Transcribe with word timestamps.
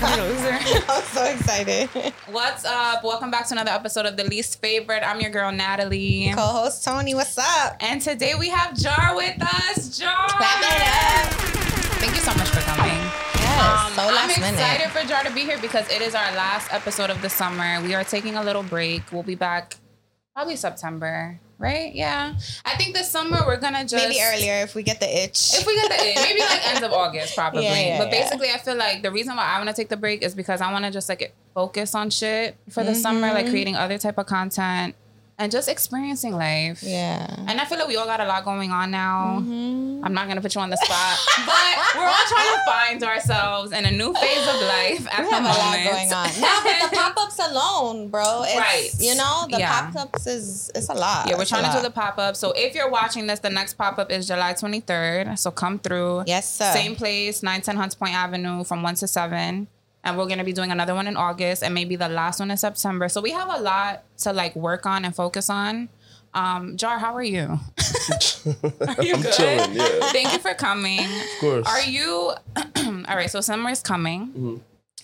fucking 0.00 0.24
loser. 0.24 0.84
I'm 0.88 1.02
so 1.02 1.24
excited. 1.24 1.88
What's 2.30 2.64
up? 2.64 3.02
Welcome 3.04 3.30
back 3.30 3.46
to 3.48 3.54
another 3.54 3.70
episode 3.70 4.06
of 4.06 4.16
The 4.16 4.24
Least 4.24 4.60
Favored. 4.60 5.02
I'm 5.02 5.20
your 5.20 5.30
girl, 5.30 5.50
Natalie. 5.52 6.30
Co-host 6.34 6.84
Toni, 6.84 7.14
what's 7.14 7.36
up? 7.38 7.76
And 7.80 8.00
today 8.00 8.34
we 8.38 8.48
have 8.48 8.76
Jar 8.76 9.14
with 9.16 9.36
us. 9.42 9.98
Jar! 9.98 10.28
Clap 10.28 10.62
it 10.62 10.82
up. 10.82 11.32
Thank 12.00 12.14
you 12.14 12.20
so 12.20 12.32
much 12.34 12.48
for 12.48 12.60
coming. 12.60 12.94
Yes, 13.34 13.86
Um, 13.86 13.92
so 13.92 14.02
I'm 14.02 14.14
last 14.14 14.38
excited 14.38 14.78
minute. 14.78 14.90
for 14.90 15.06
Jar 15.08 15.24
to 15.24 15.32
be 15.32 15.40
here 15.40 15.58
because 15.60 15.88
it 15.90 16.00
is 16.00 16.14
our 16.14 16.30
last 16.34 16.72
episode 16.72 17.10
of 17.10 17.20
the 17.22 17.28
summer. 17.30 17.80
We 17.82 17.94
are 17.94 18.04
taking 18.04 18.36
a 18.36 18.42
little 18.42 18.62
break. 18.62 19.02
We'll 19.12 19.22
be 19.24 19.34
back 19.34 19.74
probably 20.34 20.54
September, 20.56 21.40
right? 21.58 21.92
Yeah. 21.94 22.34
I 22.64 22.76
think 22.76 22.94
this 22.94 23.10
summer 23.10 23.38
we're 23.46 23.56
gonna 23.58 23.82
just 23.84 23.94
Maybe 24.08 24.20
earlier 24.22 24.62
if 24.62 24.74
we 24.74 24.82
get 24.82 25.00
the 25.00 25.06
itch. 25.24 25.50
If 25.54 25.66
we 25.66 25.74
get 25.74 25.88
the 25.90 26.06
itch, 26.06 26.16
maybe 26.16 26.40
like 26.40 26.74
end 26.74 26.84
of 26.84 26.92
August 26.92 27.34
probably. 27.36 27.64
Yeah, 27.64 27.78
yeah, 27.80 27.98
but 27.98 28.12
yeah. 28.12 28.22
basically 28.22 28.50
I 28.50 28.58
feel 28.58 28.76
like 28.76 29.02
the 29.02 29.10
reason 29.10 29.36
why 29.36 29.44
I 29.44 29.58
want 29.58 29.68
to 29.68 29.74
take 29.74 29.88
the 29.88 29.96
break 29.96 30.22
is 30.22 30.34
because 30.34 30.60
I 30.60 30.70
want 30.72 30.84
to 30.84 30.90
just 30.90 31.08
like 31.08 31.34
focus 31.54 31.94
on 31.94 32.10
shit 32.10 32.56
for 32.70 32.84
the 32.84 32.90
Mm-hmm. 32.92 33.00
summer, 33.00 33.28
like 33.32 33.48
creating 33.48 33.76
other 33.76 33.98
type 33.98 34.18
of 34.18 34.26
content 34.26 34.94
and 35.40 35.52
just 35.52 35.68
experiencing 35.68 36.32
life. 36.34 36.82
yeah. 36.82 37.32
And 37.46 37.60
I 37.60 37.64
feel 37.64 37.78
like 37.78 37.86
we 37.88 37.96
all 37.96 38.06
got 38.06 38.20
a 38.20 38.24
lot 38.24 38.44
going 38.44 38.72
on 38.72 38.90
now. 38.90 39.38
Mm-hmm. 39.40 40.04
I'm 40.04 40.12
not 40.12 40.26
gonna 40.28 40.40
put 40.40 40.54
you 40.54 40.60
on 40.60 40.70
the 40.70 40.76
spot, 40.76 41.18
but 41.46 41.96
we're 41.96 42.04
all 42.06 42.26
trying 42.28 42.54
to 42.54 42.60
find 42.66 43.04
ourselves 43.04 43.72
in 43.72 43.84
a 43.84 43.90
new 43.90 44.12
phase 44.14 44.46
of 44.48 44.60
life 44.62 45.06
at 45.12 45.20
We 45.20 45.30
the 45.30 45.34
have 45.36 45.44
a 45.44 45.58
lot 45.58 45.84
going 45.84 46.12
on. 46.12 46.28
No, 46.40 46.60
but 46.64 46.90
the 46.90 46.96
pop-ups 47.00 47.38
alone, 47.38 48.08
bro. 48.08 48.42
It's, 48.44 48.56
Right. 48.56 48.90
You 48.98 49.14
know, 49.14 49.46
the 49.50 49.58
Yeah. 49.60 49.90
pop-ups 49.90 50.26
is 50.26 50.70
it's 50.74 50.88
a 50.88 50.94
lot. 50.94 51.28
Yeah, 51.28 51.36
we're 51.36 51.42
It's 51.42 51.50
trying 51.50 51.70
to 51.70 51.76
do 51.76 51.82
the 51.82 51.90
pop 51.90 52.18
up. 52.18 52.34
So 52.36 52.52
if 52.56 52.74
you're 52.74 52.90
watching 52.90 53.26
this, 53.28 53.38
the 53.40 53.50
next 53.50 53.74
pop 53.74 53.98
up 53.98 54.10
is 54.10 54.26
July 54.26 54.54
23rd. 54.54 55.38
So 55.38 55.50
come 55.52 55.78
through. 55.78 56.24
Yes, 56.26 56.52
sir. 56.52 56.72
Same 56.72 56.96
place, 56.96 57.42
910 57.42 57.76
Hunts 57.76 57.94
Point 57.94 58.14
Avenue 58.14 58.64
from 58.64 58.82
1 58.82 58.94
to 58.96 59.06
7. 59.06 59.68
And 60.04 60.16
we're 60.16 60.26
going 60.26 60.38
to 60.38 60.44
be 60.44 60.52
doing 60.52 60.70
another 60.70 60.94
one 60.94 61.06
in 61.06 61.16
August 61.16 61.62
and 61.62 61.74
maybe 61.74 61.96
the 61.96 62.08
last 62.08 62.38
one 62.40 62.50
in 62.50 62.56
September. 62.56 63.08
So 63.08 63.20
we 63.20 63.32
have 63.32 63.48
a 63.52 63.60
lot 63.60 64.04
to 64.18 64.32
like 64.32 64.54
work 64.56 64.86
on 64.86 65.04
and 65.04 65.14
focus 65.14 65.50
on. 65.50 65.88
Um, 66.34 66.76
Jar, 66.76 66.98
how 66.98 67.14
are 67.14 67.22
you? 67.22 67.40
Are 68.86 69.02
you 69.02 69.14
I'm 69.14 69.22
good? 69.22 69.32
chilling, 69.34 69.72
yeah. 69.74 70.10
Thank 70.12 70.32
you 70.32 70.38
for 70.38 70.54
coming. 70.54 71.00
Of 71.04 71.40
course. 71.40 71.66
Are 71.68 71.82
you 71.82 72.32
all 72.56 73.16
right? 73.16 73.30
So 73.30 73.40
summer 73.40 73.70
is 73.70 73.82
coming. 73.82 74.28
Mm-hmm. 74.28 74.56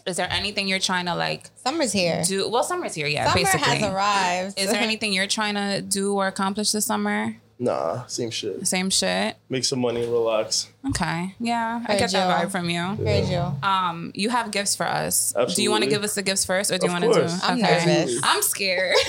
Is 0.06 0.17
there 0.17 0.28
anything 0.31 0.69
you're 0.69 0.78
trying 0.78 1.06
to 1.06 1.14
like 1.14 1.48
Summer's 1.56 1.92
here. 1.92 2.23
do? 2.25 2.48
Well, 2.48 2.62
summer's 2.62 2.95
here, 2.95 3.06
yeah. 3.06 3.25
Summer 3.33 3.45
basically. 3.45 3.79
has 3.79 3.92
arrived. 3.92 4.58
Is 4.61 4.70
there 4.70 4.81
anything 4.91 5.12
you're 5.14 5.27
trying 5.27 5.55
to 5.55 5.81
do 5.81 6.14
or 6.14 6.27
accomplish 6.27 6.73
this 6.73 6.84
summer? 6.86 7.36
Nah, 7.58 8.05
same 8.06 8.31
shit. 8.31 8.67
Same 8.67 8.91
shit. 8.91 9.36
Make 9.48 9.64
some 9.64 9.81
money 9.81 10.03
and 10.03 10.12
relax. 10.12 10.69
Okay. 10.90 11.34
Yeah, 11.40 11.80
I 11.88 11.92
Heard 11.92 11.98
get 11.98 12.10
that 12.12 12.40
you. 12.40 12.46
vibe 12.46 12.50
from 12.52 12.68
you. 12.68 12.80
Heard 12.82 13.28
you. 13.28 13.66
Um, 13.66 14.12
you 14.14 14.28
have 14.30 14.50
gifts 14.50 14.77
for 14.77 14.86
us. 14.86 15.32
Do 15.54 15.62
you 15.62 15.70
want 15.70 15.82
to 15.82 15.86
Absolutely. 15.86 15.88
give 15.88 16.04
us 16.04 16.14
the 16.14 16.22
gifts 16.22 16.44
first, 16.44 16.70
or 16.70 16.77
do 16.78 16.86
you 16.86 16.92
Of 16.94 17.02
want 17.02 17.04
to 17.14 17.20
do? 17.20 17.27
course. 17.27 17.40
I'm 17.42 17.60
nervous. 17.60 18.20
I'm 18.22 18.42
scared. 18.42 18.96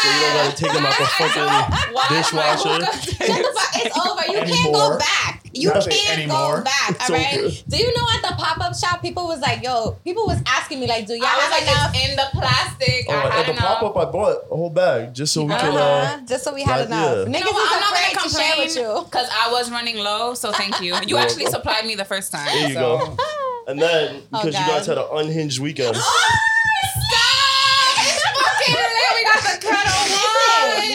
so 0.03 0.09
you 0.09 0.21
don't 0.21 0.35
gotta 0.45 0.57
take 0.57 0.73
them 0.73 0.87
out 0.87 0.99
the 0.99 1.07
fucking 1.07 2.17
dishwasher. 2.17 2.85
Shut 2.85 3.19
the 3.19 3.53
fuck- 3.55 3.87
It's 3.87 3.99
over. 3.99 4.23
You 4.27 4.39
can't 4.55 4.73
go 4.73 4.81
Anymore. 4.85 4.99
back. 4.99 5.43
You 5.53 5.73
Nothing 5.73 5.93
can't 5.95 6.19
anymore. 6.21 6.59
go 6.59 6.65
back. 6.65 6.91
It's 6.91 7.11
All 7.11 7.17
right. 7.17 7.39
over. 7.39 7.49
Do 7.69 7.77
you 7.79 7.97
know 7.97 8.07
at 8.15 8.23
the 8.23 8.35
pop 8.37 8.59
up 8.61 8.77
shop, 8.77 9.01
people 9.01 9.27
was 9.27 9.41
like, 9.41 9.63
"Yo," 9.65 9.93
people 10.05 10.27
was 10.27 10.39
asking 10.47 10.81
me 10.81 10.87
like, 10.87 11.07
"Do 11.07 11.15
y'all 11.15 11.25
I 11.25 11.35
was 11.35 11.43
have 11.45 11.51
like, 11.51 11.63
enough?" 11.63 11.91
it's 11.95 12.11
in 12.11 12.17
the 12.17 12.27
plastic. 12.33 13.07
Oh, 13.09 13.13
I 13.15 13.25
at 13.25 13.33
had 13.33 13.47
the 13.47 13.51
enough. 13.53 13.65
pop 13.81 13.83
up, 13.83 13.97
I 13.97 14.11
bought 14.11 14.37
a 14.51 14.55
whole 14.55 14.69
bag 14.71 15.15
just 15.15 15.33
so 15.33 15.45
we 15.45 15.55
can. 15.55 15.75
Uh-huh. 15.75 16.19
Uh, 16.23 16.27
Just 16.27 16.45
so 16.45 16.53
we 16.55 16.63
had 16.63 16.77
Right, 16.81 16.87
enough. 16.87 17.27
yeah. 17.29 17.41
Niggas 17.41 17.56
You 17.57 17.65
know? 17.65 17.71
I'm 17.73 17.81
not 17.81 17.93
gonna 18.15 18.29
to 18.29 18.35
share 18.35 18.55
with 18.59 18.75
complain 18.75 18.97
you. 18.99 19.05
because 19.05 19.29
I 19.33 19.51
was 19.53 19.71
running 19.71 19.97
low. 19.99 20.35
So 20.35 20.53
thank 20.53 20.81
you. 20.81 20.95
You 20.95 21.01
You're 21.07 21.19
actually 21.19 21.45
welcome. 21.45 21.61
supplied 21.63 21.87
me 21.87 21.95
the 21.95 22.05
first 22.05 22.33
time. 22.33 22.47
there 22.47 22.69
you 22.69 22.75
so. 22.75 22.99
go. 22.99 23.17
And 23.69 23.83
then 23.83 24.23
oh, 24.33 24.45
because 24.45 24.55
you 24.55 24.65
guys 24.65 24.87
had 24.87 24.97
an 24.97 25.07
unhinged 25.13 25.59
weekend, 25.59 25.97
Stop! 25.97 26.05
Oh, 26.07 27.99
it's 27.99 28.23
fucking 28.23 28.75
lit. 28.79 29.11
We 29.17 29.23
got 29.27 29.43
the 29.43 29.59
Ketel 29.59 30.03
One. 30.07 30.87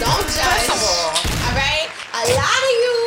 Don't 0.00 0.24
judge. 0.32 0.64
First 0.64 0.80
all, 0.80 1.12
All 1.44 1.54
right. 1.54 1.88
A 2.14 2.22
lot 2.32 2.56
of 2.56 2.63
you. 2.63 2.63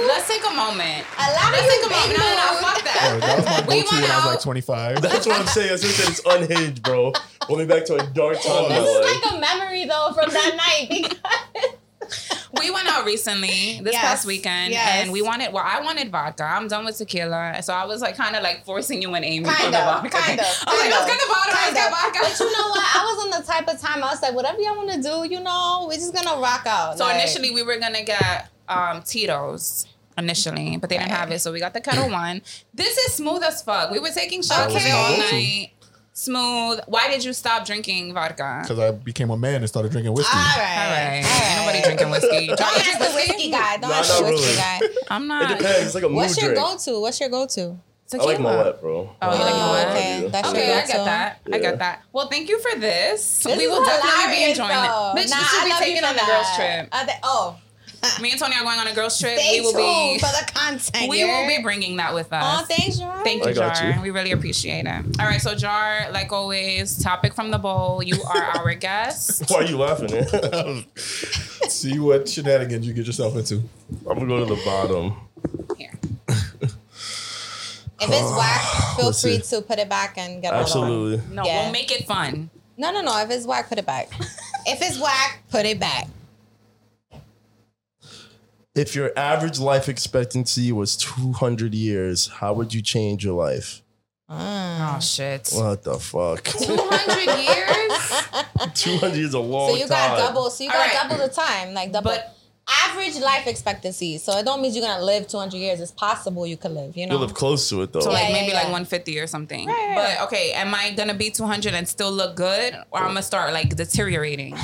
Let's 0.08 0.28
take 0.28 0.42
a 0.46 0.54
moment. 0.56 1.06
A 1.18 1.22
lot 1.34 1.48
of 1.48 1.52
Let's 1.52 1.66
you. 1.66 1.72
take 1.72 1.86
a 1.86 1.90
moment. 1.94 2.20
No, 2.20 2.24
no, 2.24 2.36
no, 2.36 2.60
fuck 2.62 2.84
that. 2.84 3.18
that 3.22 3.38
was 3.38 3.46
my 3.46 3.60
go-to 3.62 3.68
went 3.68 3.92
when 3.92 4.12
I 4.12 4.16
was 4.18 4.26
like 4.26 4.42
25. 4.42 5.02
that's 5.02 5.26
what 5.28 5.40
I'm 5.40 5.48
saying. 5.48 5.74
I 5.74 5.76
said 5.76 6.10
it's 6.10 6.22
unhinged, 6.26 6.84
bro. 6.84 7.14
Going 7.48 7.68
back 7.68 7.86
to 7.86 7.96
a 7.96 8.06
dark 8.08 8.42
time 8.42 8.70
This 8.70 8.88
is 8.88 9.06
life. 9.06 9.24
like 9.24 9.34
a 9.34 9.40
memory 9.40 9.86
though 9.86 10.12
from 10.14 10.32
that 10.34 10.56
night 10.58 10.90
because 10.90 11.18
We 12.62 12.72
went 12.72 12.88
out 12.88 13.06
recently 13.06 13.80
this 13.84 13.94
Yes, 13.94 14.02
past 14.02 14.26
weekend, 14.26 14.72
yes. 14.72 15.04
and 15.04 15.12
we 15.12 15.22
wanted. 15.22 15.52
Well, 15.54 15.64
I 15.66 15.82
wanted 15.82 16.10
vodka. 16.10 16.44
I'm 16.44 16.68
done 16.70 16.86
with 16.86 16.98
tequila, 16.98 17.62
so 17.62 17.74
I 17.74 17.86
was 17.86 18.02
like, 18.02 18.16
kind 18.16 18.36
of 18.36 18.42
like 18.44 18.64
forcing 18.66 19.02
you 19.02 19.14
and 19.14 19.24
Amy 19.26 19.46
for 19.46 19.52
Kind 19.52 19.74
the 19.74 19.78
vodka. 19.78 20.10
kind 20.10 20.40
of, 20.40 20.46
I 20.46 20.72
was 20.72 20.80
like, 20.80 20.80
kind 20.80 20.92
let's 20.92 21.06
get 21.06 21.20
the 21.20 21.28
vodka. 21.28 21.52
Let's 21.52 21.74
get 21.74 21.92
vodka. 21.92 22.20
But 22.22 22.40
you 22.40 22.58
know 22.58 22.70
what? 22.70 22.84
I 22.96 23.04
was 23.14 23.26
on 23.26 23.42
the 23.42 23.46
type 23.48 23.68
of 23.68 23.80
time 23.82 24.04
I 24.04 24.08
was 24.12 24.22
like, 24.22 24.34
whatever 24.34 24.60
y'all 24.62 24.78
want 24.78 24.92
to 24.92 25.02
do, 25.02 25.28
you 25.34 25.42
know, 25.42 25.86
we're 25.88 25.96
just 25.96 26.14
gonna 26.14 26.42
rock 26.42 26.66
out. 26.66 26.98
So 26.98 27.04
Like, 27.04 27.16
initially, 27.16 27.52
we 27.52 27.62
were 27.64 27.78
gonna 27.78 28.04
get 28.04 28.50
um, 28.70 29.02
Tito's 29.04 29.86
initially, 30.18 30.78
but 30.78 30.90
they 30.90 30.98
didn't 30.98 31.12
have 31.12 31.32
it, 31.32 31.40
so 31.40 31.52
we 31.52 31.60
got 31.60 31.74
the 31.74 31.82
Ketel 31.82 32.10
One. 32.10 32.42
This 32.74 32.98
is 32.98 33.14
smooth 33.14 33.44
as 33.44 33.62
fuck. 33.62 33.92
We 33.92 34.00
were 34.00 34.10
taking 34.10 34.42
shots 34.42 34.74
Okay. 34.76 34.92
all 34.92 35.10
That 35.12 35.18
was 35.20 35.32
my 35.32 35.38
night. 35.38 35.72
Smooth. 36.14 36.80
Why 36.88 37.10
did 37.12 37.24
you 37.24 37.32
stop 37.32 37.64
drinking 37.66 38.12
vodka? 38.14 38.62
Because 38.64 38.80
I 38.80 38.90
became 38.92 39.30
a 39.30 39.38
man 39.38 39.56
and 39.56 39.68
started 39.70 39.92
drinking 39.92 40.14
whiskey. 40.14 40.36
all 40.36 40.40
All 40.44 40.58
right, 40.58 41.22
right, 41.22 41.26
ain't 41.26 41.60
nobody 41.62 41.82
drinking 41.84 42.10
whiskey. 42.10 42.48
Don't 42.48 42.60
Y'all 42.60 42.68
ask 42.70 42.98
the 43.00 43.12
whiskey 43.16 43.52
guy. 43.52 43.78
Don't 43.78 43.90
Nah, 43.92 43.96
ask 43.98 44.18
the 44.18 44.24
whiskey 44.24 44.46
really. 44.48 44.56
guy. 44.58 44.80
I'm 45.12 45.28
not. 45.28 45.52
It 45.52 45.58
depends. 45.60 45.86
It's 45.86 45.96
like 45.96 46.04
a 46.06 46.10
mood 46.10 46.16
What's 46.16 46.38
your 46.42 46.54
drink. 46.56 46.66
go-to? 46.68 47.00
What's 47.02 47.20
your 47.20 47.30
go-to? 47.30 47.78
I 48.14 48.18
like 48.18 48.40
Moet, 48.40 48.82
bro. 48.82 49.10
Oh, 49.22 49.34
you 49.38 49.44
like 49.44 49.54
Moet? 49.54 49.92
okay. 49.96 50.28
That's 50.32 50.50
Okay, 50.50 50.68
your 50.68 50.76
I 50.78 50.82
go-to. 50.82 50.94
get 50.94 51.06
that. 51.06 51.40
I 51.46 51.50
Yeah. 51.50 51.58
get 51.60 51.80
that. 51.80 52.02
Well, 52.14 52.28
thank 52.30 52.50
you 52.50 52.58
for 52.62 52.80
this. 52.80 53.44
This 53.44 53.58
we 53.58 53.68
will 53.68 53.84
definitely 53.86 54.36
be 54.38 54.44
enjoying 54.50 54.70
though. 54.70 55.14
it. 55.14 55.20
Bitch, 55.20 55.30
Nah, 55.30 55.38
this 55.38 55.52
will 55.54 55.60
I 55.60 55.64
be 55.66 55.70
love 55.70 55.80
taken 55.80 56.04
on 56.06 56.16
the 56.16 56.22
girls' 56.26 56.56
trip. 56.56 56.90
Uh, 56.92 57.06
they- 57.06 57.20
oh, 57.22 57.58
Me 58.22 58.32
and 58.32 58.40
Toni 58.40 58.56
are 58.56 58.64
going 58.64 58.78
on 58.80 58.88
a 58.88 58.94
girls' 58.94 59.20
trip. 59.20 59.38
stay 59.38 59.60
we 59.60 59.62
will 59.62 59.72
tuned 59.74 60.20
be 60.20 60.20
for 60.20 60.28
the 60.28 60.52
content. 60.54 61.10
we 61.10 61.24
will 61.26 61.48
be 61.48 61.62
bringing 61.62 61.98
that 61.98 62.14
with 62.14 62.32
us. 62.32 62.62
Oh, 62.62 62.66
thanks, 62.66 62.98
Jar. 63.00 63.24
Thank 63.24 63.46
you, 63.46 63.54
Jar. 63.54 63.74
you. 63.96 64.02
We 64.02 64.12
really 64.12 64.32
appreciate 64.32 64.86
it. 64.86 65.06
All 65.20 65.26
right, 65.26 65.42
so 65.42 65.56
Jar, 65.56 66.10
like 66.12 66.32
always, 66.32 67.02
topic 67.02 67.34
from 67.34 67.52
the 67.52 67.58
bowl. 67.58 68.02
You 68.04 68.22
are 68.24 68.44
our 68.60 68.74
guest. 68.76 69.50
Why 69.50 69.58
are 69.58 69.64
you 69.64 69.78
laughing? 69.78 70.10
I'm 70.54 70.86
See 71.70 72.00
what 72.00 72.28
shenanigans 72.30 72.88
you 72.88 72.94
get 72.94 73.06
yourself 73.08 73.36
into. 73.36 73.62
I'm 74.10 74.18
gonna 74.20 74.28
go 74.28 74.46
to 74.46 74.56
the 74.56 74.62
bottom. 74.64 75.16
Here. 75.78 75.92
If 78.00 78.10
it's 78.10 78.32
whack, 78.38 78.96
feel 78.96 79.06
Let's 79.08 79.22
free 79.22 79.40
see. 79.42 79.56
to 79.58 79.62
put 79.64 79.80
it 79.80 79.90
back 79.90 80.18
and 80.18 80.42
get 80.42 80.54
another 80.54 80.58
one. 80.58 80.62
Absolutely. 80.64 81.36
No, 81.36 81.44
Yeah. 81.44 81.64
we'll 81.64 81.72
make 81.72 81.92
it 81.92 82.06
fun. 82.06 82.50
No, 82.78 82.92
no, 82.92 83.02
no. 83.02 83.18
If 83.22 83.32
it's 83.32 83.46
whack, 83.46 83.70
put 83.70 83.80
it 83.80 83.86
back. 83.86 84.10
if 84.66 84.82
it's 84.82 85.00
whack, 85.00 85.40
put 85.50 85.66
it 85.66 85.80
back. 85.80 86.08
If 88.78 88.96
your 88.96 89.12
average 89.18 89.60
life 89.60 89.90
expectancy 89.90 90.72
was 90.72 90.96
200 90.98 91.74
years, 91.74 92.28
how 92.28 92.54
would 92.54 92.74
you 92.74 92.82
change 92.82 93.26
your 93.26 93.34
life? 93.34 93.82
Mm. 94.30 94.96
Oh 94.96 95.00
shit. 95.00 95.50
What 95.54 95.84
the 95.84 95.98
fuck? 95.98 96.44
200 96.44 97.40
years? 97.40 98.74
200 98.76 99.16
years 99.16 99.30
is 99.30 99.34
a 99.34 99.40
long 99.40 99.72
So 99.72 99.78
you 99.78 99.88
got 99.88 100.10
time. 100.10 100.18
double. 100.20 100.50
So 100.50 100.64
you 100.64 100.70
got 100.70 100.78
right. 100.78 101.10
double 101.10 101.28
the 101.28 101.34
time, 101.34 101.74
like 101.74 101.92
double. 101.92 102.12
But- 102.12 102.34
average 102.90 103.18
life 103.22 103.48
expectancy. 103.48 104.18
So 104.18 104.38
it 104.38 104.44
don't 104.44 104.62
mean 104.62 104.74
you're 104.74 104.84
gonna 104.84 105.02
live 105.02 105.26
200 105.30 105.56
years. 105.58 105.80
It's 105.80 105.92
possible 105.92 106.46
you 106.46 106.58
could 106.58 106.72
live. 106.72 106.98
You 106.98 107.08
know. 107.08 107.14
You 107.14 107.20
live 107.22 107.34
close 107.34 107.70
to 107.70 107.82
it 107.84 107.94
though. 107.94 108.02
So 108.02 108.12
like 108.12 108.28
Yeah, 108.28 108.34
maybe 108.34 108.48
yeah, 108.50 108.56
like 108.56 108.64
150 108.66 109.18
or 109.20 109.26
something. 109.26 109.68
Right, 109.68 109.96
right, 109.96 110.18
But 110.18 110.26
okay, 110.28 110.52
am 110.52 110.76
I 110.76 110.92
gonna 110.92 111.14
be 111.14 111.30
200 111.32 111.74
and 111.74 111.88
still 111.88 112.12
look 112.12 112.36
good, 112.36 112.74
or 112.92 113.00
I'm 113.00 113.08
gonna 113.08 113.22
start 113.24 113.54
like 113.54 113.74
deteriorating? 113.74 114.58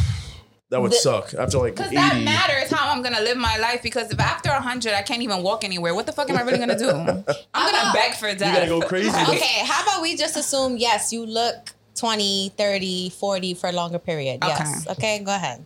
That 0.74 0.82
would 0.82 0.92
The- 0.92 0.96
suck 0.98 1.34
after 1.36 1.60
like 1.60 1.76
Because 1.76 1.92
that 1.92 2.18
matters 2.24 2.72
how 2.72 2.90
I'm 2.92 3.04
gonna 3.04 3.22
live 3.22 3.38
my 3.38 3.58
life. 3.58 3.84
Because 3.84 4.10
if 4.12 4.20
after 4.20 4.50
100 4.50 4.94
I 4.94 5.04
can't 5.04 5.22
even 5.22 5.44
walk 5.44 5.64
anywhere, 5.64 5.94
what 5.94 6.08
the 6.08 6.12
fuck 6.12 6.30
am 6.32 6.38
I 6.38 6.42
really 6.42 6.58
gonna 6.58 6.78
do? 6.78 6.90
I'm 6.90 7.24
gonna 7.24 7.24
about- 7.24 7.94
beg 7.94 8.14
for 8.16 8.34
death. 8.34 8.56
gotta 8.56 8.68
go 8.68 8.82
crazy. 8.82 9.10
okay. 9.30 9.60
How 9.66 9.84
about 9.84 10.02
we 10.02 10.16
just 10.18 10.36
assume 10.36 10.78
yes, 10.78 11.14
you 11.14 11.26
look 11.28 11.74
20, 11.96 12.54
30, 12.58 13.12
40 13.12 13.54
for 13.54 13.70
a 13.70 13.72
longer 13.72 14.00
period. 14.00 14.40
Yes. 14.44 14.88
Okay. 14.90 15.20
Go 15.20 15.34
ahead. 15.36 15.64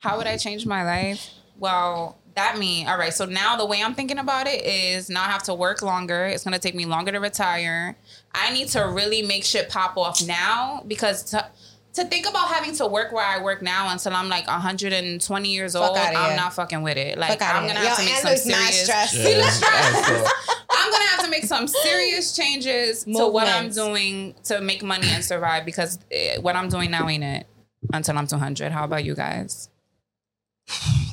How 0.00 0.18
would 0.18 0.26
I 0.26 0.36
change 0.36 0.66
my 0.66 0.84
life? 0.84 1.30
Well, 1.58 2.18
that 2.36 2.58
mean 2.58 2.86
all 2.86 2.98
right. 2.98 3.14
So 3.14 3.24
now 3.24 3.56
the 3.56 3.64
way 3.66 3.82
I'm 3.82 3.94
thinking 3.94 4.18
about 4.18 4.46
it 4.46 4.62
is 4.64 5.08
now 5.08 5.22
I 5.22 5.28
have 5.28 5.42
to 5.44 5.54
work 5.54 5.80
longer. 5.80 6.26
It's 6.26 6.44
gonna 6.44 6.58
take 6.58 6.74
me 6.74 6.84
longer 6.84 7.12
to 7.12 7.18
retire. 7.18 7.96
I 8.34 8.52
need 8.52 8.68
to 8.68 8.80
really 8.80 9.22
make 9.22 9.42
shit 9.44 9.70
pop 9.70 9.96
off 9.96 10.22
now 10.26 10.84
because 10.86 11.24
to, 11.30 11.46
to 11.94 12.04
think 12.04 12.28
about 12.28 12.48
having 12.48 12.74
to 12.76 12.86
work 12.86 13.12
where 13.12 13.24
I 13.24 13.42
work 13.42 13.62
now 13.62 13.90
until 13.90 14.12
I'm 14.14 14.28
like 14.28 14.46
120 14.46 15.48
years 15.52 15.72
Fuck 15.72 15.82
old, 15.82 15.96
outta 15.98 16.16
I'm 16.16 16.28
here. 16.30 16.36
not 16.36 16.54
fucking 16.54 16.82
with 16.82 16.96
it. 16.96 17.18
Like 17.18 17.30
Fuck 17.30 17.42
outta 17.42 17.58
I'm 17.58 17.66
gonna 17.66 17.80
have 17.80 17.98
Yo, 17.98 18.04
to 18.04 18.10
make 18.10 18.20
some 18.20 18.30
looks 18.30 18.46
mad 18.46 18.72
serious. 18.72 18.84
stressed. 18.84 19.12
See, 19.14 19.36
let's 19.36 19.60
try- 19.60 20.30
I'm 20.70 20.90
gonna 20.92 21.04
have 21.10 21.24
to 21.24 21.30
make 21.30 21.44
some 21.44 21.66
serious 21.66 22.34
changes 22.36 23.04
to 23.04 23.26
what 23.26 23.48
I'm 23.48 23.66
Movements. 23.66 23.76
doing 23.76 24.34
to 24.44 24.60
make 24.60 24.82
money 24.82 25.08
and 25.08 25.24
survive 25.24 25.64
because 25.64 25.98
eh, 26.12 26.38
what 26.38 26.54
I'm 26.56 26.68
doing 26.68 26.90
now 26.92 27.08
ain't 27.08 27.24
it 27.24 27.46
until 27.92 28.16
I'm 28.18 28.26
200. 28.26 28.70
How 28.72 28.84
about 28.84 29.04
you 29.04 29.14
guys? 29.16 29.68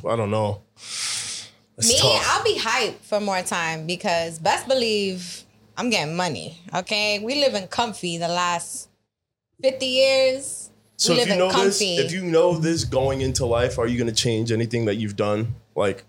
I 0.08 0.16
don't 0.16 0.30
know. 0.32 0.62
That's 0.76 1.90
Me, 1.90 1.98
tough. 2.00 2.24
I'll 2.28 2.44
be 2.44 2.58
hyped 2.60 3.00
for 3.02 3.20
more 3.20 3.42
time 3.42 3.88
because 3.88 4.38
best 4.40 4.68
believe 4.68 5.44
I'm 5.76 5.90
getting 5.90 6.16
money. 6.16 6.60
Okay, 6.76 7.20
we 7.20 7.36
live 7.36 7.56
in 7.56 7.68
comfy 7.68 8.18
the 8.18 8.28
last 8.28 8.90
fifty 9.62 9.86
years. 9.86 10.70
So 10.98 11.14
if 11.14 11.28
you 11.28 11.36
know 11.36 11.52
this, 11.52 11.82
if 11.82 12.12
you 12.12 12.24
know 12.24 12.58
this 12.58 12.84
going 12.84 13.22
into 13.22 13.46
life, 13.46 13.78
are 13.78 13.86
you 13.86 13.98
going 13.98 14.10
to 14.10 14.16
change 14.16 14.52
anything 14.52 14.86
that 14.86 14.96
you've 14.96 15.16
done, 15.16 15.54
like 15.76 16.04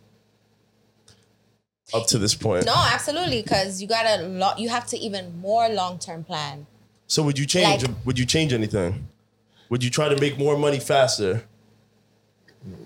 up 1.93 2.07
to 2.09 2.19
this 2.19 2.35
point? 2.35 2.65
no, 2.65 2.75
absolutely, 2.75 3.43
because 3.43 3.83
you 3.83 3.89
got 3.89 4.07
a 4.19 4.23
lot. 4.23 4.59
You 4.59 4.71
have 4.71 4.87
to 4.89 4.97
even 4.99 5.39
more 5.41 5.69
long 5.69 5.99
term 5.99 6.25
plan. 6.25 6.67
So 7.07 7.23
would 7.23 7.39
you 7.39 7.47
change? 7.47 7.87
Like- 7.87 7.97
would 8.07 8.19
you 8.19 8.25
change 8.25 8.53
anything? 8.53 9.09
Would 9.69 9.85
you 9.85 9.91
try 9.91 10.09
to 10.09 10.19
make 10.19 10.39
more 10.39 10.57
money 10.57 10.81
faster, 10.81 11.45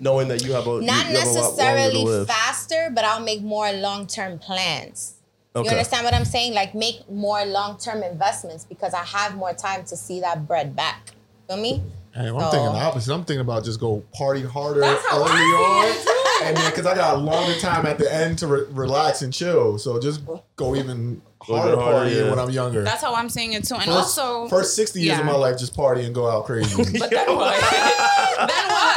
knowing 0.01 0.27
that 0.27 0.43
you 0.43 0.51
have 0.51 0.67
a 0.67 0.81
Not 0.81 1.05
you, 1.05 1.13
you 1.13 1.17
have 1.19 1.27
a 1.27 1.31
lot 1.31 1.55
to 1.55 1.63
necessarily 1.63 2.25
faster, 2.25 2.91
but 2.93 3.05
I'll 3.05 3.23
make 3.23 3.41
more 3.41 3.71
long 3.71 4.07
term 4.07 4.39
plans. 4.39 5.12
Okay. 5.55 5.65
You 5.65 5.71
understand 5.71 6.03
what 6.05 6.13
I'm 6.15 6.25
saying? 6.25 6.53
Like 6.53 6.73
make 6.73 7.07
more 7.09 7.45
long 7.45 7.77
term 7.77 8.01
investments 8.03 8.65
because 8.65 8.93
I 8.93 9.03
have 9.03 9.35
more 9.35 9.53
time 9.53 9.83
to 9.85 9.95
see 9.95 10.19
that 10.21 10.47
bread 10.47 10.75
back. 10.75 11.11
Feel 11.47 11.57
me? 11.57 11.83
Hey, 12.13 12.27
I'm 12.29 12.39
So- 12.39 12.49
thinking 12.51 12.73
the 12.73 12.79
opposite. 12.79 13.13
I'm 13.13 13.23
thinking 13.23 13.41
about 13.41 13.63
just 13.63 13.79
go 13.79 14.03
party 14.15 14.43
harder 14.43 14.81
early 14.83 14.95
on, 15.31 15.95
and 16.43 16.57
then 16.57 16.69
because 16.71 16.85
I 16.85 16.95
got 16.95 17.15
a 17.15 17.17
longer 17.17 17.59
time 17.59 17.85
at 17.85 17.97
the 17.97 18.11
end 18.11 18.37
to 18.39 18.47
re- 18.47 18.65
relax 18.69 19.21
and 19.23 19.33
chill. 19.33 19.77
So 19.79 19.99
just 19.99 20.21
go 20.55 20.75
even 20.75 21.21
Go 21.45 21.55
harder 21.57 21.75
harder, 21.75 22.09
partying 22.09 22.23
yeah. 22.23 22.29
when 22.29 22.39
I'm 22.39 22.49
younger. 22.51 22.83
That's 22.83 23.01
how 23.01 23.13
I'm 23.15 23.29
seeing 23.29 23.53
it 23.53 23.65
too. 23.65 23.75
And 23.75 23.83
first, 23.85 24.17
also, 24.19 24.47
first 24.47 24.75
60 24.75 25.01
years 25.01 25.19
of 25.19 25.25
my 25.25 25.33
life, 25.35 25.57
just 25.57 25.75
party 25.75 26.03
and 26.05 26.13
go 26.15 26.29
out 26.29 26.45
crazy. 26.45 26.75
but 26.99 27.09
then 27.09 27.27
what? 27.35 27.59
then 28.37 28.49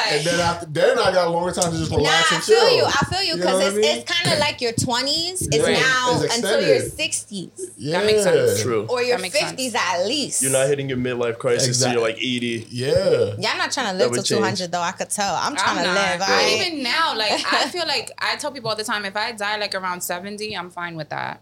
what? 0.06 0.12
and 0.12 0.26
then 0.26 0.40
after, 0.40 0.66
then 0.66 0.98
I 0.98 1.12
got 1.12 1.26
a 1.28 1.30
longer 1.30 1.52
time 1.52 1.72
to 1.72 1.78
just 1.78 1.90
relax 1.90 2.32
I 2.32 2.34
and 2.36 2.44
chill. 2.44 2.56
I 2.56 2.68
feel 2.68 2.76
you. 2.76 2.84
I 2.86 2.90
feel 2.90 3.22
you 3.22 3.26
You 3.26 3.36
know 3.36 3.42
because 3.42 3.54
what 3.54 3.62
I 3.62 3.66
it's, 3.68 3.76
mean? 3.76 3.96
it's 3.98 4.12
kind 4.12 4.32
of 4.32 4.38
like 4.38 4.60
your 4.60 4.72
20s. 4.72 5.42
It's 5.42 5.56
Yeah. 5.56 5.80
now 5.80 6.20
It's 6.22 6.36
until 6.36 6.60
your 6.66 6.78
60s 6.80 7.50
yeah. 7.76 8.02
makes 8.04 8.22
sense. 8.22 8.62
True. 8.62 8.86
or 8.88 9.02
your 9.02 9.18
50s 9.18 9.74
at 9.74 10.06
least. 10.06 10.42
You're 10.42 10.52
not 10.52 10.66
hitting 10.68 10.88
your 10.88 10.98
midlife 10.98 11.38
crisis 11.38 11.68
Exactly. 11.68 11.94
till 11.94 12.00
you're 12.02 12.10
like 12.10 12.22
80. 12.22 12.66
Yeah. 12.70 13.34
Yeah, 13.38 13.50
I'm 13.52 13.58
not 13.58 13.72
trying 13.72 13.92
to 13.92 13.98
live 13.98 14.10
would 14.10 14.24
till 14.24 14.38
200 14.38 14.72
though. 14.72 14.80
I 14.80 14.92
could 14.92 15.10
tell. 15.10 15.34
I'm 15.34 15.56
trying 15.56 15.78
I'm 15.78 15.84
to 15.84 15.94
not. 15.94 15.94
live. 15.94 16.18
But 16.20 16.28
I 16.30 16.48
even 16.60 16.82
now, 16.82 17.16
like 17.16 17.32
I 17.52 17.68
feel 17.68 17.86
like 17.86 18.10
I 18.18 18.36
tell 18.36 18.52
people 18.52 18.70
all 18.70 18.76
the 18.76 18.84
time, 18.84 19.04
if 19.04 19.16
I 19.16 19.32
die 19.32 19.56
like 19.58 19.74
around 19.74 20.02
70, 20.02 20.56
I'm 20.56 20.70
fine 20.70 20.96
with 20.96 21.08
that. 21.10 21.40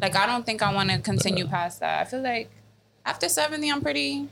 Like 0.00 0.14
I 0.16 0.26
don't 0.26 0.46
think 0.46 0.62
I 0.62 0.72
want 0.72 0.90
to 0.90 0.98
continue 0.98 1.44
uh-huh. 1.44 1.54
past 1.56 1.80
that. 1.80 2.00
I 2.00 2.04
feel 2.08 2.22
like 2.22 2.50
after 3.04 3.28
70, 3.28 3.70
I'm 3.70 3.82
pretty, 3.82 4.28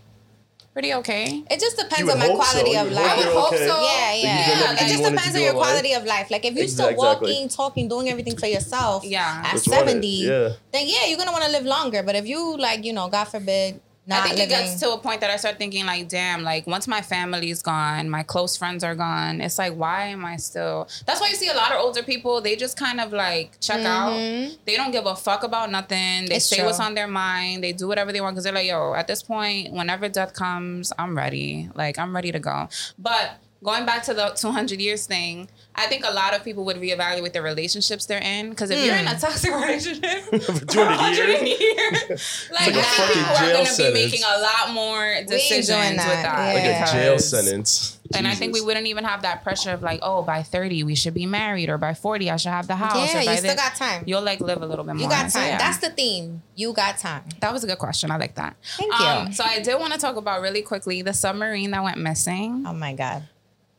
pretty 0.73 0.95
okay. 0.95 1.45
It 1.51 1.61
just 1.61 1.77
depends 1.77 2.11
on 2.11 2.19
my 2.19 2.29
quality 2.29 2.73
so. 2.73 2.87
of 2.87 2.93
life. 2.93 3.11
I 3.11 3.21
you're 3.23 3.33
hope 3.33 3.53
okay. 3.53 3.69
so. 3.69 3.83
Yeah, 3.83 4.15
you 4.15 4.23
yeah. 4.23 4.75
did 4.75 4.83
It 4.83 4.89
just 4.89 5.05
depends 5.11 5.35
on 5.37 5.41
your 5.43 5.51
in 5.51 5.57
life. 5.57 5.67
quality 5.69 5.93
of 5.93 6.05
life. 6.05 6.31
Like 6.31 6.45
if 6.45 6.55
you're 6.55 6.69
still 6.69 6.95
walking, 6.97 7.49
talking, 7.49 7.89
doing 7.89 8.09
everything 8.09 8.37
for 8.37 8.47
yourself 8.47 9.05
Yeah. 9.05 9.43
at 9.45 9.53
Just 9.53 9.69
run 9.69 9.85
it. 9.85 9.87
70, 9.89 10.07
Yeah. 10.09 10.49
then 10.73 10.89
yeah, 10.89 11.07
you're 11.07 11.19
gonna 11.19 11.33
want 11.33 11.45
to 11.45 11.51
live 11.51 11.65
longer. 11.65 12.03
But 12.03 12.17
if 12.17 12.27
you 12.27 12.57
like, 12.57 12.85
you 12.85 12.93
know, 12.93 13.09
God 13.09 13.25
forbid, 13.25 13.75
not 13.75 13.83
I 14.11 14.21
think 14.23 14.37
living, 14.37 14.45
it 14.47 14.49
gets 14.49 14.81
to 14.81 14.93
a 14.93 14.99
point 14.99 15.21
that 15.21 15.31
I 15.31 15.37
start 15.37 15.59
thinking 15.59 15.87
like, 15.87 16.09
damn, 16.09 16.43
like 16.43 16.67
once 16.67 16.89
my 16.89 17.03
family's 17.03 17.63
gone, 17.63 18.11
my 18.11 18.25
close 18.25 18.57
friends 18.57 18.83
are 18.83 18.97
gone. 18.97 19.41
It's 19.41 19.59
like, 19.59 19.75
why 19.75 20.07
am 20.07 20.25
I 20.25 20.37
still? 20.39 20.89
That's 21.07 21.21
why 21.21 21.29
you 21.29 21.37
see 21.37 21.49
a 21.49 21.55
lot 21.55 21.71
of 21.71 21.79
older 21.79 22.03
people. 22.03 22.41
They 22.41 22.57
just 22.57 22.77
kind 22.77 23.01
of 23.01 23.13
like 23.13 23.61
check 23.61 23.85
out. 23.85 24.17
They 24.65 24.75
don't 24.77 24.91
give 24.91 25.07
a 25.07 25.15
fuck 25.15 25.45
about 25.45 25.71
nothing. 25.71 26.27
They 26.27 26.33
Mm-hmm. 26.33 26.33
It's 26.33 26.47
say 26.47 26.57
true. 26.57 26.67
what's 26.67 26.81
on 26.81 26.95
their 26.95 27.07
mind. 27.07 27.63
They 27.63 27.73
do 27.73 27.87
whatever 27.87 28.11
they 28.13 28.21
want 28.21 28.35
because 28.35 28.45
they're 28.45 28.53
like, 28.53 28.67
yo, 28.67 28.95
at 28.95 29.07
this 29.07 29.23
point, 29.23 29.73
whenever 29.73 30.09
death 30.09 30.35
comes, 30.35 30.93
I'm 30.99 31.17
ready. 31.17 31.69
Like 31.75 31.97
I'm 31.99 32.15
ready 32.15 32.33
to 32.33 32.41
go. 32.41 32.69
But 32.99 33.39
going 33.63 33.87
back 33.87 34.03
to 34.05 34.15
the 34.15 34.31
200 34.31 34.81
years 34.81 35.07
thing, 35.07 35.49
I 35.75 35.87
think 35.87 36.05
a 36.05 36.13
lot 36.13 36.35
of 36.35 36.45
people 36.45 36.65
would 36.67 36.77
reevaluate 36.77 37.33
the 37.33 37.43
relationships 37.43 38.07
they're 38.07 38.21
in 38.23 38.51
because 38.51 38.71
if 38.71 38.85
you're 38.85 38.95
in 38.97 39.07
Hmm. 39.07 39.17
a 39.17 39.19
toxic 39.19 39.53
relationship 39.55 40.03
For 40.43 40.67
200 40.67 40.69
200 40.69 41.47
years? 41.47 41.61
years, 41.61 42.49
like, 42.53 42.67
like 42.67 42.75
a 42.77 42.79
I 42.79 42.83
think 42.83 42.85
fucking 42.85 43.23
people 43.23 43.37
are 43.37 43.53
going 43.53 43.67
to 43.67 43.77
be 43.77 43.93
making 43.95 44.21
a 44.23 44.41
lot 44.41 44.75
more 44.75 45.15
decisions 45.27 45.69
doing 45.69 45.91
with 45.91 45.97
that, 45.97 46.23
that. 46.23 46.55
Like 46.55 46.65
Yeah. 46.65 46.89
a 46.89 46.93
jail 46.93 47.19
sentence. 47.19 47.99
And 48.15 48.29
I 48.29 48.35
think 48.35 48.53
we 48.53 48.61
wouldn't 48.61 48.87
even 48.89 49.05
have 49.05 49.23
that 49.23 49.43
pressure 49.43 49.71
of 49.71 49.83
like, 49.83 50.01
oh, 50.03 50.23
by 50.23 50.43
30 50.43 50.83
we 50.85 50.95
should 50.95 51.15
be 51.15 51.25
married, 51.25 51.71
or 51.71 51.79
by 51.79 51.95
40 51.95 52.31
I 52.31 52.37
should 52.37 52.51
have 52.53 52.67
the 52.67 52.77
house. 52.77 52.95
Yeah, 53.15 53.21
you 53.21 53.27
by 53.27 53.37
still 53.37 53.57
got 53.57 53.75
time. 53.75 54.03
You'll 54.07 54.21
like 54.21 54.41
live 54.41 54.61
a 54.61 54.67
little 54.67 54.85
bit 54.85 54.97
more. 54.97 55.05
you 55.05 55.09
got 55.09 55.33
So, 55.33 55.39
time. 55.39 55.49
yeah. 55.49 55.59
That's 55.59 55.79
the 55.79 55.89
theme. 55.89 56.43
You 56.55 56.75
got 56.75 56.99
time. 56.99 57.23
that 57.41 57.51
was 57.55 57.65
a 57.65 57.67
good 57.67 57.79
question. 57.79 58.11
I 58.11 58.19
like 58.19 58.35
that. 58.35 58.57
Thank 58.77 58.93
you. 58.99 59.07
Um, 59.07 59.33
so 59.33 59.45
I 59.45 59.61
did 59.61 59.79
want 59.81 59.95
to 59.95 59.99
talk 59.99 60.17
about 60.17 60.43
really 60.43 60.61
quickly 60.61 61.01
the 61.01 61.15
submarine 61.15 61.71
that 61.71 61.83
went 61.83 61.97
missing. 61.99 62.65
Oh 62.67 62.75
my 62.75 62.93
God. 62.93 63.23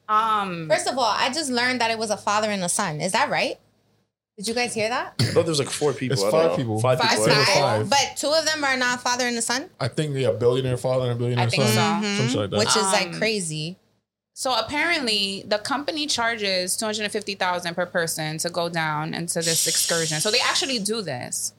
Um, 0.10 0.68
First 0.70 0.88
of 0.88 0.98
all, 0.98 1.06
I 1.06 1.30
just 1.32 1.50
learned 1.50 1.82
that 1.82 1.92
it 1.92 1.98
was 1.98 2.10
a 2.10 2.18
father 2.18 2.50
and 2.50 2.64
a 2.64 2.70
son. 2.70 3.02
Is 3.02 3.12
that 3.14 3.30
right? 3.30 3.58
Did 4.38 4.48
you 4.48 4.54
guys 4.56 4.74
hear 4.74 4.90
that? 4.90 5.14
I 5.20 5.24
thought 5.26 5.44
there 5.44 5.52
was 5.52 5.60
like 5.60 5.70
four 5.70 5.94
people. 5.94 6.14
It's 6.14 6.24
I 6.24 6.32
don't 6.32 6.42
five 6.42 6.50
know. 6.52 6.58
people. 6.58 6.80
Five, 6.82 7.00
Five 7.00 7.10
people. 7.12 7.26
people. 7.26 7.36
right? 7.44 7.54
Five. 7.80 7.90
But 7.90 8.14
two 8.18 8.30
of 8.30 8.46
them 8.46 8.64
are 8.64 8.76
not 8.76 9.02
father 9.02 9.28
and 9.28 9.38
the 9.38 9.42
son, 9.44 9.70
I 9.80 9.88
think 9.88 10.16
yeah, 10.16 10.32
billionaire 10.32 10.78
father 10.78 11.04
and 11.06 11.14
a 11.14 11.16
billionaire 11.16 11.46
I 11.46 11.50
think 11.50 11.64
son. 11.64 12.02
so. 12.04 12.18
Some 12.18 12.28
shit 12.30 12.40
like 12.40 12.50
that. 12.50 12.58
which 12.60 12.76
is 12.76 12.84
like 12.92 13.08
Um, 13.10 13.14
crazy. 13.20 13.78
So 14.36 14.58
apparently, 14.58 15.44
the 15.48 15.60
company 15.60 16.08
charges 16.08 16.76
two 16.76 16.86
hundred 16.86 17.04
and 17.04 17.12
fifty 17.14 17.36
thousand 17.36 17.76
per 17.76 17.86
person 17.86 18.40
to 18.40 18.50
go 18.50 18.68
down 18.70 19.14
into 19.14 19.36
this 19.36 19.68
excursion. 19.68 20.20
So 20.20 20.32
they 20.32 20.40
actually 20.40 20.80
do 20.80 21.04
this. 21.04 21.54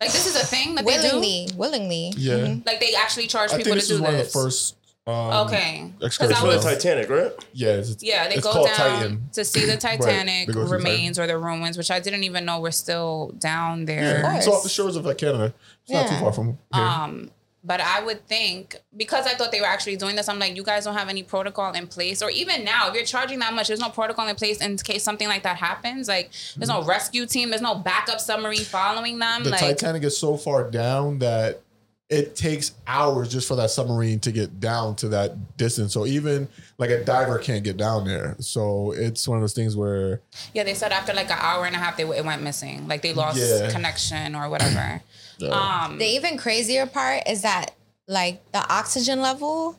Like 0.00 0.12
this 0.12 0.26
is 0.28 0.36
a 0.36 0.46
thing 0.46 0.76
that 0.76 0.86
they 0.86 0.92
do. 0.98 1.02
Willingly, 1.16 1.48
willingly. 1.56 2.12
yeah. 2.16 2.34
Mhm. 2.34 2.64
Like 2.64 2.78
they 2.78 2.94
actually 2.94 3.26
charge 3.26 3.50
I 3.52 3.56
people 3.56 3.72
think 3.72 3.82
to 3.82 3.88
this 3.88 3.88
do 3.88 3.94
is 3.96 4.00
one 4.00 4.14
of 4.14 4.18
the 4.20 4.24
first. 4.30 4.75
Um, 5.08 5.46
okay. 5.46 5.92
'Cause 6.00 6.06
excursions. 6.06 6.38
I 6.38 6.40
For 6.40 6.46
the 6.50 6.56
was- 6.56 6.64
Titanic, 6.64 7.08
right? 7.08 7.32
Yeah, 7.52 7.68
it's, 7.74 8.02
Yeah, 8.02 8.26
they 8.28 8.34
it's 8.36 8.42
go 8.44 8.52
called 8.52 8.66
down 8.68 8.76
Titan. 8.76 9.28
to 9.34 9.44
see 9.44 9.64
the 9.64 9.76
Titanic 9.88 10.48
They 10.48 10.52
go 10.52 10.64
the 10.64 10.70
remains 10.70 11.18
or 11.18 11.26
the 11.28 11.38
ruins, 11.38 11.78
which 11.78 11.90
I 11.92 12.00
didn't 12.00 12.24
even 12.24 12.44
know 12.44 12.58
were 12.60 12.72
still 12.72 13.32
down 13.38 13.84
there. 13.84 14.22
course. 14.22 14.38
it's 14.38 14.48
off 14.48 14.62
the 14.64 14.68
shores 14.68 14.96
of 14.96 15.04
like 15.06 15.18
Canada. 15.18 15.54
It's 15.84 15.92
not 15.92 16.08
too 16.08 16.16
far 16.16 16.32
from 16.32 16.58
here. 16.74 16.82
Um, 16.82 17.30
but 17.62 17.80
I 17.80 18.00
would 18.00 18.26
think 18.28 18.76
because 18.96 19.26
I 19.26 19.34
thought 19.34 19.50
they 19.52 19.60
were 19.60 19.66
actually 19.66 19.96
doing 19.96 20.14
this, 20.16 20.28
I'm 20.28 20.38
like, 20.38 20.54
you 20.56 20.62
guys 20.62 20.84
don't 20.84 20.94
have 20.94 21.08
any 21.08 21.22
protocol 21.24 21.72
in 21.72 21.86
place, 21.88 22.22
or 22.22 22.30
even 22.30 22.64
now, 22.64 22.88
if 22.88 22.94
you're 22.94 23.04
charging 23.04 23.40
that 23.40 23.52
much, 23.54 23.66
there's 23.68 23.80
no 23.80 23.88
protocol 23.88 24.26
in 24.28 24.36
place 24.36 24.60
in 24.60 24.76
case 24.76 25.02
something 25.02 25.26
like 25.26 25.42
that 25.42 25.56
happens. 25.56 26.06
Like, 26.08 26.30
there's 26.56 26.68
no 26.68 26.82
rescue 26.84 27.26
team, 27.26 27.50
there's 27.50 27.62
no 27.62 27.74
backup 27.76 28.20
submarine 28.20 28.60
following 28.60 29.18
them. 29.18 29.42
the 29.44 29.50
like, 29.50 29.60
Titanic 29.60 30.04
is 30.04 30.16
so 30.16 30.36
far 30.36 30.70
down 30.70 31.18
that 31.20 31.60
it 32.08 32.36
takes 32.36 32.72
hours 32.86 33.28
just 33.32 33.48
for 33.48 33.56
that 33.56 33.68
submarine 33.70 34.20
to 34.20 34.30
get 34.30 34.60
down 34.60 34.94
to 34.96 35.08
that 35.08 35.56
distance. 35.56 35.92
So 35.92 36.06
even 36.06 36.46
like 36.78 36.90
a 36.90 37.04
diver 37.04 37.38
can't 37.38 37.64
get 37.64 37.76
down 37.76 38.04
there. 38.06 38.36
So 38.38 38.92
it's 38.92 39.26
one 39.26 39.38
of 39.38 39.42
those 39.42 39.54
things 39.54 39.74
where 39.76 40.20
yeah, 40.54 40.62
they 40.62 40.74
said 40.74 40.92
after 40.92 41.12
like 41.12 41.30
an 41.30 41.38
hour 41.40 41.66
and 41.66 41.74
a 41.74 41.78
half, 41.78 41.96
they 41.96 42.04
it 42.04 42.24
went 42.24 42.42
missing, 42.42 42.86
like 42.86 43.02
they 43.02 43.12
lost 43.12 43.38
Yeah. 43.38 43.70
connection 43.70 44.34
or 44.36 44.48
whatever. 44.48 45.02
Um, 45.42 45.98
The 45.98 46.06
even 46.06 46.38
crazier 46.38 46.86
part 46.86 47.24
is 47.28 47.42
that 47.42 47.74
like 48.08 48.40
the 48.52 48.66
oxygen 48.72 49.20
level 49.20 49.78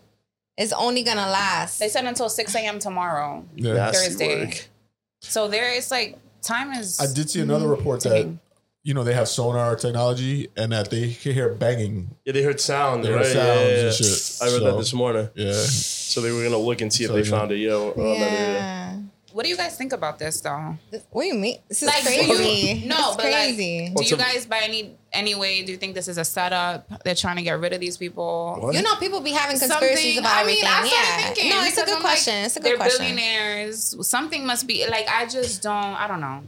is 0.55 0.71
only 0.71 1.01
gonna 1.01 1.29
last. 1.29 1.79
they 1.79 1.89
said 1.89 2.05
until 2.05 2.29
6 2.29 2.53
a.m. 2.53 2.77
tomorrow. 2.77 3.43
yeah. 3.55 3.91
Thursday. 3.91 4.45
work. 4.45 4.67
So 5.21 5.47
there, 5.47 5.73
it's 5.73 5.89
like 5.89 6.15
time 6.43 6.73
is. 6.73 6.99
I 6.99 7.11
did 7.11 7.29
see 7.31 7.41
another 7.41 7.67
report 7.67 8.01
that 8.03 8.09
ticking. 8.09 8.39
You 8.87 8.93
know 8.93 9.03
they 9.03 9.13
have 9.13 9.27
sonar 9.27 9.75
technology 9.75 10.47
and 10.55 10.71
that 10.71 10.89
they 10.89 11.11
can 11.13 11.33
hear 11.33 11.49
banging. 11.53 12.09
Yeah, 12.23 12.31
they 12.31 12.41
heard 12.41 12.61
sound, 12.61 13.03
They 13.03 13.09
heard 13.09 13.17
right? 13.17 13.25
sounds 13.25 13.59
yeah, 13.59 13.67
and 13.67 13.83
yeah. 13.83 13.91
shit. 13.91 14.41
I 14.41 14.45
read 14.45 14.59
So- 14.59 14.59
that 14.63 14.77
this 14.77 14.93
morning. 14.93 15.29
Yeah. 15.35 15.51
So 15.53 16.21
they 16.21 16.31
were 16.31 16.41
gonna 16.41 16.57
look 16.57 16.79
and 16.79 16.91
see 16.93 17.03
if 17.03 17.11
they 17.11 17.23
yeah. 17.23 17.29
found 17.35 17.51
it. 17.51 17.57
Yeah, 17.57 17.73
around 17.73 17.95
that 17.97 18.31
area. 18.31 18.53
yeah. 18.53 18.97
What 19.33 19.43
do 19.43 19.49
you 19.49 19.57
guys 19.57 19.75
think 19.75 19.91
about 19.91 20.17
this 20.17 20.39
though? 20.39 20.77
What 21.11 21.21
do 21.23 21.27
you 21.27 21.33
mean? 21.35 21.59
This 21.67 21.83
is 21.83 21.87
Like, 21.89 22.01
crazy. 22.01 22.79
you, 22.83 22.87
no, 22.87 22.95
It's 23.09 23.15
but 23.17 23.25
crazy. 23.25 23.91
like, 23.93 23.95
do 23.97 24.03
you 24.09 24.17
guys 24.17 24.45
by 24.45 24.59
any 24.63 24.95
any 25.11 25.35
way 25.35 25.63
do 25.63 25.71
you 25.73 25.77
think 25.77 25.93
this 25.93 26.07
is 26.07 26.17
a 26.17 26.23
setup? 26.25 26.87
They're 27.03 27.13
trying 27.13 27.35
to 27.35 27.43
get 27.43 27.59
rid 27.59 27.73
of 27.73 27.81
these 27.81 27.97
people. 27.97 28.55
What? 28.61 28.73
you 28.73 28.81
know, 28.81 28.95
people 28.95 29.19
be 29.19 29.31
having 29.31 29.59
conspiracies 29.59 30.15
Something- 30.15 30.19
about 30.19 30.37
I 30.37 30.47
mean, 30.47 30.63
everything. 30.63 30.69
I 30.69 30.87
started 30.87 30.91
yeah. 30.95 31.33
thinking 31.33 31.49
no, 31.51 31.63
it's 31.65 31.77
a 31.77 31.81
good 31.83 31.89
I'm 31.89 32.03
like, 32.03 32.23
question. 32.23 32.35
it's 32.45 32.55
a 32.55 32.59
good 32.61 32.69
They're 32.69 32.77
question. 32.77 32.99
billionaires. 33.15 34.07
Something 34.07 34.45
must 34.47 34.65
be 34.65 34.87
like 34.87 35.07
I 35.09 35.25
just 35.27 35.61
don't. 35.61 35.75
I 35.75 36.07
don't 36.07 36.21
know. 36.21 36.41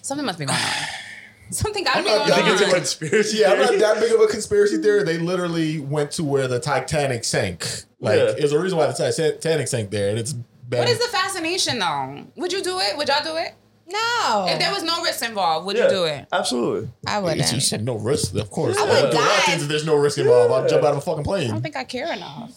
Something 0.00 0.24
must 0.24 0.38
be 0.38 0.46
going 0.46 0.58
on. 0.58 0.64
Something 1.50 1.84
got 1.84 1.92
to 1.94 1.98
I'm 1.98 2.04
be 2.04 2.10
not 2.10 2.28
going 2.28 2.32
I 2.32 2.46
think 2.46 2.60
it's 2.60 2.70
a 2.72 2.74
conspiracy. 2.76 3.38
Yeah, 3.38 3.52
I'm 3.52 3.58
not 3.58 3.78
that 3.78 4.00
big 4.00 4.12
of 4.12 4.20
a 4.20 4.26
conspiracy 4.26 4.78
theory. 4.78 5.02
They 5.02 5.18
literally 5.18 5.80
went 5.80 6.12
to 6.12 6.24
where 6.24 6.46
the 6.48 6.60
Titanic 6.60 7.24
sank. 7.24 7.66
Like, 8.00 8.18
Yeah. 8.18 8.32
there's 8.38 8.52
a 8.52 8.58
reason 8.58 8.78
why 8.78 8.86
the 8.86 8.92
Titanic 8.92 9.68
sank 9.68 9.90
there, 9.90 10.10
and 10.10 10.18
it's 10.18 10.32
bad. 10.32 10.78
What 10.80 10.88
is 10.88 10.98
the 10.98 11.08
fascination 11.08 11.78
though? 11.78 12.24
Would 12.36 12.52
you 12.52 12.62
do 12.62 12.78
it? 12.80 12.96
Would 12.96 13.08
y'all 13.08 13.24
do 13.24 13.36
it? 13.36 13.54
No, 13.92 14.46
If 14.48 14.60
there 14.60 14.72
was 14.72 14.84
no 14.84 15.02
risk 15.02 15.24
involved, 15.24 15.66
would 15.66 15.76
Yeah, 15.76 15.84
you 15.86 15.90
do 15.90 16.04
it? 16.04 16.28
Absolutely. 16.32 16.90
I 17.08 17.18
wouldn't. 17.18 17.52
You 17.52 17.58
said 17.58 17.84
no 17.84 17.96
risk, 17.98 18.36
of 18.36 18.48
course. 18.48 18.76
I 18.78 18.82
I 18.82 18.84
would 18.84 19.02
would 19.02 19.10
do 19.10 19.16
die. 19.18 19.26
Watkins 19.26 19.62
if 19.62 19.68
there's 19.68 19.84
no 19.84 19.96
risk 19.96 20.18
involved. 20.18 20.52
I'll 20.52 20.68
jump 20.68 20.84
out 20.84 20.92
of 20.92 20.98
a 20.98 21.00
fucking 21.00 21.24
plane. 21.24 21.50
I 21.50 21.52
don't 21.54 21.62
think 21.62 21.74
I 21.74 21.82
care 21.82 22.12
enough. 22.12 22.52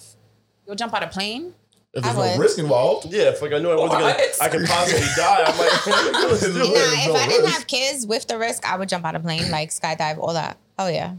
You'll 0.68 0.76
jump 0.76 0.94
out 0.94 1.02
of 1.02 1.10
a 1.10 1.12
plane? 1.12 1.56
If 1.94 2.02
there's 2.04 2.16
I 2.16 2.20
no 2.26 2.32
would. 2.32 2.40
risk 2.40 2.58
involved, 2.58 3.14
Yeah, 3.14 3.30
if 3.30 3.42
like 3.42 3.54
I 3.54 3.60
knew 3.60 3.70
I 3.70 3.76
wasn't 3.76 3.92
gonna, 4.02 4.06
What? 4.16 4.42
I 4.42 4.48
could 4.50 4.66
possibly 4.68 5.08
die. 5.16 5.44
I'm 5.46 5.58
like, 5.58 5.86
let's 6.32 6.42
do 6.42 6.54
Nah, 6.54 6.64
it. 6.64 6.70
if 6.72 7.08
no 7.08 7.14
I 7.16 7.28
didn't 7.28 7.44
risk. 7.44 7.54
have 7.54 7.68
kids 7.68 8.08
with 8.08 8.28
the 8.28 8.38
risk, 8.40 8.66
I 8.66 8.78
would 8.78 8.90
jump 8.90 9.06
out 9.06 9.16
of 9.16 9.22
plane, 9.22 9.52
like 9.52 9.70
skydive, 9.70 10.18
all 10.18 10.34
that. 10.34 10.58
Oh 10.80 10.88
yeah. 10.88 11.14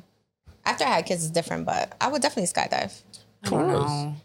After 0.64 0.84
I 0.84 0.88
had 0.88 1.06
kids, 1.06 1.22
it's 1.24 1.30
different, 1.32 1.64
but 1.66 1.92
I 2.00 2.08
would 2.08 2.22
definitely 2.22 2.52
skydive. 2.52 3.02
I 3.44 3.50
don't 3.50 3.68
know. 3.68 4.16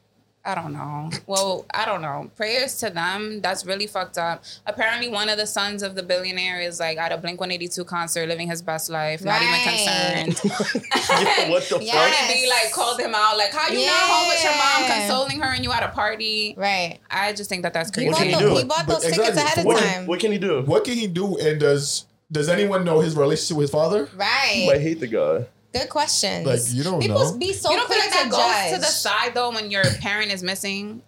I 0.49 0.55
don't 0.55 0.73
know. 0.73 1.11
Well, 1.27 1.65
I 1.73 1.85
don't 1.85 2.01
know. 2.01 2.31
Prayers 2.35 2.77
to 2.79 2.89
them. 2.89 3.39
That's 3.41 3.65
really 3.65 3.85
fucked 3.85 4.17
up. 4.17 4.43
Apparently, 4.65 5.07
one 5.09 5.29
of 5.29 5.37
the 5.37 5.45
sons 5.45 5.83
of 5.83 5.93
the 5.93 6.01
billionaire 6.01 6.59
is 6.59 6.79
like 6.79 6.97
at 6.97 7.11
a 7.11 7.17
Blink 7.17 7.39
One 7.39 7.51
Eighty 7.51 7.67
Two 7.67 7.83
concert, 7.85 8.27
living 8.27 8.47
his 8.49 8.61
best 8.63 8.89
life, 8.89 9.23
not 9.23 9.41
even 9.41 9.59
concerned. 9.61 10.41
Yeah, 11.09 11.49
what 11.49 11.63
the 11.69 11.79
Yeah. 11.81 11.93
fuck? 11.93 12.13
Cardi 12.13 12.33
B 12.33 12.49
like 12.49 12.71
called 12.71 12.99
him 12.99 13.13
out, 13.15 13.37
like, 13.37 13.51
"How 13.53 13.71
you 13.71 13.85
not 13.85 13.95
home 13.95 14.27
with 14.29 14.43
your 14.43 14.53
mom, 14.55 14.85
consoling 14.99 15.39
her, 15.39 15.53
and 15.53 15.63
you 15.63 15.71
at 15.71 15.83
a 15.83 15.89
party?" 15.89 16.53
Right. 16.57 16.99
I 17.09 17.33
just 17.33 17.49
think 17.49 17.63
that 17.63 17.73
that's 17.73 17.91
crazy. 17.91 18.09
What 18.09 18.17
can 18.17 18.27
he 18.29 18.35
do? 18.39 18.55
he 18.55 18.63
bought 18.63 18.87
But 18.87 19.01
those 19.01 19.03
tickets 19.03 19.29
exactly. 19.29 19.43
ahead 19.43 19.57
of 19.59 19.65
What 19.65 19.79
time. 19.79 19.89
can, 19.93 20.05
what 20.07 20.19
can 20.19 20.31
he 20.31 20.37
do? 20.37 20.61
What 20.63 20.83
can 20.83 20.93
he 20.95 21.07
do? 21.07 21.37
And 21.37 21.59
does 21.59 22.05
does 22.31 22.47
anyone 22.49 22.83
know 22.83 22.99
his 22.99 23.15
relationship 23.15 23.57
with 23.57 23.63
his 23.65 23.71
father? 23.71 24.07
Right. 24.15 24.69
I 24.71 24.77
hate 24.77 24.99
the 24.99 25.07
guy. 25.07 25.45
Good 25.73 25.89
questions. 25.89 26.45
Like, 26.45 26.59
you 26.69 26.83
don't 26.83 26.99
People 26.99 27.19
know. 27.31 27.37
be 27.37 27.53
so 27.53 27.69
you 27.71 27.77
don't 27.77 27.87
feel 27.89 27.99
like 27.99 28.09
to 28.11 28.29
that 28.29 28.31
judge. 28.31 28.71
goes 28.71 28.79
to 28.79 28.79
the 28.79 28.91
side 28.91 29.33
though 29.35 29.51
when 29.51 29.69
your 29.69 29.83
parent 30.01 30.31
is 30.31 30.41
missing? 30.43 31.01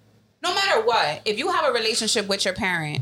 No 0.44 0.54
matter 0.54 0.82
what, 0.86 1.22
if 1.26 1.38
you 1.38 1.52
have 1.52 1.66
a 1.66 1.72
relationship 1.72 2.28
with 2.28 2.46
your 2.46 2.54
parent, 2.54 3.00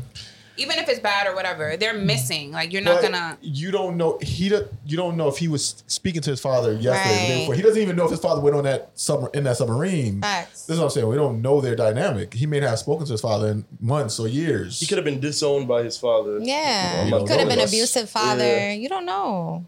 even 0.56 0.78
if 0.78 0.88
it's 0.90 1.00
bad 1.00 1.26
or 1.26 1.34
whatever, 1.34 1.76
they're 1.78 1.94
missing. 1.94 2.50
Like 2.52 2.70
you're 2.72 2.82
not 2.82 2.96
But 3.02 3.12
gonna. 3.12 3.38
You 3.40 3.70
don't 3.70 3.96
know. 3.96 4.18
He. 4.22 4.48
do- 4.50 4.68
You 4.84 4.96
don't 4.98 5.16
know 5.16 5.28
if 5.28 5.38
he 5.38 5.48
was 5.48 5.82
speaking 5.86 6.20
to 6.22 6.30
his 6.30 6.40
father 6.40 6.72
yesterday. 6.74 6.90
or 6.92 6.92
the 6.92 6.98
day 6.98 7.32
Right. 7.34 7.40
before. 7.40 7.54
He 7.54 7.62
doesn't 7.62 7.80
even 7.82 7.96
know 7.96 8.04
if 8.04 8.10
his 8.10 8.20
father 8.20 8.40
went 8.42 8.56
on 8.56 8.64
that 8.64 8.90
summer 8.94 9.30
in 9.32 9.44
that 9.44 9.56
submarine. 9.56 10.20
Facts. 10.20 10.64
This 10.66 10.74
is 10.74 10.78
what 10.78 10.84
I'm 10.86 10.90
saying. 10.90 11.08
We 11.08 11.16
don't 11.16 11.40
know 11.40 11.60
their 11.62 11.76
dynamic. 11.76 12.34
He 12.34 12.46
may 12.46 12.60
not 12.60 12.70
have 12.70 12.78
spoken 12.78 13.06
to 13.06 13.12
his 13.12 13.20
father 13.22 13.48
in 13.48 13.64
months 13.80 14.18
or 14.20 14.28
years. 14.28 14.80
He 14.80 14.86
could 14.86 14.98
have 14.98 15.04
been 15.06 15.20
disowned 15.20 15.66
by 15.68 15.82
his 15.82 15.96
father. 15.98 16.38
Yeah. 16.42 17.04
You 17.06 17.18
He 17.20 17.26
could 17.26 17.38
have 17.38 17.48
been 17.48 17.58
this. 17.58 17.70
abusive 17.70 18.10
father. 18.10 18.44
Yeah. 18.44 18.72
You 18.72 18.88
don't 18.90 19.06
know. 19.06 19.66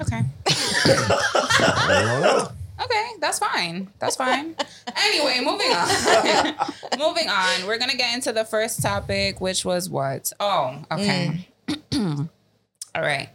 Okay. 0.00 0.22
I 0.46 2.02
don't 2.02 2.20
know. 2.22 2.48
Okay, 2.82 3.10
that's 3.20 3.38
fine. 3.38 3.88
That's 4.00 4.16
fine. 4.16 4.56
anyway, 4.96 5.40
moving 5.42 5.70
on. 5.70 5.88
moving 6.98 7.28
on. 7.28 7.66
We're 7.66 7.78
gonna 7.78 7.96
get 7.96 8.14
into 8.14 8.32
the 8.32 8.44
first 8.44 8.82
topic, 8.82 9.40
which 9.40 9.64
was 9.64 9.88
what? 9.88 10.32
Oh, 10.40 10.82
okay. 10.90 11.46
Mm. 11.68 12.28
All 12.94 13.02
right. 13.02 13.28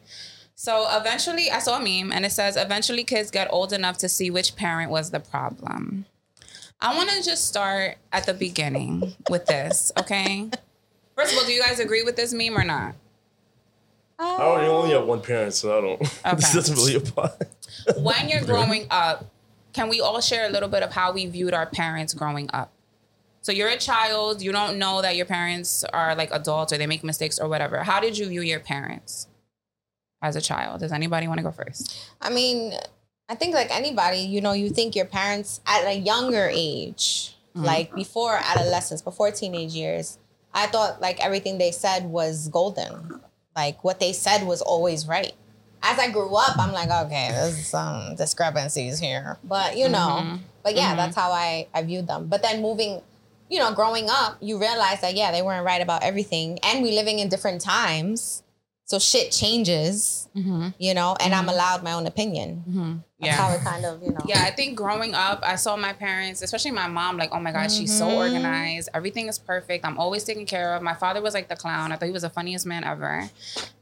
So 0.55 0.85
eventually, 0.89 1.49
I 1.49 1.59
saw 1.59 1.77
a 1.77 1.81
meme, 1.81 2.11
and 2.11 2.25
it 2.25 2.33
says, 2.33 2.57
"Eventually, 2.57 3.05
kids 3.05 3.31
get 3.31 3.47
old 3.49 3.71
enough 3.71 3.97
to 3.99 4.09
see 4.09 4.29
which 4.29 4.57
parent 4.57 4.91
was 4.91 5.11
the 5.11 5.21
problem." 5.21 6.05
I 6.81 6.95
want 6.95 7.09
to 7.09 7.23
just 7.23 7.47
start 7.47 7.97
at 8.11 8.25
the 8.25 8.33
beginning 8.33 9.15
with 9.29 9.45
this. 9.45 9.91
Okay. 9.97 10.49
First 11.15 11.33
of 11.33 11.39
all, 11.39 11.45
do 11.45 11.51
you 11.51 11.61
guys 11.61 11.79
agree 11.79 12.03
with 12.03 12.15
this 12.15 12.33
meme 12.33 12.57
or 12.57 12.63
not? 12.63 12.95
I 14.19 14.37
don't- 14.37 14.59
I 14.59 14.67
only 14.67 14.91
have 14.91 15.03
oh. 15.03 15.05
one 15.05 15.21
parent, 15.21 15.53
so 15.53 15.77
I 15.77 15.81
don't. 15.81 15.99
this 15.99 16.19
Okay. 16.25 16.53
doesn't 16.53 16.75
really 16.75 16.95
apply. 16.95 17.31
when 17.97 18.29
you're 18.29 18.43
growing 18.45 18.85
up, 18.91 19.25
can 19.73 19.87
we 19.89 20.01
all 20.01 20.19
share 20.21 20.45
a 20.47 20.49
little 20.49 20.69
bit 20.69 20.83
of 20.83 20.91
how 20.91 21.11
we 21.11 21.25
viewed 21.25 21.53
our 21.53 21.65
parents 21.65 22.13
growing 22.13 22.49
up? 22.53 22.71
So 23.41 23.51
you're 23.53 23.69
a 23.69 23.77
child, 23.77 24.41
you 24.41 24.51
don't 24.51 24.77
know 24.77 25.01
that 25.01 25.15
your 25.15 25.25
parents 25.25 25.83
are 25.85 26.13
like 26.15 26.29
adults 26.31 26.73
or 26.73 26.77
they 26.77 26.87
make 26.87 27.03
mistakes 27.03 27.39
or 27.39 27.47
whatever. 27.47 27.83
How 27.83 27.99
did 27.99 28.17
you 28.17 28.27
view 28.27 28.41
your 28.41 28.59
parents 28.59 29.27
as 30.21 30.35
a 30.35 30.41
child? 30.41 30.81
Does 30.81 30.91
anybody 30.91 31.27
want 31.27 31.37
to 31.37 31.43
go 31.43 31.51
first? 31.51 31.97
I 32.21 32.29
mean, 32.29 32.73
I 33.29 33.35
think 33.35 33.55
like 33.55 33.73
anybody, 33.73 34.19
you 34.19 34.41
know, 34.41 34.51
you 34.51 34.69
think 34.69 34.95
your 34.95 35.05
parents 35.05 35.61
at 35.65 35.85
a 35.85 35.93
younger 35.93 36.49
age, 36.51 37.35
mm-hmm. 37.55 37.63
like 37.63 37.95
before 37.95 38.37
adolescence, 38.43 39.01
before 39.01 39.31
teenage 39.31 39.73
years, 39.73 40.17
I 40.53 40.67
thought 40.67 40.99
like 40.99 41.23
everything 41.23 41.57
they 41.59 41.71
said 41.71 42.05
was 42.05 42.49
golden. 42.49 43.21
Like 43.55 43.83
what 43.83 43.99
they 43.99 44.13
said 44.13 44.45
was 44.45 44.61
always 44.61 45.07
right. 45.07 45.33
As 45.81 45.97
I 45.97 46.11
grew 46.11 46.35
up, 46.35 46.57
I'm 46.57 46.73
like, 46.73 46.89
okay, 46.89 47.29
there's 47.31 47.67
some 47.67 48.15
discrepancies 48.15 48.99
here. 48.99 49.37
But 49.43 49.77
you 49.77 49.87
know, 49.87 50.19
mm-hmm. 50.21 50.35
but 50.63 50.75
yeah, 50.75 50.95
that's 50.95 51.15
mm-hmm. 51.15 51.21
how 51.21 51.31
I, 51.31 51.67
I 51.73 51.83
viewed 51.83 52.07
them. 52.07 52.27
But 52.27 52.41
then 52.41 52.61
moving, 52.61 53.01
you 53.49 53.59
know, 53.59 53.73
growing 53.73 54.07
up, 54.09 54.37
you 54.41 54.59
realize 54.59 55.01
that 55.01 55.15
yeah, 55.15 55.31
they 55.31 55.41
weren't 55.41 55.65
right 55.65 55.81
about 55.81 56.03
everything. 56.03 56.59
And 56.63 56.83
we 56.83 56.91
living 56.91 57.19
in 57.19 57.29
different 57.29 57.61
times. 57.61 58.43
So 58.89 58.97
shit 58.97 59.31
changes 59.31 60.15
Mm-hmm. 60.35 60.69
you 60.77 60.93
know, 60.93 61.17
and 61.19 61.33
I'm 61.33 61.49
allowed 61.49 61.83
my 61.83 61.93
own 61.93 62.05
opinion. 62.05 62.63
Mm-hmm. 62.69 62.93
That's 63.19 63.35
how 63.35 63.51
it 63.51 63.61
kind 63.61 63.83
of, 63.83 64.01
you 64.01 64.11
know. 64.11 64.19
Yeah, 64.25 64.43
I 64.43 64.51
think 64.51 64.77
growing 64.77 65.13
up, 65.15 65.39
I 65.43 65.55
saw 65.55 65.75
my 65.75 65.91
parents, 65.91 66.41
especially 66.43 66.71
my 66.71 66.87
mom, 66.87 67.17
like, 67.17 67.31
oh 67.33 67.39
my 67.41 67.51
God, 67.51 67.69
she's 67.71 67.97
so 67.97 68.05
Mhm. 68.07 68.15
organized. 68.15 68.89
Everything 68.93 69.27
is 69.27 69.37
perfect. 69.39 69.83
I'm 69.85 69.97
always 69.97 70.23
taken 70.23 70.45
care 70.45 70.75
of. 70.75 70.81
My 70.83 70.93
father 70.93 71.19
was 71.21 71.33
like 71.33 71.49
the 71.49 71.55
clown. 71.55 71.91
I 71.91 71.95
thought 71.97 72.05
he 72.05 72.11
was 72.11 72.21
the 72.21 72.29
funniest 72.29 72.65
man 72.67 72.83
ever. 72.83 73.29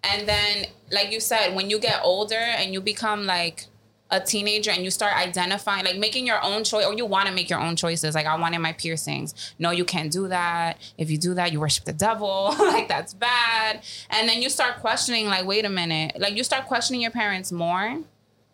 And 0.04 0.28
then, 0.28 0.68
like 0.92 1.12
you 1.12 1.20
said, 1.20 1.54
when 1.54 1.70
you 1.70 1.80
get 1.80 2.00
older 2.04 2.36
and 2.60 2.74
you 2.74 2.80
become 2.82 3.26
like 3.26 3.66
a 4.10 4.20
teenager 4.20 4.72
and 4.72 4.84
you 4.84 4.92
start 4.92 5.16
identifying, 5.18 5.84
like 5.86 5.98
making 5.98 6.26
your 6.26 6.44
own 6.44 6.64
choice, 6.64 6.86
or 6.86 6.94
you 6.94 7.06
want 7.06 7.28
to 7.28 7.34
make 7.34 7.50
your 7.50 7.60
own 7.60 7.76
choices. 7.76 8.16
Like, 8.16 8.26
I 8.26 8.38
wanted 8.38 8.60
my 8.60 8.74
piercings. 8.74 9.54
No, 9.60 9.72
you 9.72 9.84
can't 9.84 10.12
do 10.12 10.28
that. 10.30 10.78
If 10.98 11.12
you 11.12 11.18
do 11.18 11.34
that, 11.34 11.52
you 11.52 11.60
worship 11.60 11.86
the 11.86 11.94
devil. 11.94 12.56
like, 12.60 12.88
that's 12.88 13.14
bad. 13.14 13.82
And 14.10 14.30
then 14.30 14.42
you 14.42 14.50
start 14.50 14.80
questioning, 14.80 15.26
like, 15.28 15.46
wait 15.46 15.66
a 15.66 15.70
minute. 15.70 16.20
Like, 16.20 16.38
you 16.38 16.44
start 16.44 16.68
questioning 16.68 17.02
your 17.02 17.12
parents 17.12 17.52
more 17.52 18.00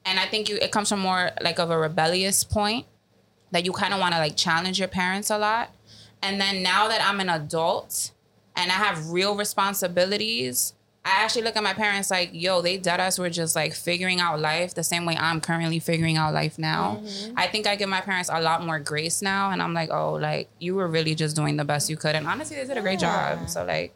and 0.05 0.19
I 0.19 0.25
think 0.25 0.49
you 0.49 0.57
it 0.61 0.71
comes 0.71 0.89
from 0.89 0.99
more 0.99 1.31
like 1.41 1.59
of 1.59 1.69
a 1.69 1.77
rebellious 1.77 2.43
point 2.43 2.85
that 3.51 3.65
you 3.65 3.71
kind 3.71 3.93
of 3.93 3.99
want 3.99 4.13
to 4.13 4.19
like 4.19 4.35
challenge 4.35 4.79
your 4.79 4.87
parents 4.87 5.29
a 5.29 5.37
lot. 5.37 5.71
And 6.21 6.39
then 6.39 6.63
now 6.63 6.87
that 6.87 7.01
I'm 7.01 7.19
an 7.19 7.29
adult 7.29 8.11
and 8.55 8.71
I 8.71 8.75
have 8.75 9.09
real 9.09 9.35
responsibilities, 9.35 10.73
I 11.05 11.23
actually 11.23 11.41
look 11.41 11.57
at 11.57 11.63
my 11.63 11.73
parents 11.73 12.09
like, 12.09 12.29
yo, 12.31 12.61
they 12.61 12.77
dead 12.77 13.01
us 13.01 13.19
were 13.19 13.29
just 13.29 13.57
like 13.57 13.73
figuring 13.73 14.21
out 14.21 14.39
life 14.39 14.73
the 14.73 14.83
same 14.85 15.05
way 15.05 15.17
I'm 15.17 15.41
currently 15.41 15.79
figuring 15.79 16.15
out 16.15 16.33
life 16.33 16.57
now. 16.57 17.01
Mm-hmm. 17.03 17.33
I 17.35 17.47
think 17.47 17.67
I 17.67 17.75
give 17.75 17.89
my 17.89 17.99
parents 17.99 18.29
a 18.31 18.39
lot 18.41 18.65
more 18.65 18.79
grace 18.79 19.21
now 19.21 19.51
and 19.51 19.61
I'm 19.61 19.73
like, 19.73 19.89
oh, 19.91 20.13
like 20.13 20.47
you 20.59 20.75
were 20.75 20.87
really 20.87 21.13
just 21.13 21.35
doing 21.35 21.57
the 21.57 21.65
best 21.65 21.89
you 21.89 21.97
could. 21.97 22.15
And 22.15 22.25
honestly, 22.25 22.55
they 22.55 22.65
did 22.65 22.77
a 22.77 22.81
great 22.81 23.01
Yeah. 23.01 23.35
job. 23.35 23.49
So 23.49 23.65
like, 23.65 23.93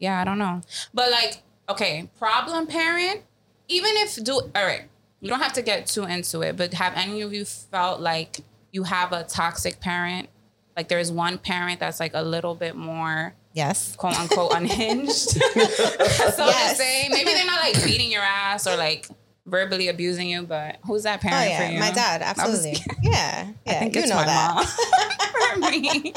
yeah, 0.00 0.20
I 0.20 0.24
don't 0.24 0.38
know. 0.38 0.60
But 0.92 1.12
like, 1.12 1.42
okay, 1.68 2.08
problem 2.18 2.66
parent, 2.66 3.22
even 3.68 3.90
if 3.94 4.16
do 4.22 4.32
all 4.34 4.50
right, 4.64 4.82
you 5.20 5.28
don't 5.28 5.40
have 5.40 5.52
to 5.52 5.62
get 5.62 5.86
too 5.86 6.04
into 6.04 6.40
it, 6.40 6.56
but 6.56 6.74
have 6.74 6.92
any 6.96 7.22
of 7.22 7.32
you 7.32 7.44
felt 7.44 8.00
like 8.00 8.40
you 8.72 8.82
have 8.82 9.12
a 9.12 9.22
toxic 9.22 9.78
parent? 9.80 10.28
Like 10.76 10.88
there's 10.88 11.12
one 11.12 11.38
parent 11.38 11.78
that's 11.80 12.00
like 12.00 12.14
a 12.14 12.22
little 12.22 12.54
bit 12.56 12.74
more 12.74 13.34
Yes. 13.58 13.94
quote 13.96 14.18
unquote 14.18 14.52
unhinged. 14.54 15.12
so 15.30 15.40
to 15.40 16.44
Yes. 16.54 16.76
say, 16.78 17.08
maybe 17.10 17.32
they're 17.34 17.44
not 17.46 17.60
like 17.60 17.82
beating 17.84 18.10
your 18.10 18.22
ass 18.22 18.66
or 18.66 18.76
like 18.76 19.06
verbally 19.46 19.88
abusing 19.88 20.28
you, 20.30 20.42
but 20.42 20.76
who's 20.86 21.02
that 21.04 21.18
Oh 21.24 21.28
parent 21.28 21.54
for 21.56 21.72
you? 21.72 21.80
my 21.80 21.90
dad, 21.90 22.22
I 22.22 22.32
was- 22.32 22.38
absolutely. 22.64 22.82
Yeah, 23.02 23.46
I 23.48 23.54
yeah, 23.70 23.78
think 23.80 23.94
you 23.94 24.00
it's 24.02 24.10
know 24.10 24.16
my 24.16 24.24
that. 24.26 24.54
mom 24.54 25.62
for 25.62 25.70
me. 25.70 26.14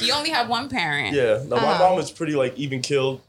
You 0.00 0.12
only 0.14 0.30
have 0.30 0.48
one 0.48 0.68
parent. 0.68 1.14
Yeah, 1.14 1.42
no, 1.46 1.56
my 1.56 1.62
Uh-huh. 1.72 1.90
mom 1.90 1.98
is 1.98 2.10
pretty 2.10 2.34
like 2.34 2.56
even 2.58 2.80
killed. 2.82 3.20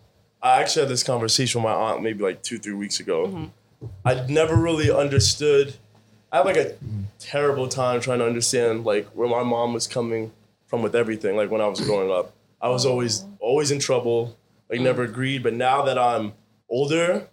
I 0.42 0.62
actually 0.62 0.84
had 0.84 0.90
this 0.90 1.04
conversation 1.04 1.62
with 1.62 1.70
my 1.72 1.76
aunt 1.76 2.02
maybe 2.04 2.24
like 2.24 2.42
two, 2.44 2.58
three 2.60 2.74
weeks 2.74 3.00
ago. 3.00 3.28
Mm-hmm. 3.28 3.86
I 4.06 4.26
never 4.28 4.56
really 4.56 4.92
understood. 4.92 5.76
I 6.32 6.38
had 6.38 6.46
like 6.46 6.58
a 6.58 6.76
terrible 7.20 7.68
time 7.68 8.00
trying 8.02 8.20
to 8.20 8.26
understand 8.26 8.86
like 8.86 9.08
where 9.10 9.28
my 9.28 9.42
mom 9.44 9.74
was 9.74 9.88
coming 9.88 10.32
from 10.68 10.82
with 10.84 10.96
everything. 10.96 11.36
Like 11.36 11.50
when 11.50 11.62
I 11.62 11.68
was 11.68 11.80
growing 11.82 12.12
up, 12.12 12.34
I 12.66 12.70
was 12.70 12.84
always 12.84 13.24
oh. 13.24 13.38
always 13.40 13.70
in 13.70 13.80
trouble. 13.80 14.36
Like 14.72 14.82
never 14.82 15.06
mm. 15.06 15.12
agreed. 15.12 15.44
But 15.44 15.54
now 15.54 15.84
that 15.84 16.00
I'm 16.00 16.34
older, 16.68 17.30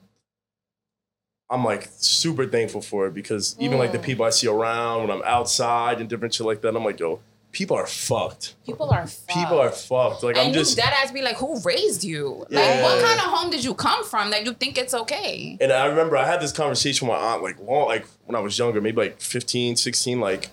I'm 1.49 1.65
like 1.65 1.89
super 1.97 2.47
thankful 2.47 2.83
for 2.83 3.07
it 3.07 3.15
because 3.15 3.57
even 3.59 3.79
like 3.79 3.93
the 3.93 3.99
mm. 3.99 4.05
people 4.05 4.27
I 4.27 4.31
see 4.31 4.47
around 4.47 5.01
when 5.01 5.11
I'm 5.11 5.23
outside 5.25 6.01
and 6.01 6.09
different 6.09 6.35
shit 6.35 6.47
like 6.47 6.61
that, 6.61 6.77
I'm 6.77 6.85
like, 6.85 7.01
yo, 7.01 7.21
people 7.51 7.79
are 7.79 7.87
fucked. 7.87 8.57
People 8.67 8.91
are 8.91 9.07
fucked. 9.07 9.29
People 9.31 9.59
are 9.59 9.71
fucked. 9.71 10.23
Like 10.23 10.37
and 10.37 10.49
I'm 10.49 10.53
just 10.53 10.77
dead 10.77 10.93
ass 11.03 11.11
be 11.13 11.23
like, 11.23 11.37
who 11.37 11.59
raised 11.61 12.05
you? 12.05 12.41
Like, 12.51 12.51
Yeah. 12.51 12.83
what 12.83 13.03
kind 13.03 13.19
of 13.19 13.25
home 13.25 13.51
did 13.51 13.65
you 13.65 13.73
come 13.73 14.05
from 14.05 14.29
that 14.33 14.45
you 14.45 14.53
think 14.53 14.77
it's 14.77 14.93
okay? 14.93 15.57
And 15.63 15.73
I 15.73 15.87
remember 15.87 16.19
I 16.19 16.27
had 16.27 16.43
this 16.43 16.53
conversation 16.53 17.09
with 17.09 17.17
my 17.17 17.23
aunt, 17.23 17.43
like 17.43 17.59
long, 17.59 17.89
like 17.89 18.07
when 18.27 18.37
I 18.37 18.41
was 18.41 18.59
younger, 18.59 18.83
maybe 18.83 18.99
like 18.99 19.19
15, 19.23 19.77
16, 19.77 20.21
like 20.21 20.51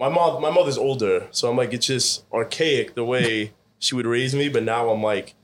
my 0.00 0.08
mom, 0.08 0.42
my 0.42 0.50
mother's 0.50 0.78
older. 0.78 1.28
So 1.30 1.48
I'm 1.48 1.56
like, 1.56 1.72
it's 1.72 1.86
just 1.86 2.24
archaic 2.32 2.96
the 2.96 3.04
way 3.04 3.52
she 3.80 3.96
would 3.96 4.06
raise 4.06 4.34
me. 4.34 4.48
But 4.48 4.62
now 4.62 4.90
I'm 4.90 5.02
like, 5.02 5.34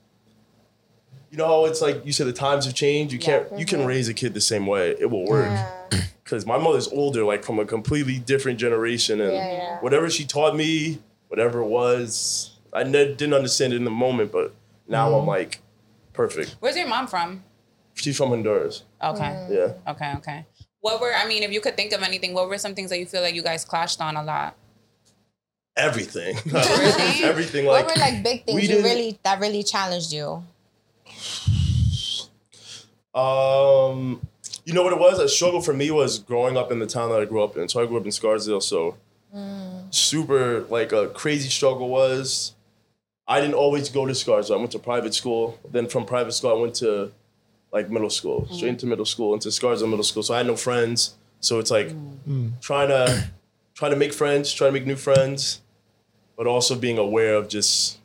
you 1.30 1.38
know, 1.38 1.64
it's 1.64 1.82
like 1.82 2.06
you 2.06 2.12
said, 2.12 2.28
the 2.28 2.32
times 2.32 2.66
have 2.66 2.74
changed. 2.74 3.12
You 3.12 3.18
can't, 3.18 3.58
you 3.58 3.66
can 3.66 3.84
raise 3.84 4.08
a 4.08 4.14
kid 4.14 4.34
the 4.34 4.40
same 4.40 4.66
way. 4.66 4.94
It 5.00 5.10
will 5.10 5.26
work. 5.26 5.58
Cause 6.24 6.44
my 6.44 6.58
mother's 6.58 6.88
older, 6.88 7.24
like 7.24 7.44
from 7.44 7.58
a 7.58 7.64
completely 7.64 8.18
different 8.18 8.58
generation. 8.58 9.20
And 9.20 9.32
Yeah, 9.32 9.52
yeah. 9.52 9.80
whatever 9.80 10.10
she 10.10 10.24
taught 10.24 10.56
me, 10.56 11.00
whatever 11.28 11.60
it 11.60 11.66
was, 11.66 12.56
I 12.72 12.82
ne- 12.82 13.14
didn't 13.14 13.34
understand 13.34 13.72
it 13.72 13.76
in 13.76 13.84
the 13.84 13.90
moment. 13.90 14.32
But 14.32 14.52
now 14.88 15.06
I'm 15.06 15.20
mm-hmm. 15.20 15.28
like, 15.28 15.60
perfect. 16.12 16.56
Where's 16.60 16.76
your 16.76 16.88
mom 16.88 17.06
from? 17.06 17.44
She's 17.94 18.16
from 18.16 18.30
Honduras. 18.30 18.82
Okay. 19.02 19.20
Mm-hmm. 19.22 19.52
Yeah. 19.52 19.92
Okay, 19.92 20.12
okay. 20.16 20.46
What 20.80 21.00
were 21.00 21.12
I 21.14 21.26
mean, 21.26 21.42
if 21.42 21.52
you 21.52 21.60
could 21.60 21.76
think 21.76 21.92
of 21.92 22.02
anything, 22.02 22.34
what 22.34 22.48
were 22.48 22.58
some 22.58 22.74
things 22.74 22.90
that 22.90 22.98
you 22.98 23.06
feel 23.06 23.22
like 23.22 23.34
you 23.34 23.42
guys 23.42 23.64
clashed 23.64 24.00
on 24.00 24.16
a 24.16 24.22
lot? 24.22 24.56
Everything. 25.76 26.36
Really? 26.46 27.24
everything 27.24 27.66
what 27.66 27.86
like 27.86 27.94
were 27.94 28.00
like 28.00 28.22
big 28.22 28.42
we 28.46 28.66
things 28.66 28.68
you 28.68 28.82
really 28.82 29.18
that 29.22 29.40
really 29.40 29.62
challenged 29.62 30.12
you? 30.12 30.42
um 33.14 34.20
you 34.64 34.74
know 34.74 34.82
what 34.82 34.92
it 34.92 34.98
was? 34.98 35.20
A 35.20 35.28
struggle 35.28 35.60
for 35.60 35.72
me 35.72 35.90
was 35.90 36.18
growing 36.18 36.56
up 36.56 36.72
in 36.72 36.80
the 36.80 36.86
town 36.86 37.10
that 37.10 37.20
I 37.20 37.24
grew 37.24 37.42
up 37.42 37.56
in. 37.56 37.68
So 37.68 37.80
I 37.80 37.86
grew 37.86 37.98
up 37.98 38.04
in 38.04 38.10
Scarsdale, 38.10 38.60
so 38.60 38.96
mm. 39.34 39.94
super 39.94 40.62
like 40.62 40.92
a 40.92 41.08
crazy 41.08 41.48
struggle 41.48 41.88
was 41.88 42.54
I 43.28 43.40
didn't 43.40 43.54
always 43.54 43.88
go 43.88 44.06
to 44.06 44.14
Scarsdale. 44.14 44.56
I 44.56 44.58
went 44.58 44.72
to 44.72 44.78
private 44.78 45.14
school. 45.14 45.58
Then 45.70 45.88
from 45.88 46.04
private 46.04 46.32
school, 46.32 46.50
I 46.50 46.60
went 46.60 46.74
to 46.76 47.12
like 47.72 47.90
middle 47.90 48.10
school, 48.10 48.42
mm. 48.42 48.54
straight 48.54 48.70
into 48.70 48.86
middle 48.86 49.04
school, 49.04 49.34
into 49.34 49.50
Scarsdale 49.50 49.88
middle 49.88 50.04
school. 50.04 50.22
So 50.22 50.34
I 50.34 50.38
had 50.38 50.46
no 50.46 50.56
friends. 50.56 51.14
So 51.40 51.58
it's 51.58 51.70
like 51.70 51.88
mm. 51.88 52.60
trying 52.60 52.88
to 52.88 53.30
trying 53.74 53.92
to 53.92 53.96
make 53.96 54.12
friends, 54.12 54.52
trying 54.52 54.72
to 54.72 54.72
make 54.72 54.86
new 54.86 54.96
friends, 54.96 55.60
but 56.36 56.46
also 56.46 56.74
being 56.74 56.98
aware 56.98 57.34
of 57.34 57.48
just 57.48 57.98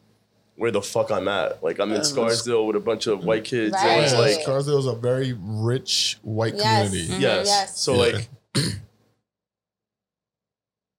where 0.56 0.72
the 0.72 0.82
fuck 0.82 1.12
I'm 1.12 1.28
at. 1.28 1.64
Like 1.64 1.80
I'm 1.80 1.92
in 1.92 2.04
Scarsdale 2.04 2.66
with 2.68 2.76
a 2.76 2.80
bunch 2.80 3.08
of 3.08 3.26
white 3.26 3.44
kids. 3.44 3.76
And 3.78 4.04
it's 4.04 4.14
like 4.14 4.42
Scarsdale 4.42 4.78
is 4.80 4.86
a 4.86 4.94
very 4.96 5.34
rich 5.40 6.18
white 6.22 6.56
Yes. 6.56 6.90
community. 6.90 7.14
Mhm. 7.14 7.20
Yes. 7.22 7.48
Yes. 7.48 7.80
So 7.80 7.94
Yeah. 7.94 8.00
like 8.18 8.30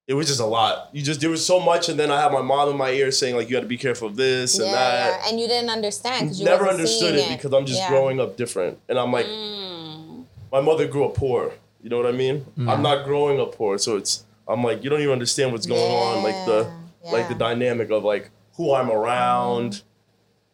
it 0.08 0.14
was 0.14 0.26
just 0.26 0.40
a 0.40 0.44
lot. 0.46 0.88
You 0.92 1.02
just 1.02 1.20
there 1.20 1.30
was 1.30 1.44
so 1.46 1.60
much 1.60 1.88
and 1.88 1.98
then 1.98 2.10
I 2.10 2.20
had 2.20 2.32
my 2.32 2.42
mom 2.42 2.68
in 2.70 2.76
my 2.76 2.90
ear 2.90 3.10
saying 3.12 3.36
like 3.36 3.48
you 3.48 3.54
gotta 3.56 3.66
be 3.66 3.78
careful 3.78 4.08
of 4.08 4.16
this 4.16 4.58
Yeah, 4.58 4.64
and 4.66 4.74
that. 4.74 5.20
yeah. 5.22 5.28
And 5.30 5.40
you 5.40 5.46
didn't 5.46 5.70
understand 5.70 6.26
because 6.26 6.40
you 6.40 6.44
Never 6.44 6.68
understood 6.68 7.14
seeing 7.14 7.32
it 7.32 7.36
because 7.36 7.52
I'm 7.52 7.66
just 7.66 7.78
Yeah. 7.80 7.88
growing 7.88 8.20
up 8.20 8.36
different. 8.36 8.78
And 8.88 8.98
I'm 8.98 9.12
like 9.12 9.26
Mm. 9.26 10.24
my 10.50 10.60
mother 10.60 10.86
grew 10.88 11.04
up 11.04 11.14
poor. 11.14 11.52
You 11.82 11.88
know 11.90 11.96
what 11.96 12.06
I 12.06 12.12
mean? 12.12 12.44
I'm 12.68 12.82
not 12.82 13.04
growing 13.04 13.40
up 13.40 13.54
poor. 13.54 13.78
So 13.78 13.96
it's 13.96 14.24
I'm 14.48 14.62
like, 14.64 14.82
you 14.82 14.90
don't 14.90 15.00
even 15.00 15.12
understand 15.12 15.52
what's 15.52 15.66
going 15.66 15.80
on. 15.90 16.22
Like 16.24 16.34
the 16.46 16.66
Yeah, 17.04 17.12
like 17.12 17.28
the 17.28 17.34
dynamic 17.34 17.90
of 17.90 18.04
like 18.04 18.30
who 18.56 18.74
I'm 18.74 18.90
around 18.90 19.82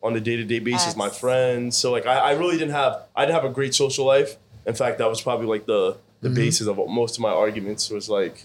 on 0.03 0.15
a 0.17 0.21
day 0.21 0.37
to 0.37 0.45
day 0.45 0.59
basis, 0.61 0.95
my 0.97 1.09
friends. 1.09 1.77
So 1.77 1.91
like 1.93 2.07
I, 2.07 2.19
I 2.19 2.33
really 2.33 2.57
didn't 2.57 2.73
have 2.75 3.03
I 3.15 3.25
didn't 3.27 3.41
have 3.41 3.51
a 3.51 3.53
great 3.55 3.75
social 3.75 4.05
life. 4.05 4.37
In 4.67 4.75
fact, 4.75 4.99
that 4.99 5.09
was 5.09 5.21
probably 5.21 5.47
like 5.47 5.67
the 5.67 5.97
the 6.21 6.31
basis 6.31 6.67
of 6.67 6.77
most 6.89 7.17
of 7.17 7.23
my 7.23 7.31
arguments 7.31 7.91
was 7.91 8.09
like 8.09 8.45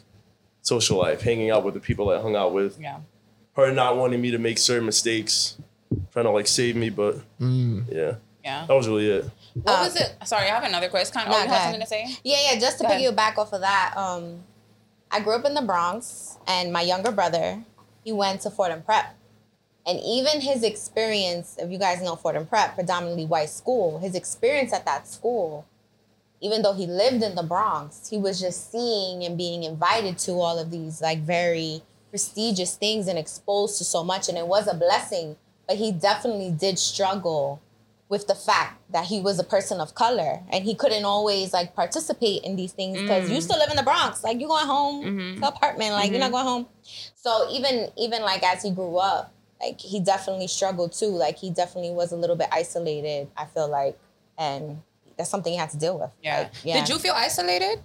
social 0.61 0.97
life, 0.97 1.21
hanging 1.21 1.49
out 1.51 1.63
with 1.63 1.73
the 1.73 1.79
people 1.79 2.09
I 2.09 2.21
hung 2.21 2.35
out 2.35 2.53
with. 2.53 2.79
Yeah. 2.79 2.99
Her 3.55 3.71
not 3.71 3.97
wanting 3.97 4.21
me 4.21 4.31
to 4.31 4.37
make 4.37 4.57
certain 4.57 4.85
mistakes, 4.85 5.57
trying 6.11 6.25
to 6.25 6.31
like 6.31 6.47
save 6.47 6.75
me, 6.75 6.89
but 6.89 7.17
Mm. 7.39 7.85
yeah. 7.91 8.15
Yeah. 8.43 8.65
That 8.67 8.73
was 8.73 8.87
really 8.87 9.09
it. 9.09 9.25
What 9.53 9.71
Uh, 9.79 9.83
was 9.85 9.95
it? 9.95 10.15
Sorry, 10.25 10.43
I 10.49 10.53
have 10.55 10.63
another 10.63 10.89
question. 10.89 11.21
Oh, 11.25 11.29
Nah, 11.29 11.37
you 11.39 11.45
go 11.45 11.51
have 11.53 11.61
something 11.63 11.81
to 11.81 11.87
say? 11.87 12.05
Yeah, 12.23 12.37
yeah. 12.51 12.59
Just 12.59 12.77
to 12.79 12.83
Go 12.83 12.89
pick 12.89 12.95
ahead. 12.97 13.03
you 13.03 13.11
back 13.13 13.37
off 13.37 13.53
of 13.53 13.61
that, 13.61 13.93
um, 13.95 14.43
I 15.11 15.19
grew 15.21 15.35
up 15.35 15.45
in 15.45 15.53
the 15.53 15.61
Bronx, 15.61 16.37
and 16.47 16.73
my 16.73 16.81
younger 16.81 17.11
brother, 17.11 17.63
he 18.03 18.11
went 18.11 18.41
to 18.41 18.49
Fordham 18.49 18.81
Prep, 18.81 19.15
and 19.85 19.99
even 19.99 20.41
his 20.41 20.63
experience, 20.63 21.57
if 21.59 21.69
you 21.71 21.77
guys 21.77 22.01
know 22.01 22.15
Fordham 22.15 22.45
Prep, 22.45 22.75
predominantly 22.75 23.25
white 23.25 23.49
school, 23.49 23.99
his 23.99 24.15
experience 24.15 24.71
at 24.71 24.85
that 24.85 25.07
school, 25.07 25.65
even 26.39 26.61
though 26.61 26.73
he 26.73 26.85
lived 26.85 27.23
in 27.23 27.35
the 27.35 27.43
Bronx, 27.43 28.09
he 28.09 28.17
was 28.17 28.39
just 28.39 28.71
seeing 28.71 29.23
and 29.23 29.37
being 29.37 29.63
invited 29.63 30.17
to 30.19 30.33
all 30.33 30.59
of 30.59 30.71
these 30.71 31.01
like 31.01 31.19
very 31.19 31.81
prestigious 32.09 32.75
things 32.75 33.07
and 33.07 33.17
exposed 33.17 33.77
to 33.77 33.83
so 33.83 34.03
much, 34.03 34.29
and 34.29 34.37
it 34.37 34.47
was 34.47 34.67
a 34.67 34.73
blessing. 34.73 35.37
But 35.67 35.77
he 35.77 35.91
definitely 35.91 36.51
did 36.51 36.77
struggle 36.77 37.61
with 38.13 38.27
the 38.27 38.35
fact 38.35 38.73
that 38.95 39.05
he 39.05 39.19
was 39.27 39.39
a 39.39 39.43
person 39.55 39.77
of 39.81 39.89
color 39.95 40.33
and 40.51 40.63
he 40.63 40.73
couldn't 40.81 41.03
always 41.03 41.51
like 41.57 41.69
participate 41.81 42.43
in 42.43 42.55
these 42.55 42.71
things 42.79 43.01
because 43.01 43.23
you 43.31 43.41
still 43.41 43.57
live 43.57 43.71
in 43.71 43.75
the 43.81 43.87
Bronx. 43.91 44.23
Like 44.23 44.39
you're 44.39 44.53
going 44.57 44.67
home 44.67 44.97
Mhm. 45.05 45.39
to 45.39 45.47
apartment, 45.47 45.91
like 45.99 46.11
you're 46.11 46.19
not 46.27 46.31
going 46.37 46.45
home. 46.53 46.65
So 47.15 47.31
even 47.57 47.91
even 48.05 48.21
like 48.31 48.43
as 48.43 48.61
he 48.65 48.69
grew 48.79 48.97
up, 48.97 49.31
like 49.59 49.79
he 49.91 49.99
definitely 49.99 50.45
struggled 50.57 50.91
too. 51.01 51.07
Like 51.25 51.35
he 51.43 51.49
definitely 51.49 51.89
was 52.01 52.11
a 52.11 52.15
little 52.23 52.35
bit 52.35 52.49
isolated, 52.51 53.29
I 53.35 53.45
feel 53.53 53.67
like. 53.79 53.97
And 54.37 54.83
that's 55.17 55.31
something 55.33 55.51
he 55.51 55.57
had 55.57 55.71
to 55.71 55.77
deal 55.85 55.97
with. 55.99 56.11
Yeah. 56.21 56.37
Like, 56.39 56.51
yeah. 56.63 56.75
Did 56.79 56.89
you 56.89 56.99
feel 56.99 57.13
isolated? 57.15 57.75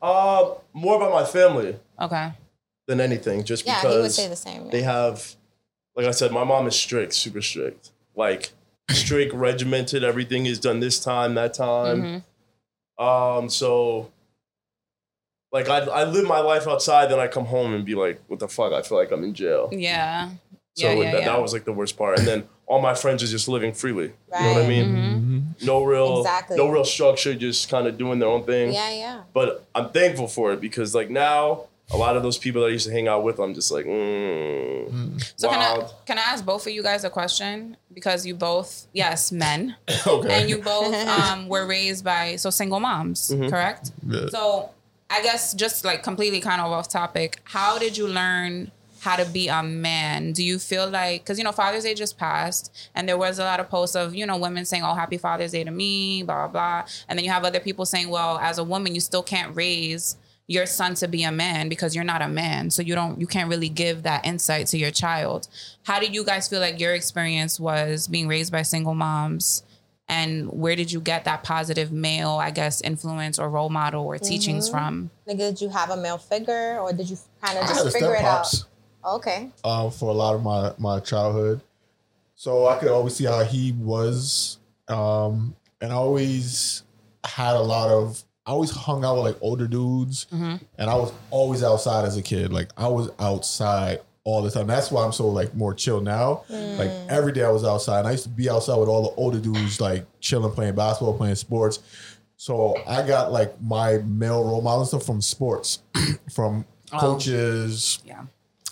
Uh 0.00 0.54
more 0.72 0.96
about 0.96 1.12
my 1.12 1.24
family 1.24 1.78
Okay. 2.00 2.32
than 2.86 3.00
anything, 3.00 3.42
just 3.44 3.66
Yeah, 3.66 3.80
he 3.80 3.86
would 3.88 3.94
because 4.02 4.16
say 4.16 4.28
the 4.28 4.36
same. 4.36 4.70
they 4.70 4.82
have 4.82 5.34
like 5.96 6.06
I 6.06 6.10
said, 6.12 6.30
my 6.32 6.44
mom 6.44 6.66
is 6.66 6.76
strict, 6.76 7.12
super 7.14 7.42
strict. 7.42 7.90
Like 8.16 8.52
strict, 8.90 9.32
regimented, 9.34 10.04
everything 10.04 10.46
is 10.46 10.58
done 10.58 10.80
this 10.80 10.98
time, 11.00 11.34
that 11.34 11.54
time. 11.54 12.22
Mhm. 12.98 13.02
Um, 13.04 13.48
so 13.48 14.10
like 15.52 15.68
I 15.68 15.78
I 15.80 16.04
live 16.04 16.26
my 16.26 16.40
life 16.40 16.66
outside, 16.66 17.10
then 17.10 17.18
I 17.20 17.28
come 17.28 17.46
home 17.46 17.74
and 17.74 17.84
be 17.84 17.94
like, 17.94 18.20
what 18.28 18.40
the 18.40 18.48
fuck? 18.48 18.72
I 18.72 18.82
feel 18.82 18.98
like 18.98 19.10
I'm 19.10 19.24
in 19.24 19.34
jail. 19.34 19.68
Yeah. 19.72 20.30
So 20.76 20.88
yeah, 20.88 20.92
yeah, 20.94 21.10
that, 21.12 21.20
yeah. 21.20 21.26
that 21.26 21.40
was 21.42 21.52
like 21.52 21.64
the 21.64 21.72
worst 21.72 21.96
part. 21.96 22.18
And 22.18 22.26
then 22.26 22.48
all 22.66 22.80
my 22.80 22.94
friends 22.94 23.22
are 23.22 23.28
just 23.28 23.46
living 23.46 23.72
freely. 23.72 24.06
You 24.06 24.40
know 24.40 24.48
what 24.48 24.56
I 24.56 24.60
Right. 24.60 24.68
mean? 24.68 24.86
Mhm. 25.58 25.64
No 25.64 25.84
real 25.84 26.20
Exactly. 26.20 26.56
no 26.56 26.68
real 26.68 26.84
structure, 26.84 27.34
just 27.34 27.68
kind 27.68 27.86
of 27.86 27.96
doing 27.96 28.18
their 28.18 28.28
own 28.28 28.44
thing. 28.44 28.72
Yeah, 28.72 28.90
yeah. 28.90 29.22
But 29.32 29.64
I'm 29.74 29.90
thankful 29.90 30.26
for 30.28 30.52
it 30.52 30.60
because 30.60 30.94
like 30.94 31.10
now 31.10 31.66
a 31.94 31.96
lot 31.96 32.16
of 32.16 32.22
those 32.22 32.38
people 32.38 32.60
that 32.62 32.68
I 32.68 32.70
used 32.70 32.86
to 32.86 32.92
hang 32.92 33.06
out 33.08 33.22
with, 33.22 33.38
I'm 33.38 33.54
just 33.54 33.70
like, 33.70 33.86
mm, 33.86 35.32
So 35.36 35.48
can 35.48 35.60
I 35.60 35.88
can 36.06 36.18
I 36.18 36.22
ask 36.22 36.44
both 36.44 36.66
of 36.66 36.72
you 36.72 36.82
guys 36.82 37.04
a 37.04 37.10
question 37.10 37.76
because 37.92 38.26
you 38.26 38.34
both 38.34 38.86
yes 38.92 39.30
men 39.32 39.76
Okay. 40.06 40.40
and 40.40 40.50
you 40.50 40.58
both 40.58 40.94
um, 41.18 41.48
were 41.48 41.66
raised 41.66 42.04
by 42.04 42.36
so 42.36 42.50
single 42.50 42.80
moms 42.80 43.30
Mhm. 43.30 43.48
correct 43.50 43.92
Yeah. 44.08 44.28
so 44.30 44.70
I 45.10 45.22
guess 45.22 45.54
just 45.54 45.84
like 45.84 46.02
completely 46.02 46.40
kind 46.40 46.60
of 46.60 46.72
off 46.72 46.88
topic 46.88 47.38
how 47.44 47.78
did 47.78 47.96
you 47.96 48.06
learn 48.08 48.70
how 49.00 49.16
to 49.16 49.24
be 49.26 49.48
a 49.48 49.62
man 49.62 50.32
do 50.32 50.42
you 50.42 50.58
feel 50.58 50.88
like 50.88 51.22
because 51.22 51.38
you 51.38 51.44
know 51.44 51.52
Father's 51.52 51.84
Day 51.84 51.94
just 51.94 52.16
passed 52.18 52.72
and 52.94 53.08
there 53.08 53.18
was 53.18 53.38
a 53.38 53.44
lot 53.44 53.60
of 53.60 53.68
posts 53.68 53.94
of 53.94 54.14
you 54.14 54.24
know 54.26 54.36
women 54.38 54.64
saying 54.64 54.82
oh 54.82 54.94
happy 54.94 55.18
Father's 55.18 55.52
Day 55.52 55.62
to 55.62 55.70
me 55.70 56.22
blah 56.22 56.48
blah 56.48 56.52
blah 56.80 56.88
and 57.08 57.18
then 57.18 57.24
you 57.24 57.30
have 57.30 57.44
other 57.44 57.60
people 57.60 57.84
saying 57.86 58.08
well 58.08 58.38
as 58.38 58.58
a 58.58 58.64
woman 58.64 58.94
you 58.94 59.00
still 59.00 59.22
can't 59.22 59.54
raise 59.54 60.16
your 60.46 60.66
son 60.66 60.94
to 60.94 61.08
be 61.08 61.22
a 61.24 61.32
man 61.32 61.68
because 61.68 61.94
you're 61.94 62.04
not 62.04 62.20
a 62.22 62.28
man 62.28 62.70
so 62.70 62.82
you 62.82 62.94
don't 62.94 63.18
you 63.20 63.26
can't 63.26 63.48
really 63.48 63.68
give 63.68 64.02
that 64.02 64.24
insight 64.26 64.66
to 64.66 64.76
your 64.78 64.90
child 64.90 65.48
how 65.84 65.98
do 65.98 66.06
you 66.06 66.22
guys 66.24 66.48
feel 66.48 66.60
like 66.60 66.78
your 66.78 66.94
experience 66.94 67.58
was 67.58 68.06
being 68.08 68.28
raised 68.28 68.52
by 68.52 68.60
single 68.62 68.94
moms 68.94 69.62
and 70.06 70.50
where 70.52 70.76
did 70.76 70.92
you 70.92 71.00
get 71.00 71.24
that 71.24 71.42
positive 71.44 71.90
male 71.90 72.32
i 72.32 72.50
guess 72.50 72.82
influence 72.82 73.38
or 73.38 73.48
role 73.48 73.70
model 73.70 74.04
or 74.04 74.18
teachings 74.18 74.68
Mm-hmm. 74.68 74.76
from 74.78 75.10
Like, 75.26 75.38
did 75.38 75.60
you 75.62 75.70
have 75.70 75.88
a 75.90 75.96
male 75.96 76.18
figure 76.18 76.78
or 76.78 76.92
did 76.92 77.08
you 77.08 77.16
kind 77.42 77.56
of 77.58 77.66
just 77.66 77.84
figure 77.92 78.08
step 78.14 78.20
it 78.20 78.24
out? 78.24 78.36
pops 78.44 78.64
Okay. 79.06 79.50
um, 79.64 79.90
for 79.90 80.10
a 80.10 80.14
lot 80.14 80.34
of 80.34 80.42
my 80.42 80.72
my 80.78 80.98
childhood, 81.00 81.60
so 82.34 82.66
I 82.66 82.78
could 82.78 82.88
always 82.88 83.14
see 83.14 83.24
how 83.26 83.44
he 83.44 83.72
was, 83.72 84.58
um, 84.88 85.54
and 85.82 85.92
always 85.92 86.82
had 87.22 87.54
a 87.54 87.60
lot 87.60 87.90
of. 87.90 88.22
I 88.46 88.50
always 88.50 88.70
hung 88.70 89.04
out 89.04 89.16
with 89.16 89.24
like 89.24 89.38
older 89.40 89.66
dudes, 89.66 90.26
Mhm. 90.32 90.60
and 90.78 90.90
I 90.90 90.94
was 90.96 91.12
always 91.30 91.62
outside 91.62 92.04
as 92.04 92.16
a 92.16 92.22
kid. 92.22 92.52
Like 92.52 92.70
I 92.76 92.88
was 92.88 93.08
outside 93.18 94.00
all 94.24 94.42
the 94.42 94.50
time. 94.50 94.66
That's 94.66 94.90
why 94.90 95.04
I'm 95.04 95.12
so 95.12 95.28
like 95.28 95.54
more 95.54 95.72
chill 95.74 96.00
now. 96.00 96.42
Like 96.50 96.90
every 97.08 97.32
day 97.32 97.42
I 97.44 97.50
was 97.50 97.64
outside. 97.64 98.00
And 98.00 98.08
I 98.08 98.12
used 98.12 98.24
to 98.24 98.30
be 98.30 98.48
outside 98.50 98.76
with 98.76 98.88
all 98.88 99.02
the 99.02 99.14
older 99.16 99.38
dudes, 99.38 99.80
like 99.80 100.06
chilling, 100.20 100.52
playing 100.52 100.74
basketball, 100.74 101.14
playing 101.16 101.34
sports. 101.36 101.78
So 102.36 102.74
I 102.86 103.06
got 103.06 103.32
like 103.32 103.60
my 103.62 103.98
male 103.98 104.44
role 104.44 104.60
model 104.60 104.84
stuff 104.84 105.04
from 105.04 105.20
sports, 105.22 105.80
from 106.30 106.64
Oh. 106.92 106.98
coaches, 106.98 107.98
yeah 108.04 108.22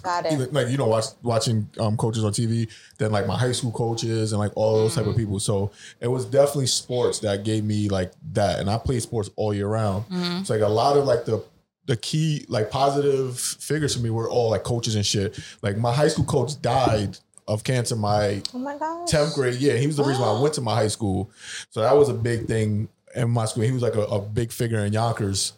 Got 0.02 0.26
it. 0.26 0.32
even 0.32 0.52
like 0.52 0.68
you 0.68 0.76
know 0.76 0.86
watch, 0.86 1.06
watching 1.22 1.68
um, 1.78 1.96
coaches 1.96 2.24
on 2.24 2.32
TV, 2.32 2.68
then 2.98 3.10
like 3.12 3.26
my 3.26 3.36
high 3.36 3.52
school 3.52 3.72
coaches 3.72 4.32
and 4.32 4.38
like 4.40 4.52
all 4.56 4.76
those 4.78 4.94
type 4.94 5.06
of 5.06 5.16
people. 5.16 5.38
So 5.40 5.70
it 6.00 6.08
was 6.08 6.24
definitely 6.24 6.66
sports 6.66 7.20
that 7.20 7.44
gave 7.44 7.64
me 7.64 7.88
like 7.88 8.12
that, 8.32 8.60
and 8.60 8.68
I 8.68 8.78
played 8.78 9.02
sports 9.02 9.30
all 9.36 9.54
year 9.54 9.68
round. 9.68 10.04
Mhm. 10.08 10.46
So 10.46 10.54
like 10.54 10.62
a 10.62 10.68
lot 10.68 10.96
of 10.96 11.04
like 11.04 11.24
the 11.24 11.42
the 11.86 11.96
key 11.96 12.44
like 12.48 12.70
positive 12.70 13.38
figures 13.40 13.94
for 13.96 14.00
me 14.02 14.10
were 14.10 14.30
all 14.30 14.50
like 14.50 14.62
coaches 14.62 14.94
and 14.94 15.04
shit. 15.04 15.38
Like 15.62 15.76
my 15.76 15.92
high 15.92 16.08
school 16.08 16.24
coach 16.24 16.60
died 16.62 17.18
of 17.48 17.64
cancer 17.64 17.96
my 17.96 18.40
Oh 18.54 18.58
my 18.58 18.78
god. 18.78 19.08
10th 19.08 19.34
grade. 19.34 19.56
Yeah, 19.56 19.74
he 19.74 19.88
was 19.88 19.96
the 19.96 20.04
reason 20.04 20.22
why 20.22 20.28
I 20.28 20.40
went 20.40 20.54
to 20.54 20.60
my 20.60 20.74
high 20.76 20.86
school. 20.88 21.30
So 21.70 21.80
that 21.80 21.96
was 21.96 22.08
a 22.08 22.14
big 22.14 22.46
thing 22.46 22.88
in 23.16 23.30
my 23.30 23.46
school. 23.46 23.64
He 23.64 23.72
was 23.72 23.82
like 23.82 23.96
a, 23.96 24.02
a 24.02 24.20
big 24.20 24.52
figure 24.52 24.78
in 24.84 24.92
Yonkers, 24.92 25.54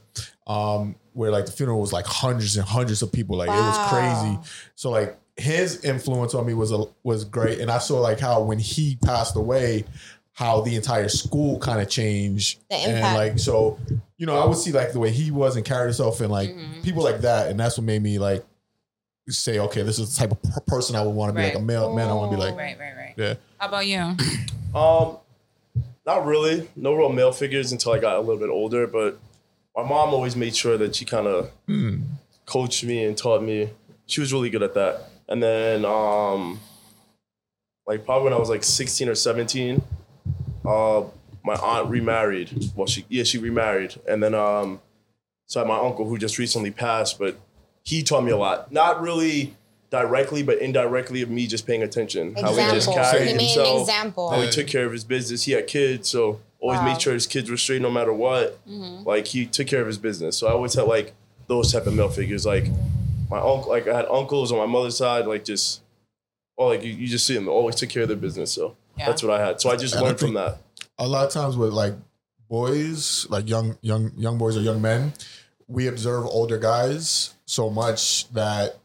um, 0.47 0.97
where 1.15 1.31
like 1.31 1.47
the 1.47 1.53
funeral 1.53 1.81
was 1.81 1.93
like 1.93 2.07
hundreds 2.07 2.57
and 2.57 2.67
hundreds 2.67 3.01
of 3.03 3.11
people. 3.11 3.37
Like 3.37 3.49
it 3.49 3.53
was 3.53 3.89
crazy. 3.91 4.39
So 4.75 4.91
like 4.91 5.19
his 5.37 5.83
influence 5.85 6.35
on 6.35 6.47
me 6.47 6.55
was 6.55 6.71
a, 6.73 6.85
was 7.03 7.25
great, 7.25 7.61
and 7.61 7.71
I 7.71 7.79
saw 7.79 8.01
like 8.01 8.21
how 8.21 8.43
when 8.43 8.59
he 8.59 8.97
passed 9.03 9.35
away, 9.37 9.85
how 10.33 10.61
the 10.61 10.75
entire 10.77 11.09
school 11.09 11.59
kind 11.59 11.81
of 11.81 11.89
changed, 11.89 12.61
The 12.71 12.77
and 12.77 12.97
impact. 12.99 13.17
like 13.17 13.39
so, 13.39 13.79
you 14.17 14.27
know, 14.27 14.39
I 14.39 14.45
would 14.47 14.59
see 14.59 14.73
like 14.73 14.93
the 14.93 15.01
way 15.01 15.11
he 15.11 15.31
was 15.31 15.57
and 15.57 15.65
carried 15.65 15.87
himself, 15.87 16.21
and 16.21 16.31
like 16.31 16.51
Mhm. 16.51 16.83
people 16.83 17.03
like 17.03 17.21
that, 17.23 17.49
and 17.51 17.59
that's 17.59 17.77
what 17.79 17.85
made 17.85 18.03
me 18.03 18.19
like 18.19 18.45
say, 19.29 19.59
okay, 19.59 19.83
this 19.83 19.99
is 19.99 20.15
the 20.15 20.21
type 20.21 20.33
of 20.33 20.43
per- 20.43 20.61
person 20.67 20.95
I 20.97 21.03
would 21.03 21.15
want 21.15 21.31
to 21.31 21.35
be 21.37 21.43
like 21.43 21.55
a 21.55 21.59
Right. 21.59 21.65
male 21.67 21.95
man. 21.95 22.09
I 22.11 22.13
want 22.15 22.31
to 22.31 22.37
be 22.37 22.43
like, 22.43 22.57
right 22.57 22.79
right 22.79 22.95
right 22.97 23.15
yeah. 23.17 23.35
how 23.59 23.69
about 23.69 23.87
you 23.87 24.17
Um, 24.79 25.17
not 26.07 26.27
really. 26.27 26.69
No 26.77 26.93
real 26.95 27.09
male 27.11 27.33
figures 27.33 27.73
until 27.73 27.93
I 27.93 27.99
got 27.99 28.17
a 28.17 28.21
little 28.21 28.37
bit 28.37 28.51
older. 28.51 28.87
But 28.87 29.19
my 29.77 29.83
mom 29.83 30.11
always 30.15 30.37
made 30.37 30.55
sure 30.55 30.77
that 30.79 30.95
she 30.97 31.05
kind 31.05 31.27
of 31.27 31.51
Hmm. 31.67 32.03
coached 32.47 32.85
me 32.85 33.05
and 33.05 33.17
taught 33.17 33.43
me. 33.43 33.71
She 34.07 34.21
was 34.21 34.33
really 34.33 34.51
good 34.51 34.63
at 34.63 34.75
that. 34.75 35.09
And 35.29 35.43
then, 35.43 35.85
um, 35.85 36.61
like 37.87 38.05
probably 38.05 38.25
when 38.25 38.33
I 38.33 38.39
was 38.39 38.49
like 38.49 38.63
16 38.65 39.09
or 39.09 39.15
17, 39.15 39.83
uh, 40.65 41.03
my 41.45 41.55
aunt 41.55 41.89
remarried. 41.91 42.71
Well, 42.75 42.87
she 42.87 43.05
yeah 43.09 43.25
she 43.25 43.39
remarried, 43.39 43.97
and 44.09 44.23
then 44.23 44.35
um, 44.35 44.81
so 45.47 45.61
I 45.61 45.63
had 45.65 45.69
my 45.69 45.79
uncle 45.79 46.07
who 46.09 46.17
just 46.19 46.39
recently 46.39 46.71
passed, 46.71 47.19
but 47.19 47.39
he 47.83 48.03
taught 48.03 48.25
me 48.25 48.31
a 48.31 48.37
lot. 48.37 48.73
Not 48.73 49.03
really 49.03 49.55
directly, 49.91 50.43
but 50.43 50.59
indirectly 50.59 51.21
of 51.23 51.29
me 51.31 51.47
just 51.47 51.67
paying 51.67 51.83
attention. 51.83 52.35
How 52.35 52.51
he 52.53 52.57
just 52.57 52.89
Example. 52.89 52.95
carried 52.95 53.29
He 53.29 53.35
made 53.35 53.41
an 53.43 53.47
himself. 53.47 53.81
example. 53.83 54.31
How 54.31 54.41
he 54.41 54.51
took 54.51 54.67
care 54.67 54.87
of 54.87 54.93
his 54.93 55.05
business. 55.05 55.45
He 55.45 55.53
had 55.53 55.67
kids, 55.67 56.09
so 56.09 56.41
always 56.65 56.79
Wow. 56.81 56.85
made 56.93 57.03
sure 57.03 57.13
his 57.13 57.27
kids 57.27 57.51
were 57.51 57.57
straight 57.59 57.83
no 57.83 57.91
matter 57.91 58.13
what. 58.13 58.59
Mm-hmm. 58.67 59.07
Like 59.07 59.27
he 59.27 59.45
took 59.47 59.67
care 59.67 59.81
of 59.83 59.87
his 59.87 59.99
business. 59.99 60.39
So 60.39 60.47
I 60.47 60.53
always 60.53 60.73
had 60.75 60.87
like 60.87 61.13
those 61.47 61.71
type 61.73 61.87
of 61.87 61.93
male 61.95 62.09
figures. 62.09 62.47
Like 62.47 62.67
my 63.31 63.39
uncle, 63.39 63.69
like 63.69 63.87
I 63.87 63.95
had 63.95 64.07
uncles 64.07 64.51
on 64.53 64.59
my 64.59 64.67
mother's 64.67 64.97
side, 64.97 65.27
like 65.27 65.45
just, 65.45 65.83
oh, 66.57 66.67
like 66.69 66.83
you, 66.83 66.93
you 66.93 67.07
just 67.07 67.27
see 67.27 67.35
them 67.35 67.49
always 67.49 67.75
took 67.75 67.91
care 67.91 68.03
of 68.03 68.09
their 68.09 68.17
business. 68.17 68.53
So 68.53 68.77
Yeah. 68.97 69.07
that's 69.07 69.23
what 69.23 69.33
I 69.39 69.45
had. 69.47 69.61
So 69.61 69.71
I 69.71 69.77
just 69.77 69.95
And 69.95 70.05
I 70.05 70.07
learned 70.07 70.19
from 70.21 70.35
that. 70.35 70.59
a 70.99 71.07
lot 71.07 71.27
of 71.27 71.33
times 71.33 71.57
with 71.57 71.73
like 71.73 71.95
boys, 72.49 73.27
like 73.29 73.49
young 73.49 73.77
young 73.83 74.13
young 74.17 74.39
boys 74.39 74.57
or 74.57 74.61
young 74.61 74.81
men, 74.81 75.13
we 75.69 75.87
observe 75.87 76.25
older 76.27 76.59
guys 76.59 77.35
so 77.47 77.71
much 77.71 78.29
that 78.33 78.79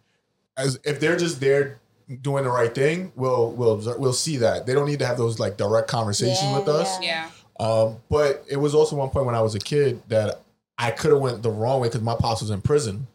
as 0.58 0.80
if 0.84 1.00
they're 1.00 1.18
just 1.18 1.40
there 1.40 1.80
doing 2.22 2.44
the 2.44 2.50
right 2.50 2.74
thing, 2.74 3.12
we'll 3.16 3.52
we'll 3.52 3.74
observe, 3.74 4.00
we'll 4.00 4.14
see 4.14 4.38
that 4.38 4.66
they 4.66 4.74
don't 4.74 4.88
need 4.88 5.00
to 5.00 5.06
have 5.06 5.18
those 5.18 5.40
like 5.40 5.58
direct 5.58 5.88
conversations 5.88 6.40
Yeah, 6.42 6.58
with 6.60 6.68
us. 6.68 7.02
Yeah. 7.02 7.30
Um, 7.60 7.98
but 8.10 8.46
it 8.50 8.58
was 8.58 8.74
also 8.74 8.96
one 8.96 9.10
point 9.10 9.26
when 9.26 9.36
I 9.36 9.42
was 9.42 9.54
a 9.54 9.60
kid 9.60 10.02
that 10.08 10.42
I 10.78 10.92
could 10.92 11.12
have 11.12 11.20
went 11.20 11.44
the 11.44 11.52
wrong 11.52 11.82
way 11.82 11.90
because 11.90 12.02
my 12.02 12.16
pops 12.16 12.42
was 12.42 12.52
in 12.52 12.62
prison, 12.62 13.08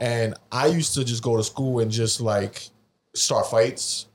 and 0.00 0.34
I 0.52 0.66
used 0.66 0.94
to 0.94 1.04
just 1.04 1.22
go 1.22 1.36
to 1.36 1.42
school 1.42 1.80
and 1.80 1.90
just 1.90 2.20
like 2.20 2.68
start 3.14 3.46
fights, 3.46 4.06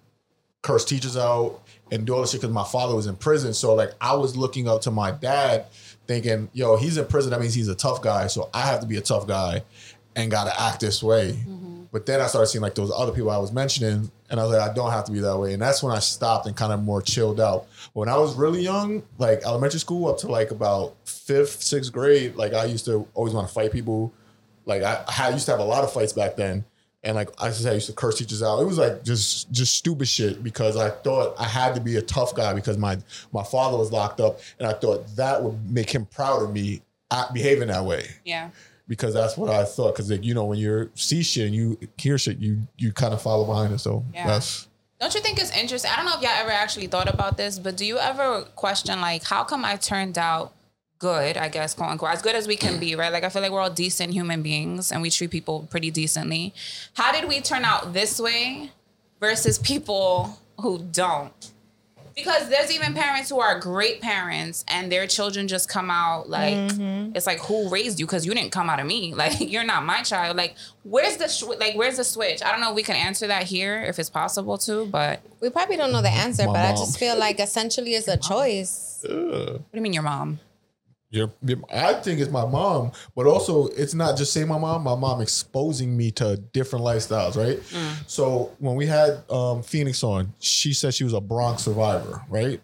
curse 0.61 0.85
teachers 0.85 1.17
out, 1.17 1.61
and 1.91 2.05
do 2.05 2.13
all 2.13 2.21
this 2.21 2.31
shit 2.31 2.41
because 2.41 2.53
my 2.53 2.63
father 2.63 2.95
was 2.95 3.07
in 3.07 3.15
prison. 3.15 3.53
So 3.53 3.73
like 3.73 3.91
I 3.99 4.15
was 4.15 4.37
looking 4.37 4.67
up 4.67 4.81
to 4.81 4.91
my 4.91 5.11
dad, 5.11 5.65
thinking, 6.07 6.49
"Yo, 6.53 6.77
he's 6.77 6.97
in 6.97 7.05
prison. 7.07 7.31
That 7.31 7.41
means 7.41 7.55
he's 7.55 7.67
a 7.67 7.75
tough 7.75 8.01
guy. 8.03 8.27
So 8.27 8.49
I 8.53 8.61
have 8.61 8.81
to 8.81 8.87
be 8.87 8.97
a 8.97 9.01
tough 9.01 9.25
guy, 9.27 9.63
and 10.15 10.29
gotta 10.29 10.59
act 10.61 10.81
this 10.81 11.01
way." 11.01 11.39
But 11.95 12.05
then 12.05 12.19
I 12.19 12.27
started 12.27 12.47
seeing 12.47 12.61
like 12.61 12.75
those 12.75 12.91
other 12.93 13.13
people 13.13 13.31
I 13.31 13.37
was 13.37 13.53
mentioning, 13.53 14.11
and 14.29 14.37
I 14.37 14.43
was 14.43 14.51
like, 14.51 14.69
I 14.69 14.73
don't 14.73 14.91
have 14.91 15.05
to 15.05 15.13
be 15.13 15.21
that 15.21 15.37
way. 15.37 15.53
And 15.53 15.61
that's 15.61 15.81
when 15.81 15.95
I 15.95 15.99
stopped 15.99 16.45
and 16.45 16.53
kind 16.53 16.73
of 16.73 16.83
more 16.83 17.01
chilled 17.01 17.39
out. 17.39 17.67
When 17.93 18.09
I 18.09 18.17
was 18.17 18.35
really 18.35 18.61
young, 18.61 19.01
like 19.17 19.43
elementary 19.45 19.79
school 19.79 20.09
up 20.09 20.17
to 20.17 20.27
like 20.27 20.51
about 20.51 20.97
fifth, 21.05 21.63
sixth 21.63 21.93
grade, 21.93 22.35
like 22.35 22.53
I 22.53 22.65
used 22.65 22.83
to 22.83 23.07
always 23.13 23.33
want 23.33 23.47
to 23.47 23.53
fight 23.53 23.71
people. 23.71 24.11
Like 24.65 24.83
I, 24.83 25.05
I 25.19 25.29
used 25.29 25.45
to 25.45 25.51
have 25.51 25.61
a 25.61 25.63
lot 25.63 25.85
of 25.85 25.93
fights 25.93 26.11
back 26.11 26.35
then. 26.35 26.65
And 27.01 27.15
like 27.15 27.29
I 27.41 27.51
said, 27.51 27.71
I 27.71 27.75
used 27.75 27.87
to 27.87 27.93
curse 27.93 28.17
teachers 28.17 28.43
out. 28.43 28.59
It 28.59 28.65
was 28.65 28.77
like 28.77 29.05
just 29.05 29.49
just 29.53 29.77
stupid 29.77 30.09
shit 30.09 30.43
because 30.43 30.75
I 30.75 30.89
thought 30.89 31.35
I 31.39 31.45
had 31.45 31.75
to 31.75 31.79
be 31.79 31.95
a 31.95 32.01
tough 32.01 32.35
guy 32.35 32.53
because 32.53 32.77
my 32.77 32.97
my 33.31 33.43
father 33.45 33.77
was 33.77 33.93
locked 33.93 34.19
up, 34.19 34.41
and 34.59 34.67
I 34.67 34.73
thought 34.73 35.15
that 35.15 35.41
would 35.41 35.71
make 35.71 35.91
him 35.91 36.07
proud 36.07 36.43
of 36.43 36.51
me 36.51 36.81
uh, 37.09 37.31
behaving 37.31 37.69
that 37.69 37.85
way 37.85 38.09
Yeah. 38.25 38.49
Because 38.87 39.13
that's 39.13 39.37
what 39.37 39.49
I 39.49 39.63
thought. 39.63 39.93
Because 39.93 40.09
like, 40.11 40.23
you 40.23 40.33
know, 40.33 40.45
when 40.45 40.59
you 40.59 40.89
see 40.95 41.23
shit 41.23 41.47
and 41.47 41.55
you 41.55 41.77
hear 41.97 42.17
shit, 42.17 42.37
you 42.37 42.59
you 42.77 42.91
kind 42.91 43.13
of 43.13 43.21
follow 43.21 43.45
behind 43.45 43.73
it. 43.73 43.79
So 43.79 44.03
Yeah. 44.13 44.27
that's 44.27 44.67
Don't 44.99 45.13
you 45.13 45.21
think 45.21 45.39
it's 45.39 45.55
interesting? 45.55 45.91
I 45.91 45.95
don't 45.97 46.05
know 46.05 46.15
if 46.15 46.21
y'all 46.21 46.31
ever 46.35 46.51
actually 46.51 46.87
thought 46.87 47.11
about 47.13 47.37
this, 47.37 47.59
but 47.59 47.75
do 47.77 47.85
you 47.85 47.97
ever 47.97 48.43
question 48.55 49.01
like 49.01 49.23
how 49.23 49.43
come 49.43 49.65
I 49.65 49.75
turned 49.75 50.17
out 50.17 50.53
good, 50.99 51.35
I 51.37 51.49
guess, 51.49 51.73
quote 51.73 51.89
unquote, 51.89 52.11
as 52.11 52.21
good 52.21 52.35
as 52.35 52.47
we 52.47 52.55
can 52.55 52.79
be, 52.79 52.95
right? 52.95 53.11
Like 53.11 53.23
I 53.23 53.29
feel 53.29 53.41
like 53.41 53.51
we're 53.51 53.59
all 53.61 53.69
decent 53.69 54.13
human 54.13 54.41
beings 54.41 54.91
and 54.91 55.01
we 55.01 55.09
treat 55.09 55.29
people 55.31 55.67
pretty 55.69 55.91
decently. 55.91 56.53
How 56.93 57.11
did 57.11 57.27
we 57.27 57.41
turn 57.41 57.65
out 57.65 57.93
this 57.93 58.19
way 58.19 58.71
versus 59.19 59.59
people 59.59 60.39
who 60.61 60.79
don't? 60.79 61.51
Because 62.15 62.47
there's 62.49 62.71
even 62.73 62.93
parents 62.93 63.29
who 63.29 63.39
are 63.41 63.59
great 63.59 63.99
parents 64.01 64.63
and 64.69 64.89
their 64.91 65.05
children 65.05 65.47
just 65.49 65.67
come 65.67 65.89
out 65.91 66.29
like 66.29 66.55
it's 67.13 67.27
like 67.27 67.39
who 67.39 67.69
raised 67.69 67.99
you? 67.99 68.05
Because 68.05 68.25
you 68.25 68.33
didn't 68.33 68.51
come 68.51 68.69
out 68.69 68.79
of 68.79 68.85
me. 68.87 69.13
Like 69.25 69.39
you're 69.39 69.65
not 69.65 69.83
my 69.83 70.01
child. 70.01 70.37
Like 70.37 70.55
where's 70.83 71.17
the 71.17 71.27
sh- 71.27 71.43
like 71.43 71.75
where's 71.75 71.97
the 71.97 72.03
switch? 72.05 72.41
I 72.41 72.51
don't 72.51 72.61
know 72.61 72.69
if 72.69 72.75
we 72.75 72.83
can 72.83 72.95
answer 72.95 73.27
that 73.27 73.43
here 73.43 73.81
if 73.83 73.99
it's 73.99 74.09
possible 74.09 74.57
to 74.59 74.85
but 74.85 75.19
We 75.41 75.49
probably 75.49 75.75
don't 75.77 75.91
know 75.91 76.01
the 76.01 76.09
answer, 76.09 76.45
My 76.45 76.53
but 76.53 76.65
I 76.65 76.71
just 76.71 76.97
feel 76.97 77.17
like 77.17 77.39
essentially 77.39 77.95
it's 77.95 78.07
a 78.07 78.17
choice. 78.17 79.03
uh, 79.03 79.09
what 79.53 79.71
do 79.71 79.77
you 79.77 79.81
mean 79.81 79.93
your 79.93 80.03
mom 80.03 80.39
your, 81.11 81.31
your- 81.43 81.59
I 81.73 81.93
think 81.93 82.19
it's 82.19 82.31
my 82.31 82.45
mom, 82.45 82.91
but 83.15 83.25
also 83.27 83.67
it's 83.67 83.93
not 83.93 84.17
just 84.17 84.33
say 84.33 84.43
my 84.43 84.57
mom. 84.57 84.83
My 84.83 84.95
mom 84.95 85.21
exposing 85.21 85.95
me 85.95 86.11
to 86.11 86.37
different 86.37 86.83
lifestyles, 86.83 87.35
right? 87.37 87.59
So 88.07 88.51
when 88.59 88.75
we 88.75 88.85
had 88.85 89.23
um, 89.29 89.63
Phoenix 89.63 90.03
on, 90.03 90.33
she 90.39 90.73
said 90.73 90.93
she 90.93 91.03
was 91.03 91.13
a 91.13 91.21
Bronx 91.21 91.63
survivor, 91.63 92.21
right? 92.29 92.59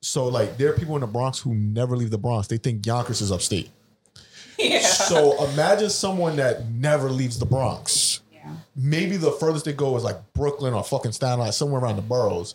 So 0.00 0.26
like 0.26 0.56
there 0.58 0.70
are 0.70 0.76
people 0.76 0.94
in 0.96 1.00
the 1.00 1.06
Bronx 1.06 1.38
who 1.40 1.54
never 1.54 1.96
leave 1.96 2.10
the 2.10 2.18
Bronx. 2.18 2.48
They 2.48 2.58
think 2.58 2.84
Yonkers 2.86 3.20
is 3.20 3.32
upstate. 3.32 3.70
yeah 4.58 4.80
So 4.80 5.42
imagine 5.52 5.90
someone 5.90 6.36
that 6.36 6.66
never 6.66 7.10
leaves 7.10 7.38
the 7.38 7.46
Bronx. 7.46 8.20
yeah 8.32 8.50
maybe 8.76 9.16
the 9.16 9.32
furthest 9.32 9.64
they 9.64 9.72
go 9.72 9.96
is 9.96 10.04
like 10.04 10.16
Brooklyn 10.34 10.74
or 10.74 10.84
fucking 10.84 11.12
Staten 11.12 11.40
Island, 11.40 11.54
somewhere 11.54 11.80
around 11.80 11.96
the 11.96 12.02
boroughs. 12.02 12.54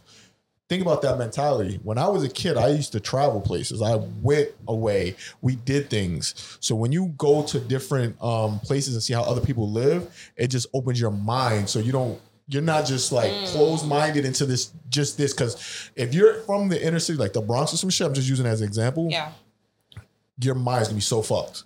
Think 0.71 0.83
about 0.83 1.01
that 1.01 1.17
mentality. 1.17 1.81
When 1.83 1.97
I 1.97 2.07
was 2.07 2.23
a 2.23 2.29
kid, 2.29 2.55
I 2.55 2.69
used 2.69 2.93
to 2.93 3.01
travel 3.01 3.41
places. 3.41 3.81
I 3.81 3.95
went 4.21 4.51
away. 4.69 5.17
We 5.41 5.57
did 5.57 5.89
things. 5.89 6.57
So 6.61 6.75
when 6.75 6.93
you 6.93 7.07
go 7.17 7.43
to 7.43 7.59
different 7.59 8.15
um, 8.23 8.57
places 8.61 8.93
and 8.93 9.03
see 9.03 9.13
how 9.13 9.23
other 9.23 9.41
people 9.41 9.69
live, 9.69 10.31
it 10.37 10.47
just 10.47 10.67
opens 10.73 10.97
your 10.97 11.11
mind. 11.11 11.67
So 11.69 11.79
you 11.79 11.91
don't. 11.91 12.21
You're 12.47 12.61
not 12.61 12.85
just 12.85 13.11
like 13.11 13.33
closed 13.47 13.85
minded 13.85 14.23
into 14.23 14.45
this, 14.45 14.71
just 14.87 15.17
this. 15.17 15.33
Because 15.33 15.91
if 15.97 16.13
you're 16.13 16.35
from 16.43 16.69
the 16.69 16.81
inner 16.81 16.99
city, 16.99 17.19
like 17.19 17.33
the 17.33 17.41
Bronx 17.41 17.73
or 17.73 17.77
some 17.77 17.89
shit, 17.89 18.07
I'm 18.07 18.13
just 18.13 18.29
using 18.29 18.45
it 18.45 18.49
as 18.49 18.61
an 18.61 18.67
example. 18.69 19.09
yeah 19.11 19.33
Your 20.41 20.55
mind's 20.55 20.87
gonna 20.87 20.95
be 20.95 21.01
so 21.01 21.21
fucked 21.21 21.65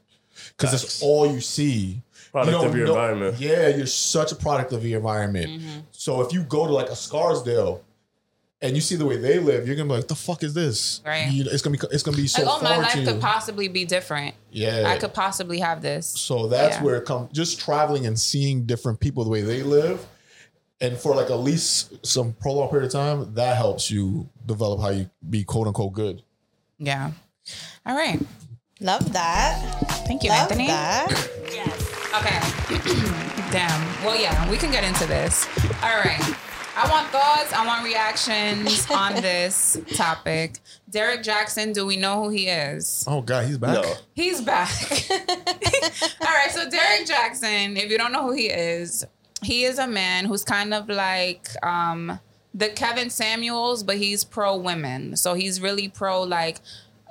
because 0.58 0.72
that's 0.72 0.84
Facts. 0.84 1.04
all 1.04 1.32
you 1.32 1.42
see. 1.42 2.02
Product 2.32 2.58
You 2.60 2.68
of 2.68 2.76
your 2.76 2.88
know- 2.88 2.94
environment. 2.94 3.40
Yeah, 3.40 3.68
you're 3.68 3.86
such 3.86 4.32
a 4.32 4.36
product 4.36 4.74
of 4.74 4.84
your 4.84 4.98
environment. 4.98 5.62
Mm-hmm. 5.62 5.80
So 5.92 6.22
if 6.22 6.34
you 6.34 6.42
go 6.42 6.66
to 6.66 6.74
like 6.74 6.90
a 6.90 6.96
Scarsdale 6.96 7.84
and 8.62 8.76
you 8.76 8.82
see 8.82 8.96
the 8.96 9.06
way 9.06 9.18
they 9.18 9.40
live, 9.40 9.68
you're 9.68 9.76
gonna 9.76 9.90
be 9.90 9.96
like, 9.96 10.08
"The 10.08 10.16
fuck 10.16 10.44
is 10.44 10.54
this?" 10.54 11.02
Right. 11.06 11.30
You- 11.32 11.46
it's 11.52 11.62
gonna 11.62 11.78
be 11.78 11.88
it's 11.92 12.04
gonna 12.04 12.18
be 12.18 12.28
so 12.28 12.44
like 12.44 12.56
oh 12.60 12.64
my 12.64 12.78
life 12.78 12.92
to 12.94 13.00
you. 13.02 13.06
could 13.08 13.22
possibly 13.22 13.68
be 13.68 13.86
different 13.86 14.34
yeah, 14.52 14.84
I 14.88 14.98
could 14.98 15.14
possibly 15.14 15.60
have 15.60 15.82
this 15.82 16.08
So 16.08 16.48
that's 16.48 16.78
Yeah. 16.78 16.84
where 16.84 16.96
it 16.96 17.06
comes. 17.06 17.32
Just 17.34 17.60
traveling 17.60 18.06
and 18.06 18.20
seeing 18.20 18.66
different 18.66 19.00
people 19.00 19.24
the 19.24 19.30
way 19.30 19.42
they 19.42 19.62
live, 19.64 20.06
and 20.82 20.98
for 20.98 21.14
like 21.16 21.30
at 21.30 21.40
least 21.40 22.06
some 22.06 22.34
prolonged 22.34 22.72
period 22.72 22.88
of 22.88 22.92
time, 22.94 23.34
that 23.36 23.58
helps 23.58 23.92
you 23.92 24.30
develop 24.46 24.82
how 24.82 24.90
you 24.90 25.10
be 25.30 25.44
quote 25.44 25.68
unquote 25.68 25.94
good. 25.94 26.22
yeah 26.80 27.12
all 27.86 27.96
right 27.96 28.20
Love 28.82 29.14
that. 29.14 29.58
thank 30.06 30.22
you 30.24 30.30
Love 30.30 30.52
Anthony 30.52 30.68
that. 30.68 31.10
Okay. 32.16 32.40
Damn. 33.52 34.06
Well, 34.06 34.20
yeah, 34.20 34.50
we 34.50 34.58
can 34.58 34.72
get 34.72 34.84
into 34.84 35.06
this. 35.06 35.46
All 35.84 35.98
right. 36.00 36.22
I 36.78 36.90
want 36.90 37.08
thoughts. 37.08 37.54
I 37.54 37.66
want 37.66 37.86
reactions 37.86 38.90
on 38.92 39.14
this 39.22 39.78
topic. 39.96 40.60
Derrick 40.90 41.24
Jaxon, 41.24 41.74
do 41.74 41.86
we 41.86 41.96
know 41.96 42.24
who 42.24 42.30
he 42.30 42.48
is? 42.48 43.06
Oh 43.08 43.22
god, 43.22 43.46
he's 43.46 43.58
back. 43.58 43.82
No. 43.82 43.94
He's 44.14 44.42
back. 44.42 44.70
All 45.12 46.28
right. 46.28 46.52
So, 46.52 46.70
Derrick 46.70 47.08
Jaxon, 47.08 47.78
if 47.78 47.90
you 47.90 47.98
don't 47.98 48.12
know 48.12 48.24
who 48.24 48.34
he 48.34 48.48
is, 48.48 49.06
he 49.42 49.64
is 49.64 49.80
a 49.80 49.88
man 49.88 50.26
who's 50.26 50.44
kind 50.44 50.74
of 50.74 50.90
like 50.90 51.48
um, 51.64 52.20
the 52.54 52.70
Kevin 52.70 53.10
Samuels, 53.10 53.82
but 53.84 53.98
he's 53.98 54.26
pro 54.26 54.58
women. 54.58 55.16
So, 55.16 55.34
he's 55.34 55.62
really 55.62 55.88
pro 55.88 56.24
like, 56.24 56.60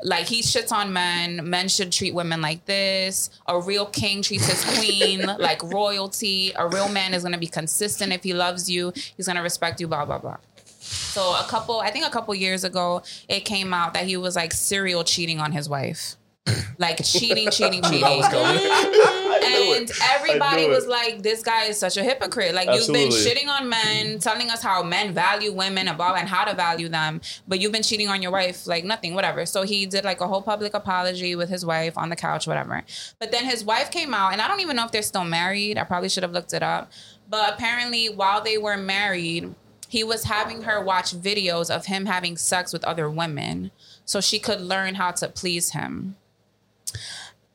like 0.04 0.26
he 0.26 0.42
shits 0.42 0.70
on 0.70 0.92
men. 0.92 1.48
Men 1.48 1.68
should 1.68 1.90
treat 1.90 2.14
women 2.14 2.40
like 2.40 2.64
this. 2.66 3.30
A 3.48 3.60
real 3.60 3.86
king 3.86 4.22
treats 4.22 4.46
his 4.46 4.78
queen 4.78 5.22
like 5.38 5.62
royalty. 5.62 6.52
A 6.54 6.68
real 6.68 6.88
man 6.88 7.14
is 7.14 7.24
gonna 7.24 7.38
be 7.38 7.46
consistent 7.48 8.12
if 8.12 8.22
he 8.22 8.32
loves 8.32 8.70
you. 8.70 8.92
He's 9.16 9.26
gonna 9.26 9.42
respect 9.42 9.80
you. 9.80 9.88
Blah 9.88 10.04
blah 10.04 10.18
blah. 10.18 10.36
So 10.84 11.34
a 11.34 11.46
couple, 11.48 11.80
I 11.80 11.90
think 11.90 12.06
a 12.06 12.10
couple 12.10 12.34
years 12.34 12.62
ago, 12.62 13.02
it 13.28 13.40
came 13.40 13.72
out 13.72 13.94
that 13.94 14.04
he 14.04 14.18
was 14.18 14.36
like 14.36 14.52
serial 14.52 15.02
cheating 15.02 15.40
on 15.40 15.52
his 15.52 15.68
wife, 15.68 16.16
like 16.78 17.02
cheating, 17.02 17.50
cheating, 17.50 17.82
cheating. 17.82 18.00
That 18.00 18.16
was 18.16 18.28
coming. 18.28 18.60
I 19.44 19.62
knew 19.62 19.74
And 19.74 19.90
everybody 20.02 20.68
was 20.68 20.86
like, 20.86 21.22
"This 21.22 21.42
guy 21.42 21.64
is 21.64 21.78
such 21.78 21.96
a 21.96 22.02
hypocrite. 22.02 22.54
Like 22.54 22.68
Absolutely. 22.68 23.04
you've 23.04 23.10
been 23.10 23.36
shitting 23.36 23.48
on 23.48 23.68
men, 23.68 24.18
telling 24.18 24.50
us 24.50 24.62
how 24.62 24.82
men 24.82 25.12
value 25.12 25.52
women 25.52 25.88
above 25.88 26.16
and 26.16 26.28
how 26.28 26.44
to 26.44 26.54
value 26.54 26.88
them, 26.88 27.20
but 27.46 27.60
you've 27.60 27.72
been 27.72 27.82
cheating 27.82 28.08
on 28.08 28.22
your 28.22 28.32
wife, 28.32 28.66
like 28.66 28.84
nothing, 28.84 29.14
whatever." 29.14 29.46
So 29.46 29.62
he 29.62 29.86
did 29.86 30.04
like 30.04 30.20
a 30.20 30.28
whole 30.28 30.42
public 30.42 30.74
apology 30.74 31.34
with 31.34 31.48
his 31.48 31.64
wife 31.64 31.96
on 31.96 32.08
the 32.10 32.16
couch, 32.16 32.46
whatever. 32.46 32.82
But 33.18 33.32
then 33.32 33.44
his 33.44 33.64
wife 33.64 33.90
came 33.90 34.14
out, 34.14 34.32
and 34.32 34.40
I 34.40 34.48
don't 34.48 34.60
even 34.60 34.76
know 34.76 34.84
if 34.84 34.92
they're 34.92 35.02
still 35.02 35.24
married. 35.24 35.78
I 35.78 35.84
probably 35.84 36.08
should 36.08 36.22
have 36.22 36.32
looked 36.32 36.52
it 36.52 36.62
up. 36.62 36.90
But 37.28 37.54
apparently, 37.54 38.08
while 38.08 38.42
they 38.42 38.58
were 38.58 38.76
married, 38.76 39.54
he 39.88 40.04
was 40.04 40.24
having 40.24 40.62
her 40.62 40.82
watch 40.82 41.14
videos 41.14 41.74
of 41.74 41.86
him 41.86 42.06
having 42.06 42.36
sex 42.36 42.72
with 42.72 42.84
other 42.84 43.08
women 43.08 43.70
so 44.04 44.20
she 44.20 44.38
could 44.38 44.60
learn 44.60 44.96
how 44.96 45.12
to 45.12 45.28
please 45.28 45.70
him. 45.70 46.16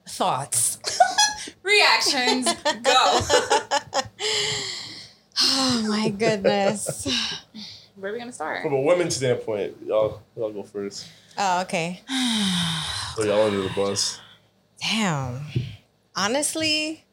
Thoughts, 0.08 0.80
reactions, 1.63 2.48
go. 2.84 3.20
Oh 5.42 5.86
my 5.88 6.10
goodness. 6.10 7.08
Where 7.96 8.12
are 8.12 8.13
we 8.13 8.20
gonna 8.20 8.32
start? 8.34 8.62
From 8.62 8.74
a 8.74 8.82
women's 8.82 9.15
standpoint, 9.15 9.78
y'all, 9.86 10.22
y'all 10.36 10.52
go 10.52 10.63
first. 10.63 11.08
Oh, 11.38 11.62
okay. 11.62 12.02
So 13.15 13.24
y'all 13.24 13.44
under 13.48 13.62
the 13.62 13.70
bus. 13.74 14.20
Damn. 14.82 15.46
Honestly, 16.15 17.06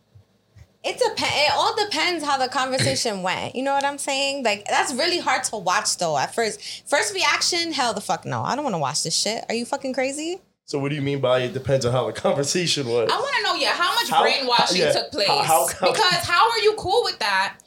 It 0.82 0.98
depends. 0.98 1.34
It 1.36 1.52
all 1.54 1.76
depends 1.76 2.24
how 2.24 2.36
the 2.38 2.48
conversation 2.48 3.22
went. 3.22 3.54
You 3.54 3.62
know 3.62 3.74
what 3.74 3.84
I'm 3.84 3.98
saying? 3.98 4.42
Like 4.42 4.64
that's 4.66 4.92
really 4.92 5.20
hard 5.20 5.44
to 5.44 5.56
watch 5.58 5.96
though. 5.98 6.18
At 6.18 6.34
first, 6.34 6.88
first 6.88 7.14
reaction, 7.14 7.72
hell 7.72 7.94
the 7.94 8.00
fuck 8.00 8.24
no. 8.24 8.42
I 8.42 8.56
don't 8.56 8.64
want 8.64 8.74
to 8.74 8.78
watch 8.80 9.04
this 9.04 9.14
shit. 9.16 9.44
Are 9.48 9.54
you 9.54 9.64
fucking 9.64 9.92
crazy? 9.94 10.40
So 10.66 10.78
what 10.80 10.88
do 10.90 10.96
you 10.96 11.02
mean 11.02 11.20
by 11.20 11.40
it 11.40 11.52
depends 11.52 11.86
on 11.86 11.92
how 11.92 12.06
the 12.06 12.12
conversation 12.20 12.88
was? 12.88 13.08
I 13.10 13.16
want 13.16 13.34
to 13.38 13.42
know, 13.44 13.54
yeah, 13.54 13.72
how 13.72 13.94
much 13.94 14.10
How- 14.10 14.22
brainwashing 14.22 14.78
yeah, 14.82 14.92
took 14.92 15.12
place? 15.12 15.28
how- 15.28 15.66
how- 15.68 15.92
because 15.92 16.24
how 16.26 16.50
are 16.50 16.58
you 16.58 16.74
cool 16.76 17.02
with 17.04 17.18
that? 17.20 17.58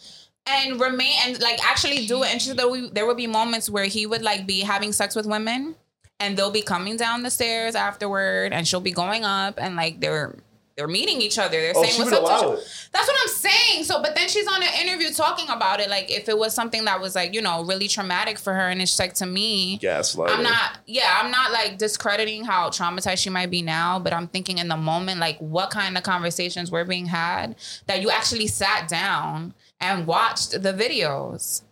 And 0.45 0.79
remain 0.81 1.13
and 1.25 1.39
like 1.41 1.63
actually 1.65 2.07
do 2.07 2.23
it. 2.23 2.31
And 2.31 2.41
so 2.41 2.53
there 2.53 2.67
would, 2.69 2.93
there 2.95 3.05
would 3.05 3.17
be 3.17 3.27
moments 3.27 3.69
where 3.69 3.85
he 3.85 4.05
would 4.05 4.21
like 4.21 4.45
be 4.47 4.62
having 4.62 4.91
sex 4.91 5.15
with 5.15 5.25
women, 5.27 5.75
and 6.19 6.35
they'll 6.35 6.49
be 6.51 6.62
coming 6.63 6.97
down 6.97 7.23
the 7.23 7.29
stairs 7.29 7.75
afterward, 7.75 8.51
and 8.51 8.67
she'll 8.67 8.81
be 8.81 8.91
going 8.91 9.23
up, 9.23 9.59
and 9.62 9.75
like 9.75 10.01
they're 10.01 10.35
they're 10.79 10.87
meeting 10.87 11.21
each 11.21 11.37
other. 11.37 11.59
They're 11.59 11.73
Oh, 11.75 11.83
saying 11.83 11.99
what's 11.99 12.13
up 12.13 12.39
to. 12.39 12.55
That's 12.93 13.05
what 13.05 13.17
I'm 13.21 13.27
saying. 13.27 13.83
So, 13.83 14.01
but 14.01 14.15
then 14.15 14.29
she's 14.29 14.47
on 14.47 14.63
an 14.63 14.69
interview 14.81 15.09
talking 15.11 15.49
about 15.49 15.81
it. 15.81 15.89
Like, 15.89 16.09
if 16.09 16.29
it 16.29 16.37
was 16.37 16.53
something 16.53 16.85
that 16.85 17.01
was 17.01 17.15
like, 17.15 17.33
you 17.33 17.41
know, 17.41 17.65
really 17.65 17.89
traumatic 17.89 18.39
for 18.39 18.53
her, 18.53 18.69
and 18.69 18.81
it's 18.81 18.97
like 18.97 19.13
to 19.15 19.25
me, 19.25 19.77
Gaslighting. 19.79 20.29
I'm 20.37 20.41
not, 20.43 20.77
yeah, 20.85 21.19
I'm 21.21 21.31
not 21.31 21.51
like 21.51 21.77
discrediting 21.77 22.45
how 22.45 22.69
traumatized 22.69 23.17
she 23.17 23.29
might 23.29 23.51
be 23.51 23.61
now, 23.61 23.99
but 23.99 24.13
I'm 24.13 24.27
thinking 24.29 24.57
in 24.59 24.69
the 24.69 24.77
moment, 24.77 25.19
like, 25.19 25.37
what 25.39 25.69
kind 25.69 25.97
of 25.97 26.03
conversations 26.03 26.71
were 26.71 26.85
being 26.85 27.07
had 27.07 27.57
that 27.87 28.01
you 28.01 28.09
actually 28.09 28.47
sat 28.47 28.87
down 28.87 29.53
and 29.81 30.07
watched 30.07 30.51
the 30.63 30.71
videos. 30.71 31.63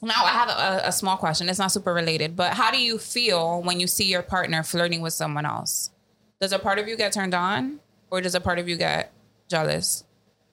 Now, 0.00 0.24
I 0.24 0.28
have 0.30 0.48
a, 0.48 0.88
a 0.88 0.92
small 0.92 1.16
question. 1.16 1.48
It's 1.48 1.58
not 1.58 1.72
super 1.72 1.92
related, 1.92 2.36
but 2.36 2.54
how 2.54 2.70
do 2.70 2.80
you 2.80 2.98
feel 2.98 3.62
when 3.62 3.80
you 3.80 3.88
see 3.88 4.04
your 4.04 4.22
partner 4.22 4.62
flirting 4.62 5.00
with 5.02 5.12
someone 5.12 5.44
else? 5.44 5.90
Does 6.40 6.52
a 6.52 6.58
part 6.58 6.78
of 6.78 6.88
you 6.88 6.96
get 6.96 7.12
turned 7.12 7.34
on 7.34 7.80
or 8.10 8.20
does 8.22 8.34
a 8.34 8.40
part 8.40 8.58
of 8.58 8.66
you 8.66 8.76
get 8.76 9.12
jealous? 9.48 10.04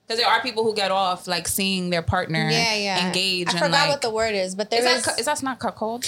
Because 0.06 0.20
there 0.20 0.28
are 0.28 0.40
people 0.42 0.62
who 0.64 0.74
get 0.74 0.90
off 0.90 1.26
like 1.26 1.48
seeing 1.48 1.88
their 1.90 2.02
partner 2.02 2.48
Yeah, 2.50 2.74
yeah. 2.74 3.06
engage 3.06 3.48
I 3.48 3.50
and 3.52 3.58
forgot 3.58 3.70
like, 3.72 3.88
what 3.90 4.02
the 4.02 4.10
word 4.10 4.34
is, 4.34 4.54
but 4.54 4.70
there 4.70 4.80
is 4.86 4.98
is. 4.98 5.04
that, 5.04 5.16
cu- 5.16 5.22
that 5.24 5.42
not 5.42 5.58
cuckold? 5.58 6.04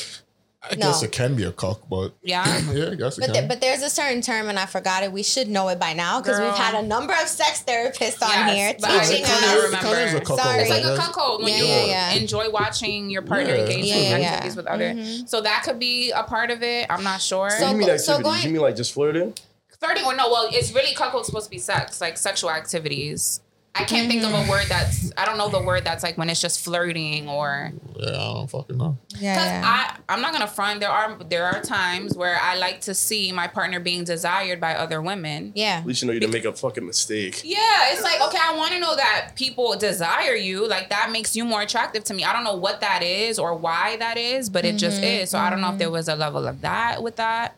I 0.63 0.75
No. 0.75 0.89
guess 0.89 1.03
it 1.03 1.13
can 1.13 1.35
be 1.37 1.45
a 1.45 1.53
cock, 1.53 1.81
but 1.89 2.11
Yeah. 2.23 2.45
yeah, 2.73 2.91
I 2.91 2.95
guess 2.95 3.17
it 3.17 3.21
but, 3.23 3.27
can. 3.27 3.33
there, 3.33 3.49
but 3.49 3.63
there's 3.63 3.81
a 3.81 3.89
certain 3.89 4.21
term, 4.21 4.51
and 4.51 4.59
I 4.59 4.67
forgot 4.67 5.03
it. 5.03 5.11
We 5.13 5.23
should 5.23 5.49
know 5.49 5.69
it 5.69 5.79
by 5.79 5.95
now 5.95 6.21
because 6.21 6.39
we've 6.39 6.53
had 6.55 6.75
a 6.75 6.87
number 6.87 7.15
of 7.15 7.27
sex 7.29 7.65
therapists 7.67 8.23
on 8.23 8.29
Yes, 8.31 8.55
here 8.55 8.73
teaching 9.09 9.25
cannot 9.25 9.57
us. 9.57 9.65
remember. 9.65 9.87
Kinda 9.89 10.03
is 10.05 10.15
a 10.15 10.21
cuckold, 10.21 10.41
Sorry. 10.41 10.61
It's 10.61 10.71
like 10.71 10.85
a 10.85 10.93
I 10.93 10.97
guess. 10.97 11.07
cuckold 11.07 11.43
when 11.45 11.53
Yeah, 11.55 11.59
you 11.61 11.65
yeah, 11.67 11.85
yeah. 11.87 12.11
enjoy 12.21 12.51
watching 12.51 13.09
your 13.09 13.23
partner 13.23 13.55
Yeah. 13.55 13.61
engage 13.63 13.85
Yeah, 13.87 13.95
in 13.95 14.03
yeah, 14.03 14.17
yeah. 14.19 14.27
activities 14.29 14.57
with 14.57 14.67
other. 14.67 14.91
Mhm. 14.93 15.29
So 15.31 15.41
that 15.41 15.63
could 15.65 15.79
be 15.79 16.11
a 16.11 16.23
part 16.25 16.51
of 16.51 16.63
it. 16.63 16.87
I'm 16.91 17.03
not 17.05 17.23
sure. 17.23 17.49
What 17.49 17.59
do 17.59 17.65
you 17.67 17.73
mean 17.77 17.87
So- 17.87 17.93
activities? 17.95 18.05
so 18.05 18.19
going- 18.21 18.43
you 18.43 18.51
mean 18.51 18.61
like 18.63 18.77
just 18.77 18.93
flirting? 18.93 19.33
Flirting 19.81 20.05
or 20.05 20.15
no? 20.15 20.31
Well, 20.31 20.49
it's 20.53 20.73
really 20.73 20.95
cuckold 20.95 21.27
supposed 21.27 21.47
to 21.47 21.51
be 21.51 21.59
sex, 21.59 22.01
like 22.01 22.19
sexual 22.19 22.51
activities. 22.51 23.41
I 23.75 23.85
can't 23.85 24.11
think 24.11 24.25
of 24.25 24.31
a 24.31 24.35
mm-hmm. 24.35 24.51
word 24.51 24.67
that's. 24.69 25.13
I 25.17 25.25
don't 25.25 25.39
know 25.39 25.49
the 25.49 25.63
word 25.63 25.85
that's 25.85 26.03
like 26.03 26.19
when 26.19 26.29
it's 26.29 26.41
just 26.41 26.65
flirting 26.65 27.29
or. 27.29 27.73
yeah, 27.97 28.09
I 28.09 28.35
don't 28.35 28.51
fucking 28.51 28.77
know. 28.77 28.99
Yeah, 29.17 29.35
Because 29.35 29.47
yeah. 29.47 29.63
I, 29.65 30.13
I'm 30.13 30.21
not 30.21 30.33
gonna 30.33 30.49
front. 30.49 30.81
There 30.81 30.91
are 30.91 31.17
there 31.29 31.45
are 31.47 31.63
times 31.63 32.17
where 32.17 32.37
I 32.43 32.57
like 32.57 32.81
to 32.83 32.95
see 32.95 33.31
my 33.31 33.47
partner 33.47 33.79
being 33.79 34.03
desired 34.03 34.61
by 34.61 34.75
other 34.75 35.01
women. 35.01 35.53
yeah. 35.55 35.79
At 35.79 35.87
least 35.87 36.03
you 36.03 36.09
know 36.09 36.13
you 36.13 36.21
didn't 36.21 36.33
make 36.33 36.45
a 36.45 36.53
fucking 36.53 36.85
mistake. 36.85 37.43
Yeah, 37.45 37.93
it's 37.93 38.03
like, 38.03 38.21
okay, 38.21 38.39
I 38.43 38.57
want 38.57 38.73
to 38.73 38.81
know 38.81 38.97
that 38.97 39.33
people 39.37 39.77
desire 39.77 40.35
you. 40.35 40.67
Like 40.67 40.91
that 40.91 41.11
makes 41.13 41.37
you 41.37 41.45
more 41.45 41.63
attractive 41.63 42.03
to 42.05 42.15
me. 42.15 42.25
I 42.25 42.33
don't 42.33 42.45
know 42.45 42.57
what 42.57 42.81
that 42.81 43.05
is 43.05 43.39
or 43.39 43.55
why 43.55 43.97
that 43.99 44.19
is, 44.19 44.51
but 44.51 44.65
it 44.65 44.77
just 44.77 44.97
mm-hmm. 44.97 45.23
is. 45.23 45.31
So 45.31 45.39
I 45.39 45.49
don't 45.49 45.61
know 45.61 45.69
if 45.69 45.73
mm-hmm. 45.73 45.79
there 45.79 45.91
was 45.91 46.09
a 46.09 46.17
level 46.17 46.49
of 46.49 46.61
that 46.63 47.03
with 47.05 47.17
that. 47.17 47.57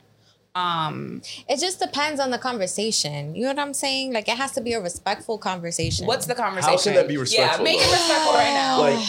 Um, 0.55 1.23
It 1.49 1.59
just 1.61 1.81
depends 1.81 2.21
on 2.21 2.31
the 2.31 2.39
conversation. 2.39 3.35
You 3.35 3.43
know 3.43 3.49
what 3.49 3.59
I'm 3.59 3.75
saying? 3.75 4.13
Like 4.13 4.29
it 4.29 4.37
has 4.37 4.53
to 4.53 4.61
be 4.61 4.73
a 4.75 4.81
respectful 4.81 5.39
conversation. 5.39 6.07
what's 6.07 6.27
the 6.27 6.35
conversation? 6.35 6.95
that 6.95 7.09
be 7.09 7.17
respectful, 7.17 7.59
Yeah, 7.59 7.63
make 7.65 7.81
it 7.81 7.91
respectful 7.91 8.33
right 8.35 8.55
now. 8.55 8.81
Like 8.81 9.07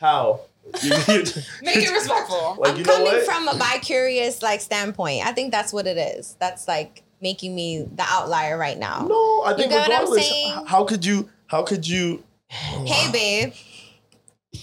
how? 0.00 0.40
You- 0.82 0.90
you- 1.08 1.42
make 1.62 1.76
it 1.76 1.90
respectful. 2.00 2.56
Like 2.58 2.72
I'm 2.72 2.78
you 2.78 2.84
know 2.84 2.92
coming 2.92 3.12
what? 3.12 3.24
from 3.24 3.48
a 3.48 3.56
bi-curious 3.56 4.40
like 4.42 4.60
standpoint. 4.60 5.26
I 5.26 5.32
think 5.32 5.50
that's 5.52 5.72
what 5.72 5.86
it 5.86 5.96
is. 5.98 6.36
That's 6.38 6.68
like 6.68 7.02
making 7.20 7.54
me 7.54 7.82
the 7.92 8.04
outlier 8.06 8.56
right 8.56 8.78
now. 8.78 9.06
no, 9.08 9.42
I 9.44 9.54
think 9.56 9.70
get 9.70 9.76
what 9.80 9.84
I'm 9.92 10.00
regardless, 10.02 10.28
saying? 10.28 10.64
how 10.66 10.84
could 10.84 11.04
you? 11.04 11.28
How 11.48 11.62
could 11.62 11.86
you? 11.88 12.22
Hey 12.50 13.10
babe, 13.10 13.52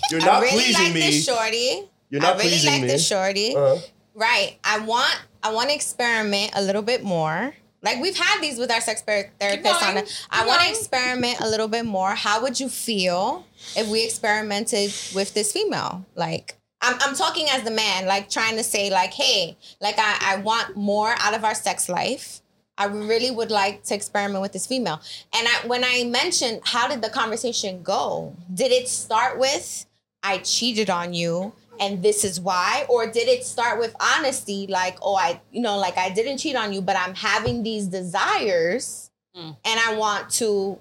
You're 0.09 0.21
I 0.21 0.25
not 0.25 0.41
really 0.41 0.53
pleasing 0.53 0.83
like 0.85 0.93
me. 0.93 0.99
this 1.01 1.25
shorty. 1.25 1.89
You're 2.09 2.21
not 2.21 2.35
I 2.35 2.37
really 2.37 2.49
pleasing 2.49 2.71
like 2.71 2.81
me. 2.83 2.87
this 2.87 3.05
shorty. 3.07 3.55
Uh, 3.55 3.77
Right. 4.13 4.57
I 4.63 4.79
want 4.79 5.15
I 5.43 5.51
want 5.51 5.69
to 5.69 5.75
experiment 5.75 6.51
a 6.55 6.61
little 6.61 6.81
bit 6.81 7.03
more. 7.03 7.53
Like 7.83 7.99
we've 7.99 8.17
had 8.17 8.41
these 8.41 8.59
with 8.59 8.71
our 8.71 8.81
sex 8.81 9.01
therapist 9.01 9.83
on 9.83 10.03
I 10.29 10.45
want 10.45 10.61
to 10.61 10.69
experiment 10.69 11.39
a 11.39 11.49
little 11.49 11.67
bit 11.67 11.85
more. 11.85 12.11
How 12.11 12.41
would 12.43 12.59
you 12.59 12.69
feel 12.69 13.45
if 13.75 13.89
we 13.89 14.03
experimented 14.05 14.93
with 15.15 15.33
this 15.33 15.51
female? 15.51 16.05
Like 16.15 16.57
I'm, 16.81 16.95
I'm 17.01 17.15
talking 17.15 17.47
as 17.49 17.63
the 17.63 17.71
man, 17.71 18.05
like 18.05 18.29
trying 18.29 18.55
to 18.57 18.63
say, 18.63 18.89
like, 18.89 19.13
hey, 19.13 19.57
like 19.79 19.95
I, 19.97 20.17
I 20.21 20.35
want 20.37 20.75
more 20.75 21.15
out 21.19 21.33
of 21.33 21.43
our 21.43 21.55
sex 21.55 21.89
life. 21.89 22.41
I 22.77 22.85
really 22.85 23.29
would 23.29 23.51
like 23.51 23.83
to 23.85 23.95
experiment 23.95 24.41
with 24.41 24.53
this 24.53 24.65
female. 24.65 25.01
And 25.35 25.47
I, 25.47 25.67
when 25.67 25.83
I 25.83 26.03
mentioned 26.05 26.61
how 26.63 26.87
did 26.87 27.01
the 27.01 27.09
conversation 27.09 27.83
go? 27.83 28.35
Did 28.53 28.71
it 28.71 28.87
start 28.87 29.37
with 29.37 29.85
I 30.23 30.39
cheated 30.39 30.89
on 30.89 31.13
you 31.13 31.53
and 31.81 32.01
this 32.01 32.23
is 32.23 32.39
why 32.39 32.85
or 32.87 33.07
did 33.07 33.27
it 33.27 33.43
start 33.43 33.79
with 33.79 33.93
honesty 33.99 34.67
like 34.69 34.97
oh 35.01 35.15
I 35.15 35.41
you 35.51 35.61
know 35.61 35.77
like 35.77 35.97
I 35.97 36.09
didn't 36.11 36.37
cheat 36.37 36.55
on 36.55 36.71
you 36.71 36.81
but 36.81 36.95
I'm 36.95 37.15
having 37.15 37.63
these 37.63 37.87
desires 37.87 39.09
Mm. 39.35 39.55
and 39.63 39.79
I 39.87 39.95
want 39.95 40.29
to 40.41 40.77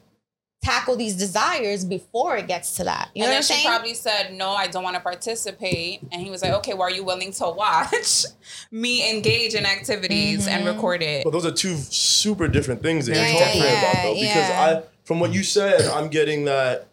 tackle 0.62 0.96
these 0.96 1.16
desires 1.16 1.84
before 1.84 2.36
it 2.36 2.48
gets 2.48 2.76
to 2.78 2.84
that. 2.84 3.08
You 3.14 3.22
and 3.22 3.28
what 3.28 3.30
then 3.30 3.36
I'm 3.36 3.42
she 3.44 3.54
saying? 3.54 3.66
probably 3.66 3.94
said, 3.94 4.34
"No, 4.34 4.50
I 4.50 4.66
don't 4.66 4.82
want 4.82 4.96
to 4.96 5.00
participate." 5.00 6.00
And 6.10 6.20
he 6.20 6.30
was 6.30 6.42
like, 6.42 6.52
"Okay, 6.54 6.74
well, 6.74 6.82
are 6.82 6.90
you 6.90 7.04
willing 7.04 7.30
to 7.34 7.48
watch 7.48 8.24
me 8.72 9.08
engage 9.08 9.54
in 9.54 9.64
activities 9.64 10.48
and 10.48 10.64
Mm-hmm. 10.64 10.74
record 10.76 11.00
it?" 11.02 11.22
but 11.24 11.30
those 11.30 11.46
are 11.46 11.52
two 11.52 11.76
super 11.76 12.48
different 12.48 12.82
things 12.82 13.06
that 13.06 13.14
Yeah, 13.14 13.28
you're 13.30 13.40
talking 13.40 13.62
yeah, 13.62 13.78
about, 13.92 14.02
though. 14.02 14.14
Because 14.14 14.48
yeah. 14.48 14.82
I, 14.82 14.82
from 15.04 15.20
what 15.20 15.32
you 15.32 15.44
said, 15.44 15.80
I'm 15.82 16.08
getting 16.08 16.44
that 16.46 16.88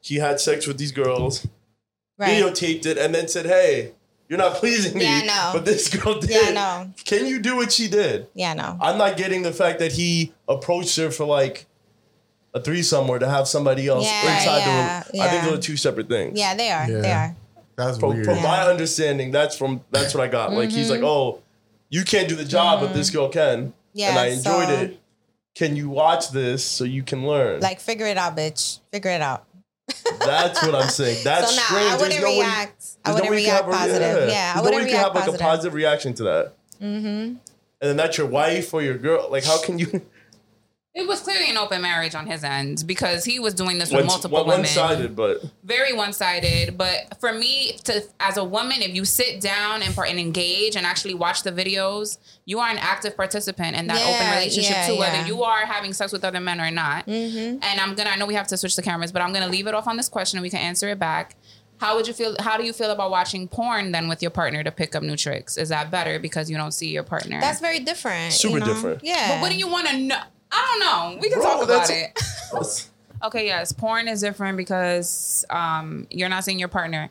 he 0.00 0.16
had 0.16 0.38
sex 0.40 0.68
with 0.68 0.78
these 0.78 0.92
girls, 0.92 1.44
right. 2.18 2.30
videotaped 2.30 2.86
it, 2.86 2.98
and 2.98 3.14
then 3.14 3.28
said, 3.28 3.46
"Hey, 3.46 3.92
you're 4.28 4.38
not 4.38 4.54
pleasing 4.60 4.96
me." 4.96 5.04
Yeah, 5.04 5.20
I 5.22 5.26
know. 5.26 5.50
But 5.54 5.64
this 5.64 5.88
girl 5.94 6.18
did. 6.20 6.30
Yeah, 6.30 6.40
I 6.46 6.52
know. 6.52 6.92
Can 7.04 7.26
you 7.26 7.40
do 7.40 7.56
what 7.56 7.72
she 7.72 7.88
did? 7.88 8.28
Yeah, 8.34 8.54
no. 8.54 8.76
I'm 8.80 8.98
not 8.98 9.16
getting 9.16 9.42
the 9.42 9.52
fact 9.52 9.78
that 9.80 9.92
he 9.92 10.32
approached 10.48 10.96
her 10.96 11.10
for 11.10 11.24
like 11.24 11.66
a 12.54 12.60
threesome 12.60 13.08
or 13.08 13.18
to 13.18 13.28
have 13.28 13.48
somebody 13.48 13.86
else 13.88 14.04
Yeah, 14.04 14.34
inside 14.34 14.58
yeah, 14.58 15.02
the 15.04 15.12
room. 15.18 15.22
I 15.22 15.28
think 15.30 15.42
yeah. 15.42 15.48
those 15.50 15.58
are 15.58 15.62
two 15.62 15.76
separate 15.76 16.08
things. 16.08 16.38
Yeah, 16.38 16.54
they 16.54 16.70
are. 16.70 16.86
They 16.86 17.10
are. 17.12 17.36
That's 17.76 17.96
From, 17.98 18.10
weird. 18.10 18.26
from 18.26 18.42
my 18.42 18.62
understanding, 18.68 19.30
that's 19.30 19.56
from 19.56 19.80
that's 19.90 20.12
what 20.14 20.22
I 20.22 20.28
got. 20.28 20.52
Like 20.52 20.70
he's 20.70 20.90
like, 20.90 20.98
Mm-hmm. 21.00 21.06
oh, 21.06 21.42
you 21.88 22.04
can't 22.04 22.28
do 22.28 22.36
the 22.36 22.44
job, 22.44 22.80
but 22.80 22.92
this 22.92 23.08
girl 23.08 23.28
can, 23.30 23.72
Yeah, 23.94 24.10
and 24.10 24.18
I 24.18 24.26
enjoyed 24.26 24.66
so- 24.68 24.74
it. 24.74 24.98
Can 25.54 25.76
you 25.76 25.88
watch 25.90 26.30
this 26.30 26.64
so 26.64 26.84
you 26.84 27.02
can 27.02 27.26
learn? 27.26 27.60
Like 27.60 27.80
figure 27.80 28.06
it 28.06 28.16
out, 28.18 28.34
bitch. 28.36 28.80
Figure 28.90 29.10
it 29.10 29.20
out. 29.22 29.44
That's 30.20 30.62
what 30.64 30.74
I'm 30.74 30.88
saying. 30.88 31.22
That's 31.24 31.50
so 31.50 31.56
now 31.56 31.62
strange. 31.62 31.86
I 31.86 31.88
There's 31.96 32.00
wouldn't 32.02 32.20
no 32.22 32.28
way- 32.28 32.38
react. 32.40 32.84
I 33.04 33.08
no 33.10 33.14
wouldn't 33.14 33.28
can 33.32 33.36
react 33.44 33.64
positive. 33.70 34.28
Yeah, 34.28 34.52
I 34.54 34.54
There's 34.54 34.64
wouldn't 34.64 34.82
can 34.82 34.86
react 34.92 35.04
have 35.04 35.14
like 35.14 35.24
positive. 35.24 35.40
a 35.40 35.44
positive 35.44 35.74
reaction 35.74 36.14
to 36.14 36.22
that. 36.24 36.54
Mm-hmm. 36.80 37.06
And 37.06 37.38
then 37.80 37.96
that's 37.96 38.16
your 38.16 38.26
wife 38.28 38.72
or 38.74 38.82
your 38.82 38.96
girl. 38.98 39.28
Like, 39.30 39.44
how 39.44 39.60
can 39.60 39.78
you? 39.78 40.02
It 40.94 41.08
was 41.08 41.20
clearly 41.20 41.48
an 41.48 41.56
open 41.56 41.80
marriage 41.80 42.14
on 42.14 42.26
his 42.26 42.44
end 42.44 42.84
because 42.86 43.24
he 43.24 43.38
was 43.40 43.54
doing 43.54 43.78
this 43.78 43.88
with 43.90 44.00
One, 44.00 44.06
multiple 44.08 44.44
women. 44.44 44.58
one 44.58 44.66
sided, 44.66 45.16
but 45.16 45.42
very 45.64 45.94
one-sided 45.94 46.76
but 46.76 47.18
for 47.18 47.32
me 47.32 47.72
to 47.84 48.02
as 48.20 48.36
a 48.36 48.44
woman 48.44 48.82
if 48.82 48.94
you 48.94 49.04
sit 49.06 49.40
down 49.40 49.80
and, 49.82 49.96
and 49.98 50.20
engage 50.20 50.76
and 50.76 50.84
actually 50.84 51.14
watch 51.14 51.44
the 51.44 51.50
videos 51.52 52.18
you 52.44 52.58
are 52.58 52.68
an 52.68 52.76
active 52.78 53.16
participant 53.16 53.74
in 53.76 53.86
that 53.86 53.98
Yeah, 53.98 54.14
open 54.14 54.30
relationship 54.36 54.72
yeah, 54.76 54.86
too 54.86 54.92
yeah. 54.94 54.98
whether 54.98 55.26
you 55.28 55.42
are 55.44 55.60
having 55.64 55.92
sex 55.94 56.12
with 56.12 56.24
other 56.24 56.40
men 56.40 56.60
or 56.60 56.70
not 56.70 57.06
Mm-hmm. 57.06 57.62
and 57.62 57.80
i'm 57.80 57.94
gonna 57.94 58.10
i 58.10 58.16
know 58.16 58.26
we 58.26 58.34
have 58.34 58.48
to 58.48 58.56
switch 58.58 58.76
the 58.76 58.82
cameras 58.82 59.12
but 59.12 59.22
i'm 59.22 59.32
gonna 59.32 59.48
leave 59.48 59.66
it 59.66 59.74
off 59.74 59.86
on 59.88 59.96
this 59.96 60.08
question 60.10 60.36
and 60.38 60.42
we 60.42 60.50
can 60.50 60.60
answer 60.60 60.88
it 60.90 60.98
back 60.98 61.36
how 61.78 61.96
would 61.96 62.06
you 62.06 62.12
feel 62.12 62.36
how 62.40 62.56
do 62.56 62.64
you 62.64 62.72
feel 62.72 62.90
about 62.90 63.10
watching 63.10 63.48
porn 63.48 63.92
then 63.92 64.08
with 64.08 64.20
your 64.22 64.30
partner 64.30 64.62
to 64.62 64.70
pick 64.70 64.94
up 64.94 65.02
new 65.02 65.16
tricks 65.16 65.56
is 65.56 65.68
that 65.70 65.90
better 65.90 66.18
because 66.18 66.50
you 66.50 66.56
don't 66.56 66.72
see 66.72 66.88
your 66.90 67.02
partner 67.02 67.40
That's 67.40 67.60
very 67.60 67.80
different. 67.80 68.32
Super 68.34 68.54
you 68.54 68.60
know? 68.60 68.66
different. 68.66 69.00
Yeah. 69.04 69.34
but 69.36 69.42
what 69.42 69.50
do 69.52 69.56
you 69.58 69.68
want 69.68 69.88
to 69.88 69.96
know 69.98 70.20
i 70.52 70.78
don't 70.78 70.80
know. 70.80 71.20
We 71.20 71.28
can 71.30 71.40
Bro, 71.40 71.50
talk 71.50 71.64
about 71.64 71.90
it. 71.90 72.18
Okay, 73.24 73.46
yes, 73.46 73.72
porn 73.72 74.08
is 74.08 74.20
different 74.20 74.56
because 74.56 75.44
um, 75.48 76.08
you're 76.10 76.28
not 76.28 76.42
seeing 76.42 76.58
your 76.58 76.66
partner. 76.66 77.08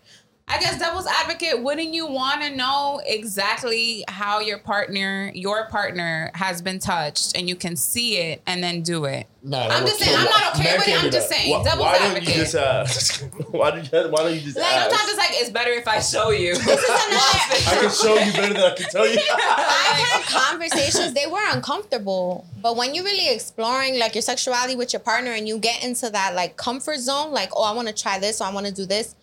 I 0.51 0.59
guess 0.59 0.77
devil's 0.77 1.07
advocate, 1.07 1.63
wouldn't 1.63 1.93
you 1.93 2.07
want 2.07 2.41
to 2.41 2.53
know 2.53 3.01
exactly 3.05 4.03
how 4.09 4.41
your 4.41 4.57
partner, 4.57 5.31
your 5.33 5.67
partner 5.67 6.29
has 6.33 6.61
been 6.61 6.77
touched 6.77 7.37
and 7.37 7.47
you 7.47 7.55
can 7.55 7.77
see 7.77 8.17
it 8.17 8.41
and 8.45 8.61
then 8.61 8.81
do 8.81 9.05
it? 9.05 9.27
Nah, 9.43 9.69
I'm 9.69 9.85
just 9.85 9.99
saying, 9.99 10.15
I'm 10.15 10.25
not 10.25 10.55
okay 10.59 10.77
with 10.77 10.87
it. 10.89 11.03
I'm 11.03 11.09
just 11.09 11.29
saying, 11.29 11.51
Why, 11.51 11.63
devil's 11.63 11.79
uh, 11.79 11.83
why 11.89 11.97
don't 11.99 12.07
advocate. 12.17 12.35
you 12.35 12.41
just 12.41 12.55
ask? 12.55 13.23
why, 13.51 13.71
do 13.71 13.77
you, 13.77 14.09
why 14.09 14.23
don't 14.23 14.35
you 14.35 14.41
just 14.41 14.57
like 14.57 14.65
ask? 14.67 14.89
sometimes 14.89 15.09
it's 15.09 15.17
like 15.17 15.29
it's 15.31 15.49
better 15.49 15.71
if 15.71 15.87
I 15.87 15.99
show 16.01 16.31
you. 16.31 16.51
I 16.59 17.77
can 17.79 17.89
show 17.89 18.13
you 18.15 18.33
better 18.33 18.53
than 18.53 18.63
I 18.63 18.75
can 18.75 18.89
tell 18.89 19.07
you. 19.07 19.19
I've 19.31 20.07
had 20.07 20.23
conversations, 20.25 21.13
they 21.13 21.27
were 21.27 21.39
uncomfortable. 21.49 22.45
But 22.61 22.75
when 22.75 22.93
you're 22.93 23.05
really 23.05 23.33
exploring 23.33 23.97
like 23.97 24.15
your 24.15 24.21
sexuality 24.21 24.75
with 24.75 24.91
your 24.91 24.99
partner 24.99 25.31
and 25.31 25.47
you 25.47 25.57
get 25.59 25.81
into 25.81 26.09
that 26.09 26.35
like 26.35 26.57
comfort 26.57 26.99
zone, 26.99 27.31
like, 27.31 27.51
oh, 27.55 27.63
I 27.63 27.71
want 27.71 27.87
to 27.87 27.93
try 27.93 28.19
this 28.19 28.41
or 28.41 28.47
I 28.47 28.53
want 28.53 28.67
to 28.67 28.73
do 28.73 28.85
this. 28.85 29.15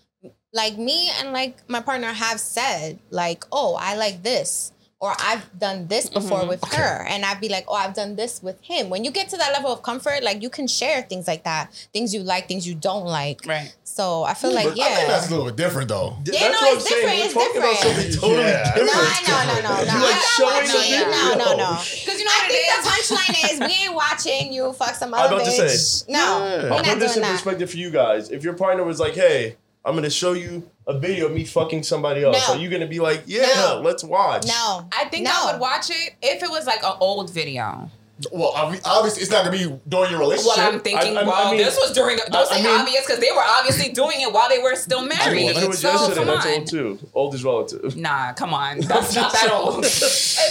Like 0.59 0.77
me 0.89 0.99
and 1.19 1.33
like 1.33 1.55
my 1.75 1.81
partner 1.81 2.09
have 2.25 2.41
said, 2.41 2.99
like, 3.11 3.45
oh, 3.53 3.71
I 3.79 3.95
like 3.95 4.23
this. 4.25 4.73
Or 5.01 5.15
I've 5.31 5.47
done 5.57 5.87
this 5.87 6.07
mm-hmm. 6.11 6.15
before 6.19 6.43
with 6.53 6.59
her. 6.75 7.07
And 7.07 7.25
I'd 7.25 7.41
be 7.41 7.49
like, 7.49 7.67
oh, 7.71 7.75
I've 7.85 7.95
done 7.95 8.17
this 8.17 8.43
with 8.43 8.59
him. 8.71 8.91
When 8.91 9.05
you 9.07 9.13
get 9.13 9.29
to 9.31 9.37
that 9.37 9.53
level 9.53 9.71
of 9.71 9.81
comfort, 9.85 10.25
like 10.25 10.43
you 10.43 10.51
can 10.51 10.67
share 10.67 11.03
things 11.03 11.29
like 11.29 11.45
that. 11.45 11.71
Things 11.95 12.13
you 12.13 12.25
like, 12.25 12.49
things 12.51 12.67
you 12.67 12.75
don't 12.75 13.07
like. 13.07 13.39
right. 13.47 13.71
So 13.85 14.25
I 14.25 14.35
feel 14.35 14.51
But 14.51 14.65
like, 14.65 14.67
I 14.81 14.95
think 14.97 15.09
that's 15.15 15.29
a 15.29 15.31
little 15.31 15.47
bit 15.47 15.55
different 15.55 15.87
though. 15.95 16.17
That's 16.25 16.41
no, 16.43 16.49
what 16.51 16.59
I'm 16.73 16.77
it's 16.79 16.89
saying. 16.91 16.99
different, 16.99 17.19
We're 17.19 17.25
it's 17.31 17.35
talking 17.39 17.61
about 17.63 17.77
different. 17.79 17.95
something 17.95 18.21
totally 18.21 18.49
Yeah. 18.51 18.75
different. 18.75 18.91
No, 18.91 18.99
I 18.99 19.19
no, 19.31 19.39
no, 19.55 19.71
no. 19.71 19.75
You 19.95 20.03
like 20.11 20.23
showing 20.35 20.67
the 20.67 20.75
watching 20.75 20.91
it. 20.91 20.99
video? 20.99 21.15
No, 21.15 21.47
no, 21.47 21.51
no. 21.63 21.71
Because 21.79 22.19
you 22.19 22.25
know 22.27 22.35
I 22.35 22.41
what 22.43 22.51
think 22.51 22.67
it 22.67 22.83
the 22.83 22.91
punchline 22.91 23.35
is 23.55 23.57
we 23.71 23.75
ain't 23.87 23.95
watching 23.95 24.53
you 24.53 24.73
fuck 24.73 24.95
some 24.99 25.15
I'm 25.15 25.21
other 25.31 25.37
about 25.37 25.47
to 25.47 25.51
bitch. 25.63 25.79
say. 25.79 26.13
no, 26.13 26.19
Yeah. 26.19 26.43
we're 26.43 26.71
I'll 26.75 26.83
not 26.83 26.85
put 26.85 26.99
this 26.99 27.15
doing 27.15 27.23
in 27.25 27.31
that. 27.31 27.33
perspective 27.39 27.71
for 27.71 27.77
you 27.77 27.91
guys. 27.95 28.31
If 28.31 28.43
your 28.43 28.55
partner 28.55 28.83
was 28.83 28.99
like, 28.99 29.15
"Hey, 29.15 29.55
I'm 29.89 29.95
gonna 29.95 30.11
show 30.11 30.35
you 30.35 30.71
a 30.87 30.99
video 30.99 31.27
of 31.27 31.33
me 31.33 31.45
fucking 31.45 31.83
somebody 31.83 32.23
else," 32.23 32.47
No. 32.47 32.55
are 32.55 32.59
you 32.61 32.69
gonna 32.69 32.87
be 32.87 33.01
like, 33.01 33.23
"Yeah, 33.27 33.47
No. 33.57 33.81
let's 33.83 34.05
watch"? 34.05 34.47
No, 34.47 34.87
I 34.93 35.07
think 35.07 35.25
no. 35.25 35.33
I 35.35 35.53
would 35.53 35.61
watch 35.61 35.89
it 35.89 36.15
if 36.21 36.43
it 36.43 36.51
was 36.51 36.67
like 36.67 36.83
an 36.85 36.93
old 37.01 37.31
video. 37.31 37.91
Well, 38.33 38.53
I 38.57 38.71
mean, 38.71 38.81
obviously, 38.85 39.23
it's 39.23 39.31
not 39.31 39.45
gonna 39.45 39.57
be 39.57 39.73
during 39.89 40.11
your 40.11 40.19
relationship. 40.21 40.57
What 40.57 40.59
I'm 40.75 40.81
thinking, 40.81 41.17
I- 41.17 41.21
I- 41.21 41.25
well, 41.25 41.35
I 41.47 41.51
mean- 41.53 41.59
this 41.61 41.77
was 41.77 41.93
during. 41.93 42.17
Don't 42.19 42.35
I- 42.35 42.45
say 42.57 42.61
I 42.61 42.63
mean- 42.65 42.81
obvious 42.81 43.07
because 43.07 43.21
they 43.21 43.31
were 43.31 43.43
obviously 43.45 43.91
doing 43.93 44.21
it 44.21 44.33
while 44.33 44.49
they 44.49 44.59
were 44.59 44.75
still 44.75 45.01
I 45.01 45.05
married. 45.05 45.37
mean, 45.37 45.51
if 45.51 45.63
it 45.63 45.69
was 45.69 45.79
so 45.81 45.91
yesterday, 45.93 46.15
come 46.25 46.27
that's 46.27 46.47
old 46.47 46.67
too. 46.67 46.99
Old 47.15 47.35
is 47.35 47.45
relative. 47.45 47.97
Nah, 47.97 48.33
come 48.33 48.53
on, 48.55 48.81
that's 48.93 49.15
not 49.15 49.33
that 49.33 49.51
old. 49.53 49.85
If 49.85 50.03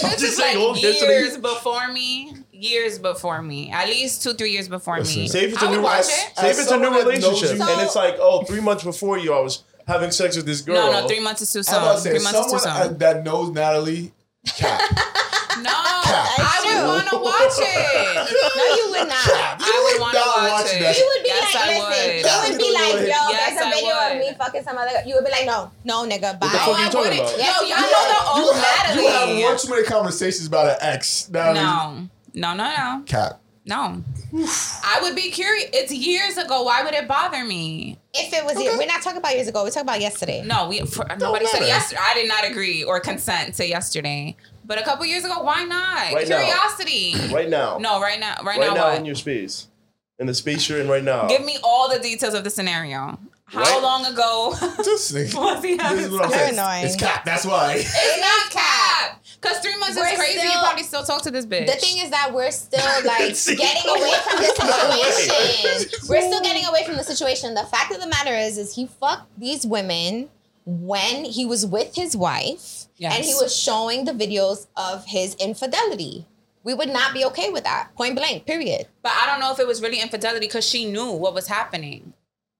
I'm 0.04 0.10
this 0.10 0.20
just 0.20 0.22
is 0.22 0.36
saying, 0.36 0.56
like 0.58 0.66
old 0.66 0.78
yesterday- 0.78 1.12
years 1.20 1.36
before 1.36 1.88
me, 1.88 2.32
years 2.52 2.98
before 2.98 3.42
me, 3.42 3.70
at 3.70 3.86
least 3.88 4.22
two, 4.22 4.32
three 4.34 4.50
years 4.52 4.68
before 4.68 4.98
Listen, 4.98 5.22
me. 5.22 5.28
Say 5.28 5.44
if 5.44 5.52
it's 5.52 5.62
I 5.62 5.66
a 5.66 5.68
would 5.68 5.76
new 5.76 5.82
watch 5.82 6.00
as- 6.00 6.08
it. 6.08 6.14
Say 6.38 6.50
if 6.50 6.58
it's 6.58 6.70
a 6.70 6.76
new 6.76 6.84
someone 6.86 7.04
relationship, 7.06 7.56
you- 7.58 7.62
and 7.62 7.80
it's 7.82 7.94
like, 7.96 8.16
oh, 8.18 8.44
three 8.44 8.60
months 8.60 8.82
before 8.84 9.18
you, 9.18 9.34
I 9.34 9.40
was 9.40 9.62
having 9.86 10.10
sex 10.10 10.36
with 10.36 10.46
this 10.46 10.62
girl. 10.62 10.90
No, 10.90 11.00
no, 11.02 11.06
three 11.08 11.20
months 11.20 11.42
is 11.42 11.52
too 11.52 11.58
I'm 11.60 11.64
soon. 11.64 11.98
say, 12.02 12.10
Three 12.10 12.24
months 12.24 12.38
is 12.38 12.52
too 12.52 12.58
someone 12.60 12.80
uh, 12.80 12.84
soon. 12.88 12.98
that 12.98 13.24
knows 13.24 13.50
Natalie, 13.50 14.12
cat. 14.56 14.80
No, 15.60 15.70
Cap. 15.70 15.97
I 16.08 16.58
true. 16.62 16.74
would 16.74 16.86
want 16.88 17.06
to 17.08 17.16
watch 17.18 17.56
it. 17.60 18.14
No, 18.56 18.64
you 18.74 18.84
would 18.96 19.08
not. 19.08 19.28
I 19.60 19.76
would 19.84 20.00
want 20.00 20.14
to 20.14 20.24
watch 20.48 20.72
it. 20.72 20.80
that. 20.80 20.96
You 20.96 21.04
would 21.04 21.22
be 21.22 21.28
yes, 21.28 21.54
like, 21.54 21.62
I 21.62 21.66
listen, 21.68 21.88
would. 21.88 22.24
you 22.24 22.38
would 22.48 22.58
be 22.58 22.70
like, 22.72 22.94
yo, 23.08 23.20
Yes, 23.30 23.54
there's 23.54 23.60
a 23.60 23.66
I 23.66 23.70
video 23.72 23.96
of 23.98 24.14
me 24.18 24.38
fucking 24.38 24.62
some 24.64 24.76
other. 24.78 24.90
You 25.06 25.14
would 25.16 25.24
be 25.24 25.30
like, 25.30 25.46
no, 25.46 25.70
no, 25.84 26.06
nigga, 26.08 26.38
bye. 26.38 26.46
What 26.46 26.52
the 26.52 26.58
fuck 26.58 26.68
are 26.68 26.80
you 26.80 26.86
I 26.86 26.90
talking 26.90 27.10
wouldn't. 27.10 27.20
about? 27.20 27.32
Yo, 27.32 27.38
Yes, 27.38 27.60
y'all 27.60 27.68
you 27.68 27.74
know 27.76 28.04
the 28.08 28.40
you 28.40 28.46
old 28.46 28.56
have, 28.56 28.96
you 28.96 29.06
have 29.08 29.28
Natalie. 29.28 29.42
one 29.44 29.58
too 29.58 29.68
many 29.70 29.84
conversations 29.84 30.46
about 30.46 30.66
an 30.68 30.76
ex. 30.80 31.28
Natalie. 31.30 31.60
No, 31.60 32.08
no, 32.34 32.54
no, 32.54 32.64
no, 32.76 33.02
Cap. 33.06 33.40
no. 33.66 34.02
I 34.84 34.98
would 35.02 35.16
be 35.16 35.30
curious. 35.30 35.70
It's 35.72 35.92
years 35.92 36.36
ago. 36.36 36.62
Why 36.62 36.82
would 36.84 36.94
it 36.94 37.08
bother 37.08 37.44
me? 37.44 37.98
If 38.14 38.32
it 38.32 38.44
was, 38.44 38.56
we're 38.56 38.86
not 38.86 39.02
talking 39.02 39.18
about 39.18 39.34
years 39.34 39.48
ago. 39.48 39.62
We're 39.64 39.70
talking 39.70 39.88
about 39.88 40.00
yesterday. 40.00 40.42
No, 40.44 40.68
we. 40.68 40.80
For, 40.84 41.06
nobody 41.18 41.46
said 41.46 41.60
matter. 41.60 41.66
yesterday. 41.66 42.00
I 42.04 42.14
did 42.14 42.28
not 42.28 42.44
agree 42.48 42.84
or 42.84 43.00
consent 43.00 43.54
to 43.54 43.66
yesterday. 43.66 44.36
But 44.68 44.78
a 44.78 44.82
couple 44.84 45.04
years 45.06 45.24
ago, 45.24 45.42
why 45.42 45.64
not? 45.64 46.12
Right 46.12 46.28
now. 46.28 46.38
Curiosity. 46.44 47.14
Right 47.34 47.48
now. 47.48 47.78
No, 47.78 48.00
right 48.00 48.20
now. 48.20 48.36
Right, 48.44 48.58
Right 48.60 48.68
now, 48.68 48.74
now 48.74 48.88
what? 48.90 48.98
in 48.98 49.04
your 49.06 49.14
space. 49.16 49.66
In 50.20 50.26
the 50.26 50.34
space 50.34 50.68
you're 50.68 50.78
in 50.80 50.88
right 50.88 51.02
now. 51.02 51.26
Give 51.26 51.44
me 51.44 51.56
all 51.64 51.88
the 51.90 51.98
details 51.98 52.34
of 52.34 52.44
the 52.44 52.50
scenario. 52.50 53.18
How 53.46 53.62
Right. 53.62 53.82
long 53.82 54.04
ago 54.04 54.54
This 54.84 55.10
thing. 55.10 55.30
was 55.40 55.64
he 55.64 55.76
having 55.78 55.96
This 55.96 56.06
is 56.06 56.12
what 56.12 56.24
I'm? 56.24 56.30
You're 56.30 56.38
saying. 56.38 56.52
annoying. 56.58 56.84
It's 56.84 56.96
cap. 56.96 57.24
That's 57.24 57.46
why. 57.46 57.76
It's 57.78 58.20
not 58.20 58.50
cap. 58.50 59.24
Cause 59.40 59.58
three 59.60 59.76
months 59.78 59.96
We're 59.96 60.06
is 60.08 60.18
crazy. 60.18 60.46
you 60.46 60.52
probably 60.60 60.82
still 60.82 61.04
talk 61.04 61.22
to 61.22 61.30
this 61.30 61.46
bitch. 61.46 61.64
The 61.66 61.72
thing 61.80 61.98
is 62.04 62.10
that 62.10 62.34
we're 62.34 62.50
still 62.50 62.84
like 63.06 63.34
getting 63.56 63.88
away 63.88 64.12
from 64.26 64.36
the 64.42 64.50
situation. 64.52 66.08
We're 66.10 66.22
still 66.22 66.42
getting 66.42 66.66
away 66.66 66.84
from 66.84 66.96
the 66.96 67.04
situation. 67.04 67.54
The 67.54 67.62
fact 67.64 67.92
of 67.94 68.00
the 68.00 68.08
matter 68.08 68.34
is, 68.34 68.58
is 68.58 68.74
he 68.74 68.86
fucked 68.86 69.30
these 69.38 69.64
women 69.64 70.28
when 70.66 71.24
he 71.24 71.46
was 71.46 71.64
with 71.64 71.94
his 71.94 72.16
wife, 72.16 72.77
Yes. 72.98 73.16
and 73.16 73.24
he 73.24 73.34
was 73.34 73.56
showing 73.56 74.04
the 74.04 74.12
videos 74.12 74.66
of 74.76 75.06
his 75.06 75.34
infidelity. 75.36 76.26
We 76.64 76.74
would 76.74 76.88
not 76.88 77.14
be 77.14 77.24
okay 77.26 77.50
with 77.50 77.64
that. 77.64 77.94
Point 77.94 78.16
blank. 78.16 78.44
Period. 78.44 78.88
But 79.02 79.12
I 79.12 79.26
don't 79.26 79.40
know 79.40 79.52
if 79.52 79.60
it 79.60 79.66
was 79.66 79.80
really 79.80 80.00
infidelity 80.00 80.46
because 80.46 80.68
she 80.68 80.90
knew 80.90 81.12
what 81.12 81.32
was 81.32 81.46
happening. 81.46 82.12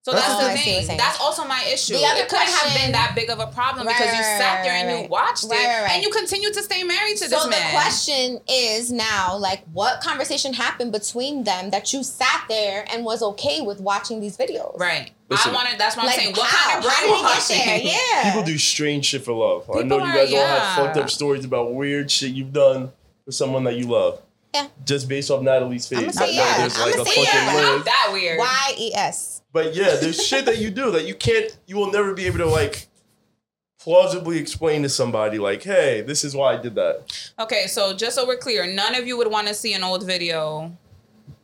So 0.08 0.14
that's 0.16 0.26
Oh, 0.30 0.40
the 0.40 0.50
I 0.52 0.56
see 0.56 0.70
what 0.70 0.74
you're 0.74 0.82
thing. 0.84 0.96
That's 0.96 1.20
also 1.20 1.44
my 1.44 1.62
issue. 1.70 1.92
The 1.94 2.04
other 2.06 2.20
it 2.22 2.28
couldn't 2.28 2.46
have 2.48 2.74
been 2.80 2.92
that 2.92 3.12
big 3.14 3.28
of 3.28 3.40
a 3.40 3.46
problem 3.48 3.86
Right, 3.86 3.94
because 3.98 4.12
you 4.14 4.20
right, 4.22 4.38
sat 4.40 4.62
there 4.62 4.72
and 4.72 4.88
right. 4.88 5.02
you 5.04 5.08
watched 5.08 5.44
Right, 5.44 5.60
it 5.60 5.66
right, 5.66 5.82
right. 5.82 5.90
and 5.92 6.02
you 6.02 6.10
continue 6.10 6.50
to 6.50 6.62
stay 6.62 6.82
married 6.82 7.18
to 7.18 7.28
So 7.28 7.36
this 7.36 7.46
man. 7.48 7.52
So 7.52 7.66
the 7.66 7.72
question 7.72 8.40
is 8.48 8.90
now, 8.90 9.36
like, 9.36 9.64
what 9.72 10.00
conversation 10.00 10.54
happened 10.54 10.92
between 10.92 11.44
them 11.44 11.70
that 11.70 11.92
you 11.92 12.02
sat 12.02 12.44
there 12.48 12.86
and 12.90 13.04
was 13.04 13.22
okay 13.22 13.60
with 13.60 13.80
watching 13.80 14.20
these 14.20 14.36
videos? 14.38 14.78
right. 14.78 15.10
Listen. 15.30 15.50
I 15.50 15.54
wanted. 15.54 15.78
That's 15.78 15.94
what 15.94 16.06
Like, 16.06 16.14
I'm 16.16 16.20
saying. 16.22 16.34
What 16.36 16.48
how? 16.48 16.70
kind 16.70 16.84
of 16.86 16.90
How 16.90 17.00
did 17.02 17.10
it 17.10 17.12
get 17.12 17.48
there? 17.48 17.66
brainwashing? 17.82 17.86
Yeah. 18.22 18.32
People 18.32 18.44
do 18.44 18.56
strange 18.56 19.04
shit 19.04 19.24
for 19.24 19.32
love. 19.34 19.68
I 19.76 19.82
know 19.82 19.98
you 19.98 20.04
are- 20.04 20.14
guys 20.14 20.28
all 20.32 20.38
yeah. 20.38 20.58
have 20.74 20.86
fucked 20.86 20.96
up 20.96 21.10
stories 21.10 21.44
about 21.44 21.74
weird 21.74 22.10
shit 22.10 22.30
you've 22.30 22.54
done 22.54 22.92
for 23.26 23.32
someone 23.32 23.64
that 23.64 23.76
you 23.76 23.84
love. 23.88 24.22
Yeah. 24.54 24.68
Just 24.86 25.06
based 25.06 25.30
off 25.30 25.42
Natalie's 25.42 25.86
face. 25.86 25.98
I'ma 25.98 26.12
say 26.12 26.24
I 26.24 26.28
yeah. 26.30 26.56
there's 26.58 26.76
I'ma 26.76 26.84
like 26.86 26.94
a 26.94 27.04
say 27.04 27.24
fucking 27.24 27.24
yeah. 27.24 27.60
Not 27.60 27.84
that 27.84 28.08
weird. 28.10 28.38
Y 28.38 28.74
E 28.78 28.94
S. 28.94 29.37
But 29.52 29.74
yeah, 29.74 29.96
there's 29.96 30.24
shit 30.24 30.44
that 30.44 30.58
you 30.58 30.70
do 30.70 30.90
that 30.92 31.06
you 31.06 31.14
can't, 31.14 31.56
you 31.66 31.76
will 31.76 31.90
never 31.90 32.12
be 32.14 32.26
able 32.26 32.38
to 32.38 32.46
like 32.46 32.88
plausibly 33.80 34.38
explain 34.38 34.82
to 34.82 34.88
somebody 34.88 35.38
like, 35.38 35.62
hey, 35.62 36.02
this 36.02 36.24
is 36.24 36.34
why 36.34 36.54
I 36.54 36.56
did 36.60 36.74
that. 36.74 37.32
Okay, 37.38 37.66
so 37.66 37.94
just 37.94 38.16
so 38.16 38.26
we're 38.26 38.36
clear, 38.36 38.66
none 38.66 38.94
of 38.94 39.06
you 39.06 39.16
would 39.16 39.30
want 39.30 39.48
to 39.48 39.54
see 39.54 39.72
an 39.72 39.82
old 39.82 40.04
video, 40.04 40.76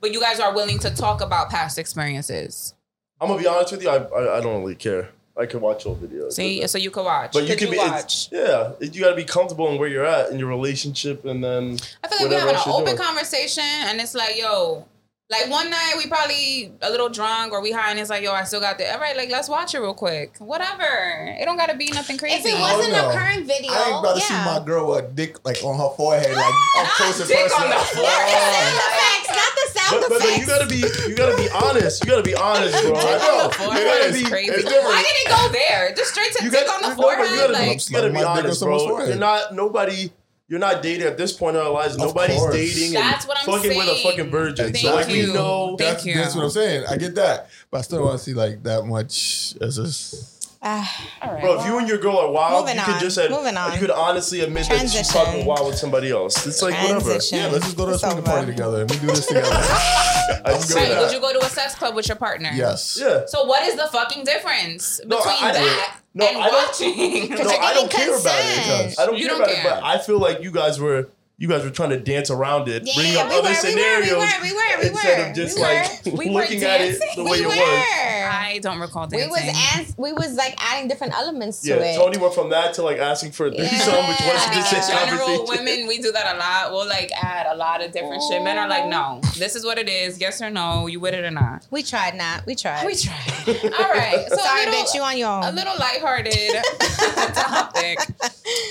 but 0.00 0.12
you 0.12 0.20
guys 0.20 0.40
are 0.40 0.54
willing 0.54 0.78
to 0.80 0.90
talk 0.90 1.20
about 1.20 1.48
past 1.48 1.78
experiences. 1.78 2.74
I'm 3.20 3.28
gonna 3.28 3.40
be 3.40 3.46
honest 3.46 3.72
with 3.72 3.82
you, 3.82 3.88
I, 3.88 3.96
I, 3.96 4.38
I 4.38 4.40
don't 4.40 4.60
really 4.60 4.74
care. 4.74 5.08
I 5.36 5.46
can 5.46 5.60
watch 5.60 5.84
old 5.86 6.00
videos. 6.00 6.32
See, 6.32 6.64
so 6.68 6.78
you 6.78 6.90
can 6.90 7.04
watch. 7.04 7.32
but 7.32 7.48
you 7.48 7.56
can 7.56 7.70
be, 7.70 7.78
watch. 7.78 8.30
yeah, 8.30 8.72
you 8.80 9.00
gotta 9.00 9.16
be 9.16 9.24
comfortable 9.24 9.68
in 9.70 9.78
where 9.78 9.88
you're 9.88 10.04
at 10.04 10.30
in 10.30 10.38
your 10.38 10.48
relationship, 10.48 11.24
and 11.24 11.42
then 11.42 11.78
I 12.04 12.08
feel 12.08 12.28
like 12.28 12.30
we're 12.30 12.38
having 12.38 12.54
an 12.54 12.62
open 12.66 12.84
doing. 12.84 12.96
conversation, 12.98 13.64
and 13.64 14.00
it's 14.00 14.14
like, 14.14 14.38
yo, 14.38 14.86
like 15.30 15.48
one 15.50 15.70
night 15.70 15.94
we 15.96 16.06
probably 16.06 16.70
a 16.82 16.90
little 16.90 17.08
drunk 17.08 17.52
or 17.52 17.62
we 17.62 17.72
high, 17.72 17.90
and 17.90 17.98
it's 17.98 18.10
like, 18.10 18.22
yo, 18.22 18.32
I 18.32 18.44
still 18.44 18.60
got 18.60 18.76
the. 18.78 18.92
All 18.92 19.00
right, 19.00 19.16
like 19.16 19.30
let's 19.30 19.48
watch 19.48 19.74
it 19.74 19.78
real 19.80 19.94
quick. 19.94 20.36
Whatever. 20.38 21.34
It 21.40 21.44
don't 21.46 21.56
gotta 21.56 21.76
be 21.76 21.90
nothing 21.92 22.18
crazy. 22.18 22.36
If 22.36 22.46
it 22.46 22.54
I 22.54 22.68
don't 22.68 22.78
wasn't 22.78 22.92
know. 22.94 23.08
a 23.10 23.12
current 23.14 23.46
video, 23.46 23.72
I 23.72 23.88
ain't 23.88 23.98
about 24.00 24.14
to 24.16 24.20
see 24.20 24.34
my 24.34 24.62
girl 24.64 24.90
with 24.90 25.04
a 25.04 25.08
dick 25.08 25.42
like 25.44 25.64
on 25.64 25.78
her 25.78 25.96
forehead, 25.96 26.30
like 26.36 26.54
up 26.78 26.86
close 27.00 27.20
and 27.20 27.28
dick 27.28 27.38
personal. 27.40 27.64
on 27.64 27.70
the 27.70 27.84
forehead. 27.96 28.74
Not 28.74 28.84
the 28.84 28.84
sound 28.84 28.84
effects, 28.84 29.28
not 29.32 29.52
the 29.56 29.66
sound 29.72 30.00
But, 30.00 30.08
but, 30.08 30.20
but 30.20 30.38
you 30.38 30.46
gotta 30.46 30.66
be 30.66 30.76
you 31.08 31.14
gotta 31.16 31.36
be 31.36 31.48
honest. 31.50 32.04
You 32.04 32.10
gotta 32.10 32.22
be 32.22 32.34
honest, 32.36 32.82
bro. 32.84 32.94
I 32.94 33.16
know. 33.18 33.48
Forehead 33.50 33.86
It 33.86 34.10
is 34.14 34.16
is. 34.22 34.28
crazy. 34.28 34.52
It's 34.52 34.62
different. 34.64 34.84
Why 34.84 35.02
did 35.02 35.16
it 35.24 35.28
go 35.28 35.48
there? 35.52 35.94
Just 35.96 36.10
straight 36.12 36.32
to 36.36 36.44
You 36.44 36.50
dick 36.50 36.66
gotta, 36.66 36.84
on 36.84 36.90
the 36.90 36.96
no, 36.96 36.96
but 36.96 37.02
forehead. 37.02 37.30
you 37.30 37.36
gotta, 37.36 37.52
like, 37.52 37.88
you 37.88 37.96
gotta 37.96 38.08
be 38.08 38.12
My 38.12 38.20
dick 38.20 38.28
on 38.28 38.38
honest, 38.44 38.60
bro. 38.62 39.04
You're 39.06 39.16
not 39.16 39.54
nobody. 39.54 40.10
You're 40.46 40.58
not 40.60 40.82
dating 40.82 41.06
at 41.06 41.16
this 41.16 41.32
point 41.32 41.56
in 41.56 41.62
our 41.62 41.70
lives. 41.70 41.96
Nobody's 41.96 42.36
course. 42.36 42.54
dating 42.54 42.96
and 42.96 43.04
That's 43.06 43.26
what 43.26 43.38
I'm 43.38 43.46
fucking 43.46 43.76
with 43.78 43.86
a 43.88 43.94
saying. 43.94 44.02
fucking 44.10 44.30
virgin. 44.30 44.64
Thank 44.72 44.76
so 44.76 44.94
like 44.94 45.08
you. 45.08 45.28
we 45.28 45.32
know. 45.32 45.68
Thank 45.78 45.78
That's, 45.78 46.06
you. 46.06 46.14
that's 46.14 46.34
what 46.34 46.44
I'm 46.44 46.50
saying. 46.50 46.84
I 46.88 46.96
get 46.98 47.14
that, 47.14 47.48
but 47.70 47.78
I 47.78 47.80
still 47.80 48.04
want 48.04 48.18
to 48.18 48.24
see 48.24 48.34
like 48.34 48.62
that 48.64 48.84
much 48.84 49.54
as 49.60 49.78
a. 49.78 50.33
Ah, 50.66 51.06
all 51.20 51.32
right. 51.34 51.42
Bro, 51.42 51.60
if 51.60 51.66
you 51.66 51.78
and 51.78 51.86
your 51.86 51.98
girl 51.98 52.16
are 52.16 52.30
wild, 52.30 52.62
Moving 52.64 52.78
you 52.78 52.84
could 52.84 52.94
on, 52.94 53.00
just 53.00 53.14
said, 53.16 53.30
moving 53.30 53.54
on. 53.56 53.72
you 53.74 53.78
could 53.78 53.90
honestly 53.90 54.40
admit 54.40 54.66
that 54.68 54.80
she's 54.80 54.92
Transition. 54.94 55.26
fucking 55.26 55.44
wild 55.44 55.66
with 55.66 55.76
somebody 55.78 56.10
else. 56.10 56.46
It's 56.46 56.62
like 56.62 56.72
whatever. 56.82 57.10
Yeah, 57.30 57.48
let's 57.48 57.64
just 57.66 57.76
go 57.76 57.84
to 57.84 57.90
a 57.90 57.94
It's 57.94 58.02
swinger 58.02 58.22
party 58.22 58.46
together 58.46 58.80
and 58.80 58.90
we 58.90 58.96
do 58.98 59.06
this 59.08 59.26
together. 59.26 59.48
I'm 59.52 60.58
good 60.58 60.68
good 60.68 60.74
Right, 60.76 60.98
would 60.98 61.12
you 61.12 61.20
go 61.20 61.32
to 61.38 61.44
a 61.44 61.48
sex 61.50 61.74
club 61.74 61.94
with 61.94 62.08
your 62.08 62.16
partner? 62.16 62.50
yes. 62.54 62.98
Yeah. 63.00 63.24
So 63.26 63.44
what 63.44 63.62
is 63.64 63.76
the 63.76 63.86
fucking 63.88 64.24
difference 64.24 65.00
No, 65.04 65.18
between 65.18 65.34
I- 65.36 65.48
I- 65.48 65.52
that 65.52 66.00
no, 66.14 66.26
and 66.26 66.38
I 66.38 66.46
don't- 66.48 66.66
watching? 66.66 67.28
No, 67.44 67.50
I 67.50 67.74
don't 67.74 67.90
giving 67.90 68.06
care 68.06 68.08
about 68.18 68.22
consent. 68.22 68.92
it. 68.92 68.98
I 69.00 69.06
don't 69.06 69.18
You 69.18 69.26
care 69.26 69.28
don't 69.36 69.42
about 69.42 69.54
care. 69.54 69.66
it, 69.76 69.80
but 69.80 69.84
I 69.84 69.98
feel 69.98 70.18
like 70.18 70.42
you 70.42 70.50
guys 70.50 70.80
were 70.80 71.08
you 71.36 71.48
guys 71.48 71.64
were 71.64 71.70
trying 71.70 71.90
to 71.90 71.98
dance 71.98 72.30
around 72.30 72.68
it, 72.68 72.82
Yeah, 72.86 72.94
bringing 72.94 73.16
up 73.16 73.28
we 73.28 73.34
other 73.34 73.42
were, 73.42 73.48
we 73.48 73.50
were, 73.50 73.54
scenarios 73.54 74.08
we 74.08 74.14
were, 74.14 74.42
we 74.42 74.52
were, 74.52 74.78
we 74.82 74.88
instead 74.88 75.30
of 75.30 75.36
just 75.36 75.56
we 75.58 75.62
like. 75.62 76.04
We 76.18 76.28
looking 76.30 76.62
at 76.62 76.80
it 76.80 77.00
the 77.16 77.24
way 77.24 77.30
we 77.40 77.44
it 77.44 77.48
were. 77.48 77.54
was. 77.54 77.84
I 78.26 78.60
don't 78.62 78.78
recall 78.78 79.08
we 79.10 79.26
was 79.26 79.40
ans- 79.76 79.94
we 79.98 80.12
was 80.12 80.34
like 80.36 80.54
adding 80.58 80.86
different 80.88 81.12
elements 81.14 81.60
to 81.62 81.70
Yeah, 81.70 81.76
it. 81.82 81.96
Toni 81.96 82.18
went 82.18 82.34
from 82.34 82.50
that 82.50 82.74
to 82.74 82.82
like 82.82 82.98
asking 82.98 83.32
for 83.32 83.46
a 83.46 83.50
threesome, 83.50 83.72
which 84.06 84.20
was 84.20 84.46
I 84.46 84.54
the 84.54 84.62
same 84.62 84.96
general, 84.96 85.26
conversation. 85.38 85.64
women 85.66 85.88
we 85.88 85.98
do 85.98 86.12
that 86.12 86.36
a 86.36 86.38
lot. 86.38 86.70
We'll 86.72 86.86
like 86.86 87.10
add 87.20 87.46
a 87.52 87.56
lot 87.56 87.82
of 87.82 87.90
different 87.90 88.22
shit. 88.30 88.42
Men 88.42 88.56
are 88.56 88.68
like, 88.68 88.86
no, 88.86 89.20
this 89.36 89.56
is 89.56 89.64
what 89.64 89.78
it 89.78 89.88
is. 89.88 90.20
Yes 90.20 90.40
or 90.40 90.50
no, 90.50 90.86
you 90.86 91.00
with 91.00 91.14
it 91.14 91.24
or 91.24 91.30
not. 91.32 91.66
we 91.72 91.82
tried 91.82 92.14
not. 92.14 92.46
We 92.46 92.54
tried. 92.54 92.86
We 92.86 92.94
tried. 92.94 93.48
All 93.48 93.90
right. 93.90 94.24
So 94.28 94.36
Sorry, 94.36 94.62
a 94.62 94.66
little, 94.70 94.84
bitch. 94.84 94.94
You 94.94 95.02
on 95.02 95.18
your 95.18 95.28
own. 95.30 95.44
a 95.44 95.50
little 95.52 95.74
lighthearted 95.78 96.32
topic. 97.34 97.98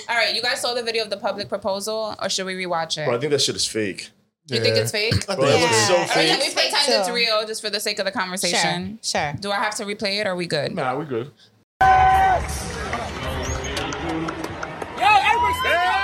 All 0.10 0.16
right, 0.16 0.34
you 0.36 0.42
guys 0.42 0.62
saw 0.62 0.74
the 0.74 0.84
video 0.84 1.04
of 1.04 1.10
the 1.10 1.18
public 1.18 1.50
proposal, 1.50 2.16
or 2.22 2.30
should 2.30 2.46
we 2.46 2.53
rewatch 2.56 2.98
it? 2.98 3.06
Bro, 3.06 3.16
I 3.16 3.20
think 3.20 3.32
that 3.32 3.42
shit 3.42 3.56
is 3.56 3.66
fake. 3.68 4.10
you 4.50 4.60
think 4.60 4.76
it's 4.78 4.92
fake? 4.92 5.26
I 5.30 5.36
Bro, 5.36 5.46
think 5.48 5.60
it 5.60 5.62
looks 5.64 5.88
so 5.88 5.94
Or 5.96 5.98
let 6.00 6.10
fake. 6.10 6.40
me 6.40 6.46
It's 6.46 6.54
fake 6.54 6.72
pretend 6.74 7.00
it's 7.02 7.10
real, 7.10 7.46
just 7.48 7.62
for 7.62 7.70
the 7.70 7.80
sake 7.80 8.00
of 8.00 8.06
the 8.06 8.12
conversation. 8.12 9.00
Sure. 9.02 9.22
Sure. 9.32 9.34
Do 9.40 9.52
I 9.52 9.56
have 9.56 9.76
to 9.76 9.86
replay 9.86 10.20
it, 10.20 10.28
or 10.28 10.32
are 10.32 10.36
we 10.36 10.48
good? 10.48 10.74
Nah, 10.76 10.98
we 10.98 11.06
good. 11.06 11.32
Yo, 11.82 11.88
everybody 15.08 15.54
stand 15.60 15.96
up! 15.96 16.03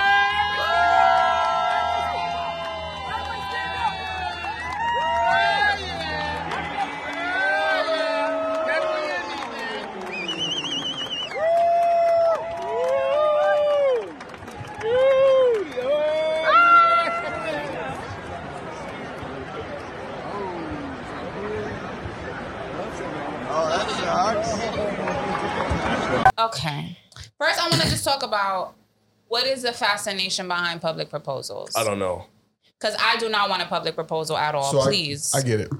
First, 27.90 28.06
I 28.06 28.12
just 28.12 28.20
talk 28.20 28.22
about 28.28 28.74
what 29.28 29.46
is 29.46 29.62
the 29.62 29.72
fascination 29.72 30.48
behind 30.48 30.80
public 30.80 31.10
proposals. 31.10 31.74
I 31.76 31.84
don't 31.84 31.98
know. 31.98 32.26
Because 32.78 32.96
I 32.98 33.16
do 33.18 33.28
not 33.28 33.48
want 33.50 33.62
a 33.62 33.66
public 33.66 33.94
proposal 33.94 34.36
at 34.36 34.54
all. 34.54 34.70
So 34.72 34.80
I- 34.80 34.84
Please. 34.84 35.34
I, 35.34 35.42
get 35.42 35.60
it. 35.60 35.70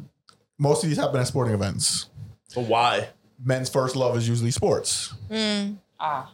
Most 0.58 0.82
of 0.84 0.90
these 0.90 0.98
happen 0.98 1.18
at 1.20 1.26
sporting 1.26 1.54
events. 1.54 2.06
But 2.54 2.62
why? 2.64 3.08
Men's 3.42 3.68
first 3.70 3.96
love 3.96 4.16
is 4.16 4.28
usually 4.28 4.50
sports. 4.50 5.14
ah, 5.98 6.30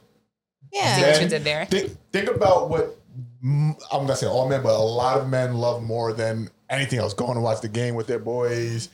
see 0.72 0.78
Yeah. 0.78 1.00
what 1.00 1.14
you 1.14 1.20
Men- 1.20 1.28
did 1.28 1.44
there. 1.44 1.66
Think, 1.66 1.96
think 2.12 2.28
about 2.28 2.68
what 2.68 2.96
mm, 3.44 3.76
I'm 3.92 4.00
gonna 4.02 4.16
say 4.16 4.26
all 4.26 4.48
men, 4.48 4.62
but 4.62 4.74
a 4.74 4.78
lot 4.82 5.18
of 5.18 5.28
men 5.28 5.54
love 5.54 5.82
more 5.82 6.12
than 6.12 6.50
anything 6.68 6.98
else. 6.98 7.14
Going 7.14 7.34
to 7.34 7.40
watch 7.40 7.60
the 7.60 7.68
game 7.68 7.94
with 7.94 8.08
their 8.08 8.18
boys, 8.18 8.88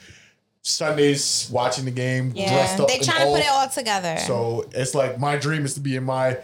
Sundays 0.61 1.49
watching 1.51 1.87
the 1.87 1.91
game, 1.91 2.33
Yeah. 2.35 2.51
dressed 2.53 2.80
up. 2.80 2.89
They 2.89 2.97
in 2.99 3.03
trying 3.03 3.20
to 3.20 3.33
put 3.33 3.41
it 3.41 3.49
all 3.51 3.68
together. 3.68 4.18
So 4.26 4.68
it's 4.72 4.95
like 4.95 5.18
my 5.18 5.37
dream 5.37 5.64
is 5.64 5.72
to 5.74 5.80
be 5.80 5.97
in 5.97 6.05
my 6.05 6.37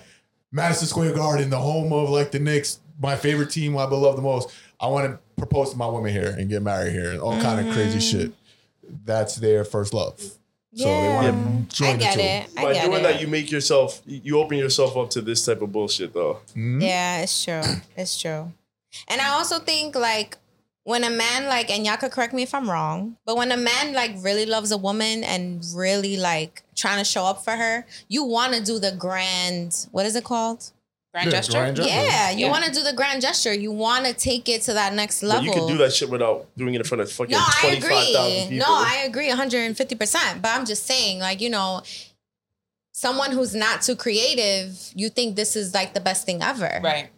Madison 0.53 0.87
Square 0.89 1.15
Garden, 1.15 1.51
the 1.51 1.59
home 1.59 1.93
of 1.93 2.11
like 2.11 2.31
the 2.31 2.39
Knicks, 2.39 2.81
my 3.01 3.17
favorite 3.17 3.51
team, 3.51 3.77
I 3.77 3.85
love 3.85 4.17
the 4.17 4.23
most. 4.23 4.51
I 4.81 4.87
want 4.87 5.11
to 5.11 5.19
propose 5.37 5.71
to 5.73 5.77
my 5.77 5.87
woman 5.87 6.13
here 6.13 6.35
and 6.39 6.49
get 6.49 6.63
married 6.63 6.93
here 6.93 7.11
and 7.11 7.21
all 7.21 7.41
kind 7.41 7.67
of 7.67 7.75
crazy 7.75 7.99
Mm-hmm. 7.99 8.21
shit. 8.21 8.33
That's 9.05 9.37
their 9.37 9.65
first 9.65 9.93
love. 9.93 10.19
So 10.75 10.85
they 10.85 11.09
want 11.09 11.71
to 11.71 11.77
join 11.77 11.89
I 11.89 11.93
the 11.95 11.99
get 11.99 12.15
two. 12.15 12.21
it. 12.21 12.51
I 12.57 12.63
By 12.65 12.73
get 12.75 12.85
doing 12.87 13.01
it. 13.01 13.03
that, 13.03 13.21
you 13.21 13.27
make 13.27 13.51
yourself, 13.51 14.01
you 14.07 14.39
open 14.39 14.57
yourself 14.59 14.97
up 14.97 15.11
to 15.11 15.21
this 15.21 15.45
type 15.45 15.61
of 15.63 15.73
bullshit, 15.73 16.13
though. 16.15 16.41
Yeah, 16.55 17.21
it's 17.23 17.45
true. 17.45 17.63
It's 17.97 18.21
true. 18.21 18.53
And 19.09 19.21
I 19.21 19.31
also 19.31 19.59
think 19.59 19.95
like 19.97 20.37
when 20.89 21.05
a 21.05 21.11
man 21.11 21.45
like 21.47 21.69
and 21.71 21.85
y'all 21.85 21.99
could 21.99 22.11
correct 22.11 22.33
me 22.33 22.43
if 22.43 22.55
I'm 22.55 22.69
wrong, 22.71 23.17
but 23.27 23.37
when 23.37 23.53
a 23.53 23.57
man 23.59 23.93
like 23.93 24.13
really 24.21 24.47
loves 24.47 24.71
a 24.73 24.79
woman 24.79 25.23
and 25.23 25.63
really 25.75 26.17
like 26.17 26.63
trying 26.75 26.97
to 26.99 27.05
show 27.05 27.25
up 27.25 27.45
for 27.45 27.51
her, 27.63 27.85
you 28.09 28.25
want 28.25 28.55
to 28.55 28.63
do 28.63 28.79
the 28.79 28.93
grand 28.93 29.87
what 29.93 30.07
is 30.07 30.17
it 30.17 30.25
called? 30.25 30.71
Grand 31.13 31.27
Yeah, 31.27 31.31
gesture? 31.39 31.53
grand 31.59 31.77
gesture. 31.77 31.91
Yeah, 31.95 32.31
you 32.31 32.47
Yeah. 32.47 32.51
want 32.51 32.65
to 32.65 32.71
do 32.73 32.83
the 32.83 32.95
grand 32.95 33.21
gesture. 33.21 33.53
You 33.53 33.71
want 33.71 34.07
to 34.07 34.15
take 34.15 34.49
it 34.49 34.63
to 34.63 34.73
that 34.75 34.95
next 34.95 35.21
But 35.21 35.27
level. 35.29 35.45
you 35.45 35.53
can 35.53 35.67
do 35.67 35.77
that 35.79 35.93
shit 35.93 36.09
without 36.09 36.47
doing 36.57 36.73
it 36.75 36.81
in 36.81 36.85
front 36.85 37.03
of 37.03 37.13
fucking 37.13 37.33
No, 37.33 37.39
I 37.47 37.61
25,000 37.61 38.33
agree. 38.33 38.59
people. 38.59 38.67
No, 38.69 38.75
I 38.75 39.03
agree 39.07 39.29
150%. 39.29 40.41
But 40.43 40.51
I'm 40.57 40.65
just 40.65 40.87
saying, 40.87 41.19
like, 41.19 41.41
you 41.43 41.51
know, 41.51 41.83
someone 42.93 43.33
who's 43.33 43.55
not 43.55 43.83
too 43.83 43.97
creative, 43.97 44.91
you 44.95 45.09
think 45.11 45.37
this 45.37 45.55
is 45.55 45.73
like 45.75 45.93
the 45.95 46.01
best 46.01 46.25
thing 46.27 46.43
ever. 46.43 46.81
Right. 46.83 47.11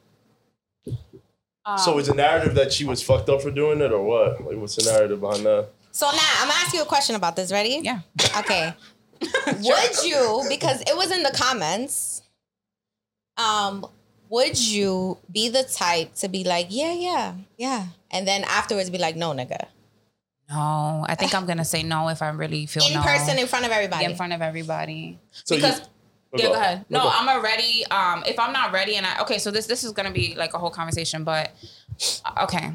Um, 1.72 1.78
so 1.78 1.98
is 1.98 2.06
the 2.08 2.14
narrative 2.14 2.54
that 2.54 2.72
she 2.72 2.84
was 2.84 3.02
fucked 3.02 3.28
up 3.28 3.42
for 3.42 3.50
doing 3.50 3.80
it 3.80 3.92
or 3.92 4.02
what? 4.02 4.44
Like, 4.44 4.56
what's 4.56 4.76
the 4.76 4.90
narrative 4.90 5.20
behind 5.20 5.44
that? 5.44 5.68
So 5.92 6.06
now 6.06 6.18
I'm 6.40 6.48
gonna 6.48 6.60
ask 6.60 6.74
you 6.74 6.82
a 6.82 6.86
question 6.86 7.16
about 7.16 7.36
this. 7.36 7.50
Ready? 7.52 7.80
Yeah. 7.82 8.00
Okay. 8.38 8.74
Would 9.20 10.04
you, 10.04 10.42
because 10.48 10.80
it 10.82 10.96
was 10.96 11.10
in 11.10 11.22
the 11.22 11.30
comments, 11.30 12.22
um, 13.36 13.84
would 14.30 14.58
you 14.58 15.18
be 15.30 15.48
the 15.48 15.62
type 15.64 16.14
to 16.16 16.28
be 16.28 16.44
like, 16.44 16.68
yeah, 16.70 16.92
yeah, 16.94 17.34
yeah, 17.58 17.86
and 18.10 18.26
then 18.26 18.44
afterwards 18.44 18.88
be 18.88 18.96
like, 18.98 19.16
no, 19.16 19.32
nigga, 19.32 19.66
No, 20.48 21.04
I 21.06 21.16
think 21.16 21.34
I'm 21.34 21.44
gonna 21.46 21.64
say 21.64 21.82
no 21.82 22.08
if 22.08 22.22
I 22.22 22.28
really 22.30 22.64
feel 22.66 22.86
in 22.86 22.94
no. 22.94 23.02
person 23.02 23.38
in 23.38 23.46
front 23.46 23.66
of 23.66 23.72
everybody? 23.72 24.04
in 24.04 24.16
front 24.16 24.32
of 24.32 24.40
everybody. 24.40 25.18
So 25.32 25.56
you- 25.56 25.74
because 26.32 26.42
yeah, 26.44 26.48
go. 26.48 26.54
go 26.54 26.60
ahead. 26.60 26.84
No, 26.88 26.98
No, 26.98 27.04
go. 27.04 27.10
I'm 27.12 27.28
already. 27.28 27.84
Um, 27.86 28.22
if 28.26 28.38
I'm 28.38 28.52
not 28.52 28.72
ready, 28.72 28.96
and 28.96 29.06
I 29.06 29.20
okay, 29.22 29.38
so 29.38 29.50
this 29.50 29.66
this 29.66 29.84
is 29.84 29.92
gonna 29.92 30.10
be 30.12 30.34
like 30.36 30.54
a 30.54 30.58
whole 30.58 30.70
conversation, 30.70 31.24
but 31.24 31.52
uh, 32.24 32.44
okay. 32.44 32.72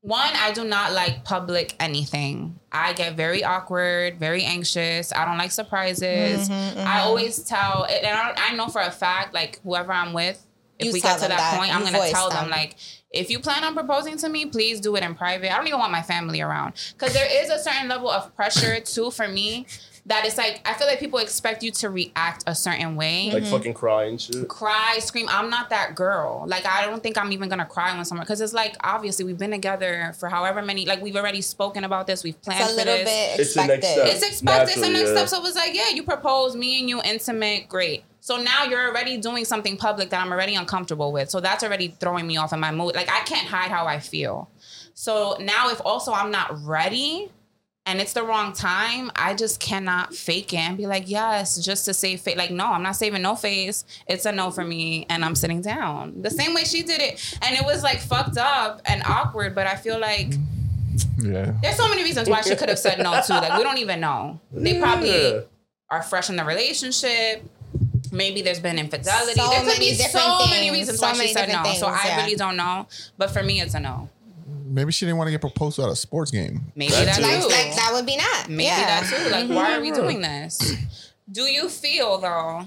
One, 0.00 0.30
I 0.34 0.52
do 0.52 0.64
not 0.64 0.92
like 0.92 1.24
public 1.24 1.74
anything. 1.80 2.58
I 2.70 2.92
get 2.92 3.16
very 3.16 3.42
awkward, 3.42 4.18
very 4.18 4.44
anxious. 4.44 5.12
I 5.12 5.24
don't 5.24 5.36
like 5.38 5.50
surprises. 5.50 6.48
Mm-hmm, 6.48 6.78
I 6.86 7.00
always 7.00 7.40
tell, 7.42 7.84
and 7.84 8.06
I, 8.06 8.32
I 8.36 8.54
know 8.54 8.68
for 8.68 8.80
a 8.80 8.92
fact, 8.92 9.34
like 9.34 9.60
whoever 9.64 9.92
I'm 9.92 10.12
with, 10.12 10.42
if 10.78 10.86
You 10.86 10.92
we 10.92 11.00
tell 11.00 11.14
get 11.16 11.22
to 11.24 11.28
that, 11.28 11.36
that. 11.36 11.58
point, 11.58 11.74
I'm 11.74 11.84
You 11.84 11.90
gonna 11.92 12.10
tell 12.10 12.30
them. 12.30 12.42
them. 12.42 12.50
like, 12.50 12.76
if 13.10 13.28
you 13.28 13.40
plan 13.40 13.64
on 13.64 13.74
proposing 13.74 14.16
to 14.18 14.28
me, 14.28 14.46
please 14.46 14.80
do 14.80 14.94
it 14.94 15.02
in 15.02 15.16
private. 15.16 15.52
I 15.52 15.56
don't 15.56 15.66
even 15.66 15.80
want 15.80 15.90
my 15.90 16.02
family 16.02 16.40
around 16.40 16.74
because 16.96 17.12
there 17.12 17.28
is 17.42 17.50
a 17.50 17.58
certain 17.58 17.88
level 17.88 18.08
of 18.08 18.34
pressure 18.36 18.78
too 18.80 19.10
for 19.10 19.26
me 19.26 19.66
that 20.08 20.24
it's 20.24 20.38
like 20.38 20.60
I 20.64 20.74
feel 20.74 20.86
like 20.86 20.98
people 20.98 21.18
expect 21.18 21.62
you 21.62 21.70
to 21.72 21.90
react 21.90 22.42
a 22.46 22.54
certain 22.54 22.96
way. 22.96 23.30
Like 23.30 23.42
mm-hmm. 23.42 23.52
fucking 23.52 23.74
cry 23.74 24.04
and 24.04 24.20
shit. 24.20 24.48
cry, 24.48 24.98
scream. 25.00 25.26
I'm 25.28 25.50
not 25.50 25.70
that 25.70 25.94
girl. 25.94 26.44
Like 26.46 26.66
I 26.66 26.86
don't 26.86 27.02
think 27.02 27.18
I'm 27.18 27.30
even 27.32 27.48
gonna 27.48 27.66
cry 27.66 27.94
when 27.94 28.04
someone 28.04 28.24
because 28.24 28.40
it's 28.40 28.54
like 28.54 28.76
obviously 28.80 29.24
we've 29.26 29.38
been 29.38 29.50
together 29.50 30.14
for 30.18 30.28
however 30.28 30.62
many. 30.62 30.86
Like 30.86 31.02
we've 31.02 31.16
already 31.16 31.42
spoken 31.42 31.84
about 31.84 32.06
this. 32.06 32.24
We've 32.24 32.40
planned 32.40 32.62
It's 32.62 32.70
a 32.70 32.72
for 32.72 32.84
little 32.84 33.04
this. 33.04 33.04
bit 33.04 33.40
It's 33.40 33.54
the 33.54 33.60
expected. 33.60 33.82
next 33.82 33.88
step. 33.88 34.06
It's 34.06 34.28
expected. 34.28 34.72
It's 34.72 34.80
the 34.80 34.92
next 34.92 35.08
yeah. 35.10 35.16
step. 35.16 35.28
So 35.28 35.36
it 35.38 35.42
was 35.42 35.56
like, 35.56 35.74
yeah, 35.74 35.90
you 35.90 36.02
propose, 36.02 36.56
me 36.56 36.80
and 36.80 36.88
you 36.88 37.02
intimate, 37.02 37.68
great. 37.68 38.04
So 38.20 38.36
now 38.36 38.64
you're 38.64 38.88
already 38.88 39.18
doing 39.18 39.44
something 39.44 39.76
public 39.76 40.10
that 40.10 40.22
I'm 40.24 40.32
already 40.32 40.54
uncomfortable 40.54 41.12
with. 41.12 41.30
So 41.30 41.40
that's 41.40 41.62
already 41.62 41.88
throwing 42.00 42.26
me 42.26 42.38
off 42.38 42.52
in 42.52 42.60
my 42.60 42.72
mood. 42.72 42.94
Like 42.94 43.10
I 43.10 43.20
can't 43.20 43.46
hide 43.46 43.70
how 43.70 43.86
I 43.86 44.00
feel. 44.00 44.50
So 44.94 45.36
now 45.40 45.70
if 45.70 45.80
also 45.84 46.12
I'm 46.12 46.30
not 46.30 46.64
ready 46.64 47.30
and 47.88 48.00
it's 48.02 48.12
the 48.12 48.22
wrong 48.22 48.52
time, 48.52 49.10
I 49.16 49.34
just 49.34 49.60
cannot 49.60 50.14
fake 50.14 50.52
it 50.52 50.58
and 50.58 50.76
be 50.76 50.86
like, 50.86 51.08
yes, 51.08 51.56
just 51.64 51.86
to 51.86 51.94
save 51.94 52.20
face. 52.20 52.36
Like, 52.36 52.50
no, 52.50 52.66
I'm 52.66 52.82
not 52.82 52.96
saving 52.96 53.22
no 53.22 53.34
face. 53.34 53.84
It's 54.06 54.26
a 54.26 54.32
no 54.32 54.50
for 54.50 54.62
me, 54.62 55.06
and 55.08 55.24
I'm 55.24 55.34
sitting 55.34 55.62
down. 55.62 56.20
The 56.20 56.30
same 56.30 56.52
way 56.52 56.64
she 56.64 56.82
did 56.82 57.00
it. 57.00 57.38
And 57.40 57.56
it 57.56 57.64
was 57.64 57.82
like 57.82 57.98
fucked 58.00 58.36
up 58.36 58.82
and 58.84 59.02
awkward, 59.06 59.54
but 59.54 59.66
I 59.66 59.74
feel 59.76 59.98
like 59.98 60.34
Yeah. 61.18 61.52
there's 61.62 61.76
so 61.76 61.88
many 61.88 62.02
reasons 62.04 62.28
why 62.28 62.42
she 62.42 62.54
could 62.56 62.68
have 62.68 62.78
said 62.78 62.98
no 62.98 63.20
too. 63.26 63.32
Like 63.32 63.56
we 63.56 63.64
don't 63.64 63.78
even 63.78 64.00
know. 64.00 64.38
They 64.52 64.78
probably 64.78 65.10
Yeah. 65.32 65.40
are 65.90 66.02
fresh 66.02 66.28
in 66.28 66.36
the 66.36 66.44
relationship. 66.44 67.42
Maybe 68.12 68.42
there's 68.42 68.60
been 68.60 68.78
infidelity. 68.78 69.40
So 69.40 69.48
there 69.48 69.58
could 69.60 69.66
many 69.66 69.90
be 69.92 69.96
different 69.96 70.26
so 70.26 70.46
many 70.46 70.70
reasons 70.70 70.98
So 70.98 71.06
why 71.06 71.14
she 71.14 71.28
said 71.32 71.48
no. 71.48 71.54
different 71.62 71.76
so 71.78 71.86
I 71.88 72.02
yeah. 72.06 72.16
really 72.24 72.36
don't 72.36 72.56
know. 72.56 72.86
But 73.16 73.30
for 73.30 73.42
me, 73.42 73.60
it's 73.60 73.74
a 73.74 73.80
no. 73.80 74.08
Maybe 74.68 74.92
she 74.92 75.04
didn't 75.06 75.18
want 75.18 75.28
to 75.28 75.32
get 75.32 75.40
proposed 75.40 75.78
at 75.78 75.88
a 75.88 75.96
sports 75.96 76.30
game. 76.30 76.72
Maybe 76.74 76.92
That 76.92 77.06
that, 77.06 77.16
too. 77.16 77.22
too. 77.22 77.48
Like, 77.48 77.66
like 77.66 77.74
that 77.76 77.90
would 77.92 78.06
be 78.06 78.16
not. 78.16 78.48
Maybe 78.48 78.64
yeah. 78.64 79.00
that 79.00 79.06
too. 79.08 79.30
Like, 79.30 79.44
mm-hmm. 79.44 79.54
why 79.54 79.76
are 79.76 79.80
we 79.80 79.90
doing 79.90 80.20
this? 80.20 81.12
Do 81.30 81.42
you 81.42 81.68
feel 81.68 82.18
though, 82.18 82.66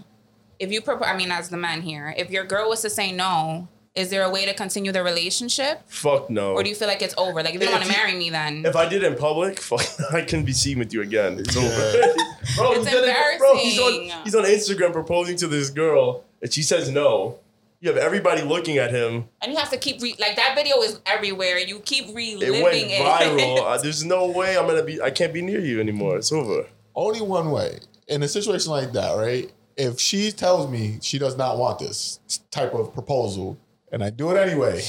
if 0.59 0.71
you 0.71 0.81
propose? 0.81 1.07
I 1.07 1.15
mean, 1.17 1.31
as 1.31 1.49
the 1.49 1.57
man 1.57 1.81
here, 1.81 2.13
if 2.17 2.29
your 2.29 2.43
girl 2.45 2.69
was 2.69 2.81
to 2.81 2.89
say 2.89 3.11
no, 3.11 3.67
is 3.95 4.09
there 4.09 4.23
a 4.23 4.29
way 4.29 4.45
to 4.45 4.53
continue 4.53 4.91
the 4.91 5.03
relationship, 5.03 5.81
Fuck 5.87 6.29
no. 6.29 6.53
or 6.53 6.63
do 6.63 6.69
you 6.69 6.75
feel 6.75 6.87
like 6.87 7.01
it's 7.01 7.15
over? 7.17 7.43
Like, 7.43 7.55
if 7.55 7.61
you 7.61 7.67
don't 7.67 7.73
want 7.73 7.85
to 7.85 7.91
marry 7.91 8.13
me, 8.13 8.29
then 8.29 8.65
If 8.65 8.75
I 8.75 8.87
did 8.87 9.03
it 9.03 9.11
in 9.11 9.17
public, 9.17 9.59
fuck, 9.69 9.81
I 10.13 10.21
couldn't 10.21 10.45
be 10.45 10.53
seen 10.53 10.79
with 10.79 10.93
you 10.93 11.01
again. 11.01 11.39
It's 11.39 11.57
over. 11.57 11.65
bro, 12.55 12.71
It's 12.71 12.87
he's 12.87 12.93
gonna- 13.01 13.37
bro, 13.37 13.57
he's 13.57 13.79
on, 13.79 14.23
he's 14.23 14.35
on 14.35 14.43
Instagram 14.45 14.93
proposing 14.93 15.35
to 15.37 15.47
this 15.47 15.69
girl, 15.69 16.23
and 16.41 16.53
she 16.53 16.61
says 16.61 16.89
no. 16.89 17.39
You 17.81 17.89
have 17.89 17.97
everybody 17.97 18.43
looking 18.43 18.77
at 18.77 18.91
him. 18.91 19.25
and 19.41 19.51
you 19.51 19.57
have 19.57 19.71
to 19.71 19.77
keep 19.77 20.01
re- 20.01 20.15
like 20.19 20.35
that 20.35 20.53
video 20.55 20.77
is 20.81 20.99
everywhere. 21.05 21.57
You 21.57 21.79
keep 21.79 22.13
reliving 22.15 22.41
It 22.55 22.63
reliving 22.63 22.63
went 22.63 22.91
it. 22.91 23.01
viral. 23.01 23.57
Uh, 23.65 23.77
there's 23.81 24.03
no 24.05 24.27
way 24.29 24.55
I'm 24.57 24.67
gonna 24.67 24.83
be. 24.83 25.01
I 25.01 25.09
can't 25.09 25.33
be 25.33 25.41
near 25.41 25.59
you 25.59 25.79
anymore. 25.79 26.17
It's 26.17 26.31
over. 26.31 26.67
Only 26.95 27.21
one 27.21 27.49
way. 27.51 27.79
In 28.07 28.21
a 28.23 28.27
situation 28.27 28.71
like 28.71 28.91
that, 28.93 29.15
right? 29.17 29.51
If 29.77 29.99
she 29.99 30.31
tells 30.31 30.69
me 30.69 30.99
she 31.01 31.17
does 31.17 31.37
not 31.37 31.57
want 31.57 31.79
this 31.79 32.19
type 32.51 32.73
of 32.75 32.93
proposal 32.93 33.57
and 33.91 34.03
I 34.03 34.09
do 34.11 34.29
it 34.31 34.37
anyway, 34.37 34.83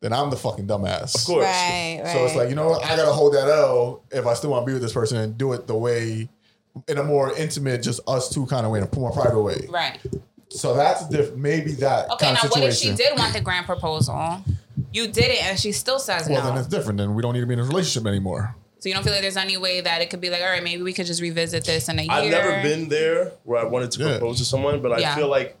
then 0.00 0.12
I'm 0.12 0.30
the 0.30 0.36
fucking 0.36 0.66
dumbass. 0.66 1.14
Of 1.14 1.24
course. 1.26 1.44
Right, 1.44 2.00
right. 2.02 2.12
So 2.12 2.24
it's 2.24 2.34
like, 2.34 2.48
you 2.48 2.56
know 2.56 2.68
what? 2.68 2.84
I 2.84 2.96
gotta 2.96 3.12
hold 3.12 3.34
that 3.34 3.48
L 3.48 4.02
if 4.10 4.26
I 4.26 4.34
still 4.34 4.50
want 4.50 4.64
to 4.64 4.66
be 4.66 4.72
with 4.72 4.82
this 4.82 4.92
person 4.92 5.18
and 5.18 5.38
do 5.38 5.52
it 5.52 5.66
the 5.68 5.74
way 5.76 6.28
in 6.88 6.98
a 6.98 7.04
more 7.04 7.32
intimate, 7.36 7.82
just 7.82 8.00
us 8.08 8.28
two 8.28 8.46
kind 8.46 8.66
of 8.66 8.72
way, 8.72 8.80
in 8.80 8.88
a 8.90 8.96
more 8.98 9.12
private 9.12 9.40
way. 9.40 9.66
Right. 9.70 10.00
So 10.54 10.74
that's 10.74 11.08
diff- 11.08 11.34
maybe 11.34 11.72
that 11.72 12.10
Okay, 12.12 12.26
kind 12.26 12.38
now 12.40 12.48
of 12.48 12.50
what 12.50 12.62
if 12.62 12.74
she 12.74 12.94
did 12.94 13.18
want 13.18 13.32
the 13.34 13.40
grand 13.40 13.66
proposal? 13.66 14.42
You 14.92 15.08
did 15.08 15.26
it 15.26 15.42
and 15.44 15.58
she 15.58 15.72
still 15.72 15.98
says 15.98 16.28
no. 16.28 16.34
well, 16.36 16.44
no. 16.44 16.50
then 16.50 16.58
it's 16.58 16.68
different. 16.68 16.98
Then 16.98 17.14
we 17.14 17.22
don't 17.22 17.34
need 17.34 17.40
to 17.40 17.46
be 17.46 17.54
in 17.54 17.60
a 17.60 17.64
relationship 17.64 18.06
anymore. 18.06 18.54
So 18.78 18.88
you 18.88 18.94
don't 18.94 19.02
feel 19.02 19.12
like 19.12 19.22
there's 19.22 19.36
any 19.36 19.56
way 19.56 19.80
that 19.80 20.02
it 20.02 20.10
could 20.10 20.20
be 20.20 20.30
like, 20.30 20.42
all 20.42 20.48
right, 20.48 20.62
maybe 20.62 20.82
we 20.82 20.92
could 20.92 21.06
just 21.06 21.20
revisit 21.22 21.64
this 21.64 21.88
in 21.88 21.98
a 21.98 22.02
year. 22.02 22.12
I've 22.12 22.30
never 22.30 22.62
been 22.62 22.88
there 22.88 23.32
where 23.44 23.60
I 23.60 23.64
wanted 23.64 23.90
to 23.92 24.00
Yeah. 24.04 24.18
propose 24.18 24.38
to 24.38 24.44
someone, 24.44 24.80
but 24.82 24.92
I 24.92 24.98
Yeah. 24.98 25.16
feel 25.16 25.28
like 25.28 25.56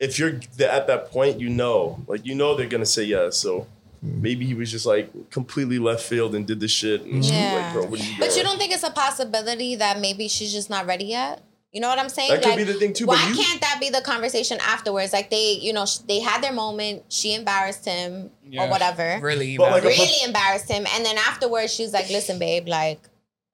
if 0.00 0.18
you're 0.18 0.40
at 0.60 0.86
that 0.88 1.10
point, 1.10 1.40
you 1.40 1.48
know, 1.48 1.98
like 2.06 2.26
you 2.26 2.34
know 2.34 2.54
they're 2.56 2.66
gonna 2.68 2.84
say 2.86 3.04
yes. 3.04 3.36
So 3.36 3.66
hmm. 4.02 4.20
maybe 4.22 4.44
he 4.44 4.54
was 4.54 4.70
just 4.70 4.86
like 4.86 5.30
completely 5.30 5.78
left 5.78 6.02
field 6.02 6.34
and 6.34 6.46
did 6.46 6.60
this 6.60 6.70
shit. 6.70 7.02
And 7.02 7.24
she 7.24 7.30
was 7.30 7.40
Yeah. 7.40 7.54
like, 7.54 7.72
bro, 7.72 7.86
what 7.86 8.00
you 8.00 8.14
But 8.18 8.36
you 8.36 8.42
don't 8.42 8.58
think 8.58 8.72
it's 8.72 8.82
a 8.84 8.90
possibility 8.90 9.74
that 9.76 10.00
maybe 10.00 10.28
she's 10.28 10.52
just 10.52 10.68
not 10.68 10.84
ready 10.86 11.06
yet? 11.06 11.40
You 11.78 11.82
know 11.82 11.90
what 11.90 12.00
I'm 12.00 12.08
saying? 12.08 12.30
That 12.30 12.42
could 12.42 12.48
Like, 12.48 12.56
be 12.56 12.64
the 12.64 12.74
thing 12.74 12.92
too, 12.92 13.06
Why 13.06 13.14
but 13.14 13.28
you- 13.38 13.44
can't 13.44 13.60
that 13.60 13.76
be 13.78 13.88
the 13.88 14.00
conversation 14.00 14.58
afterwards? 14.60 15.12
Like 15.12 15.30
they, 15.30 15.52
you 15.52 15.72
know, 15.72 15.86
sh- 15.86 15.98
they 16.08 16.18
had 16.18 16.42
their 16.42 16.52
moment. 16.52 17.04
She 17.08 17.34
embarrassed 17.34 17.84
him 17.84 18.32
Yeah. 18.44 18.64
or 18.64 18.68
whatever. 18.68 19.20
Really? 19.22 19.56
But 19.56 19.70
like 19.70 19.84
really 19.84 20.24
embarrassed 20.24 20.68
him. 20.68 20.88
And 20.92 21.06
then 21.06 21.16
afterwards, 21.18 21.72
she 21.72 21.84
was 21.84 21.92
like, 21.92 22.10
"Listen, 22.10 22.40
babe, 22.40 22.66
like." 22.66 22.98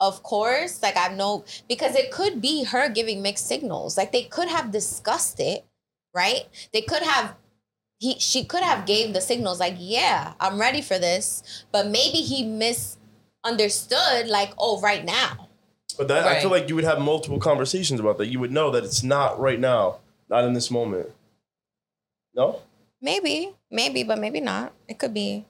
Of 0.00 0.22
course, 0.22 0.80
like 0.82 0.96
I 0.96 1.08
know 1.14 1.44
because 1.68 1.94
it 1.94 2.10
could 2.10 2.40
be 2.40 2.64
her 2.64 2.88
giving 2.88 3.20
mixed 3.20 3.46
signals. 3.46 3.98
Like 3.98 4.10
they 4.12 4.22
could 4.24 4.48
have 4.48 4.70
discussed 4.70 5.38
it, 5.38 5.66
right? 6.14 6.44
They 6.72 6.80
could 6.80 7.02
have 7.02 7.34
he 8.00 8.18
she 8.18 8.42
could 8.44 8.62
have 8.62 8.86
gave 8.86 9.12
the 9.12 9.20
signals 9.20 9.60
like, 9.60 9.76
"Yeah, 9.78 10.32
I'm 10.40 10.58
ready 10.58 10.80
for 10.80 10.98
this." 10.98 11.42
But 11.72 11.88
maybe 11.88 12.18
he 12.30 12.42
misunderstood 13.44 14.28
like, 14.28 14.52
"Oh, 14.56 14.80
right 14.80 15.04
now." 15.04 15.43
But 15.98 16.08
that 16.08 16.26
I 16.26 16.40
feel 16.40 16.50
Right. 16.50 16.60
like 16.60 16.68
you 16.68 16.74
would 16.74 16.84
have 16.84 16.98
multiple 17.00 17.38
conversations 17.38 18.00
about 18.00 18.18
that. 18.18 18.26
You 18.26 18.40
would 18.40 18.50
know 18.52 18.70
that 18.70 18.84
it's 18.84 19.02
not 19.02 19.38
right 19.38 19.60
now, 19.60 19.98
not 20.28 20.44
in 20.44 20.52
this 20.52 20.70
moment. 20.70 21.10
No? 22.34 22.60
Maybe, 23.00 23.54
maybe, 23.70 24.02
but 24.02 24.18
maybe 24.18 24.40
not. 24.40 24.72
It 24.88 24.98
could 24.98 25.14
be, 25.14 25.44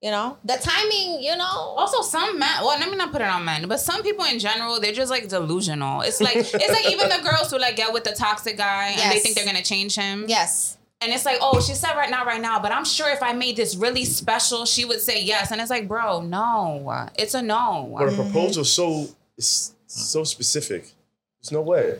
you 0.00 0.10
know, 0.10 0.36
the 0.44 0.54
timing. 0.54 1.20
You 1.22 1.36
know, 1.36 1.44
Also, 1.76 2.02
some 2.02 2.38
men. 2.38 2.48
Well, 2.60 2.78
let 2.78 2.88
me 2.90 2.96
not 2.96 3.10
put 3.12 3.22
it 3.22 3.28
on 3.28 3.44
men, 3.44 3.66
but 3.66 3.80
some 3.80 4.02
people 4.02 4.24
in 4.24 4.38
general, 4.38 4.78
they're 4.78 4.92
just 4.92 5.10
like 5.10 5.28
delusional. 5.28 6.02
It's 6.02 6.20
like 6.20 6.36
it's 6.36 6.52
like 6.54 6.86
even 6.92 7.08
the 7.08 7.20
girls 7.28 7.50
who 7.50 7.58
like 7.58 7.76
get 7.76 7.92
with 7.92 8.04
the 8.04 8.12
toxic 8.12 8.56
guy 8.56 8.88
and 8.90 8.98
they 9.10 9.14
Yes. 9.16 9.22
think 9.22 9.34
they're 9.36 9.46
gonna 9.46 9.62
change 9.62 9.96
him. 9.96 10.26
yes, 10.28 10.76
And 11.00 11.12
it's 11.12 11.24
like, 11.24 11.38
oh, 11.40 11.60
she 11.60 11.74
said 11.74 11.94
right 11.94 12.10
now, 12.10 12.24
right 12.24 12.40
now, 12.40 12.60
but 12.60 12.70
I'm 12.72 12.84
sure 12.84 13.08
if 13.10 13.22
I 13.22 13.32
made 13.32 13.56
this 13.56 13.74
really 13.74 14.04
special, 14.04 14.64
she 14.66 14.84
would 14.84 15.00
say 15.00 15.20
yes. 15.22 15.50
And 15.50 15.60
it's 15.60 15.70
like, 15.70 15.88
bro, 15.88 16.20
no, 16.20 17.08
it's 17.18 17.34
a 17.34 17.42
no. 17.42 17.94
But 17.98 18.10
a 18.10 18.12
proposal 18.12 18.64
so 18.64 19.08
is 19.36 19.74
so 19.94 20.24
specific. 20.24 20.92
There's 21.40 21.52
no 21.52 21.62
way. 21.62 21.98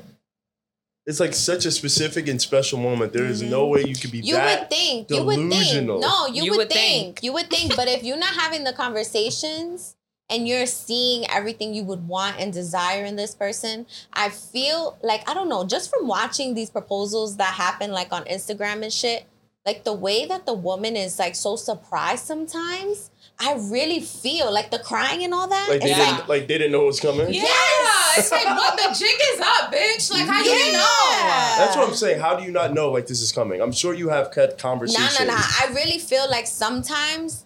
It's 1.06 1.20
like 1.20 1.32
such 1.32 1.64
a 1.64 1.70
specific 1.70 2.28
and 2.28 2.40
special 2.40 2.78
moment. 2.78 3.14
There 3.14 3.24
is 3.24 3.40
no 3.42 3.66
way 3.66 3.82
you 3.86 3.94
could 3.94 4.10
be 4.12 4.18
Mm-hmm. 4.18 4.26
you 4.26 4.34
that 4.34 4.60
would 4.60 4.70
think. 4.70 5.10
You 5.10 5.24
would 5.24 5.36
think. 5.36 5.50
delusional. 5.52 6.00
No, 6.00 6.26
you, 6.26 6.42
You 6.44 6.50
would, 6.52 6.58
would 6.58 6.70
think. 6.70 7.16
think. 7.16 7.22
You 7.24 7.32
would 7.32 7.48
think. 7.48 7.74
But 7.76 7.88
if 7.88 8.02
you're 8.02 8.18
not 8.18 8.34
having 8.34 8.64
the 8.64 8.74
conversations 8.74 9.96
and 10.28 10.46
you're 10.46 10.66
seeing 10.66 11.24
everything 11.30 11.72
you 11.72 11.82
would 11.84 12.06
want 12.06 12.38
and 12.38 12.52
desire 12.52 13.04
in 13.06 13.16
this 13.16 13.34
person, 13.34 13.86
I 14.12 14.28
feel 14.28 14.98
like 15.02 15.26
I 15.28 15.32
don't 15.32 15.48
know. 15.48 15.64
Just 15.64 15.88
from 15.90 16.06
watching 16.06 16.52
these 16.54 16.68
proposals 16.68 17.38
that 17.38 17.54
happen 17.54 17.90
like 17.90 18.12
on 18.12 18.24
Instagram 18.24 18.82
and 18.82 18.92
shit, 18.92 19.24
like 19.64 19.84
the 19.84 19.94
way 19.94 20.26
that 20.26 20.44
the 20.44 20.52
woman 20.52 20.94
is 20.94 21.18
like 21.18 21.34
so 21.34 21.56
surprised 21.56 22.26
sometimes. 22.26 23.10
I 23.40 23.54
really 23.70 24.00
feel 24.00 24.52
like 24.52 24.70
the 24.72 24.80
crying 24.80 25.22
and 25.22 25.32
all 25.32 25.46
that. 25.48 25.68
Like 25.70 25.80
they 25.80 25.94
didn't 25.94 26.28
like 26.28 26.48
they 26.48 26.58
didn't 26.58 26.72
know 26.72 26.82
it 26.82 26.86
was 26.86 26.98
coming. 27.00 27.32
Yeah, 27.32 27.42
Yes! 27.42 28.18
it's 28.18 28.32
like 28.32 28.44
what 28.46 28.76
the 28.76 28.94
jig 28.98 29.16
is 29.34 29.40
up, 29.40 29.72
bitch. 29.72 30.10
Like 30.12 30.26
how 30.26 30.38
you 30.38 30.44
didn't 30.50 30.72
know? 30.72 31.56
That's 31.58 31.76
what 31.76 31.88
I'm 31.88 31.94
saying. 31.94 32.20
How 32.20 32.34
do 32.36 32.42
you 32.44 32.50
not 32.50 32.74
know 32.74 32.90
like 32.90 33.06
this 33.06 33.20
is 33.20 33.30
coming? 33.30 33.62
I'm 33.62 33.70
sure 33.72 33.94
you 33.94 34.08
have 34.08 34.34
had 34.34 34.50
No, 34.50 34.56
conversations. 34.56 35.18
no, 35.20 35.26
no. 35.26 35.34
I 35.36 35.70
really 35.72 35.98
feel 35.98 36.28
like 36.28 36.46
sometimes 36.48 37.44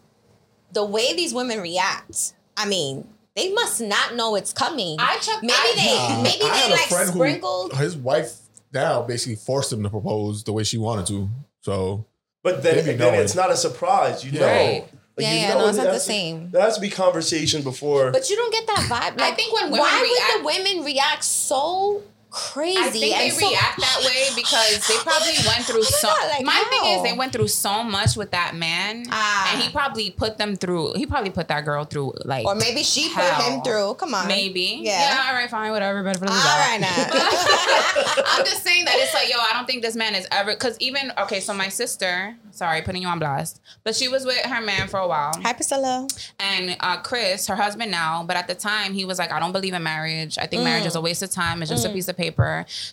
the 0.73 0.85
way 0.85 1.15
these 1.15 1.35
women 1.35 1.61
react, 1.61 2.33
I 2.57 2.67
mean, 2.67 3.07
they 3.37 3.53
must 3.53 3.81
not 3.83 4.15
know 4.15 4.35
it's 4.35 4.53
coming. 4.55 4.97
I 4.99 5.19
check. 5.19 5.43
maybe 5.43 5.53
I, 5.55 5.75
they 5.77 6.15
Nah, 6.17 6.23
maybe 6.23 6.45
I 6.45 6.57
had 6.57 6.69
they 6.71 6.75
a 6.75 6.77
like 6.77 6.89
friend 6.89 7.11
who- 7.11 7.19
sprinkled. 7.19 7.77
His 7.77 7.97
wife 7.97 8.33
now 8.73 9.03
basically 9.03 9.37
forced 9.37 9.71
him 9.71 9.83
to 9.83 9.91
propose 9.91 10.43
the 10.45 10.53
way 10.55 10.65
she 10.65 10.79
wanted 10.79 11.07
to. 11.09 11.29
So 11.61 12.07
But 12.43 12.63
then, 12.63 12.97
then 12.97 13.15
it's 13.15 13.35
not 13.35 13.51
a 13.51 13.57
surprise. 13.57 14.25
You 14.25 14.33
know. 14.41 14.47
Right. 14.47 14.87
Like, 15.17 15.27
Yeah, 15.27 15.33
you 15.35 15.41
yeah, 15.41 15.55
know 15.55 15.59
no, 15.61 15.69
it's 15.69 15.77
not 15.77 15.85
the 15.87 15.93
has 15.93 16.05
to- 16.07 16.11
same. 16.11 16.51
There 16.53 16.63
has 16.63 16.75
to 16.77 16.81
be 16.81 16.89
conversation 16.89 17.63
before. 17.63 18.11
But 18.13 18.31
you 18.31 18.37
don't 18.37 18.53
get 18.53 18.67
that 18.67 18.87
vibe. 18.89 19.21
Like, 19.21 19.37
think 19.37 19.53
when 19.55 19.65
women 19.71 19.79
why 19.81 20.01
react- 20.01 20.43
would 20.45 20.57
the 20.57 20.65
women 20.75 20.85
react 20.87 21.25
so 21.25 22.03
crazy? 22.33 22.79
I 22.81 22.89
think 22.91 23.05
they 23.15 23.29
and 23.29 23.33
so- 23.33 23.49
react 23.49 23.79
that 23.81 23.99
way 24.05 24.29
because 24.35 24.87
they 24.89 24.97
probably 24.97 25.33
went 25.47 25.65
through 25.65 25.81
my 25.83 25.99
so. 26.01 26.09
God, 26.09 26.29
like, 26.31 26.45
my 26.45 26.65
thing 26.71 26.81
how? 26.81 26.97
is, 26.97 27.03
they 27.03 27.13
went 27.17 27.33
through 27.33 27.49
so 27.49 27.83
much 27.85 28.17
with 28.17 28.31
that 28.33 28.55
man, 28.57 29.05
Ah. 29.11 29.51
and 29.53 29.63
he 29.63 29.71
probably 29.71 30.11
put 30.11 30.39
them 30.39 30.57
through. 30.57 30.95
He 30.95 31.07
probably 31.07 31.31
put 31.31 31.49
that 31.49 31.65
girl 31.65 31.85
through 31.85 32.15
like, 32.25 32.47
Or 32.47 32.55
maybe 32.55 32.83
she 32.83 33.13
put 33.15 33.25
him 33.45 33.63
through. 33.63 33.95
Come 33.95 34.15
on. 34.15 34.27
maybe. 34.29 34.81
Yeah. 34.83 34.99
Yeah. 35.01 35.25
All 35.29 35.35
right. 35.35 35.51
Fine. 35.51 35.71
Whatever. 35.73 36.03
Better 36.03 36.19
for 36.19 36.25
the 36.27 36.33
All 36.33 36.39
right 36.39 36.81
now. 36.81 36.89
I'm 38.27 38.45
just 38.45 38.63
saying 38.65 38.85
that 38.87 38.95
it's 38.97 39.15
like, 39.15 39.29
yo, 39.31 39.37
I 39.39 39.53
don't 39.53 39.67
think 39.67 39.83
this 39.83 39.95
man 39.97 40.15
is 40.15 40.27
ever 40.31 40.53
because 40.53 40.77
even 40.81 41.13
okay, 41.19 41.41
so 41.41 41.53
my 41.55 41.69
sister, 41.69 42.37
sorry, 42.51 42.83
putting 42.83 43.03
you 43.03 43.09
on 43.09 43.19
blast, 43.19 43.61
but 43.85 43.95
she 43.95 44.09
was 44.09 44.25
with 44.25 44.39
her 44.47 44.61
man 44.63 44.89
for 44.89 44.99
a 45.01 45.07
while, 45.07 45.33
Hi, 45.43 45.53
Priscilla. 45.53 46.09
and 46.41 46.77
uh, 46.81 46.97
Chris, 47.03 47.47
her 47.49 47.57
husband 47.57 47.91
now, 47.91 48.25
but 48.27 48.37
at 48.37 48.47
the 48.49 48.55
time 48.55 48.95
he 48.95 49.05
was 49.05 49.19
like, 49.19 49.31
I 49.33 49.39
don't 49.39 49.53
believe 49.53 49.75
in 49.75 49.83
marriage. 49.83 50.39
I 50.39 50.47
think 50.47 50.63
marriage 50.65 50.87
is 50.87 50.95
a 50.95 51.01
waste 51.01 51.23
of 51.23 51.31
time. 51.31 51.61
It's 51.63 51.71
just 51.71 51.85
a 51.87 51.91
piece 51.91 52.09
of 52.09 52.17
paper. 52.17 52.22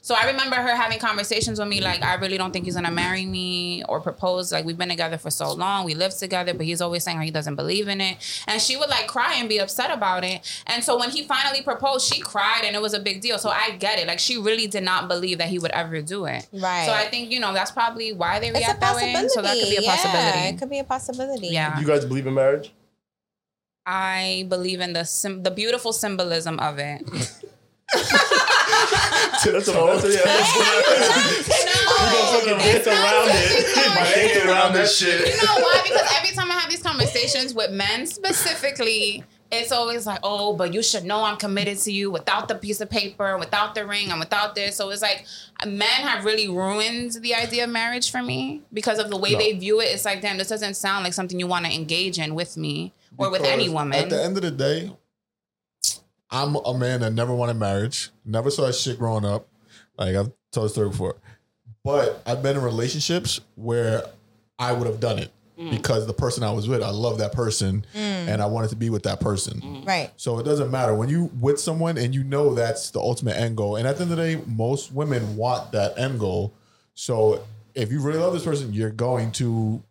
So 0.01 0.15
I 0.15 0.25
remember 0.27 0.55
her 0.55 0.75
having 0.75 0.99
conversations 0.99 1.59
with 1.59 1.67
me 1.67 1.81
like, 1.81 2.01
I 2.03 2.15
really 2.15 2.37
don't 2.37 2.51
think 2.51 2.65
he's 2.65 2.75
gonna 2.75 2.91
marry 2.91 3.25
me 3.25 3.83
or 3.87 3.99
propose. 4.01 4.51
Like 4.51 4.65
we've 4.65 4.77
been 4.77 4.89
together 4.89 5.17
for 5.17 5.29
so 5.29 5.51
long, 5.53 5.85
we 5.85 5.93
live 5.93 6.15
together, 6.15 6.53
but 6.53 6.65
he's 6.65 6.81
always 6.81 7.03
saying 7.03 7.17
how 7.17 7.23
he 7.23 7.31
doesn't 7.31 7.55
believe 7.55 7.87
in 7.87 8.01
it, 8.01 8.17
and 8.47 8.61
she 8.61 8.77
would 8.77 8.89
like 8.89 9.07
cry 9.07 9.35
and 9.35 9.47
be 9.49 9.59
upset 9.59 9.91
about 9.91 10.23
it. 10.23 10.41
And 10.67 10.83
so 10.83 10.97
when 10.97 11.09
he 11.11 11.23
finally 11.23 11.61
proposed, 11.61 12.11
she 12.11 12.21
cried 12.21 12.61
and 12.65 12.75
it 12.75 12.81
was 12.81 12.93
a 12.93 12.99
big 12.99 13.21
deal. 13.21 13.37
So 13.37 13.49
I 13.49 13.71
get 13.71 13.99
it. 13.99 14.07
Like 14.07 14.19
she 14.19 14.37
really 14.37 14.67
did 14.67 14.83
not 14.83 15.07
believe 15.07 15.37
that 15.37 15.49
he 15.49 15.59
would 15.59 15.71
ever 15.71 16.01
do 16.01 16.25
it. 16.25 16.47
Right. 16.53 16.85
So 16.85 16.93
I 16.93 17.05
think 17.05 17.31
you 17.31 17.39
know 17.39 17.53
that's 17.53 17.71
probably 17.71 18.13
why 18.13 18.39
they 18.39 18.47
It's 18.49 18.57
a 18.57 18.61
react 18.61 18.79
that 18.81 18.95
way. 18.95 19.27
So 19.29 19.41
that 19.41 19.57
could 19.57 19.69
be 19.69 19.77
a 19.77 19.81
Yeah, 19.81 19.95
possibility. 19.95 20.47
it 20.49 20.57
could 20.59 20.69
be 20.69 20.79
a 20.79 20.83
possibility. 20.83 21.47
Yeah. 21.47 21.79
you 21.79 21.85
guys 21.87 22.05
believe 22.05 22.25
in 22.27 22.33
marriage? 22.33 22.71
I 23.85 24.45
believe 24.49 24.81
in 24.81 24.93
the 24.93 25.03
sim- 25.03 25.43
the 25.43 25.51
beautiful 25.51 25.93
symbolism 25.93 26.59
of 26.59 26.77
it. 26.79 27.01
that's 27.93 29.45
a 29.45 29.51
that's 29.51 29.67
a, 29.67 29.71
yeah, 30.11 30.19
that's 30.25 30.55
no, 31.65 31.81
We're 31.99 32.11
gonna 32.11 32.39
fucking 32.39 32.57
dance 32.59 32.87
around 32.87 33.29
it. 33.31 33.95
My 33.95 34.03
dance 34.15 34.45
around 34.45 34.73
that 34.73 34.89
shit. 34.89 35.27
You 35.27 35.47
know 35.47 35.55
why? 35.63 35.81
Because 35.83 36.13
every 36.17 36.35
time 36.35 36.51
I 36.51 36.55
have 36.55 36.69
these 36.69 36.83
conversations 36.83 37.53
with 37.53 37.71
men 37.71 38.05
specifically, 38.05 39.23
it's 39.51 39.71
always 39.71 40.05
like, 40.05 40.19
oh, 40.23 40.53
but 40.55 40.73
you 40.73 40.83
should 40.83 41.03
know 41.05 41.23
I'm 41.23 41.37
committed 41.37 41.79
to 41.79 41.91
you 41.91 42.11
without 42.11 42.47
the 42.47 42.55
piece 42.55 42.81
of 42.81 42.89
paper, 42.89 43.37
without 43.37 43.73
the 43.75 43.85
ring, 43.87 44.11
and 44.11 44.19
without 44.19 44.53
this. 44.55 44.75
So 44.75 44.89
it's 44.91 45.01
like 45.01 45.25
men 45.65 45.87
have 45.87 46.23
really 46.25 46.47
ruined 46.47 47.13
the 47.13 47.33
idea 47.33 47.63
of 47.63 47.69
marriage 47.71 48.11
for 48.11 48.21
me 48.21 48.61
because 48.71 48.99
of 48.99 49.09
the 49.09 49.17
way 49.17 49.31
No. 49.31 49.39
they 49.39 49.53
view 49.53 49.81
it. 49.81 49.85
It's 49.85 50.05
like, 50.05 50.21
damn, 50.21 50.37
this 50.37 50.49
doesn't 50.49 50.75
sound 50.75 51.03
like 51.03 51.13
something 51.13 51.39
you 51.39 51.47
want 51.47 51.65
to 51.65 51.73
engage 51.73 52.19
in 52.19 52.35
with 52.35 52.57
me 52.57 52.93
or 53.17 53.31
with 53.31 53.43
any 53.43 53.67
woman. 53.69 53.97
At 54.03 54.09
the 54.11 54.23
end 54.23 54.37
of 54.37 54.43
the 54.43 54.51
day, 54.51 54.91
I'm 56.31 56.55
a 56.55 56.77
man 56.77 57.01
that 57.01 57.13
never 57.13 57.33
wanted 57.33 57.55
marriage, 57.57 58.09
never 58.25 58.51
saw 58.51 58.67
that 58.67 58.73
shit 58.73 58.99
growing 58.99 59.25
up. 59.25 59.47
Like 59.97 60.15
I've 60.15 60.31
told 60.51 60.65
the 60.65 60.69
story 60.69 60.89
before. 60.89 61.15
But 61.83 62.21
I've 62.25 62.43
been 62.43 62.57
in 62.57 62.63
relationships 62.63 63.41
where 63.55 64.03
I 64.57 64.73
would 64.73 64.87
have 64.87 64.99
done 64.99 65.19
it 65.19 65.31
Mm. 65.59 65.71
because 65.71 66.07
the 66.07 66.13
person 66.13 66.41
I 66.41 66.51
was 66.53 66.69
with, 66.69 66.81
I 66.81 66.89
love 66.89 67.17
that 67.17 67.33
person 67.33 67.85
and 67.93 68.41
I 68.41 68.45
wanted 68.45 68.69
to 68.69 68.77
be 68.77 68.89
with 68.89 69.03
that 69.03 69.19
person. 69.19 69.59
Mm. 69.59 69.85
Right. 69.85 70.09
So 70.15 70.39
it 70.39 70.43
doesn't 70.43 70.71
matter 70.71 70.95
when 70.95 71.09
you 71.09 71.29
with 71.41 71.59
someone 71.59 71.97
and 71.97 72.15
you 72.15 72.23
know 72.23 72.53
that's 72.55 72.91
the 72.91 72.99
ultimate 73.01 73.35
end 73.35 73.57
goal. 73.57 73.75
And 73.75 73.85
at 73.85 73.97
the 73.97 74.03
end 74.03 74.11
of 74.11 74.17
the 74.17 74.23
day, 74.23 74.41
most 74.47 74.93
women 74.93 75.35
want 75.35 75.73
that 75.73 75.99
end 75.99 76.17
goal. 76.21 76.53
So 76.93 77.43
if 77.75 77.91
you 77.91 77.99
really 77.99 78.19
love 78.19 78.31
this 78.31 78.45
person, 78.45 78.71
you're 78.71 78.89
going 78.89 79.33
to 79.33 79.83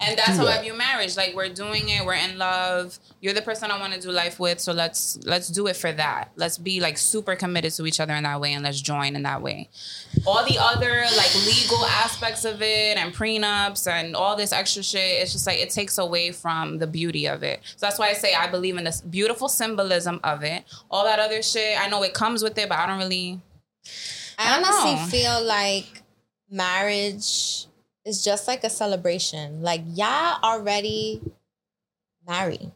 And 0.00 0.18
that's 0.18 0.36
how 0.36 0.44
that. 0.44 0.58
I 0.58 0.62
view 0.62 0.74
marriage. 0.74 1.16
Like 1.16 1.36
we're 1.36 1.48
doing 1.48 1.88
it, 1.88 2.04
we're 2.04 2.14
in 2.14 2.36
love. 2.36 2.98
You're 3.20 3.32
the 3.32 3.42
person 3.42 3.70
I 3.70 3.78
want 3.78 3.92
to 3.92 4.00
do 4.00 4.10
life 4.10 4.40
with, 4.40 4.58
so 4.58 4.72
let's 4.72 5.20
let's 5.24 5.48
do 5.48 5.68
it 5.68 5.76
for 5.76 5.92
that. 5.92 6.32
Let's 6.34 6.58
be 6.58 6.80
like 6.80 6.98
super 6.98 7.36
committed 7.36 7.72
to 7.74 7.86
each 7.86 8.00
other 8.00 8.14
in 8.14 8.24
that 8.24 8.40
way, 8.40 8.54
and 8.54 8.64
let's 8.64 8.80
join 8.80 9.14
in 9.14 9.22
that 9.22 9.40
way. 9.40 9.68
All 10.26 10.44
the 10.44 10.58
other 10.58 11.04
like 11.16 11.32
legal 11.46 11.84
aspects 11.86 12.44
of 12.44 12.60
it 12.60 12.98
and 12.98 13.14
prenups 13.14 13.86
and 13.88 14.16
all 14.16 14.34
this 14.34 14.52
extra 14.52 14.82
shit, 14.82 15.22
it's 15.22 15.32
just 15.32 15.46
like 15.46 15.58
it 15.58 15.70
takes 15.70 15.96
away 15.98 16.32
from 16.32 16.78
the 16.78 16.88
beauty 16.88 17.28
of 17.28 17.44
it. 17.44 17.60
So 17.76 17.86
that's 17.86 18.00
why 18.00 18.08
I 18.08 18.14
say 18.14 18.34
I 18.34 18.48
believe 18.50 18.76
in 18.78 18.84
this 18.84 19.00
beautiful 19.00 19.48
symbolism 19.48 20.18
of 20.24 20.42
it. 20.42 20.64
All 20.90 21.04
that 21.04 21.20
other 21.20 21.40
shit, 21.40 21.80
I 21.80 21.88
know 21.88 22.02
it 22.02 22.14
comes 22.14 22.42
with 22.42 22.58
it, 22.58 22.68
but 22.68 22.78
I 22.78 22.86
don't 22.88 22.98
really. 22.98 23.40
I 24.36 24.48
I 24.48 24.56
don't 24.56 24.64
honestly 24.66 24.94
know. 24.94 25.06
feel 25.06 25.44
like 25.44 26.02
marriage 26.50 27.67
is 28.08 28.24
just 28.24 28.48
like 28.48 28.64
a 28.64 28.70
celebration. 28.70 29.62
Like 29.62 29.82
y'all 29.94 30.42
already 30.42 31.20
married. 32.26 32.72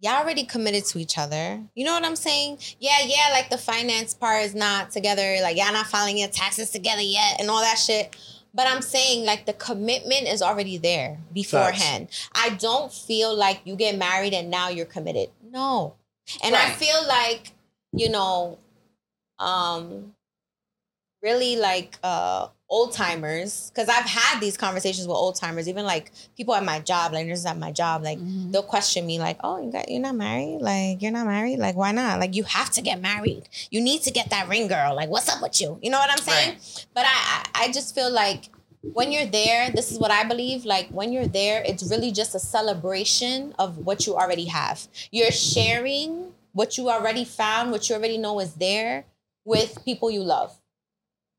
Y'all 0.00 0.22
already 0.22 0.44
committed 0.44 0.84
to 0.86 0.98
each 0.98 1.18
other. 1.18 1.60
You 1.74 1.84
know 1.84 1.92
what 1.92 2.04
I'm 2.04 2.16
saying? 2.16 2.58
Yeah, 2.78 2.98
yeah, 3.04 3.28
like 3.32 3.50
the 3.50 3.58
finance 3.58 4.14
part 4.14 4.44
is 4.44 4.54
not 4.54 4.90
together. 4.90 5.38
Like 5.42 5.56
y'all 5.56 5.72
not 5.72 5.86
filing 5.86 6.18
your 6.18 6.28
taxes 6.28 6.70
together 6.70 7.02
yet 7.02 7.40
and 7.40 7.50
all 7.50 7.60
that 7.60 7.78
shit. 7.78 8.14
But 8.54 8.66
I'm 8.66 8.82
saying 8.82 9.24
like 9.24 9.44
the 9.44 9.52
commitment 9.52 10.28
is 10.28 10.40
already 10.40 10.78
there 10.78 11.18
beforehand. 11.32 12.08
I 12.34 12.50
don't 12.50 12.92
feel 12.92 13.34
like 13.34 13.60
you 13.64 13.76
get 13.76 13.98
married 13.98 14.32
and 14.32 14.50
now 14.50 14.68
you're 14.68 14.86
committed. 14.86 15.30
No. 15.50 15.94
And 16.42 16.54
I 16.54 16.70
feel 16.70 17.06
like, 17.06 17.52
you 17.92 18.08
know, 18.08 18.58
um 19.38 20.14
really 21.22 21.56
like 21.56 21.98
uh 22.02 22.48
old 22.68 22.92
timers 22.92 23.70
because 23.70 23.88
i've 23.88 24.04
had 24.04 24.40
these 24.40 24.56
conversations 24.56 25.06
with 25.06 25.14
old 25.14 25.36
timers 25.36 25.68
even 25.68 25.84
like 25.84 26.10
people 26.36 26.52
at 26.52 26.64
my 26.64 26.80
job 26.80 27.12
like 27.12 27.24
nurses 27.26 27.46
at 27.46 27.56
my 27.56 27.70
job 27.70 28.02
like 28.02 28.18
Mm-hmm. 28.18 28.50
they'll 28.50 28.62
question 28.62 29.06
me 29.06 29.18
like 29.20 29.38
oh 29.44 29.62
you 29.62 29.70
got 29.70 29.88
you're 29.88 30.00
not 30.00 30.16
married? 30.16 30.58
Like 30.60 31.00
you're 31.00 31.12
not 31.12 31.26
married? 31.26 31.58
Like 31.58 31.76
why 31.76 31.92
not? 31.92 32.18
Like 32.18 32.34
you 32.34 32.42
have 32.44 32.70
to 32.70 32.82
get 32.82 33.00
married. 33.00 33.48
You 33.70 33.80
need 33.80 34.02
to 34.02 34.10
get 34.10 34.30
that 34.30 34.48
ring 34.48 34.66
girl. 34.68 34.96
Like 34.96 35.08
what's 35.08 35.28
up 35.28 35.40
with 35.40 35.60
you? 35.60 35.78
You 35.82 35.90
know 35.90 35.98
what 35.98 36.10
i'm 36.10 36.18
saying? 36.18 36.56
But 36.94 37.04
I, 37.06 37.14
I 37.54 37.64
i 37.66 37.72
just 37.72 37.94
feel 37.94 38.10
like 38.10 38.48
when 38.82 39.12
you're 39.12 39.26
there 39.26 39.70
this 39.70 39.90
is 39.92 39.98
what 39.98 40.10
i 40.12 40.22
believe 40.22 40.64
like 40.64 40.88
when 40.90 41.12
you're 41.12 41.26
there 41.26 41.60
it's 41.66 41.82
really 41.90 42.12
just 42.12 42.34
a 42.34 42.38
celebration 42.38 43.52
of 43.58 43.78
what 43.78 44.06
you 44.06 44.16
already 44.16 44.46
have. 44.46 44.88
You're 45.12 45.30
sharing 45.30 46.32
what 46.52 46.76
you 46.78 46.88
already 46.90 47.24
found 47.24 47.70
what 47.70 47.88
you 47.88 47.94
already 47.96 48.18
know 48.18 48.40
is 48.40 48.54
there 48.54 49.04
with 49.44 49.84
people 49.84 50.10
you 50.10 50.22
love 50.22 50.56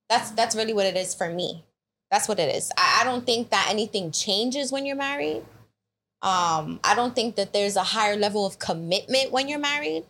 that's 0.10 0.32
that's 0.32 0.55
really 0.55 0.74
what 0.74 0.86
it 0.86 0.95
is 0.97 1.14
for 1.14 1.30
me. 1.30 1.64
That's 2.12 2.28
what 2.28 2.39
it 2.39 2.53
is. 2.55 2.72
I, 2.78 2.99
I 3.01 3.03
don't 3.03 3.26
think 3.26 3.49
that 3.49 3.68
anything 3.70 4.12
changes 4.12 4.72
when 4.72 4.86
you're 4.86 4.95
married. 4.95 5.43
Um, 6.22 6.80
I 6.84 6.93
don't 6.95 7.14
think 7.14 7.36
that 7.36 7.53
there's 7.53 7.76
a 7.76 7.84
higher 7.84 8.16
level 8.16 8.45
of 8.45 8.58
commitment 8.60 9.32
when 9.32 9.47
you're 9.47 9.60
married. 9.60 10.03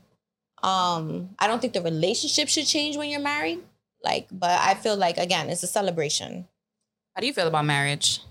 Um, 0.63 1.29
I 1.39 1.47
don't 1.47 1.59
think 1.59 1.73
the 1.73 1.81
relationship 1.81 2.47
should 2.49 2.65
change 2.65 2.97
when 2.97 3.09
you're 3.09 3.19
married. 3.19 3.59
Like, 4.03 4.27
but 4.31 4.51
I 4.61 4.75
feel 4.75 4.95
like 4.95 5.17
again, 5.17 5.49
it's 5.49 5.63
a 5.63 5.67
celebration. 5.67 6.47
How 7.15 7.21
do 7.21 7.27
you 7.27 7.33
feel 7.33 7.47
about 7.47 7.65
marriage? 7.65 8.21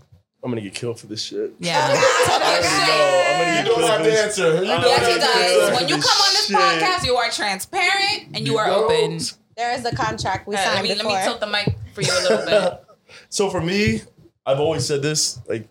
I'm 0.44 0.50
gonna 0.50 0.60
get 0.60 0.74
killed 0.74 1.00
for 1.00 1.08
this 1.08 1.22
shit. 1.22 1.52
Yeah. 1.58 1.88
I 1.90 2.40
already 2.40 2.86
know. 2.86 3.24
I'm 3.26 3.40
gonna 3.40 3.50
You 3.50 3.56
get 3.56 3.66
know 3.66 3.74
killed 3.74 3.88
that 3.90 3.98
for 3.98 4.04
this. 4.04 4.36
dancer. 4.36 4.54
You 4.62 4.68
know 4.68 4.86
Yes, 4.86 5.02
Okay, 5.02 5.12
he 5.12 5.18
that 5.18 5.30
okay. 5.30 5.40
does. 5.42 5.68
dancer. 5.68 5.74
When 5.74 5.88
you 5.88 5.94
come 5.94 6.20
on 6.22 6.32
this 6.34 6.46
Shit. 6.46 6.56
podcast, 6.56 7.04
you 7.06 7.16
are 7.16 7.30
transparent 7.30 8.36
and 8.36 8.46
you 8.46 8.58
are 8.58 8.66
You 8.66 8.72
know? 8.72 8.84
open. 8.84 9.18
There 9.56 9.72
is 9.72 9.84
a 9.84 9.94
contract 9.94 10.46
we 10.46 10.54
Uh, 10.54 10.58
let 10.58 10.64
signed 10.74 10.82
me 10.82 10.94
let 10.94 11.06
me 11.06 11.16
tilt 11.24 11.40
the 11.40 11.46
mic 11.46 11.74
for 11.94 12.02
you 12.02 12.12
a 12.12 12.22
little 12.22 12.46
bit. 12.46 12.82
So 13.30 13.48
for 13.50 13.60
me, 13.60 14.02
I've 14.44 14.58
always 14.58 14.84
said 14.84 15.00
this, 15.00 15.38
like 15.48 15.68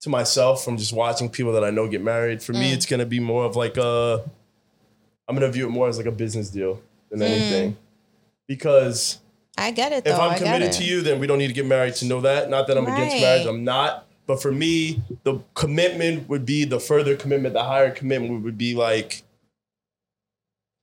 to 0.00 0.08
myself 0.10 0.64
from 0.64 0.76
just 0.76 0.92
watching 0.92 1.28
people 1.30 1.52
that 1.52 1.62
I 1.62 1.70
know 1.70 1.86
get 1.88 2.02
married. 2.02 2.42
For 2.42 2.52
Mm. 2.52 2.58
me, 2.60 2.72
it's 2.72 2.86
gonna 2.86 3.06
be 3.06 3.20
more 3.20 3.44
of 3.44 3.54
like 3.56 3.76
a 3.76 4.24
I'm 5.28 5.36
gonna 5.36 5.50
view 5.50 5.66
it 5.66 5.70
more 5.70 5.88
as 5.88 5.96
like 5.96 6.06
a 6.06 6.12
business 6.12 6.50
deal 6.50 6.82
than 7.08 7.22
anything. 7.22 7.76
Because 8.48 9.20
I 9.56 9.70
get 9.70 9.92
it 9.92 10.04
though. 10.04 10.10
if 10.10 10.18
I'm 10.18 10.32
I 10.32 10.38
committed 10.38 10.72
to 10.72 10.84
you, 10.84 11.02
then 11.02 11.20
we 11.20 11.26
don't 11.28 11.38
need 11.38 11.48
to 11.48 11.52
get 11.54 11.66
married 11.66 11.94
to 11.96 12.04
know 12.04 12.20
that. 12.22 12.50
Not 12.50 12.66
that 12.66 12.76
I'm 12.76 12.86
against 12.86 13.20
marriage, 13.20 13.46
I'm 13.46 13.62
not. 13.64 14.06
But 14.26 14.42
for 14.42 14.50
me, 14.52 15.02
the 15.22 15.38
commitment 15.54 16.28
would 16.28 16.44
be 16.44 16.64
the 16.64 16.80
further 16.80 17.16
commitment, 17.16 17.54
the 17.54 17.64
higher 17.64 17.90
commitment 17.92 18.42
would 18.42 18.58
be 18.58 18.74
like 18.74 19.22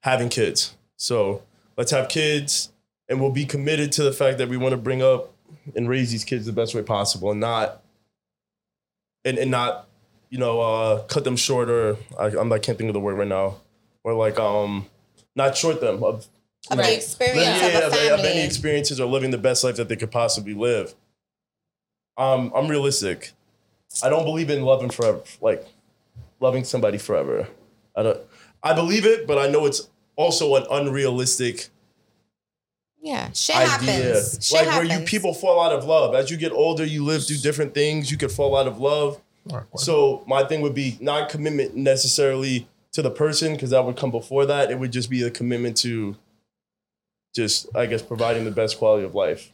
having 0.03 0.29
kids. 0.29 0.75
So 0.95 1.43
let's 1.77 1.91
have 1.91 2.09
kids 2.09 2.71
and 3.07 3.21
we'll 3.21 3.31
be 3.31 3.45
committed 3.45 3.91
to 3.93 4.03
the 4.03 4.11
fact 4.11 4.37
that 4.39 4.49
we 4.49 4.57
want 4.57 4.71
to 4.71 4.77
bring 4.77 5.01
up 5.01 5.33
and 5.75 5.87
raise 5.87 6.11
these 6.11 6.25
kids 6.25 6.45
the 6.45 6.51
best 6.51 6.75
way 6.75 6.81
possible 6.81 7.31
and 7.31 7.39
not 7.39 7.81
and, 9.23 9.37
and 9.37 9.51
not, 9.51 9.87
you 10.29 10.37
know, 10.37 10.61
uh, 10.61 11.03
cut 11.03 11.23
them 11.23 11.35
short 11.35 11.69
or 11.69 11.97
I, 12.19 12.27
I'm 12.37 12.51
I 12.51 12.59
can't 12.59 12.77
think 12.77 12.89
of 12.89 12.93
the 12.93 12.99
word 12.99 13.17
right 13.17 13.27
now. 13.27 13.57
Or 14.03 14.13
like 14.13 14.39
um 14.39 14.87
not 15.35 15.55
short 15.57 15.81
them 15.81 16.03
of 16.03 16.27
of 16.69 16.77
know, 16.77 16.83
the 16.83 16.95
experience 16.95 17.61
yeah, 17.61 17.77
of 17.79 17.93
of, 17.93 18.19
of 18.19 18.25
any 18.25 18.41
experiences 18.41 18.99
or 18.99 19.07
living 19.07 19.31
the 19.31 19.37
best 19.37 19.63
life 19.63 19.75
that 19.77 19.89
they 19.89 19.95
could 19.95 20.11
possibly 20.11 20.53
live. 20.53 20.95
Um, 22.17 22.51
I'm 22.55 22.67
realistic. 22.67 23.31
I 24.03 24.09
don't 24.09 24.25
believe 24.25 24.49
in 24.49 24.63
loving 24.63 24.89
forever, 24.89 25.21
like 25.39 25.65
loving 26.39 26.63
somebody 26.63 26.97
forever. 26.97 27.47
I 27.95 28.03
don't. 28.03 28.19
I 28.63 28.73
believe 28.73 29.05
it, 29.05 29.27
but 29.27 29.37
I 29.37 29.47
know 29.49 29.65
it's 29.65 29.87
also 30.17 30.55
an 30.55 30.65
unrealistic 30.69 31.69
yeah, 33.01 33.31
shit 33.31 33.55
idea. 33.55 33.69
happens. 33.91 34.45
Shit 34.45 34.57
like 34.57 34.67
happens. 34.67 34.89
where 34.89 34.99
you 34.99 35.05
people 35.05 35.33
fall 35.33 35.61
out 35.63 35.71
of 35.71 35.85
love 35.85 36.13
as 36.15 36.29
you 36.29 36.35
get 36.35 36.51
older. 36.51 36.83
You 36.83 37.05
live 37.05 37.25
through 37.25 37.37
different 37.37 37.73
things. 37.73 38.11
You 38.11 38.17
could 38.17 38.31
fall 38.31 38.57
out 38.57 38.67
of 38.67 38.79
love. 38.79 39.21
So 39.77 40.25
my 40.27 40.43
thing 40.43 40.59
would 40.61 40.73
be 40.75 40.97
not 40.99 41.29
commitment 41.29 41.73
necessarily 41.73 42.67
to 42.91 43.01
the 43.01 43.11
person 43.11 43.53
because 43.53 43.69
that 43.69 43.85
would 43.85 43.95
come 43.95 44.11
before 44.11 44.45
that. 44.45 44.69
It 44.71 44.77
would 44.79 44.91
just 44.91 45.09
be 45.09 45.23
a 45.23 45.31
commitment 45.31 45.77
to 45.77 46.17
just 47.33 47.73
I 47.75 47.85
guess 47.85 48.01
providing 48.01 48.43
the 48.43 48.51
best 48.51 48.77
quality 48.77 49.05
of 49.05 49.15
life. 49.15 49.53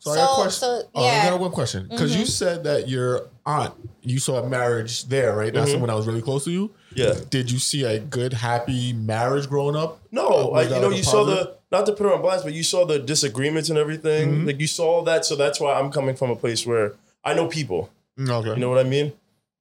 So, 0.00 0.10
I 0.10 0.16
got 0.16 0.32
a 0.32 0.42
question. 0.42 0.60
so, 0.60 0.82
oh, 0.94 1.02
I 1.02 1.06
yeah. 1.06 1.30
got 1.30 1.40
one 1.40 1.50
question 1.52 1.86
because 1.88 2.14
you 2.14 2.26
said 2.26 2.64
that 2.64 2.88
your 2.88 3.28
aunt, 3.46 3.72
you 4.02 4.18
saw 4.18 4.42
a 4.42 4.46
marriage 4.48 5.06
there, 5.06 5.34
right? 5.34 5.52
That's 5.54 5.70
Mhm. 5.70 5.72
someone 5.72 5.88
that 5.88 5.96
was 5.96 6.06
really 6.06 6.20
close 6.20 6.44
to 6.44 6.50
you. 6.50 6.70
Yeah. 6.94 7.14
Did 7.30 7.50
you 7.50 7.58
see 7.58 7.84
a 7.84 7.98
good, 8.00 8.32
happy 8.32 8.92
marriage 8.92 9.48
growing 9.48 9.76
up? 9.76 10.00
No, 10.10 10.28
Was 10.28 10.50
like 10.52 10.64
you 10.70 10.80
know, 10.80 10.88
like 10.88 10.94
a 10.94 10.96
you 10.96 11.02
saw 11.04 11.24
the 11.24 11.54
not 11.70 11.86
to 11.86 11.92
put 11.92 12.04
her 12.04 12.12
on 12.12 12.20
blast, 12.22 12.44
but 12.44 12.52
you 12.52 12.62
saw 12.64 12.84
the 12.84 12.98
disagreements 12.98 13.68
and 13.70 13.78
everything. 13.78 14.42
Mhm. 14.42 14.46
Like 14.46 14.60
you 14.60 14.66
saw 14.66 15.02
that, 15.04 15.24
so 15.24 15.36
that's 15.36 15.60
why 15.60 15.74
I'm 15.78 15.90
coming 15.92 16.16
from 16.16 16.30
a 16.30 16.36
place 16.36 16.66
where 16.66 16.94
I 17.24 17.34
know 17.34 17.46
people. 17.46 17.90
Mm, 18.18 18.28
Okay. 18.30 18.48
You 18.50 18.56
know 18.56 18.70
what 18.70 18.78
I 18.78 18.88
mean? 18.88 19.12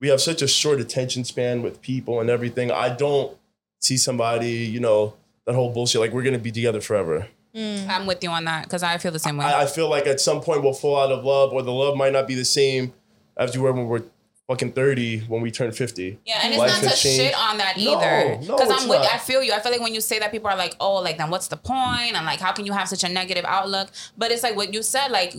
We 0.01 0.07
have 0.07 0.21
such 0.21 0.41
a 0.41 0.47
short 0.47 0.80
attention 0.80 1.23
span 1.23 1.61
with 1.61 1.82
people 1.82 2.19
and 2.19 2.30
everything. 2.30 2.71
I 2.71 2.89
don't 2.89 3.36
see 3.80 3.97
somebody, 3.97 4.51
you 4.51 4.80
know, 4.80 5.13
that 5.45 5.53
whole 5.55 5.71
bullshit. 5.71 6.01
Like 6.01 6.13
we're 6.13 6.23
gonna 6.23 6.39
be 6.39 6.51
together 6.51 6.82
forever. 6.82 7.27
I'm 7.55 8.05
with 8.05 8.23
you 8.23 8.30
on 8.30 8.45
that 8.45 8.63
because 8.63 8.84
I 8.84 8.97
feel 8.97 9.11
the 9.11 9.19
same 9.19 9.36
way. 9.38 9.45
I, 9.45 9.63
I 9.63 9.65
feel 9.65 9.89
like 9.89 10.07
at 10.07 10.21
some 10.21 10.39
point 10.41 10.63
we'll 10.63 10.73
fall 10.73 10.97
out 11.01 11.11
of 11.11 11.25
love, 11.25 11.51
or 11.51 11.61
the 11.61 11.71
love 11.73 11.97
might 11.97 12.13
not 12.13 12.27
be 12.27 12.36
the 12.36 12.45
same 12.45 12.93
as 13.36 13.53
you 13.55 13.61
were 13.61 13.73
when 13.73 13.88
we're 13.88 14.03
fucking 14.50 14.74
thirty 14.74 15.20
when 15.22 15.41
we 15.41 15.52
turn 15.52 15.72
fifty. 15.72 16.20
Yeah, 16.26 16.39
and 16.43 16.52
it's 16.54 16.60
Life 16.60 16.84
not 16.84 16.91
to 16.91 16.97
changed. 16.97 17.22
shit 17.22 17.36
on 17.38 17.58
that 17.60 17.78
No, 17.78 17.84
either. 18.02 18.41
no, 18.45 18.58
Because 18.58 18.70
I'm 18.70 18.89
with, 18.89 19.00
not. 19.04 19.14
I 19.14 19.18
feel 19.20 19.41
you. 19.41 19.54
I 19.54 19.60
feel 19.60 19.72
like 19.72 19.80
when 19.82 19.93
you 19.93 20.02
say 20.02 20.20
that, 20.20 20.32
people 20.32 20.50
are 20.50 20.58
like, 20.58 20.76
"Oh, 20.82 20.95
like 20.95 21.18
then 21.18 21.30
what's 21.30 21.47
the 21.47 21.56
point?" 21.58 22.16
And 22.16 22.26
like, 22.26 22.39
how 22.41 22.52
can 22.52 22.66
you 22.66 22.74
have 22.74 22.89
such 22.89 23.04
a 23.04 23.10
negative 23.10 23.45
outlook? 23.47 23.89
But 24.18 24.32
it's 24.32 24.43
like 24.43 24.56
what 24.58 24.74
you 24.74 24.82
said. 24.84 25.10
Like, 25.12 25.34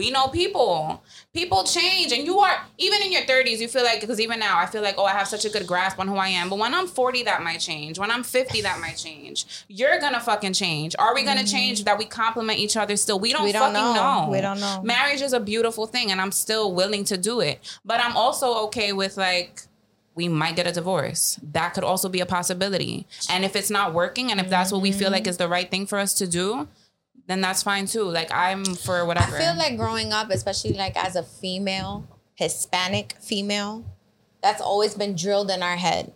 we 0.00 0.10
know 0.10 0.28
people. 0.28 1.02
People 1.34 1.62
change, 1.62 2.10
and 2.10 2.24
you 2.24 2.38
are 2.38 2.56
even 2.78 3.02
in 3.02 3.12
your 3.12 3.20
30s. 3.22 3.58
You 3.58 3.68
feel 3.68 3.84
like 3.84 4.00
because 4.00 4.18
even 4.18 4.38
now, 4.38 4.58
I 4.58 4.64
feel 4.64 4.80
like, 4.80 4.94
oh, 4.96 5.04
I 5.04 5.12
have 5.12 5.28
such 5.28 5.44
a 5.44 5.50
good 5.50 5.66
grasp 5.66 5.98
on 6.00 6.08
who 6.08 6.16
I 6.16 6.28
am. 6.28 6.48
But 6.48 6.58
when 6.58 6.72
I'm 6.72 6.86
40, 6.86 7.24
that 7.24 7.42
might 7.42 7.60
change. 7.60 7.98
When 7.98 8.10
I'm 8.10 8.22
50, 8.22 8.62
that 8.62 8.80
might 8.80 8.96
change. 8.96 9.44
You're 9.68 10.00
gonna 10.00 10.18
fucking 10.18 10.54
change. 10.54 10.96
Are 10.98 11.14
we 11.14 11.22
gonna 11.22 11.44
change? 11.46 11.84
That 11.84 11.98
we 11.98 12.06
complement 12.06 12.58
each 12.58 12.78
other 12.78 12.96
still? 12.96 13.20
We 13.20 13.32
don't, 13.32 13.40
Mm-hmm. 13.40 13.46
We 13.46 13.52
don't 13.52 13.74
fucking 13.74 13.94
know. 13.94 14.24
know. 14.24 14.30
We 14.30 14.40
don't 14.40 14.60
know. 14.60 14.80
Marriage 14.82 15.20
is 15.20 15.34
a 15.34 15.40
beautiful 15.40 15.86
thing, 15.86 16.10
and 16.10 16.18
I'm 16.18 16.32
still 16.32 16.74
willing 16.74 17.04
to 17.04 17.18
do 17.18 17.40
it. 17.40 17.58
But 17.84 18.00
I'm 18.00 18.16
also 18.16 18.64
okay 18.68 18.94
with 18.94 19.18
like 19.18 19.62
we 20.14 20.28
might 20.28 20.56
get 20.56 20.66
a 20.66 20.72
divorce. 20.72 21.38
That 21.52 21.74
could 21.74 21.84
also 21.84 22.08
be 22.08 22.20
a 22.20 22.26
possibility. 22.26 23.06
And 23.28 23.44
if 23.44 23.54
it's 23.54 23.70
not 23.70 23.92
working 23.94 24.30
and 24.30 24.40
if 24.40 24.48
that's 24.48 24.72
what 24.72 24.82
we 24.82 24.92
feel 24.92 25.10
like 25.10 25.26
is 25.26 25.36
the 25.36 25.48
right 25.48 25.70
thing 25.70 25.86
for 25.86 25.98
us 25.98 26.14
to 26.14 26.26
do, 26.26 26.68
then 27.30 27.40
that's 27.40 27.62
fine 27.62 27.86
too. 27.86 28.04
Like 28.04 28.32
I'm 28.32 28.64
for 28.64 29.04
whatever. 29.04 29.36
I 29.36 29.40
feel 29.40 29.56
like 29.56 29.76
growing 29.76 30.12
up, 30.12 30.30
especially 30.30 30.72
like 30.72 30.96
as 30.96 31.16
a 31.16 31.22
female, 31.22 32.08
Hispanic 32.34 33.16
female, 33.20 33.84
that's 34.42 34.60
always 34.60 34.94
been 34.94 35.14
drilled 35.14 35.50
in 35.50 35.62
our 35.62 35.76
head. 35.76 36.12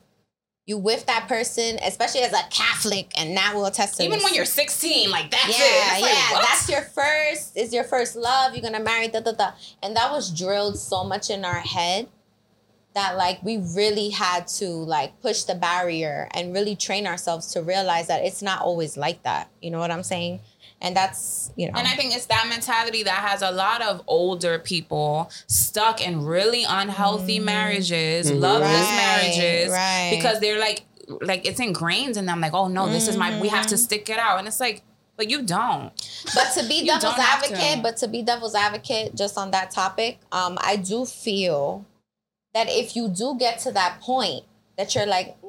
You 0.66 0.78
with 0.78 1.04
that 1.06 1.28
person, 1.28 1.78
especially 1.84 2.22
as 2.22 2.32
a 2.32 2.42
Catholic, 2.50 3.12
and 3.18 3.34
now 3.34 3.54
we'll 3.54 3.70
test 3.70 4.00
even 4.00 4.18
when 4.22 4.32
you're 4.32 4.46
16, 4.46 5.10
like 5.10 5.30
that's 5.30 5.58
yeah, 5.58 5.98
it. 5.98 6.02
Like, 6.02 6.10
yeah, 6.10 6.32
what? 6.32 6.42
that's 6.42 6.70
your 6.70 6.80
first. 6.80 7.56
Is 7.56 7.74
your 7.74 7.84
first 7.84 8.16
love. 8.16 8.54
You're 8.54 8.62
gonna 8.62 8.82
marry 8.82 9.08
da 9.08 9.20
da 9.20 9.32
da, 9.32 9.50
and 9.82 9.94
that 9.94 10.10
was 10.10 10.36
drilled 10.36 10.78
so 10.78 11.04
much 11.04 11.28
in 11.28 11.44
our 11.44 11.60
head 11.60 12.08
that 12.94 13.16
like 13.16 13.42
we 13.42 13.58
really 13.76 14.08
had 14.08 14.46
to 14.46 14.68
like 14.68 15.20
push 15.20 15.42
the 15.42 15.54
barrier 15.54 16.28
and 16.32 16.54
really 16.54 16.76
train 16.76 17.06
ourselves 17.06 17.52
to 17.52 17.60
realize 17.60 18.06
that 18.06 18.24
it's 18.24 18.40
not 18.40 18.62
always 18.62 18.96
like 18.96 19.22
that. 19.24 19.50
You 19.60 19.70
know 19.70 19.80
what 19.80 19.90
I'm 19.90 20.02
saying? 20.02 20.40
And 20.80 20.94
that's 20.94 21.50
you 21.56 21.66
know. 21.70 21.78
And 21.78 21.86
I 21.88 21.92
think 21.96 22.14
it's 22.14 22.26
that 22.26 22.46
mentality 22.48 23.02
that 23.04 23.14
has 23.28 23.40
a 23.42 23.50
lot 23.50 23.80
of 23.80 24.02
older 24.06 24.58
people 24.58 25.30
stuck 25.46 26.04
in 26.06 26.24
really 26.24 26.64
unhealthy 26.68 27.38
marriages, 27.38 28.30
loveless 28.30 28.68
Mm-hmm. 28.70 28.96
Right, 28.96 29.22
marriages, 29.36 29.70
right. 29.72 30.12
because 30.14 30.40
they're 30.40 30.60
like, 30.60 30.84
like 31.22 31.46
it's 31.46 31.60
ingrained 31.60 32.16
in 32.16 32.26
them. 32.26 32.40
Like, 32.40 32.52
oh 32.54 32.68
no, 32.68 32.88
this 32.88 33.08
is 33.08 33.16
my. 33.16 33.30
We 33.40 33.46
Mm-hmm. 33.48 33.56
have 33.56 33.66
to 33.68 33.76
stick 33.78 34.10
it 34.10 34.18
out, 34.18 34.38
and 34.38 34.46
it's 34.46 34.60
like, 34.60 34.82
but 35.16 35.30
you 35.30 35.42
don't. 35.42 35.90
But 36.34 36.52
to 36.54 36.68
be 36.68 36.84
devil's 36.84 37.18
advocate, 37.18 37.76
to. 37.76 37.80
but 37.82 37.96
to 37.98 38.08
be 38.08 38.22
devil's 38.22 38.54
advocate, 38.54 39.14
just 39.14 39.38
on 39.38 39.52
that 39.52 39.70
topic, 39.70 40.18
um, 40.32 40.58
I 40.60 40.76
do 40.76 41.06
feel 41.06 41.86
that 42.52 42.66
if 42.68 42.94
you 42.96 43.08
do 43.08 43.36
get 43.38 43.58
to 43.60 43.72
that 43.72 44.00
point 44.00 44.44
that 44.76 44.94
you're 44.94 45.06
like, 45.06 45.40
mm, 45.40 45.43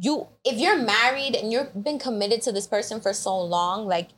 you 0.00 0.26
if 0.44 0.58
you're 0.58 0.76
married 0.78 1.34
and 1.34 1.50
you've 1.52 1.72
been 1.82 1.98
committed 1.98 2.42
to 2.42 2.52
this 2.52 2.66
person 2.66 3.00
for 3.00 3.12
so 3.12 3.38
long, 3.40 3.86
like 3.86 4.08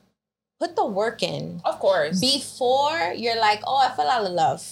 put 0.60 0.74
the 0.76 0.84
work 0.84 1.22
in 1.22 1.60
Of 1.64 1.78
course. 1.78 2.20
before 2.20 3.12
you're 3.16 3.38
like, 3.38 3.60
oh, 3.66 3.76
I 3.76 3.94
fell 3.94 4.08
out 4.08 4.24
of 4.24 4.32
love. 4.32 4.62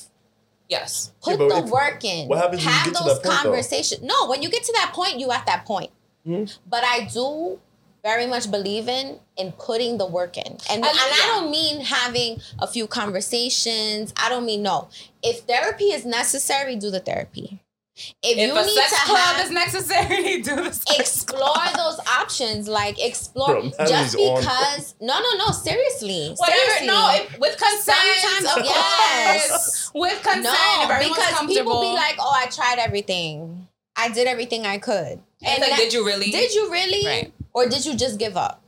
yes. 0.69 1.13
Put 1.23 1.39
Yeah, 1.41 1.49
the 1.49 1.59
if- 1.65 1.71
work 1.71 2.03
in. 2.05 2.29
what 2.29 2.39
happens 2.39 2.65
when 2.65 2.73
you 2.73 2.79
Have 2.79 2.87
get 2.93 2.97
to 2.99 3.05
those 3.05 3.23
that 3.23 3.29
point, 3.29 3.43
conversations. 3.43 4.03
No, 4.03 4.27
when 4.29 4.43
you 4.43 4.49
get 4.51 4.65
to 4.65 4.73
that 4.73 4.93
point, 4.95 5.19
you 5.21 5.31
at 5.31 5.47
that 5.47 5.65
point. 5.65 5.91
Hmm? 6.25 6.45
But 6.69 6.83
I 6.85 7.07
do 7.13 7.61
very 8.03 8.27
much 8.27 8.51
believe 8.51 8.89
in 8.89 9.21
in 9.37 9.53
putting 9.53 9.99
the 9.99 10.07
work 10.07 10.37
in. 10.37 10.47
And, 10.71 10.85
I- 10.85 10.89
and 10.89 11.13
I 11.23 11.25
don't 11.35 11.51
mean 11.53 11.81
having 11.83 12.41
a 12.59 12.67
few 12.67 12.87
conversations. 12.89 14.13
I 14.17 14.29
don't 14.29 14.45
mean 14.47 14.63
no. 14.63 14.89
If 15.23 15.41
therapy 15.41 15.87
is 15.87 16.05
necessary, 16.05 16.75
do 16.77 16.91
the 16.91 17.01
therapy. 17.01 17.61
If, 17.97 18.13
If 18.23 18.37
you 18.37 18.55
a 18.57 18.63
need 18.67 18.75
sex 18.75 18.91
to 18.91 19.07
club 19.07 19.19
have 19.19 19.45
is 19.47 19.51
necessary, 19.51 20.43
do 20.43 20.57
the 20.57 20.71
sex 20.73 20.99
explore 21.01 21.55
those 21.77 21.99
options 22.21 22.69
like 22.69 23.03
explore 23.03 23.49
Bro, 23.49 23.71
just 23.89 24.15
Natalie's 24.15 24.31
on. 24.31 24.41
because 24.41 24.95
no 25.01 25.19
no 25.19 25.33
no 25.39 25.51
seriously 25.53 26.35
Whatever, 26.37 26.59
seriously. 26.59 26.87
no, 26.89 27.11
if, 27.15 27.39
with 27.39 27.57
consent, 27.57 27.97
Sometimes- 28.21 28.57
of 28.59 28.65
yes. 28.67 29.91
With 29.95 30.23
consent, 30.23 30.45
no 30.45 30.99
because 30.99 31.47
people 31.47 31.81
be 31.81 31.87
like 31.95 32.17
oh 32.19 32.33
I 32.35 32.47
tried 32.47 32.79
everything 32.79 33.67
I 33.97 34.11
did 34.11 34.27
everything 34.27 34.67
I 34.67 34.77
could 34.77 35.19
and 35.43 35.61
like, 35.61 35.71
that- 35.71 35.79
did 35.79 35.93
you 35.95 36.05
really? 36.05 36.31
did 36.31 36.53
you 36.55 36.71
really 36.71 37.07
Right. 37.07 37.33
or 37.55 37.67
did 37.67 37.87
you 37.87 37.97
just 37.97 38.19
give 38.19 38.37
up 38.37 38.63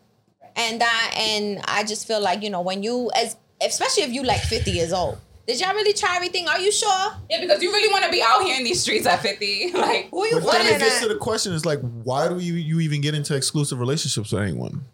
and 0.56 0.80
that 0.80 1.14
and 1.16 1.60
I 1.66 1.84
just 1.84 2.06
feel 2.06 2.20
like 2.20 2.42
you 2.42 2.48
know 2.48 2.62
when 2.62 2.82
you 2.82 3.10
as 3.14 3.36
especially 3.60 4.04
if 4.04 4.10
you 4.12 4.22
like 4.22 4.40
50 4.40 4.70
years 4.70 4.92
old 4.94 5.18
did 5.49 5.59
y'all 5.61 5.74
really 5.74 5.92
try 5.94 6.14
everything 6.14 6.46
are 6.46 6.61
you 6.61 6.70
sure 6.70 7.12
Yeah, 7.28 7.40
because 7.40 7.61
you 7.62 7.72
really 7.72 7.90
want 7.90 8.05
to 8.05 8.11
be 8.11 8.22
out 8.22 8.42
here 8.42 8.57
in 8.57 8.62
these 8.64 8.80
streets 8.82 9.07
at 9.07 9.20
50. 9.22 9.72
Like, 9.74 10.11
who 10.11 10.20
are 10.22 10.28
you 10.28 10.40
But 10.40 10.53
then 10.53 10.66
it 10.74 10.78
gets 10.78 11.01
to 11.01 11.09
the 11.09 11.16
question: 11.16 11.53
is 11.55 11.66
like, 11.66 11.80
why 12.05 12.28
do 12.28 12.38
you 12.38 12.55
you 12.55 12.78
even 12.80 13.01
get 13.01 13.14
into 13.14 13.34
exclusive 13.34 13.80
relationships 13.80 14.30
with 14.30 14.42
anyone? 14.42 14.84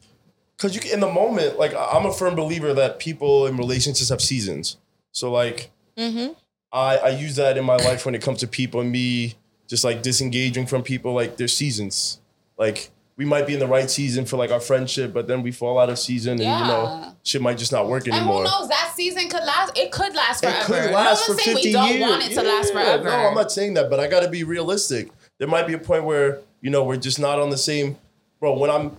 Because 0.57 0.75
you 0.75 0.81
can- 0.81 0.93
in 0.93 1.01
the 1.01 1.11
moment, 1.11 1.59
like 1.59 1.75
I- 1.75 1.91
I'm 1.95 2.07
a 2.07 2.13
firm 2.13 2.35
believer 2.37 2.73
that 2.73 2.99
people 3.01 3.47
in 3.47 3.57
relationships 3.59 4.09
have 4.09 4.23
seasons. 4.23 4.79
So 5.13 5.31
like, 5.31 5.71
Mm-hmm. 5.99 6.33
I 6.73 6.97
I 6.97 7.09
use 7.11 7.37
that 7.37 7.57
in 7.59 7.65
my 7.65 7.77
life 7.77 8.05
when 8.07 8.15
it 8.15 8.23
comes 8.23 8.39
to 8.41 8.47
people 8.49 8.81
and 8.81 8.91
me 8.91 9.35
just 9.69 9.85
like 9.85 10.03
disengaging 10.03 10.67
from 10.67 10.83
people. 10.83 11.13
Like 11.13 11.37
there's 11.37 11.57
seasons. 11.57 12.21
Like 12.59 12.91
we 13.17 13.25
might 13.25 13.47
be 13.47 13.55
in 13.55 13.61
the 13.61 13.67
right 13.67 13.89
season 13.91 14.25
for 14.25 14.37
like 14.37 14.51
our 14.51 14.61
friendship, 14.61 15.13
but 15.13 15.27
then 15.29 15.43
we 15.43 15.53
fall 15.53 15.79
out 15.79 15.89
of 15.91 15.99
season, 15.99 16.33
and 16.33 16.41
you 16.41 16.47
know 16.47 17.15
shit 17.23 17.41
might 17.41 17.59
just 17.59 17.73
not 17.73 17.87
work 17.89 18.09
anymore. 18.09 18.21
and 18.21 18.29
anymore. 18.31 18.47
who 18.51 18.61
knows? 18.61 18.69
That 18.69 18.93
season 18.95 19.29
could 19.29 19.45
last. 19.45 19.79
It 19.79 19.93
could 19.93 20.15
last 20.15 20.41
forever. 20.43 20.59
It 20.59 20.65
could 20.85 20.91
last 20.93 21.21
no 21.29 21.35
for 21.35 21.39
one's 21.39 21.45
saying 21.45 21.57
50 21.57 21.69
we 21.69 21.73
don't 21.73 21.89
years. 21.91 22.01
want 22.01 22.23
it 22.25 22.35
to 22.35 22.43
last 22.43 22.73
Yeah, 22.75 22.81
forever. 22.83 23.05
No, 23.05 23.29
I'm 23.29 23.35
not 23.35 23.53
saying 23.53 23.75
that, 23.75 23.89
but 23.91 24.01
I 24.01 24.09
got 24.09 24.21
to 24.25 24.29
be 24.29 24.43
realistic. 24.45 25.11
There 25.39 25.49
might 25.49 25.67
be 25.67 25.75
a 25.75 25.79
point 25.79 26.05
where 26.05 26.41
you 26.61 26.71
know 26.71 26.83
we're 26.85 26.97
just 26.97 27.19
not 27.21 27.39
on 27.39 27.51
the 27.51 27.57
same. 27.59 27.97
Bro, 28.41 28.59
when 28.59 28.71
I'm 28.71 28.97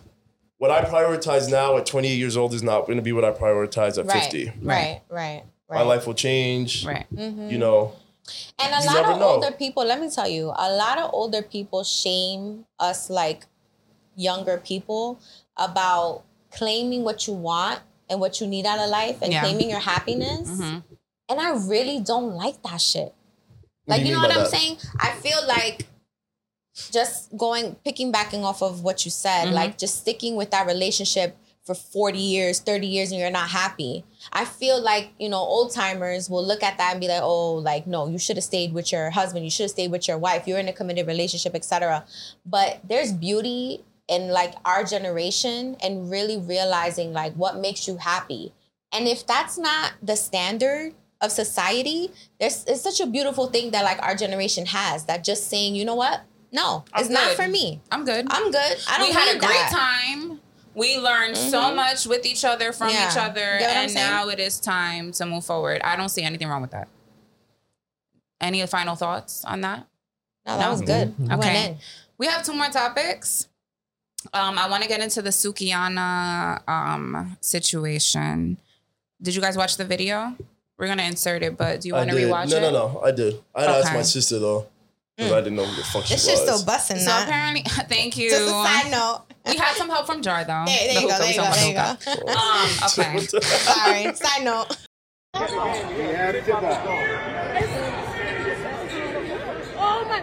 what 0.57 0.71
I 0.71 0.83
prioritize 0.85 1.49
now 1.51 1.77
at 1.77 1.85
28 1.85 2.15
years 2.15 2.37
old 2.37 2.53
is 2.53 2.63
not 2.63 2.85
going 2.85 2.95
to 2.97 3.01
be 3.01 3.11
what 3.11 3.25
I 3.25 3.31
prioritize 3.31 3.97
at 3.99 4.05
right 4.05 4.23
50. 4.23 4.53
right 4.61 5.01
right 5.09 5.43
right 5.69 5.77
My 5.77 5.81
life 5.81 6.07
will 6.07 6.13
change. 6.13 6.85
Right. 6.85 7.05
Mm-hmm. 7.13 7.49
You 7.49 7.57
know, 7.57 7.93
And 8.57 8.73
a 8.73 8.79
You 8.81 8.87
lot 8.95 9.11
of 9.13 9.19
know. 9.19 9.27
older 9.27 9.51
people, 9.51 9.83
let 9.85 9.99
me 9.99 10.09
tell 10.09 10.27
you, 10.29 10.45
a 10.55 10.71
lot 10.73 10.97
of 10.97 11.09
older 11.13 11.41
people 11.41 11.83
shame 11.83 12.65
us 12.79 13.09
like 13.09 13.45
younger 14.15 14.57
people 14.57 15.19
about 15.57 16.23
claiming 16.51 17.03
what 17.03 17.27
you 17.27 17.33
want 17.33 17.79
and 18.09 18.19
what 18.19 18.39
you 18.39 18.47
need 18.47 18.65
out 18.65 18.79
of 18.79 18.89
life 18.89 19.17
and 19.21 19.31
Yeah. 19.33 19.41
claiming 19.41 19.69
your 19.69 19.79
happiness. 19.79 20.47
Mhm. 20.49 20.83
And 21.29 21.39
I 21.41 21.51
really 21.51 21.99
don't 21.99 22.35
like 22.35 22.61
that 22.63 22.77
shit. 22.81 23.13
Like, 23.87 24.01
you 24.01 24.07
you 24.07 24.13
know 24.13 24.21
what 24.21 24.31
I'm 24.31 24.43
that? 24.43 24.51
saying? 24.51 24.77
I 24.99 25.11
feel 25.13 25.45
like 25.47 25.87
just 26.91 27.35
going, 27.37 27.75
picking 27.85 28.11
backing 28.11 28.43
off 28.43 28.61
of 28.61 28.83
what 28.83 29.05
you 29.05 29.11
said, 29.11 29.47
Mhm. 29.47 29.53
like 29.53 29.77
just 29.77 29.97
sticking 29.97 30.35
with 30.35 30.51
that 30.51 30.67
relationship 30.67 31.37
for 31.63 31.73
40 31.73 32.19
years, 32.19 32.59
30 32.59 32.85
years, 32.85 33.11
and 33.11 33.19
you're 33.19 33.31
not 33.31 33.49
happy. 33.49 34.03
I 34.31 34.45
feel 34.45 34.79
like, 34.79 35.09
you 35.17 35.29
know, 35.29 35.39
old 35.39 35.71
timers 35.71 36.29
will 36.29 36.45
look 36.45 36.61
at 36.61 36.77
that 36.77 36.91
and 36.91 37.01
be 37.01 37.07
like, 37.07 37.23
oh, 37.23 37.53
like, 37.55 37.87
no, 37.87 38.07
you 38.07 38.19
should 38.19 38.37
have 38.37 38.43
stayed 38.43 38.71
with 38.71 38.91
your 38.91 39.09
husband. 39.09 39.45
You 39.45 39.49
should 39.49 39.63
have 39.63 39.71
stayed 39.71 39.89
with 39.89 40.07
your 40.07 40.17
wife. 40.19 40.47
You're 40.47 40.59
in 40.59 40.67
a 40.67 40.73
committed 40.73 41.07
relationship, 41.07 41.55
etc. 41.55 42.05
But 42.45 42.81
there's 42.87 43.11
beauty 43.11 43.83
in 44.07 44.29
like 44.29 44.53
our 44.65 44.83
generation 44.83 45.75
and 45.81 46.09
really 46.11 46.37
realizing 46.37 47.11
like 47.13 47.33
what 47.33 47.57
makes 47.57 47.87
you 47.87 47.97
happy. 47.97 48.53
And 48.91 49.07
if 49.07 49.25
that's 49.25 49.57
not 49.57 49.93
the 50.01 50.15
standard 50.15 50.93
of 51.21 51.31
society, 51.31 52.11
there's 52.39 52.63
it's 52.65 52.81
such 52.81 52.99
a 52.99 53.07
beautiful 53.07 53.47
thing 53.47 53.71
that 53.71 53.83
like 53.83 54.01
our 54.01 54.15
generation 54.15 54.65
has 54.67 55.05
that 55.05 55.23
just 55.23 55.47
saying, 55.49 55.75
you 55.75 55.85
know 55.85 55.95
what? 55.95 56.21
No, 56.51 56.85
I'm 56.93 57.01
it's 57.01 57.09
not 57.09 57.31
for 57.31 57.47
me. 57.47 57.81
I'm 57.91 58.05
good. 58.05 58.27
I'm 58.29 58.51
good. 58.51 58.77
I 58.87 58.97
don't 58.99 59.09
we 59.09 59.13
had 59.13 59.29
a 59.29 59.33
need 59.33 59.39
great 59.41 59.53
that. 59.53 59.71
time. 60.07 60.39
We 60.75 60.97
learned 60.97 61.35
so 61.37 61.59
Mhm. 61.63 61.75
much 61.75 62.05
with 62.05 62.25
each 62.25 62.45
other 62.45 62.71
from 62.73 62.89
Yeah. 62.89 63.09
each 63.09 63.17
other, 63.17 63.57
Get 63.59 63.67
what 63.69 63.77
and 63.77 63.93
now 63.93 64.27
it 64.29 64.39
is 64.39 64.59
time 64.59 65.11
to 65.13 65.25
move 65.25 65.45
forward. 65.45 65.81
I 65.83 65.95
don't 65.95 66.09
see 66.09 66.21
anything 66.21 66.47
wrong 66.47 66.61
with 66.61 66.71
that. 66.71 66.87
Any 68.41 68.65
final 68.67 68.95
thoughts 68.95 69.43
on 69.45 69.61
that? 69.61 69.87
No, 70.45 70.57
that 70.57 70.65
No? 70.65 70.71
was 70.71 70.81
good. 70.81 71.15
You 71.17 71.25
Okay. 71.25 71.37
went 71.37 71.55
in. 71.55 71.77
We 72.17 72.27
have 72.27 72.43
two 72.43 72.53
more 72.53 72.67
topics. 72.69 73.47
Um, 74.33 74.57
I 74.57 74.67
want 74.69 74.83
to 74.83 74.89
get 74.89 75.01
into 75.01 75.21
the 75.21 75.29
Sukihana 75.29 76.67
um 76.67 77.37
situation. 77.41 78.57
Did 79.21 79.35
you 79.35 79.41
guys 79.41 79.55
watch 79.57 79.77
the 79.77 79.85
video? 79.85 80.35
We're 80.77 80.87
gonna 80.87 81.03
insert 81.03 81.41
it, 81.43 81.55
but 81.57 81.81
do 81.81 81.87
you 81.87 81.93
want 81.93 82.09
to 82.09 82.15
did. 82.15 82.27
rewatch 82.29 82.49
no, 82.49 82.57
it? 82.57 82.61
no, 82.61 82.71
no. 82.71 82.87
No. 82.93 83.01
I 83.01 83.11
did. 83.11 83.35
I 83.55 83.61
had 83.61 83.69
asked 83.69 83.85
Okay. 83.87 83.95
my 83.95 84.01
sister 84.03 84.39
though 84.39 84.65
because 85.15 85.31
I 85.31 85.39
didn't 85.41 85.55
know 85.55 85.63
who 85.65 85.75
the 85.77 85.83
fuck 85.83 86.03
she 86.05 86.15
This 86.15 86.25
was. 86.25 86.31
shit's 86.39 86.41
still 86.41 86.65
busting. 86.65 86.97
So 86.97 87.05
now. 87.05 87.23
apparently, 87.23 87.61
thank 87.87 88.17
you. 88.17 88.29
Just 88.29 88.43
a 88.43 88.49
side 88.49 88.91
note. 88.91 89.21
We 89.45 89.55
had 89.57 89.75
some 89.75 89.89
help 89.89 90.05
from 90.05 90.21
Jar 90.21 90.43
though. 90.43 90.63
There, 90.65 90.77
there 90.87 90.95
The 90.95 91.01
you 91.01 91.07
go. 91.07 91.17
There 91.19 91.29
you 91.29 91.35
go. 91.37 91.51
There 91.53 91.67
you 91.69 91.73
go. 91.75 92.31
Um, 92.33 92.69
okay. 92.83 93.19
Sorry. 93.39 94.13
Side 94.15 94.43
note. 94.43 94.77
Oh 99.77 100.05
my. 100.09 100.21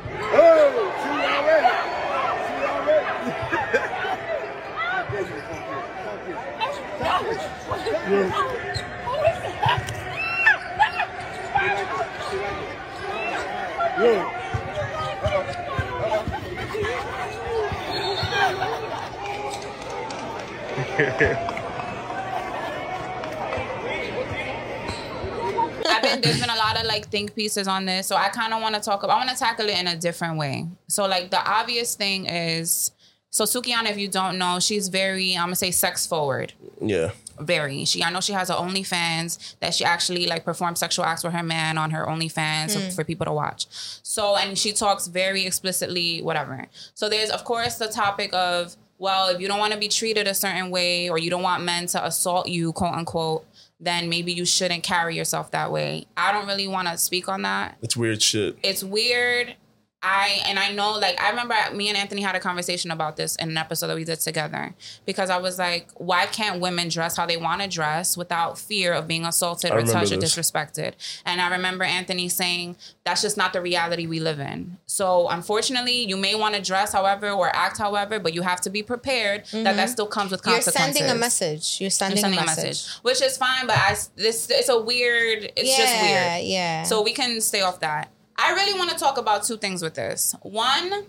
I've 25.84 26.02
been 26.02 26.20
there's 26.20 26.40
been 26.40 26.50
a 26.50 26.56
lot 26.56 26.78
of 26.78 26.84
like 26.86 27.08
think 27.08 27.34
pieces 27.34 27.66
on 27.66 27.86
this, 27.86 28.06
so 28.06 28.16
I 28.16 28.28
kind 28.28 28.52
of 28.52 28.60
want 28.60 28.74
to 28.74 28.80
talk 28.80 29.02
about. 29.02 29.14
I 29.14 29.24
want 29.24 29.30
to 29.30 29.36
tackle 29.36 29.68
it 29.68 29.78
in 29.78 29.86
a 29.86 29.96
different 29.96 30.36
way. 30.38 30.66
So 30.88 31.06
like 31.06 31.30
the 31.30 31.42
obvious 31.50 31.94
thing 31.94 32.26
is, 32.26 32.90
so 33.30 33.44
Sukihana, 33.44 33.90
if 33.90 33.98
you 33.98 34.08
don't 34.08 34.36
know, 34.36 34.60
she's 34.60 34.88
very 34.88 35.34
I'm 35.34 35.46
gonna 35.46 35.56
say 35.56 35.70
sex 35.70 36.06
forward. 36.06 36.52
yeah. 36.80 37.12
Very. 37.40 37.84
She 37.84 38.02
I 38.02 38.10
know 38.10 38.20
she 38.20 38.32
has 38.32 38.48
her 38.48 38.54
OnlyFans 38.54 39.56
that 39.60 39.74
she 39.74 39.84
actually 39.84 40.26
like 40.26 40.44
performs 40.44 40.80
sexual 40.80 41.04
acts 41.04 41.24
with 41.24 41.32
her 41.32 41.42
man 41.42 41.78
on 41.78 41.90
her 41.90 42.06
OnlyFans 42.06 42.70
so- 42.70 42.80
mm. 42.80 42.94
for 42.94 43.04
people 43.04 43.26
to 43.26 43.32
watch. 43.32 43.66
So 44.02 44.36
and 44.36 44.56
she 44.58 44.72
talks 44.72 45.06
very 45.06 45.46
explicitly, 45.46 46.20
whatever. 46.22 46.66
So 46.94 47.08
there's 47.08 47.30
of 47.30 47.44
course 47.44 47.76
the 47.76 47.88
topic 47.88 48.32
of 48.34 48.76
well, 48.98 49.28
if 49.28 49.40
you 49.40 49.48
don't 49.48 49.58
want 49.58 49.72
to 49.72 49.78
be 49.80 49.88
treated 49.88 50.28
a 50.28 50.34
certain 50.34 50.70
way 50.70 51.10
or 51.10 51.18
you 51.18 51.28
don't 51.28 51.42
want 51.42 51.64
men 51.64 51.86
to 51.88 52.04
assault 52.04 52.46
you, 52.48 52.72
quote 52.72 52.94
unquote, 52.94 53.44
then 53.80 54.08
maybe 54.08 54.32
you 54.32 54.44
shouldn't 54.44 54.84
carry 54.84 55.16
yourself 55.16 55.50
that 55.50 55.72
way. 55.72 56.06
I 56.16 56.30
don't 56.30 56.46
really 56.46 56.68
want 56.68 56.86
to 56.86 56.96
speak 56.96 57.28
on 57.28 57.42
that 57.42 57.76
It's 57.82 57.96
weird 57.96 58.22
shit. 58.22 58.56
it's 58.62 58.84
weird. 58.84 59.56
I 60.02 60.40
and 60.46 60.58
I 60.58 60.72
know 60.72 60.92
like 60.92 61.20
I 61.20 61.30
remember 61.30 61.54
me 61.72 61.88
and 61.88 61.96
Anthony 61.96 62.22
had 62.22 62.34
a 62.34 62.40
conversation 62.40 62.90
about 62.90 63.16
this 63.16 63.36
in 63.36 63.50
an 63.50 63.56
episode 63.56 63.86
that 63.86 63.96
we 63.96 64.04
did 64.04 64.18
together 64.18 64.74
because 65.06 65.30
I 65.30 65.38
was 65.38 65.58
like, 65.58 65.88
why 65.94 66.26
can't 66.26 66.60
women 66.60 66.88
dress 66.88 67.16
how 67.16 67.26
they 67.26 67.36
want 67.36 67.62
to 67.62 67.68
dress 67.68 68.16
without 68.16 68.58
fear 68.58 68.92
of 68.92 69.06
being 69.06 69.24
assaulted 69.24 69.70
I 69.70 69.74
or 69.74 69.78
remember 69.78 70.00
touched 70.00 70.12
or 70.12 70.16
disrespected? 70.16 70.94
And 71.24 71.40
I 71.40 71.50
remember 71.50 71.84
Anthony 71.84 72.28
saying 72.28 72.76
that's 73.04 73.22
just 73.22 73.36
not 73.36 73.52
the 73.52 73.60
reality 73.60 74.06
we 74.06 74.18
live 74.18 74.40
in. 74.40 74.78
So 74.86 75.28
unfortunately, 75.28 76.04
you 76.04 76.16
may 76.16 76.34
want 76.34 76.56
to 76.56 76.60
dress 76.60 76.92
however 76.92 77.30
or 77.30 77.54
act 77.54 77.78
however, 77.78 78.18
but 78.18 78.34
you 78.34 78.42
have 78.42 78.60
to 78.62 78.70
be 78.70 78.82
prepared 78.82 79.44
that 79.46 79.62
that 79.62 79.76
mm-hmm. 79.76 79.86
still 79.86 80.06
comes 80.06 80.32
with 80.32 80.42
consequences. 80.42 80.74
You're 80.74 80.94
sending 80.94 81.10
a 81.10 81.18
message. 81.18 81.80
You're 81.80 81.84
You're 81.84 81.90
sending, 81.90 82.20
sending 82.20 82.40
a 82.40 82.44
message. 82.44 82.88
which 83.02 83.22
is 83.22 83.36
fine, 83.36 83.66
but 83.66 83.76
I 83.76 83.96
this 84.16 84.50
it's 84.50 84.68
a 84.68 84.80
weird. 84.80 85.52
It's 85.56 85.70
yeah, 85.70 85.76
just 85.76 86.02
weird. 86.02 86.12
Yeah, 86.12 86.38
yeah. 86.38 86.82
So 86.84 87.02
we 87.02 87.12
can 87.12 87.40
stay 87.40 87.60
off 87.60 87.80
that. 87.80 88.10
I 88.42 88.52
really 88.54 88.76
want 88.76 88.90
to 88.90 88.96
talk 88.96 89.18
about 89.18 89.44
two 89.44 89.56
things 89.56 89.82
with 89.82 89.94
this. 89.94 90.34
One, 90.42 91.06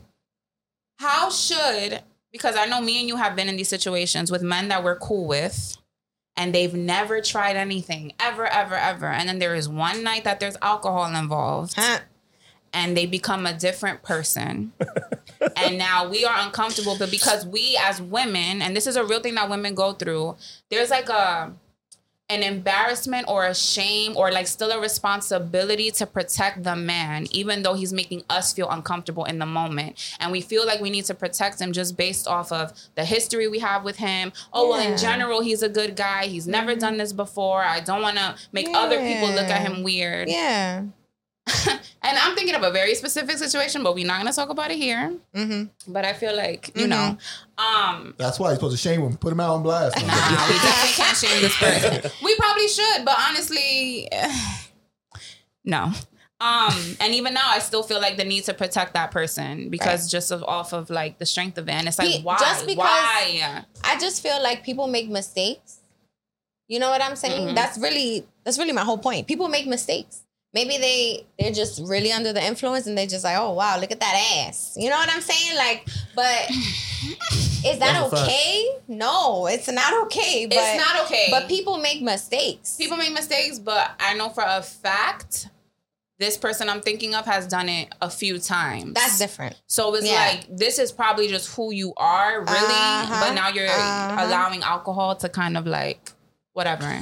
how 0.99 1.31
should, 1.31 2.01
because 2.31 2.55
I 2.55 2.65
know 2.65 2.79
me 2.79 2.99
and 2.99 3.07
you 3.07 3.15
have 3.15 3.35
been 3.35 3.49
in 3.49 3.55
these 3.55 3.69
situations 3.69 4.31
with 4.31 4.43
men 4.43 4.67
that 4.67 4.83
we're 4.83 4.97
cool 4.97 5.25
with 5.27 5.77
and 6.37 6.53
they've 6.53 6.73
never 6.73 7.21
tried 7.21 7.55
anything 7.55 8.13
ever, 8.19 8.45
ever, 8.45 8.75
ever. 8.75 9.07
And 9.07 9.27
then 9.27 9.39
there 9.39 9.55
is 9.55 9.67
one 9.67 10.03
night 10.03 10.25
that 10.25 10.39
there's 10.39 10.57
alcohol 10.61 11.05
involved 11.05 11.75
and 12.71 12.95
they 12.95 13.07
become 13.07 13.47
a 13.47 13.53
different 13.53 14.03
person. 14.03 14.73
and 15.57 15.77
now 15.77 16.07
we 16.07 16.25
are 16.25 16.35
uncomfortable, 16.39 16.95
but 16.97 17.09
because 17.09 17.45
we 17.47 17.77
as 17.81 17.99
women, 17.99 18.61
and 18.61 18.75
this 18.75 18.85
is 18.85 18.95
a 18.95 19.03
real 19.03 19.21
thing 19.21 19.35
that 19.35 19.49
women 19.49 19.73
go 19.73 19.93
through, 19.93 20.35
there's 20.69 20.91
like 20.91 21.09
a 21.09 21.51
an 22.29 22.41
embarrassment 22.41 23.27
or 23.27 23.45
a 23.45 23.53
shame 23.53 24.15
or 24.15 24.31
like 24.31 24.47
still 24.47 24.71
a 24.71 24.79
responsibility 24.79 25.91
to 25.91 26.05
protect 26.05 26.63
the 26.63 26.75
man, 26.75 27.27
even 27.31 27.63
though 27.63 27.73
he's 27.73 27.91
making 27.91 28.23
us 28.29 28.53
feel 28.53 28.69
uncomfortable 28.69 29.25
in 29.25 29.39
the 29.39 29.45
moment. 29.45 30.15
And 30.19 30.31
we 30.31 30.41
feel 30.41 30.65
like 30.65 30.79
we 30.79 30.89
need 30.89 31.05
to 31.05 31.13
protect 31.13 31.59
him 31.59 31.73
just 31.73 31.97
based 31.97 32.27
off 32.27 32.51
of 32.51 32.71
the 32.95 33.03
history 33.05 33.47
we 33.47 33.59
have 33.59 33.83
with 33.83 33.97
him. 33.97 34.31
Oh, 34.53 34.69
well, 34.69 34.79
in 34.79 34.97
general, 34.97 35.41
he's 35.41 35.63
a 35.63 35.69
good 35.69 35.95
guy. 35.95 36.27
He's 36.27 36.47
never 36.47 36.71
mm-hmm. 36.71 36.79
done 36.79 36.97
this 36.97 37.13
before. 37.13 37.61
I 37.61 37.81
don't 37.81 38.01
want 38.01 38.17
to 38.17 38.35
make 38.51 38.67
other 38.73 38.99
people 38.99 39.29
look 39.29 39.49
at 39.49 39.61
him 39.61 39.83
weird. 39.83 40.29
Yeah. 40.29 40.85
And 42.05 42.17
I'm 42.17 42.35
thinking 42.35 42.53
of 42.53 42.63
a 42.63 42.69
very 42.71 42.95
specific 42.95 43.37
situation, 43.37 43.81
but 43.81 43.95
we're 43.95 44.05
not 44.05 44.19
going 44.19 44.29
to 44.31 44.35
talk 44.35 44.49
about 44.49 44.71
it 44.71 44.77
here. 44.77 45.15
Mm-hmm. 45.33 45.91
But 45.93 46.03
I 46.03 46.11
feel 46.11 46.35
like, 46.35 46.69
you 46.75 46.85
know, 46.87 47.17
um, 47.57 48.13
That's 48.17 48.37
why 48.39 48.47
you're 48.49 48.55
supposed 48.55 48.75
to 48.75 48.77
shame 48.89 49.01
him, 49.01 49.15
put 49.15 49.31
him 49.31 49.39
out 49.39 49.53
on 49.55 49.63
blast. 49.63 49.95
Nah, 49.95 50.03
we 50.03 50.55
definitely 50.55 50.91
can't 51.01 51.17
shame 51.17 51.41
this 51.41 51.57
person. 51.57 52.11
We 52.23 52.35
probably 52.35 52.67
should, 52.67 53.05
but 53.05 53.15
honestly, 53.29 54.09
no. 55.63 55.91
Um, 56.41 56.73
and 56.99 57.13
even 57.15 57.33
now, 57.33 57.49
I 57.49 57.59
still 57.59 57.83
feel 57.83 58.01
like 58.01 58.17
the 58.17 58.25
need 58.25 58.43
to 58.45 58.53
protect 58.53 58.95
that 58.95 59.11
person 59.11 59.69
because 59.69 60.11
just 60.11 60.29
of, 60.31 60.43
off 60.43 60.73
of 60.73 60.89
like 60.89 61.17
the 61.19 61.25
strength 61.25 61.57
of 61.57 61.69
it, 61.69 61.71
and 61.71 61.87
it's 61.87 61.97
like, 61.97 62.09
Be- 62.17 62.21
why? 62.21 62.37
just 62.37 62.65
because- 62.65 62.79
why? 62.79 63.63
I 63.83 63.97
just 63.97 64.21
feel 64.21 64.43
like 64.43 64.65
people 64.65 64.87
make 64.87 65.07
mistakes. 65.07 65.79
You 66.67 66.79
know 66.79 66.89
what 66.89 67.01
I'm 67.01 67.15
saying? 67.15 67.49
Mhm. 67.49 67.55
That's 67.55 67.77
really 67.77 68.25
that's 68.43 68.57
really 68.57 68.71
my 68.73 68.83
whole 68.83 68.97
point. 68.97 69.27
People 69.27 69.47
make 69.47 69.67
mistakes. 69.67 70.22
Maybe 70.53 70.77
they 70.77 71.25
they're 71.39 71.51
just 71.51 71.81
really 71.83 72.11
under 72.11 72.31
the 72.31 72.43
influence 72.43 72.85
and 72.85 72.95
they 72.97 73.07
just 73.07 73.23
like, 73.23 73.37
oh 73.37 73.53
wow, 73.53 73.79
look 73.79 73.91
at 73.91 73.99
that 73.99 74.45
ass. 74.47 74.75
You 74.77 74.89
know 74.89 74.97
what 74.97 75.09
I'm 75.11 75.21
saying? 75.21 75.57
Like, 75.57 75.87
but 76.15 76.49
is 76.51 77.79
that 77.79 78.09
That's 78.09 78.13
okay? 78.13 78.67
No, 78.87 79.47
it's 79.47 79.67
not 79.67 80.03
okay. 80.05 80.45
But 80.45 80.57
it's 80.59 80.85
not 80.85 81.05
okay. 81.05 81.27
But 81.31 81.47
people 81.47 81.77
make 81.79 82.01
mistakes. 82.01 82.77
people 82.77 82.97
make 82.97 83.13
mistakes, 83.13 83.57
but 83.57 83.91
I 83.99 84.13
know 84.13 84.29
for 84.29 84.43
a 84.45 84.61
fact 84.61 85.47
this 86.19 86.37
person 86.37 86.69
I'm 86.69 86.81
thinking 86.81 87.15
of 87.15 87.25
has 87.25 87.47
done 87.47 87.67
it 87.67 87.89
a 88.01 88.09
few 88.09 88.37
times. 88.37 88.93
that's 88.93 89.17
different. 89.17 89.59
So 89.67 89.93
it's 89.95 90.05
Yeah. 90.05 90.13
like 90.13 90.55
this 90.55 90.77
is 90.77 90.91
probably 90.91 91.27
just 91.27 91.53
who 91.55 91.73
you 91.73 91.93
are, 91.97 92.41
really. 92.41 92.55
Uh-huh, 92.55 93.19
But 93.27 93.33
now 93.33 93.49
you're 93.49 93.67
uh-huh. 93.67 94.17
allowing 94.27 94.61
alcohol 94.61 95.15
to 95.17 95.29
kind 95.29 95.57
of 95.57 95.65
like 95.65 96.11
whatever. 96.53 97.01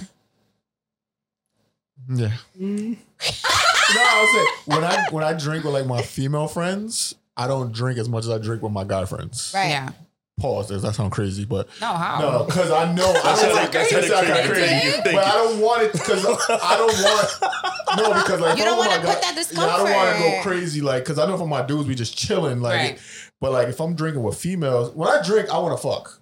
Yeah. 2.09 2.31
Mm. 2.59 2.97
no, 3.95 4.01
I 4.01 4.21
was 4.21 4.31
saying 4.33 4.75
when 4.77 4.83
I 4.83 5.07
when 5.11 5.23
I 5.23 5.33
drink 5.33 5.63
with 5.65 5.73
like 5.73 5.85
my 5.85 6.01
female 6.01 6.47
friends, 6.47 7.15
I 7.37 7.47
don't 7.47 7.71
drink 7.71 7.97
as 7.99 8.09
much 8.09 8.23
as 8.25 8.29
I 8.29 8.37
drink 8.37 8.61
with 8.61 8.71
my 8.71 8.83
guy 8.83 9.05
friends. 9.05 9.51
Right. 9.53 9.69
Yeah. 9.69 9.89
Pause. 10.39 10.69
Does 10.69 10.81
that 10.81 10.95
sound 10.95 11.11
crazy? 11.11 11.45
But 11.45 11.67
No, 11.79 11.93
how? 11.93 12.19
no, 12.19 12.43
because 12.45 12.71
I 12.71 12.91
know 12.93 13.07
I 13.09 13.13
That's 13.23 13.41
don't 13.43 13.55
like 13.55 13.71
they- 13.71 13.77
that's 13.79 13.91
how 13.91 13.97
it 13.99 14.07
sounds 14.27 14.47
crazy, 14.47 14.63
it. 14.73 14.95
You 15.05 15.11
but 15.13 15.23
I 15.23 15.33
don't 15.33 15.59
want 15.59 15.83
it 15.83 15.91
because 15.93 16.25
I 16.25 16.77
don't 16.77 17.03
want 17.03 17.97
no 17.97 18.13
because 18.23 18.39
like 18.41 18.57
You 18.57 18.63
don't 18.63 18.73
I'm 18.73 18.79
wanna 18.79 18.89
my 19.03 19.13
put 19.13 19.21
guy- 19.21 19.33
that 19.33 19.47
Yeah, 19.51 19.59
I 19.61 19.77
don't 19.77 19.91
want 19.91 20.15
to 20.17 20.23
go 20.23 20.41
crazy 20.41 20.81
like 20.81 21.03
because 21.03 21.19
I 21.19 21.27
know 21.27 21.37
for 21.37 21.47
my 21.47 21.61
dudes 21.61 21.87
we 21.87 21.93
just 21.95 22.17
chilling 22.17 22.59
like, 22.61 22.75
Right. 22.79 22.99
but 23.39 23.51
like 23.51 23.67
if 23.67 23.79
I'm 23.79 23.93
drinking 23.93 24.23
with 24.23 24.35
females, 24.37 24.95
when 24.95 25.09
I 25.09 25.21
drink 25.23 25.49
I 25.51 25.59
want 25.59 25.79
to 25.79 25.87
fuck. 25.87 26.17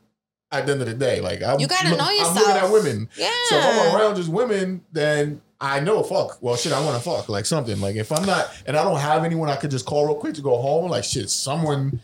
At 0.52 0.66
the 0.66 0.72
end 0.72 0.82
of 0.82 0.88
the 0.88 0.96
day, 0.96 1.22
like 1.22 1.44
I'm, 1.44 1.60
You 1.60 1.68
gotta 1.68 1.90
look- 1.90 2.00
know 2.00 2.06
I'm 2.10 2.18
yourself. 2.18 2.36
looking 2.40 2.56
at 2.56 2.72
women. 2.72 3.10
Yeah. 3.16 3.30
So 3.50 3.56
if 3.58 3.64
I'm 3.66 3.96
around 3.96 4.16
just 4.16 4.30
women, 4.30 4.82
then 4.92 5.42
I 5.62 5.80
know 5.80 6.04
fuck. 6.04 6.42
Well, 6.42 6.56
shit, 6.56 6.72
I 6.72 6.84
want 6.84 6.98
to 6.98 7.10
fuck 7.10 7.28
like 7.30 7.46
something. 7.46 7.80
Like 7.82 7.96
if 7.96 8.12
I'm 8.12 8.26
not, 8.26 8.52
and 8.66 8.78
I 8.78 8.84
don't 8.84 9.00
have 9.00 9.24
anyone 9.24 9.50
I 9.50 9.58
could 9.58 9.72
just 9.72 9.86
call 9.86 10.06
real 10.06 10.16
quick 10.16 10.36
to 10.36 10.42
go 10.42 10.58
home. 10.58 10.90
Like 10.90 11.04
shit, 11.04 11.30
someone. 11.30 12.02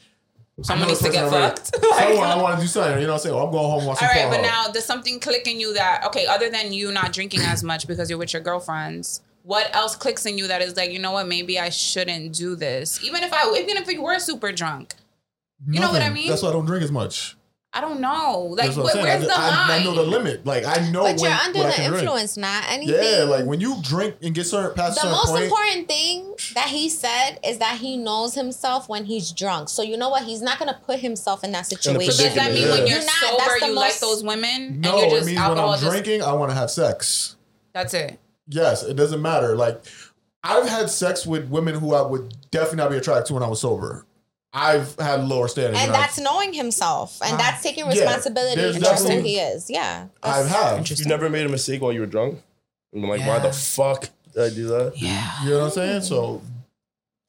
Someone 0.62 0.88
needs 0.88 1.02
to 1.02 1.12
get 1.12 1.30
fucked. 1.30 1.76
Someone 1.84 2.30
I 2.30 2.42
want 2.42 2.56
to 2.56 2.62
do 2.62 2.68
something. 2.70 3.02
You 3.02 3.08
know 3.08 3.12
what 3.12 3.20
I'm 3.20 3.24
saying? 3.24 3.36
Well, 3.36 3.46
I'm 3.46 3.52
going 3.52 3.70
home. 3.70 3.90
All 3.90 3.94
right, 3.94 4.30
but 4.30 4.40
Pornhub. 4.40 4.42
now 4.42 4.68
does 4.70 4.86
something 4.86 5.20
click 5.20 5.48
in 5.48 5.60
you 5.60 5.74
that 5.74 6.06
okay, 6.06 6.26
other 6.28 6.50
than 6.50 6.72
you 6.72 6.94
not 6.94 7.12
drinking 7.12 7.42
as 7.42 7.62
much 7.62 7.88
because 7.88 8.10
you're 8.10 8.18
with 8.18 8.32
your 8.32 8.42
girlfriends, 8.42 9.22
what 9.46 9.74
else 9.76 9.96
clicks 9.98 10.26
in 10.26 10.38
you 10.38 10.48
that 10.48 10.62
is 10.62 10.76
like, 10.78 10.92
you 10.92 11.00
know 11.00 11.12
what, 11.12 11.28
maybe 11.28 11.60
I 11.60 11.70
shouldn't 11.70 12.34
do 12.34 12.56
this, 12.56 13.04
even 13.04 13.22
if 13.22 13.34
I, 13.34 13.54
even 13.58 13.78
if 13.78 13.92
you 13.92 14.02
were 14.02 14.18
super 14.20 14.52
drunk. 14.52 14.96
You 15.68 15.80
know 15.80 15.92
what 15.92 16.02
I 16.02 16.10
mean? 16.10 16.30
That's 16.30 16.42
why 16.42 16.50
I 16.50 16.52
don't 16.54 16.66
drink 16.66 16.84
as 16.84 16.92
much. 16.92 17.35
I 17.78 17.82
don't 17.82 18.00
know, 18.00 18.48
like, 18.52 18.68
That's 18.68 18.78
what 18.78 18.94
wh- 18.94 19.04
where's 19.04 19.24
I, 19.24 19.26
the 19.28 19.34
I- 19.34 19.50
line? 19.68 19.82
I 19.82 19.84
know 19.84 19.94
the 19.96 20.04
limit. 20.04 20.46
Like 20.46 20.64
I 20.66 20.90
know 20.92 21.04
But 21.04 21.20
when, 21.20 21.30
you're 21.30 21.40
under 21.40 21.60
when 21.60 21.68
the 21.68 21.74
can 21.74 21.90
drink. 21.90 22.04
influence, 22.04 22.38
not 22.38 22.64
anything. 22.70 22.96
Yeah, 23.04 23.24
like 23.26 23.46
when 23.46 23.60
you 23.60 23.76
drink 23.82 24.16
and 24.22 24.34
get 24.34 24.46
certain 24.46 24.74
past 24.76 24.96
The 24.96 25.02
certain 25.02 25.12
most 25.12 25.28
point. 25.32 25.44
important 25.44 25.88
thing 25.90 26.36
that 26.54 26.70
he 26.70 26.88
said 26.88 27.38
is 27.46 27.58
that 27.58 27.78
he 27.80 27.98
knows 27.98 28.34
himself 28.34 28.88
when 28.88 29.04
he's 29.04 29.30
drunk. 29.34 29.68
So 29.68 29.82
you 29.84 29.98
know 29.98 30.08
what? 30.10 30.24
He's 30.24 30.42
not 30.42 30.58
gonna 30.58 30.80
put 30.86 31.00
himself 31.00 31.44
in 31.44 31.52
that 31.52 31.66
So 31.68 31.76
situation. 31.76 32.08
does 32.26 32.34
that 32.36 32.54
mean 32.54 32.62
Yeah. 32.64 32.70
when 32.72 32.80
you're, 32.88 32.88
You're 32.98 33.06
not- 33.06 33.10
sober, 33.16 33.38
that's 33.46 33.60
the 33.60 33.68
you 33.68 33.74
like 33.74 34.00
those 34.00 34.24
women, 34.24 34.80
no, 34.80 34.92
and 34.92 35.00
you're 35.02 35.10
just 35.20 35.24
it 35.24 35.36
means 35.36 35.40
when? 35.50 35.60
I'm 35.60 35.72
Just, 35.80 35.84
drinking, 35.84 36.22
I 36.22 36.32
want 36.32 36.52
to 36.52 36.56
have 36.56 36.72
sex. 36.72 37.36
that's 37.74 37.94
it. 37.94 38.18
Yes, 38.48 38.84
it 38.84 38.96
doesn't 38.96 39.22
matter. 39.22 39.54
Like 39.56 39.84
I've 40.46 40.70
had 40.70 40.90
sex 40.90 41.26
with 41.26 41.50
women 41.50 41.76
who 41.76 41.94
I 41.94 42.04
would 42.04 42.34
definitely 42.52 42.78
not 42.78 42.92
be 42.92 42.98
attracted 42.98 43.26
to 43.26 43.34
when 43.34 43.44
I 43.44 43.48
was 43.48 43.60
sober. 43.60 44.06
I've 44.58 44.96
had 44.98 45.26
lower 45.28 45.50
standards. 45.50 45.78
and 45.80 45.90
and 45.90 45.96
I've- 45.98 46.02
that's 46.02 46.18
knowing 46.18 46.54
himself, 46.54 47.20
and 47.22 47.38
that's 47.38 47.62
taking 47.62 47.84
Yeah, 47.86 47.92
responsibility 47.92 48.56
there's 48.62 48.78
for 48.78 49.12
who 49.12 49.20
he 49.22 49.38
is. 49.38 49.70
Yeah, 49.70 50.06
I 50.24 50.44
have. 50.44 50.90
You 50.90 51.06
never 51.06 51.30
made 51.30 51.46
a 51.46 51.50
mistake 51.50 51.82
while 51.82 51.92
you 51.92 52.00
were 52.00 52.06
drunk? 52.06 52.42
I'm 52.94 53.04
like, 53.04 53.26
why 53.28 53.40
the 53.40 53.52
fuck 53.52 54.08
did 54.34 54.44
I 54.52 54.56
do 54.56 54.68
that? 54.68 54.94
Yeah. 54.96 55.44
You 55.44 55.50
know 55.52 55.58
what 55.60 55.66
I'm 55.66 55.72
saying? 55.72 56.02
So, 56.04 56.42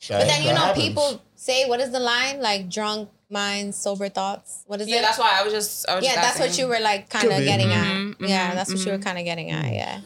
But 0.09 0.27
then 0.29 0.43
you 0.45 0.53
know, 0.55 0.73
people 0.75 1.21
say, 1.35 1.67
"What 1.69 1.81
is 1.81 1.91
the 1.91 1.99
line? 1.99 2.41
Like 2.41 2.69
drunk 2.69 3.09
minds, 3.29 3.77
sober 3.77 4.09
thoughts." 4.09 4.63
What 4.67 4.81
is 4.81 4.87
Yeah, 4.87 4.97
it? 4.97 4.99
Yeah, 4.99 5.03
that's 5.03 5.19
why 5.19 5.33
I 5.41 5.43
was 5.43 5.53
just. 5.53 5.89
I 5.89 5.97
was 5.97 6.05
yeah, 6.05 6.15
just 6.15 6.27
that's 6.27 6.39
what 6.39 6.57
you 6.59 6.69
were 6.69 6.79
like, 6.79 7.09
kind 7.11 7.29
of 7.33 7.39
be. 7.39 7.45
getting 7.45 7.69
Mhm, 7.71 8.23
at. 8.23 8.29
Yeah, 8.29 8.51
mhm, 8.51 8.55
that's 8.55 8.71
what 8.71 8.79
you 8.85 8.93
were 8.93 8.99
mhm. 8.99 9.05
kind 9.05 9.19
of 9.19 9.25
getting 9.25 9.51
at. 9.51 9.73
Yeah. 9.73 10.01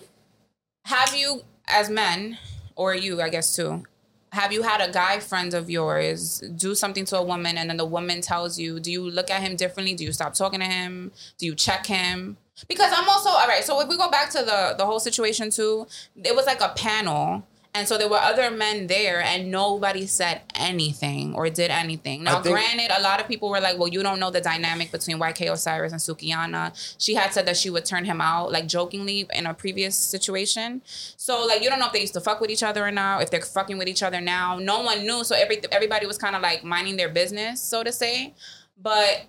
Have 0.86 1.14
you, 1.14 1.42
as 1.68 1.90
men, 1.90 2.38
or 2.76 2.94
you, 2.94 3.20
I 3.20 3.28
guess 3.28 3.54
too, 3.54 3.84
have 4.32 4.52
you 4.52 4.62
had 4.62 4.80
a 4.80 4.92
guy 4.92 5.18
friend 5.18 5.54
of 5.54 5.68
yours 5.68 6.40
do 6.56 6.74
something 6.74 7.04
to 7.06 7.16
a 7.16 7.22
woman 7.22 7.58
and 7.58 7.68
then 7.68 7.76
the 7.76 7.84
woman 7.84 8.20
tells 8.20 8.58
you, 8.58 8.78
do 8.78 8.90
you 8.90 9.10
look 9.10 9.30
at 9.30 9.42
him 9.42 9.56
differently? 9.56 9.94
Do 9.94 10.04
you 10.04 10.12
stop 10.12 10.34
talking 10.34 10.60
to 10.60 10.66
him? 10.66 11.10
Do 11.38 11.46
you 11.46 11.54
check 11.54 11.86
him? 11.86 12.36
Because 12.68 12.92
I'm 12.94 13.08
also 13.08 13.30
all 13.30 13.48
right. 13.48 13.64
So 13.64 13.80
if 13.80 13.88
we 13.88 13.96
go 13.96 14.10
back 14.10 14.30
to 14.30 14.38
the 14.38 14.74
the 14.76 14.86
whole 14.86 15.00
situation 15.00 15.50
too, 15.50 15.86
it 16.22 16.36
was 16.36 16.46
like 16.46 16.60
a 16.60 16.72
panel. 16.76 17.46
And 17.72 17.86
so 17.86 17.96
there 17.96 18.08
were 18.08 18.18
other 18.18 18.50
men 18.50 18.88
there, 18.88 19.20
and 19.22 19.48
nobody 19.48 20.04
said 20.04 20.40
anything 20.56 21.34
or 21.36 21.48
did 21.50 21.70
anything. 21.70 22.24
Now, 22.24 22.42
think- 22.42 22.56
granted, 22.56 22.90
a 22.90 23.00
lot 23.00 23.20
of 23.20 23.28
people 23.28 23.48
were 23.48 23.60
like, 23.60 23.78
"Well, 23.78 23.86
you 23.86 24.02
don't 24.02 24.18
know 24.18 24.30
the 24.30 24.40
dynamic 24.40 24.90
between 24.90 25.18
YK 25.18 25.46
Osiris 25.46 25.92
and 25.92 26.00
Sukihana." 26.00 26.72
She 26.98 27.14
had 27.14 27.32
said 27.32 27.46
that 27.46 27.56
she 27.56 27.70
would 27.70 27.84
turn 27.84 28.04
him 28.06 28.20
out, 28.20 28.50
like 28.50 28.66
jokingly, 28.66 29.28
in 29.32 29.46
a 29.46 29.54
previous 29.54 29.94
situation. 29.94 30.82
So, 31.16 31.46
like, 31.46 31.62
you 31.62 31.70
don't 31.70 31.78
know 31.78 31.86
if 31.86 31.92
they 31.92 32.00
used 32.00 32.14
to 32.14 32.20
fuck 32.20 32.40
with 32.40 32.50
each 32.50 32.64
other 32.64 32.84
or 32.84 32.90
not, 32.90 33.22
if 33.22 33.30
they're 33.30 33.40
fucking 33.40 33.78
with 33.78 33.86
each 33.86 34.02
other 34.02 34.20
now. 34.20 34.58
No 34.58 34.80
one 34.80 35.06
knew, 35.06 35.22
so 35.22 35.36
every 35.36 35.62
everybody 35.70 36.06
was 36.06 36.18
kind 36.18 36.34
of 36.34 36.42
like 36.42 36.64
minding 36.64 36.96
their 36.96 37.08
business, 37.08 37.62
so 37.62 37.84
to 37.84 37.92
say. 37.92 38.34
But 38.76 39.26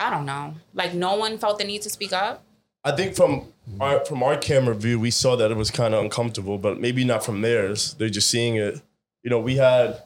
I 0.00 0.08
don't 0.08 0.24
know, 0.24 0.54
like, 0.72 0.94
no 0.94 1.16
one 1.16 1.36
felt 1.36 1.58
the 1.58 1.64
need 1.64 1.82
to 1.82 1.90
speak 1.90 2.14
up. 2.14 2.42
I 2.84 2.92
think 2.92 3.14
from 3.16 3.46
our 3.80 4.04
from 4.04 4.22
our 4.22 4.36
camera 4.36 4.74
view, 4.74 5.00
we 5.00 5.10
saw 5.10 5.36
that 5.36 5.50
it 5.50 5.56
was 5.56 5.70
kind 5.70 5.94
of 5.94 6.02
uncomfortable, 6.04 6.58
but 6.58 6.80
maybe 6.80 7.04
not 7.04 7.24
from 7.24 7.40
theirs. 7.40 7.94
They're 7.94 8.10
just 8.10 8.30
seeing 8.30 8.56
it. 8.56 8.80
You 9.22 9.30
know, 9.30 9.40
we 9.40 9.56
had 9.56 10.02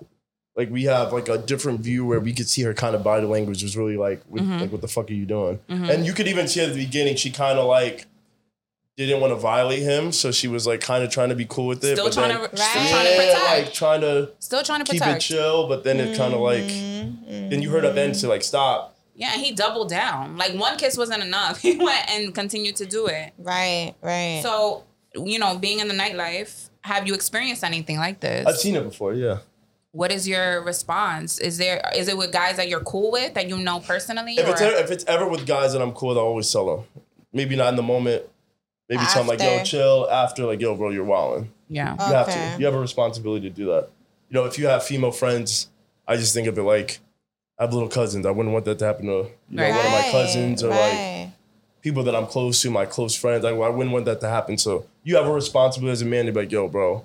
like 0.57 0.71
we 0.71 0.85
have 0.85 1.13
like 1.13 1.29
a 1.29 1.39
different 1.39 1.81
view 1.81 2.07
where 2.07 2.21
we 2.21 2.33
could 2.33 2.49
see 2.49 2.63
her 2.63 2.75
kind 2.75 2.95
of 2.95 3.03
body 3.03 3.27
language 3.27 3.63
was 3.63 3.77
really 3.77 3.97
like, 3.97 4.23
with, 4.29 4.43
Mm-hmm. 4.43 4.59
like 4.61 4.73
what 4.73 4.81
the 4.81 4.89
fuck 4.89 5.11
are 5.11 5.15
you 5.15 5.27
doing? 5.27 5.59
And 5.69 6.07
you 6.07 6.13
could 6.13 6.29
even 6.29 6.47
see 6.49 6.61
at 6.61 6.73
the 6.73 6.85
beginning, 6.85 7.17
she 7.17 7.31
kind 7.31 7.59
of 7.59 7.67
like 7.67 8.07
didn't 8.97 9.21
want 9.21 9.31
to 9.33 9.37
violate 9.37 9.83
him, 9.83 10.11
so 10.11 10.33
she 10.33 10.49
was 10.49 10.67
like 10.67 10.81
kind 10.81 11.05
of 11.05 11.11
trying 11.11 11.29
to 11.29 11.37
be 11.37 11.47
cool 11.49 11.69
with 11.69 11.85
it, 11.85 11.95
Still 11.97 12.07
but 12.07 12.13
trying 12.15 12.29
then, 12.31 12.51
to, 12.51 12.57
still 12.57 12.83
Right. 12.83 12.91
trying 12.91 13.05
to 13.07 13.17
protect. 13.17 13.45
like 13.67 13.73
trying 13.73 14.01
to 14.01 14.31
still 14.41 14.63
trying 14.65 14.85
to 14.85 14.91
keep 14.93 15.07
it 15.07 15.21
chill, 15.21 15.69
but 15.69 15.85
then 15.85 15.99
it 16.01 16.17
kind 16.17 16.35
of 16.35 16.41
like 16.41 16.63
Mm-hmm. 16.65 17.51
then 17.51 17.63
you 17.63 17.71
heard 17.71 17.85
her 17.85 17.93
then 17.93 18.13
to 18.13 18.29
like 18.29 18.43
stop. 18.43 18.97
Yeah, 19.19 19.33
he 19.33 19.53
doubled 19.53 19.89
down. 19.91 20.37
Like 20.37 20.55
one 20.55 20.79
kiss 20.79 20.97
wasn't 20.97 21.23
enough. 21.25 21.61
He 21.63 21.77
went 21.77 22.09
and 22.09 22.33
continued 22.33 22.77
to 22.77 22.87
do 22.87 23.07
it. 23.09 23.33
Right. 23.37 23.95
Right. 24.01 24.41
So, 24.45 24.85
you 25.15 25.41
know, 25.41 25.59
being 25.59 25.81
in 25.81 25.89
the 25.89 25.95
nightlife, 25.95 26.71
have 26.83 27.07
you 27.09 27.15
experienced 27.15 27.65
anything 27.65 27.99
like 27.99 28.21
this? 28.21 28.47
I've 28.47 28.57
seen 28.57 28.77
it 28.77 28.85
before, 28.85 29.15
yeah. 29.15 29.39
what 29.91 30.13
is 30.13 30.29
your 30.29 30.63
response? 30.63 31.41
Is 31.41 31.59
there 31.59 31.83
is 31.97 32.07
it 32.07 32.17
with 32.17 32.31
guys 32.31 32.57
that 32.57 32.69
you're 32.69 32.85
cool 32.85 33.11
with 33.11 33.35
that 33.35 33.49
you 33.49 33.59
know 33.59 33.81
personally? 33.81 34.35
If 34.35 34.47
it's 34.49 34.61
ever, 34.61 34.77
if 34.77 34.91
it's 34.93 35.05
ever 35.07 35.29
with 35.29 35.45
guys 35.47 35.73
that 35.73 35.83
I'm 35.83 35.93
cool, 35.93 36.11
with, 36.11 36.19
I'll 36.19 36.25
always 36.25 36.51
tell 36.53 36.67
them. 36.77 37.05
Maybe 37.33 37.57
not 37.57 37.71
in 37.71 37.77
the 37.77 37.83
moment. 37.83 38.23
Maybe 38.89 39.03
tell 39.07 39.25
them 39.25 39.27
like, 39.27 39.41
yo, 39.41 39.65
chill. 39.65 40.09
After 40.11 40.47
like, 40.47 40.61
yo, 40.61 40.77
bro, 40.77 40.91
you're 40.91 41.05
wilding. 41.05 41.51
yeah. 41.69 41.95
You 41.95 42.15
have 42.15 42.27
to. 42.29 42.57
You 42.61 42.67
have 42.67 42.75
a 42.75 42.81
responsibility 42.81 43.51
to 43.51 43.55
do 43.55 43.67
that. 43.67 43.91
You 44.31 44.35
know, 44.35 44.45
if 44.45 44.59
you 44.59 44.69
have 44.69 44.85
female 44.85 45.11
friends, 45.11 45.69
I 46.07 46.17
just 46.17 46.33
think 46.33 46.47
of 46.47 46.57
it 46.57 46.63
like 46.63 47.01
I 47.59 47.65
have 47.65 47.73
little 47.73 47.89
cousins. 47.89 48.25
I 48.27 48.31
wouldn't 48.31 48.53
want 48.53 48.65
that 48.67 48.79
to 48.79 48.85
happen 48.87 49.07
to 49.07 49.13
you 49.13 49.31
know 49.51 49.63
Right. 49.63 49.75
one 49.75 49.87
of 49.87 49.93
my 49.93 50.09
cousins 50.13 50.63
or 50.63 50.69
like 50.71 51.31
people 51.83 52.03
that 52.05 52.15
I'm 52.15 52.27
close 52.27 52.61
to, 52.63 52.71
my 52.71 52.87
close 52.87 53.15
friends. 53.17 53.45
I, 53.45 53.51
I 53.51 53.69
wouldn't 53.69 53.93
want 53.93 54.05
that 54.05 54.21
to 54.21 54.29
happen. 54.29 54.59
So 54.59 54.87
you 55.03 55.17
have 55.17 55.27
a 55.27 55.33
responsibility 55.33 55.93
as 55.93 56.03
a 56.03 56.07
man 56.07 56.27
to 56.27 56.33
be 56.33 56.41
like, 56.41 56.53
yo, 56.53 56.69
bro. 56.69 57.05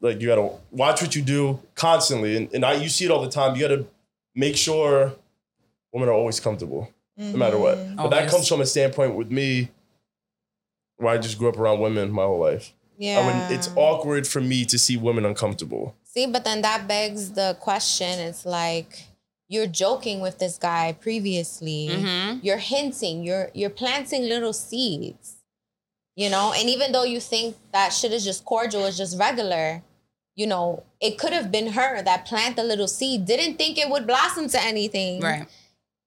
Like 0.00 0.20
you 0.20 0.28
gotta 0.28 0.48
watch 0.70 1.02
what 1.02 1.16
you 1.16 1.22
do 1.22 1.58
constantly, 1.74 2.36
and, 2.36 2.54
and 2.54 2.64
I 2.64 2.74
you 2.74 2.88
see 2.88 3.04
it 3.04 3.10
all 3.10 3.22
the 3.22 3.30
time. 3.30 3.56
You 3.56 3.62
gotta 3.62 3.84
make 4.34 4.56
sure 4.56 5.12
women 5.92 6.08
are 6.08 6.12
always 6.12 6.38
comfortable, 6.38 6.92
no 7.16 7.36
matter 7.36 7.58
what. 7.58 7.76
Mm-hmm. 7.78 7.96
But 7.96 8.10
that 8.10 8.30
comes 8.30 8.46
from 8.46 8.60
a 8.60 8.66
standpoint 8.66 9.16
with 9.16 9.30
me. 9.32 9.70
where 10.98 11.12
I 11.12 11.18
just 11.18 11.36
grew 11.38 11.48
up 11.48 11.58
around 11.58 11.80
women 11.80 12.12
my 12.12 12.22
whole 12.22 12.38
life. 12.38 12.72
Yeah. 12.96 13.18
I 13.18 13.26
wouldn't, 13.26 13.52
it's 13.52 13.68
awkward 13.76 14.26
for 14.26 14.40
me 14.40 14.64
to 14.66 14.78
see 14.78 14.96
women 14.96 15.24
uncomfortable. 15.26 15.94
See, 16.16 16.26
but 16.26 16.44
then 16.44 16.62
that 16.62 16.88
begs 16.88 17.32
the 17.32 17.56
question. 17.60 18.18
It's 18.18 18.46
like 18.46 19.04
you're 19.48 19.66
joking 19.66 20.20
with 20.20 20.38
this 20.38 20.56
guy 20.56 20.92
previously. 20.98 21.88
Mhm. 21.90 22.40
You're 22.42 22.56
hinting. 22.58 23.22
You're 23.22 23.50
you're 23.54 23.70
planting 23.70 24.22
little 24.28 24.52
seeds. 24.52 25.34
You 26.16 26.30
know, 26.30 26.54
and 26.56 26.70
even 26.70 26.92
though 26.92 27.04
you 27.04 27.20
think 27.20 27.56
that 27.72 27.90
shit 27.92 28.12
is 28.12 28.24
just 28.24 28.44
cordial, 28.46 28.86
it's 28.86 28.96
just 28.96 29.18
regular. 29.18 29.82
You 30.34 30.46
know, 30.46 30.82
it 31.00 31.18
could 31.18 31.32
have 31.34 31.50
been 31.52 31.68
her 31.68 32.02
that 32.02 32.24
planted 32.26 32.56
the 32.56 32.64
little 32.64 32.88
seed. 32.88 33.26
Didn't 33.26 33.56
think 33.58 33.76
it 33.78 33.90
would 33.90 34.06
blossom 34.06 34.48
to 34.48 34.62
anything. 34.62 35.20
Right. 35.20 35.46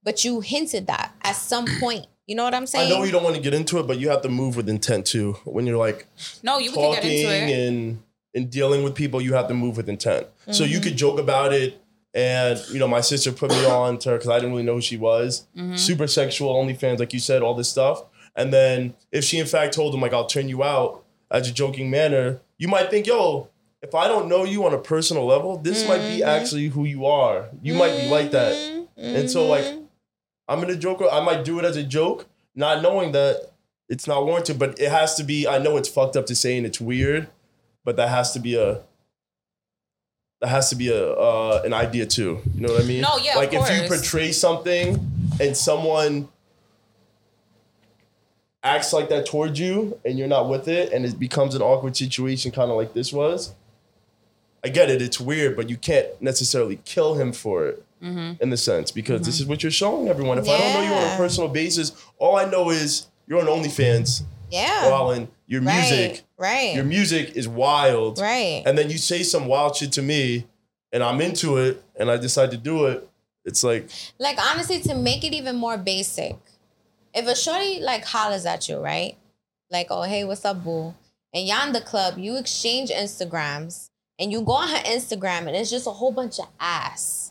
But 0.04 0.24
you 0.26 0.40
hinted 0.42 0.88
that 0.88 1.14
at 1.22 1.36
some 1.36 1.66
point. 1.80 2.08
You 2.26 2.36
know 2.36 2.44
what 2.44 2.54
I'm 2.56 2.66
saying? 2.68 2.92
I 2.92 2.96
know 2.96 3.04
you 3.04 3.12
don't 3.12 3.24
want 3.24 3.36
to 3.36 3.42
get 3.42 3.54
into 3.54 3.80
it, 3.80 3.86
but 3.88 4.00
you 4.00 4.10
have 4.10 4.22
to 4.24 4.30
move 4.30 4.56
with 4.56 4.68
intent 4.70 5.06
too. 5.06 5.34
When 5.46 5.68
you're 5.68 5.78
like 5.78 6.08
No, 6.42 6.58
you 6.58 6.72
can 6.72 6.82
get 6.92 6.96
talking 7.04 7.12
into 7.12 7.32
it. 7.32 7.68
and 7.68 8.04
and 8.36 8.50
dealing 8.50 8.84
with 8.84 8.96
people, 8.96 9.22
you 9.22 9.34
have 9.34 9.48
to 9.48 9.54
move 9.54 9.78
with 9.78 9.90
intent. 9.90 10.28
So 10.52 10.64
Mm-hmm. 10.64 10.74
you 10.74 10.80
could 10.80 10.96
joke 10.98 11.20
about 11.20 11.54
it, 11.54 11.82
and 12.14 12.60
you 12.72 12.80
know, 12.80 12.88
my 12.88 13.02
sister 13.02 13.32
put 13.32 13.52
me 13.52 13.66
on 13.66 13.98
to 14.00 14.10
her 14.10 14.16
because 14.18 14.30
I 14.30 14.36
didn't 14.40 14.52
really 14.52 14.64
know 14.64 14.76
who 14.76 14.82
she 14.82 14.98
was. 14.98 15.48
Mm-hmm. 15.56 15.76
Super 15.76 16.08
sexual, 16.08 16.54
OnlyFans, 16.56 17.00
like 17.00 17.14
you 17.14 17.20
said, 17.20 17.42
all 17.42 17.54
this 17.54 17.70
stuff. 17.70 18.04
And 18.36 18.54
then 18.54 18.94
if 19.12 19.24
she 19.24 19.38
in 19.40 19.46
fact 19.48 19.74
told 19.74 19.94
him 19.94 20.02
like 20.02 20.14
I'll 20.14 20.26
turn 20.28 20.50
you 20.50 20.64
out 20.64 21.04
as 21.32 21.50
a 21.50 21.54
joking 21.54 21.90
manner, 21.90 22.40
you 22.58 22.68
might 22.68 22.90
think, 22.90 23.06
yo, 23.08 23.50
if 23.82 23.94
I 23.96 24.08
don't 24.08 24.28
know 24.28 24.44
you 24.44 24.66
on 24.66 24.74
a 24.74 24.78
personal 24.78 25.26
level, 25.26 25.58
this 25.58 25.88
might 25.88 26.00
be 26.00 26.20
Mm-hmm. 26.22 26.30
actually 26.30 26.68
who 26.70 26.86
you 26.86 27.06
are. 27.06 27.50
You 27.62 27.74
might 27.76 27.96
be 27.98 28.08
like 28.10 28.32
that. 28.32 28.54
And 28.98 29.30
so 29.30 29.48
like 29.48 29.66
I'm 30.48 30.64
in 30.64 30.70
a 30.70 30.76
joke. 30.76 31.02
I 31.12 31.22
might 31.24 31.44
do 31.46 31.60
it 31.60 31.66
as 31.66 31.78
a 31.78 31.84
joke, 31.84 32.26
not 32.56 32.82
knowing 32.82 33.12
that 33.12 33.52
it's 33.88 34.08
not 34.08 34.26
warranted. 34.26 34.58
But 34.60 34.80
it 34.80 34.90
has 34.92 35.16
to 35.16 35.24
be. 35.24 35.48
I 35.48 35.58
know 35.60 35.78
it's 35.78 35.90
fucked 35.90 36.16
up 36.18 36.26
to 36.28 36.36
say 36.36 36.58
and 36.58 36.66
it's 36.66 36.82
weird, 36.82 37.28
but 37.90 37.96
that 37.96 38.10
has 38.10 38.34
to 38.34 38.40
be 38.40 38.54
a. 38.56 38.82
That 40.42 40.50
has 40.50 40.70
to 40.70 40.76
be 40.76 40.90
a 40.90 41.12
uh, 41.14 41.64
an 41.66 41.74
idea 41.74 42.06
too. 42.06 42.40
You 42.54 42.62
know 42.62 42.72
what 42.74 42.84
I 42.84 42.86
mean? 42.86 43.02
No, 43.02 43.18
yeah, 43.18 43.36
Like 43.36 43.52
if 43.52 43.68
you 43.72 43.88
portray 43.88 44.32
something 44.32 45.00
and 45.42 45.58
someone 45.58 46.28
acts 48.62 48.94
like 48.94 49.10
that 49.10 49.26
towards 49.26 49.60
you 49.60 49.98
and 50.06 50.20
you're 50.20 50.28
not 50.28 50.48
with 50.48 50.68
it 50.68 50.94
and 50.94 51.04
it 51.04 51.18
becomes 51.18 51.56
an 51.56 51.64
awkward 51.64 51.98
situation 51.98 52.52
kind 52.52 52.70
of 52.70 52.76
like 52.78 52.94
this 52.94 53.12
was 53.14 53.54
i 54.66 54.68
get 54.68 54.90
it 54.90 55.02
it's 55.02 55.18
weird 55.18 55.56
but 55.56 55.70
you 55.70 55.78
can't 55.78 56.08
necessarily 56.22 56.78
kill 56.86 57.16
him 57.16 57.32
for 57.32 57.66
it 57.68 57.84
Mm-hmm. 58.04 58.42
in 58.42 58.50
the 58.50 58.56
sense 58.56 58.92
because 58.92 59.26
this 59.26 59.42
is 59.42 59.46
what 59.46 59.62
you're 59.62 59.72
showing 59.74 60.08
everyone 60.08 60.38
if 60.38 60.48
i 60.48 60.58
don't 60.58 60.74
know 60.74 60.82
you 60.84 60.94
on 60.94 61.14
a 61.14 61.18
personal 61.18 61.50
basis 61.50 61.92
all 62.18 62.38
i 62.38 62.46
know 62.46 62.70
is 62.70 63.08
you're 63.28 63.40
on 63.42 63.48
onlyfans 63.48 64.24
Yeah. 64.50 64.90
Wallen, 64.90 65.28
your 65.48 65.62
music 65.62 66.22
Right. 66.40 66.74
your 66.74 66.86
music 66.86 67.36
is 67.36 67.48
wild 67.48 68.18
Right. 68.18 68.64
and 68.66 68.78
then 68.78 68.90
you 68.90 68.98
say 68.98 69.24
some 69.24 69.46
wild 69.48 69.76
shit 69.76 69.92
to 69.94 70.02
me 70.02 70.48
and 70.94 71.04
i'm 71.04 71.20
into 71.22 71.58
it 71.58 71.84
and 72.00 72.10
i 72.10 72.16
decide 72.18 72.52
to 72.52 72.58
do 72.58 72.86
it 72.86 73.08
it's 73.46 73.64
like 73.64 73.90
Like 74.20 74.38
honestly, 74.52 74.80
to 74.82 74.96
make 74.96 75.24
it 75.24 75.34
even 75.34 75.56
more 75.56 75.78
basic, 75.78 76.36
if 77.14 77.26
a 77.28 77.36
shorty 77.36 77.80
like 77.82 78.04
hollers 78.06 78.46
at 78.46 78.68
you, 78.70 78.78
right? 78.78 79.18
Like, 79.72 79.88
oh 79.90 80.04
hey, 80.04 80.24
what's 80.24 80.46
up, 80.46 80.64
boo? 80.64 80.94
And 81.34 81.48
y'all 81.48 81.66
in 81.66 81.74
the 81.74 81.82
club, 81.82 82.18
you 82.18 82.38
exchange 82.38 82.90
Instagrams, 82.92 83.90
and 84.20 84.32
you 84.32 84.42
go 84.42 84.52
on 84.54 84.68
her 84.68 84.84
Instagram, 84.84 85.48
and 85.48 85.56
it's 85.56 85.70
just 85.72 85.88
a 85.88 85.92
whole 85.92 86.12
bunch 86.12 86.38
of 86.40 86.48
ass. 86.60 87.29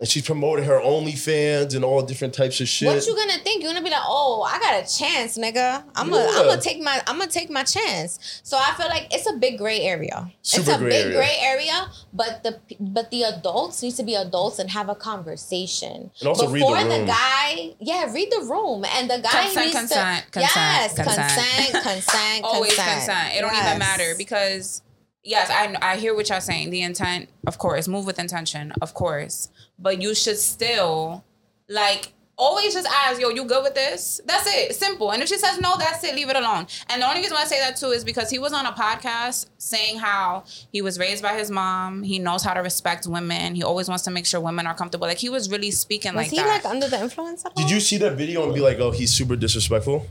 And 0.00 0.08
she's 0.08 0.24
promoting 0.24 0.64
her 0.64 0.80
OnlyFans 0.80 1.74
and 1.76 1.84
all 1.84 2.00
different 2.02 2.32
types 2.32 2.58
of 2.60 2.68
shit. 2.68 2.88
What 2.88 3.06
you 3.06 3.14
gonna 3.14 3.38
think? 3.44 3.62
You're 3.62 3.72
gonna 3.72 3.84
be 3.84 3.90
like, 3.90 4.00
oh, 4.04 4.42
I 4.42 4.58
got 4.58 4.82
a 4.82 4.98
chance, 4.98 5.36
nigga. 5.36 5.84
I'm 5.94 6.08
gonna, 6.10 6.24
Yeah. 6.24 6.38
I'm 6.38 6.46
gonna 6.46 6.60
take 6.60 6.80
my, 6.80 7.02
I'm 7.06 7.18
gonna 7.18 7.30
take 7.30 7.50
my 7.50 7.62
chance. 7.64 8.40
So 8.42 8.56
I 8.56 8.72
feel 8.78 8.88
like 8.88 9.08
it's 9.12 9.28
a 9.28 9.34
big 9.34 9.58
gray 9.58 9.80
area. 9.82 10.32
Super 10.42 10.70
it's 10.70 10.76
a 10.76 10.78
gray 10.78 10.90
big 10.90 11.04
area. 11.06 11.16
gray 11.18 11.36
area, 11.42 11.86
but 12.14 12.42
the, 12.42 12.58
but 12.80 13.10
the 13.10 13.24
adults 13.24 13.82
need 13.82 13.94
to 13.96 14.02
be 14.02 14.14
adults 14.14 14.58
and 14.58 14.70
have 14.70 14.88
a 14.88 14.94
conversation. 14.94 16.10
And 16.20 16.28
also 16.28 16.48
read 16.48 16.62
the 16.62 16.66
Before 16.66 16.76
room. 16.98 17.06
guy, 17.06 17.74
yeah, 17.80 18.12
read 18.12 18.30
the 18.30 18.46
room, 18.48 18.84
and 18.84 19.10
the 19.10 19.18
guy 19.18 19.42
Consent, 19.44 19.66
needs 19.66 19.76
consent, 19.78 20.24
to, 20.26 20.30
consent, 20.30 20.54
yes, 20.56 20.94
consent. 20.94 21.16
consent, 21.16 21.84
consent, 21.84 22.40
Always 22.44 22.74
consent. 22.74 22.90
consent. 23.06 23.34
It 23.36 23.40
don't 23.42 23.52
Yes. 23.52 23.66
even 23.66 23.78
matter 23.78 24.14
because 24.16 24.82
yes, 25.22 25.50
I 25.50 25.74
I 25.82 25.96
hear 25.96 26.14
what 26.14 26.28
y'all 26.28 26.40
saying. 26.40 26.70
The 26.70 26.82
intent, 26.82 27.28
of 27.46 27.58
course, 27.58 27.86
move 27.88 28.06
with 28.06 28.18
intention, 28.18 28.72
of 28.80 28.94
course, 28.94 29.48
but 29.80 30.00
you 30.00 30.14
should 30.14 30.38
still 30.38 31.24
like 31.68 32.12
always 32.36 32.72
just 32.72 32.88
ask, 32.88 33.20
yo, 33.20 33.28
you 33.28 33.44
good 33.44 33.62
with 33.62 33.74
this? 33.74 34.18
That's 34.24 34.46
it. 34.46 34.74
Simple. 34.74 35.12
And 35.12 35.22
if 35.22 35.28
she 35.28 35.36
says 35.36 35.60
no, 35.60 35.76
that's 35.78 36.02
it. 36.04 36.14
Leave 36.14 36.30
it 36.30 36.36
alone. 36.36 36.66
And 36.88 37.02
the 37.02 37.06
only 37.06 37.20
reason 37.20 37.34
why 37.34 37.42
I 37.42 37.44
say 37.44 37.60
that 37.60 37.76
too 37.76 37.88
is 37.90 38.02
because 38.02 38.30
he 38.30 38.38
was 38.38 38.52
on 38.54 38.64
a 38.66 38.72
podcast 38.72 39.46
saying 39.58 39.98
how 39.98 40.44
he 40.72 40.80
was 40.80 40.98
raised 40.98 41.22
by 41.22 41.34
his 41.34 41.50
mom. 41.50 42.02
He 42.02 42.18
knows 42.18 42.42
how 42.42 42.54
to 42.54 42.60
respect 42.60 43.06
women. 43.06 43.54
He 43.54 43.62
always 43.62 43.88
wants 43.88 44.04
to 44.04 44.10
make 44.10 44.24
sure 44.24 44.40
women 44.40 44.66
are 44.66 44.74
comfortable. 44.74 45.06
Like 45.06 45.18
he 45.18 45.28
was 45.28 45.50
really 45.50 45.70
speaking 45.70 46.14
Was 46.14 46.24
like 46.24 46.30
he 46.30 46.36
that. 46.38 46.46
like 46.46 46.64
under 46.64 46.88
the 46.88 46.98
influence? 47.00 47.44
At 47.44 47.52
all? 47.56 47.62
Did 47.62 47.70
you 47.70 47.78
see 47.80 47.98
that 47.98 48.16
video 48.16 48.44
and 48.44 48.54
be 48.54 48.60
like, 48.60 48.78
oh, 48.78 48.90
he's 48.90 49.12
super 49.12 49.36
disrespectful? 49.36 50.06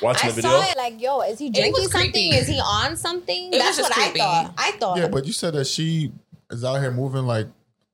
Watching 0.00 0.28
I 0.28 0.32
the 0.32 0.36
video? 0.36 0.50
saw 0.50 0.70
it 0.70 0.76
like, 0.76 1.00
yo, 1.00 1.20
is 1.22 1.38
he 1.38 1.50
drinking 1.50 1.88
something? 1.88 2.12
creepy. 2.12 2.28
Is 2.30 2.46
he 2.46 2.58
on 2.58 2.96
something? 2.96 3.52
It 3.52 3.58
That's 3.58 3.78
what 3.78 3.88
just 3.92 3.98
I 3.98 4.10
thought. 4.16 4.54
I 4.56 4.70
thought. 4.72 4.96
Yeah, 4.98 5.08
but 5.08 5.24
you 5.26 5.32
said 5.32 5.54
that 5.54 5.66
she 5.66 6.12
is 6.50 6.64
out 6.64 6.80
here 6.80 6.90
moving 6.92 7.26
like 7.26 7.46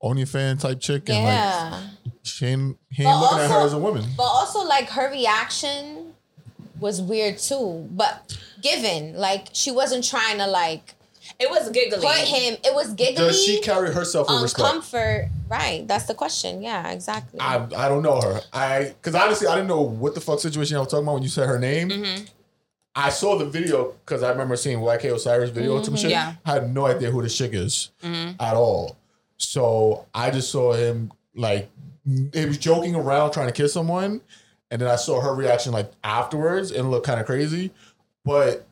OnlyFans 0.03 0.61
type 0.61 0.79
chick, 0.79 1.09
and 1.09 1.23
yeah. 1.23 1.69
like 2.05 2.13
she 2.23 2.45
ain't, 2.47 2.77
he 2.89 3.03
But 3.03 3.09
ain't 3.09 3.19
looking 3.21 3.39
at 3.39 3.51
her 3.51 3.65
as 3.65 3.73
a 3.73 3.77
woman. 3.79 4.05
But 4.17 4.23
also, 4.23 4.59
like 4.63 4.89
her 4.89 5.09
reaction 5.11 6.13
was 6.79 7.01
weird 7.01 7.37
too. 7.37 7.87
But 7.91 8.37
given, 8.61 9.15
like, 9.15 9.47
she 9.53 9.71
wasn't 9.71 10.03
trying 10.03 10.37
to 10.39 10.47
like 10.47 10.95
it 11.39 11.49
was 11.49 11.69
giggly. 11.69 11.99
put 11.99 12.15
him. 12.17 12.57
It 12.63 12.73
was 12.73 12.93
giggly. 12.93 13.25
Does 13.25 13.43
she 13.43 13.61
carry 13.61 13.93
herself 13.93 14.27
with 14.29 14.41
respect? 14.43 14.67
uncomfort? 14.67 15.29
Right. 15.49 15.87
That's 15.87 16.05
the 16.05 16.13
question. 16.13 16.61
Yeah. 16.61 16.91
Exactly. 16.91 17.39
I, 17.39 17.65
I 17.75 17.89
don't 17.89 18.03
know 18.03 18.19
her. 18.21 18.41
I 18.53 18.93
because 19.01 19.15
honestly 19.15 19.47
I 19.47 19.55
didn't 19.55 19.67
know 19.67 19.81
what 19.81 20.13
the 20.13 20.21
fuck 20.21 20.39
situation 20.39 20.77
I 20.77 20.81
was 20.81 20.89
talking 20.89 21.03
about 21.03 21.15
when 21.15 21.23
you 21.23 21.29
said 21.29 21.47
her 21.47 21.59
name. 21.59 21.89
Mm-hmm. 21.89 22.25
I 22.93 23.09
saw 23.09 23.37
the 23.37 23.45
video 23.45 23.93
because 24.05 24.21
I 24.21 24.29
remember 24.29 24.55
seeing 24.57 24.79
YK 24.79 25.15
Osiris 25.15 25.49
video 25.49 25.77
or 25.77 25.83
some 25.83 25.95
shit. 25.95 26.11
Yeah. 26.11 26.33
I 26.45 26.53
had 26.53 26.73
no 26.73 26.85
idea 26.85 27.09
who 27.09 27.21
this 27.21 27.37
chick 27.37 27.53
is 27.53 27.91
Mm-hmm. 28.03 28.41
at 28.41 28.55
all. 28.55 28.97
So 29.41 30.05
I 30.13 30.29
just 30.31 30.51
saw 30.51 30.73
him 30.73 31.11
like 31.35 31.69
he 32.33 32.45
was 32.45 32.57
joking 32.57 32.95
around 32.95 33.31
trying 33.31 33.47
to 33.47 33.53
kiss 33.53 33.73
someone, 33.73 34.21
and 34.69 34.81
then 34.81 34.87
I 34.89 34.95
saw 34.95 35.19
her 35.21 35.33
reaction 35.35 35.71
like 35.71 35.91
afterwards 36.03 36.71
and 36.71 36.81
it 36.81 36.89
looked 36.89 37.05
kind 37.05 37.19
of 37.19 37.25
crazy. 37.25 37.71
But 38.23 38.65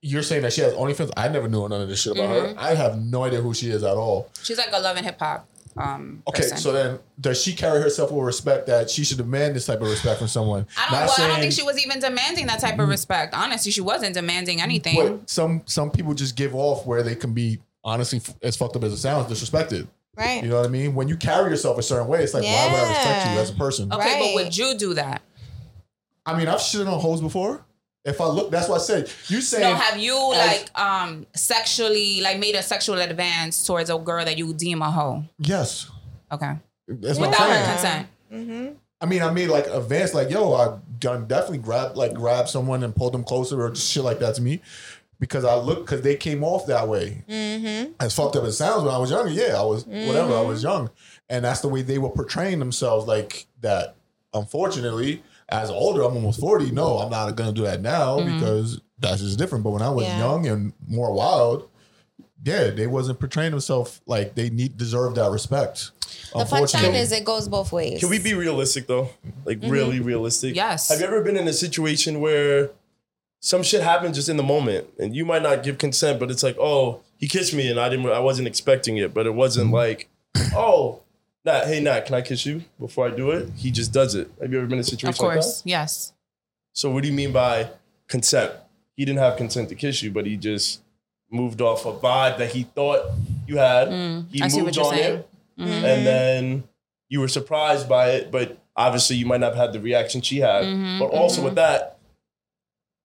you're 0.00 0.22
saying 0.22 0.42
that 0.42 0.52
she 0.52 0.60
has 0.60 0.72
OnlyFans. 0.74 1.10
I 1.16 1.28
never 1.28 1.48
knew 1.48 1.68
none 1.68 1.80
of 1.80 1.88
this 1.88 2.02
shit 2.02 2.12
about 2.16 2.28
Mm-hmm. 2.30 2.56
her. 2.56 2.60
I 2.62 2.74
have 2.74 2.98
no 3.02 3.24
idea 3.24 3.40
who 3.40 3.54
she 3.54 3.70
is 3.70 3.82
at 3.82 3.96
all. 3.96 4.28
She's 4.42 4.58
like 4.58 4.68
a 4.72 4.78
love 4.80 4.96
and 4.96 5.04
hip 5.06 5.18
hop. 5.18 5.46
Um, 5.76 6.22
Okay, 6.28 6.42
person. 6.42 6.58
so 6.58 6.70
then 6.70 6.98
does 7.20 7.42
she 7.42 7.52
carry 7.52 7.82
herself 7.82 8.12
with 8.12 8.24
respect 8.24 8.68
that 8.68 8.88
she 8.90 9.02
should 9.04 9.16
demand 9.16 9.56
this 9.56 9.66
type 9.66 9.80
of 9.80 9.88
respect 9.88 10.18
from 10.20 10.28
someone? 10.28 10.66
I 10.78 10.90
don't. 10.90 11.06
Well, 11.06 11.14
I 11.18 11.26
don't 11.32 11.40
think 11.40 11.52
she 11.52 11.64
was 11.64 11.84
even 11.84 11.98
demanding 12.00 12.46
that 12.46 12.60
type 12.60 12.78
of 12.78 12.88
respect. 12.88 13.34
Honestly, 13.34 13.72
she 13.72 13.80
wasn't 13.80 14.14
demanding 14.14 14.60
anything. 14.60 15.22
Some 15.26 15.62
some 15.66 15.90
people 15.90 16.14
just 16.14 16.36
give 16.36 16.54
off 16.54 16.86
where 16.86 17.02
they 17.02 17.16
can 17.16 17.32
be 17.32 17.58
honestly 17.82 18.20
as 18.42 18.56
fucked 18.56 18.76
up 18.76 18.84
as 18.84 18.92
it 18.92 18.98
sounds 18.98 19.26
disrespected. 19.32 19.88
Right. 20.16 20.42
You 20.42 20.48
know 20.50 20.56
what 20.56 20.66
I 20.66 20.68
mean? 20.68 20.94
When 20.94 21.08
you 21.08 21.16
carry 21.16 21.50
yourself 21.50 21.78
a 21.78 21.82
certain 21.82 22.06
way, 22.08 22.22
it's 22.22 22.34
like 22.34 22.44
why 22.44 22.66
would 22.72 22.74
I 22.80 22.88
respect 22.88 23.26
you 23.34 23.40
as 23.40 23.50
a 23.50 23.54
person? 23.54 23.92
okay, 23.92 24.18
but 24.20 24.34
would 24.44 24.56
you 24.56 24.74
do 24.76 24.94
that? 24.94 25.22
I 26.26 26.36
mean, 26.38 26.48
I've 26.48 26.60
shitted 26.60 26.90
on 26.90 26.98
hoes 27.00 27.20
before. 27.20 27.64
If 28.04 28.20
I 28.20 28.26
look, 28.26 28.50
that's 28.50 28.68
what 28.68 28.80
I 28.80 28.84
said. 28.84 29.10
You 29.28 29.40
saying 29.40 29.62
No, 29.62 29.74
have 29.74 29.98
you 29.98 30.16
as- 30.34 30.46
like 30.46 30.78
um 30.78 31.26
sexually 31.34 32.20
like 32.20 32.38
made 32.38 32.54
a 32.54 32.62
sexual 32.62 32.98
advance 33.00 33.66
towards 33.66 33.88
a 33.90 33.96
girl 33.98 34.24
that 34.24 34.36
you 34.36 34.52
deem 34.54 34.82
a 34.82 34.90
hoe? 34.90 35.24
yes? 35.38 35.90
Okay, 36.32 36.54
That's 36.88 37.18
what 37.18 37.26
I'm 37.26 37.30
without 37.30 37.50
her 37.50 37.72
consent. 37.72 38.08
Mm-hmm. 38.32 38.74
I 39.00 39.06
mean, 39.06 39.22
I 39.22 39.30
made 39.30 39.48
like 39.48 39.66
advanced, 39.68 40.14
like 40.14 40.30
yo, 40.30 40.52
I 40.54 40.78
done 40.98 41.26
definitely 41.26 41.58
grab 41.58 41.96
like 41.96 42.14
grab 42.14 42.48
someone 42.48 42.82
and 42.82 42.94
pulled 42.94 43.12
them 43.14 43.24
closer 43.24 43.62
or 43.64 43.74
shit 43.74 44.02
like 44.04 44.18
that 44.20 44.34
to 44.36 44.42
me 44.42 44.60
because 45.18 45.44
I 45.44 45.54
look 45.56 45.86
because 45.86 46.02
they 46.02 46.16
came 46.16 46.44
off 46.44 46.66
that 46.66 46.88
way. 46.88 47.24
Mm-hmm. 47.28 47.92
as 48.00 48.14
fucked 48.14 48.36
up 48.36 48.44
as 48.44 48.54
it 48.54 48.56
sounds 48.56 48.84
when 48.84 48.94
I 48.94 48.98
was 48.98 49.10
younger, 49.10 49.30
yeah, 49.30 49.58
I 49.58 49.64
was 49.64 49.84
mm-hmm. 49.84 50.06
whatever, 50.06 50.34
I 50.34 50.42
was 50.42 50.62
young. 50.62 50.90
And 51.28 51.44
that's 51.44 51.60
the 51.60 51.68
way 51.68 51.82
they 51.82 51.98
were 51.98 52.10
portraying 52.10 52.58
themselves 52.58 53.06
like 53.06 53.46
that. 53.60 53.96
Unfortunately, 54.32 55.22
as 55.48 55.70
older, 55.70 56.02
I'm 56.02 56.14
almost 56.14 56.40
40. 56.40 56.72
No, 56.72 56.98
I'm 56.98 57.10
not 57.10 57.36
gonna 57.36 57.52
do 57.52 57.62
that 57.62 57.80
now 57.80 58.18
mm-hmm. 58.18 58.38
because 58.38 58.80
that's 58.98 59.20
just 59.20 59.38
different. 59.38 59.64
But 59.64 59.70
when 59.70 59.82
I 59.82 59.90
was 59.90 60.04
Yeah. 60.04 60.18
young 60.18 60.46
and 60.46 60.72
more 60.86 61.12
wild, 61.12 61.68
yeah, 62.44 62.70
they 62.70 62.86
wasn't 62.86 63.20
portraying 63.20 63.52
themselves 63.52 64.00
like 64.06 64.34
they 64.34 64.50
need 64.50 64.76
deserve 64.76 65.14
that 65.14 65.30
respect. 65.30 65.92
The 66.34 66.44
fun 66.44 66.66
time 66.66 66.94
is 66.94 67.12
it 67.12 67.24
goes 67.24 67.48
both 67.48 67.72
ways. 67.72 68.00
Can 68.00 68.10
we 68.10 68.18
be 68.18 68.34
realistic 68.34 68.86
though? 68.86 69.10
Like 69.44 69.60
mm-hmm. 69.60 69.70
really 69.70 70.00
realistic? 70.00 70.54
Yes. 70.54 70.88
Have 70.90 71.00
you 71.00 71.06
ever 71.06 71.22
been 71.22 71.36
in 71.36 71.48
a 71.48 71.52
situation 71.52 72.20
where 72.20 72.70
some 73.44 73.62
shit 73.62 73.82
happens 73.82 74.16
just 74.16 74.28
in 74.30 74.38
the 74.38 74.42
moment 74.42 74.86
and 74.98 75.14
you 75.14 75.24
might 75.26 75.42
not 75.42 75.62
give 75.62 75.76
consent, 75.76 76.18
but 76.18 76.30
it's 76.30 76.42
like, 76.42 76.56
oh, 76.58 77.00
he 77.18 77.28
kissed 77.28 77.52
me 77.52 77.68
and 77.70 77.78
I 77.78 77.88
didn't 77.90 78.06
I 78.08 78.18
wasn't 78.20 78.48
expecting 78.48 78.96
it, 78.96 79.12
but 79.12 79.26
it 79.26 79.34
wasn't 79.34 79.70
like, 79.70 80.08
oh, 80.54 81.00
Nat, 81.44 81.66
hey 81.66 81.78
Nat, 81.80 82.06
can 82.06 82.14
I 82.14 82.22
kiss 82.22 82.46
you 82.46 82.62
before 82.80 83.06
I 83.06 83.10
do 83.10 83.30
it? 83.32 83.50
He 83.56 83.70
just 83.70 83.92
does 83.92 84.14
it. 84.14 84.30
Have 84.40 84.50
you 84.50 84.58
ever 84.58 84.66
been 84.66 84.78
in 84.78 84.80
a 84.80 84.84
situation 84.84 85.22
Of 85.24 85.28
like 85.28 85.34
course, 85.34 85.60
that? 85.60 85.68
yes. 85.68 86.12
So 86.72 86.90
what 86.90 87.02
do 87.02 87.08
you 87.10 87.14
mean 87.14 87.32
by 87.32 87.68
consent? 88.08 88.52
he 88.96 89.04
didn't 89.04 89.18
have 89.18 89.36
consent 89.36 89.68
to 89.68 89.74
kiss 89.74 90.02
you, 90.04 90.10
but 90.12 90.24
he 90.24 90.36
just 90.36 90.80
moved 91.30 91.60
off 91.60 91.84
a 91.84 91.92
vibe 91.92 92.38
that 92.38 92.52
he 92.52 92.62
thought 92.62 93.02
you 93.46 93.56
had. 93.58 93.88
he 93.88 93.94
Mm, 93.94 94.42
I 94.42 94.48
see 94.48 94.58
what 94.58 94.64
moved 94.66 94.76
you're 94.76 94.84
on 94.86 94.94
saying. 94.94 95.14
it, 95.18 95.28
Mm-hmm. 95.58 95.84
and 95.84 96.06
then 96.06 96.64
you 97.08 97.20
were 97.20 97.28
surprised 97.28 97.88
by 97.88 98.10
it, 98.12 98.30
but 98.32 98.56
obviously 98.76 99.16
you 99.16 99.26
might 99.26 99.40
not 99.40 99.54
have 99.54 99.56
had 99.66 99.72
the 99.72 99.80
reaction 99.80 100.20
she 100.22 100.38
had. 100.38 100.64
Mhm, 100.64 100.98
but 101.00 101.06
also 101.10 101.42
with 101.44 101.56
that, 101.56 101.93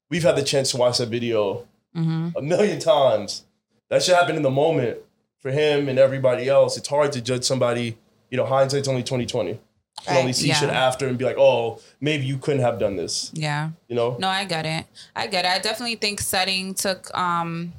we've 0.10 0.24
had 0.24 0.36
the 0.36 0.43
chance 0.43 0.72
to 0.72 0.78
watch 0.78 0.97
that 0.97 1.10
video 1.10 1.66
Mhm. 1.95 2.34
a 2.36 2.41
million 2.41 2.80
times. 2.80 3.43
That 3.89 4.03
should 4.03 4.16
happen 4.16 4.36
in 4.36 4.43
the 4.43 4.49
moment 4.51 4.99
for 5.41 5.51
him 5.51 5.89
and 5.89 5.97
everybody 5.97 6.47
else. 6.47 6.78
It's 6.78 6.88
hard 6.88 7.12
to 7.14 7.22
judge 7.22 7.43
somebody. 7.43 7.97
You 8.30 8.38
know, 8.38 8.45
hindsight's 8.45 8.88
only 8.88 9.03
twenty 9.03 9.26
twenty. 9.26 9.51
You 9.51 10.05
can 10.05 10.18
only 10.18 10.34
see 10.34 10.47
Yeah. 10.49 10.53
shit 10.53 10.70
after 10.70 11.07
and 11.07 11.18
be 11.18 11.26
like, 11.26 11.38
oh, 11.38 11.80
maybe 11.99 12.26
you 12.26 12.38
couldn't 12.38 12.62
have 12.62 12.80
done 12.80 12.95
this. 12.95 13.32
Yeah. 13.34 13.72
You 13.89 13.95
know? 13.95 14.16
No, 14.20 14.30
I 14.30 14.45
get 14.45 14.66
it. 14.66 14.86
I 15.16 15.28
get 15.28 15.43
it. 15.45 15.51
I 15.51 15.60
definitely 15.60 15.95
think 15.95 16.22
setting 16.22 16.74
took 16.74 17.14
um 17.18 17.74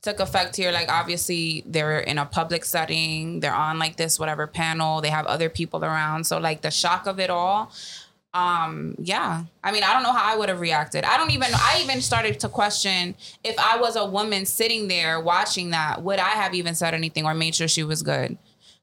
took 0.00 0.20
effect 0.20 0.54
here. 0.56 0.70
Like 0.70 0.90
obviously 0.92 1.64
they're 1.66 1.98
in 1.98 2.18
a 2.18 2.26
public 2.26 2.64
setting, 2.64 3.40
they're 3.40 3.54
on 3.54 3.78
like 3.78 3.96
this 3.96 4.18
whatever 4.20 4.46
panel, 4.46 5.00
they 5.00 5.08
have 5.10 5.26
other 5.26 5.48
people 5.48 5.84
around. 5.84 6.24
So 6.26 6.38
like 6.38 6.60
the 6.62 6.70
shock 6.70 7.06
of 7.06 7.18
it 7.18 7.30
all. 7.30 7.72
Um, 8.34 8.96
yeah. 8.98 9.44
I 9.62 9.70
mean, 9.72 9.84
I 9.84 9.92
don't 9.92 10.02
know 10.02 10.12
how 10.12 10.34
I 10.34 10.36
would 10.36 10.48
have 10.48 10.60
reacted. 10.60 11.04
I 11.04 11.16
don't 11.16 11.30
even 11.30 11.48
I 11.54 11.80
even 11.84 12.00
started 12.02 12.40
to 12.40 12.48
question 12.48 13.14
if 13.44 13.56
I 13.58 13.78
was 13.78 13.94
a 13.96 14.04
woman 14.04 14.44
sitting 14.44 14.88
there 14.88 15.20
watching 15.20 15.70
that, 15.70 16.02
would 16.02 16.18
I 16.18 16.30
have 16.30 16.52
even 16.52 16.74
said 16.74 16.94
anything 16.94 17.24
or 17.24 17.32
made 17.34 17.54
sure 17.54 17.68
she 17.68 17.84
was 17.84 18.02
good? 18.02 18.36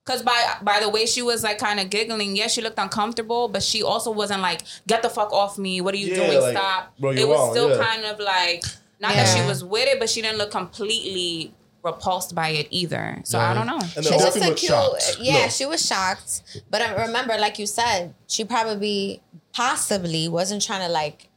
Cause 0.05 0.23
by 0.23 0.55
by 0.63 0.79
the 0.79 0.89
way 0.89 1.05
she 1.05 1.21
was 1.21 1.43
like 1.43 1.59
kind 1.59 1.79
of 1.79 1.89
giggling, 1.91 2.35
yeah, 2.35 2.47
she 2.47 2.61
looked 2.61 2.79
uncomfortable, 2.79 3.49
but 3.49 3.61
she 3.61 3.83
also 3.83 4.09
wasn't 4.09 4.41
like, 4.41 4.61
"Get 4.87 5.03
the 5.03 5.09
fuck 5.09 5.31
off 5.31 5.59
me! 5.59 5.79
What 5.79 5.93
are 5.93 5.97
you 5.97 6.07
Yeah, 6.07 6.15
doing? 6.27 6.41
like, 6.41 6.57
Stop!" 6.57 6.93
bro, 6.97 7.11
it 7.11 7.27
was 7.27 7.37
wrong, 7.37 7.51
still 7.51 7.69
yeah. 7.77 7.85
kind 7.85 8.05
of 8.05 8.19
like, 8.19 8.63
not 8.99 9.13
that 9.13 9.27
she 9.37 9.45
was 9.45 9.63
with 9.63 9.87
it, 9.87 9.99
but 9.99 10.09
she 10.09 10.21
didn't 10.23 10.39
look 10.39 10.49
completely 10.49 11.53
repulsed 11.83 12.33
by 12.33 12.49
it 12.49 12.67
either. 12.71 13.21
So 13.25 13.37
I 13.39 13.53
don't 13.53 13.67
know. 13.67 13.79
And 13.79 14.03
She 14.05 14.09
then 14.09 14.19
just 14.19 14.37
a 14.37 14.39
looked 14.39 14.59
cute, 14.59 14.71
shocked. 14.71 15.17
yeah, 15.19 15.43
No. 15.43 15.47
she 15.49 15.65
was 15.67 15.85
shocked. 15.85 16.61
But 16.69 16.81
I 16.81 17.05
remember, 17.05 17.35
like 17.37 17.57
you 17.59 17.65
said, 17.67 18.13
she 18.27 18.43
probably, 18.43 19.21
possibly 19.53 20.27
wasn't 20.27 20.61
trying 20.61 20.81
to 20.85 20.91
like 20.91 21.27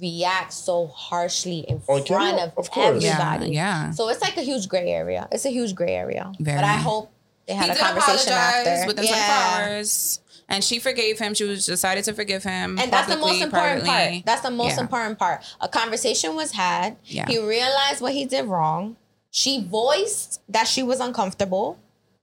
react 0.00 0.52
so 0.52 0.86
harshly 0.88 1.60
in 1.60 1.80
oh, 1.88 1.94
On 1.96 2.04
front 2.04 2.06
camera? 2.06 2.44
of, 2.46 2.58
Of 2.58 2.70
course. 2.70 3.02
Yeah, 3.04 3.18
everybody. 3.32 3.52
yeah. 3.54 3.90
So 3.92 4.08
it's 4.08 4.20
like 4.20 4.36
a 4.36 4.42
huge 4.42 4.68
gray 4.68 4.90
area. 4.90 5.28
It's 5.30 5.44
a 5.44 5.50
huge 5.50 5.74
gray 5.74 5.94
area. 5.94 6.32
Very. 6.40 6.56
But 6.58 6.64
I 6.64 6.72
hope 6.74 7.12
they 7.46 7.54
had 7.54 7.66
he 7.66 7.70
a 7.70 7.74
did 7.74 7.80
conversation 7.82 8.32
apologize 8.32 8.66
after. 8.66 8.86
within 8.88 9.06
24 9.06 9.34
hours, 9.34 10.20
and 10.48 10.64
she 10.64 10.78
forgave 10.80 11.18
him. 11.18 11.32
She 11.34 11.44
was 11.44 11.64
decided 11.66 12.04
to 12.04 12.12
forgive 12.12 12.42
him, 12.42 12.78
And 12.78 12.92
that's 12.92 13.08
the 13.08 13.16
most 13.18 13.40
important 13.40 13.84
privately. 13.84 14.16
part. 14.22 14.26
That's 14.26 14.40
the 14.42 14.50
most 14.50 14.76
Yeah. 14.76 14.80
important 14.82 15.18
part. 15.18 15.42
A 15.60 15.68
conversation 15.68 16.34
was 16.34 16.52
had. 16.52 16.96
Yeah. 17.04 17.26
He 17.28 17.38
realized 17.38 18.00
what 18.00 18.12
he 18.14 18.24
did 18.24 18.46
wrong. 18.46 18.96
She 19.30 19.62
voiced 19.64 20.40
that 20.48 20.66
she 20.68 20.82
was 20.82 21.00
uncomfortable. 21.00 21.78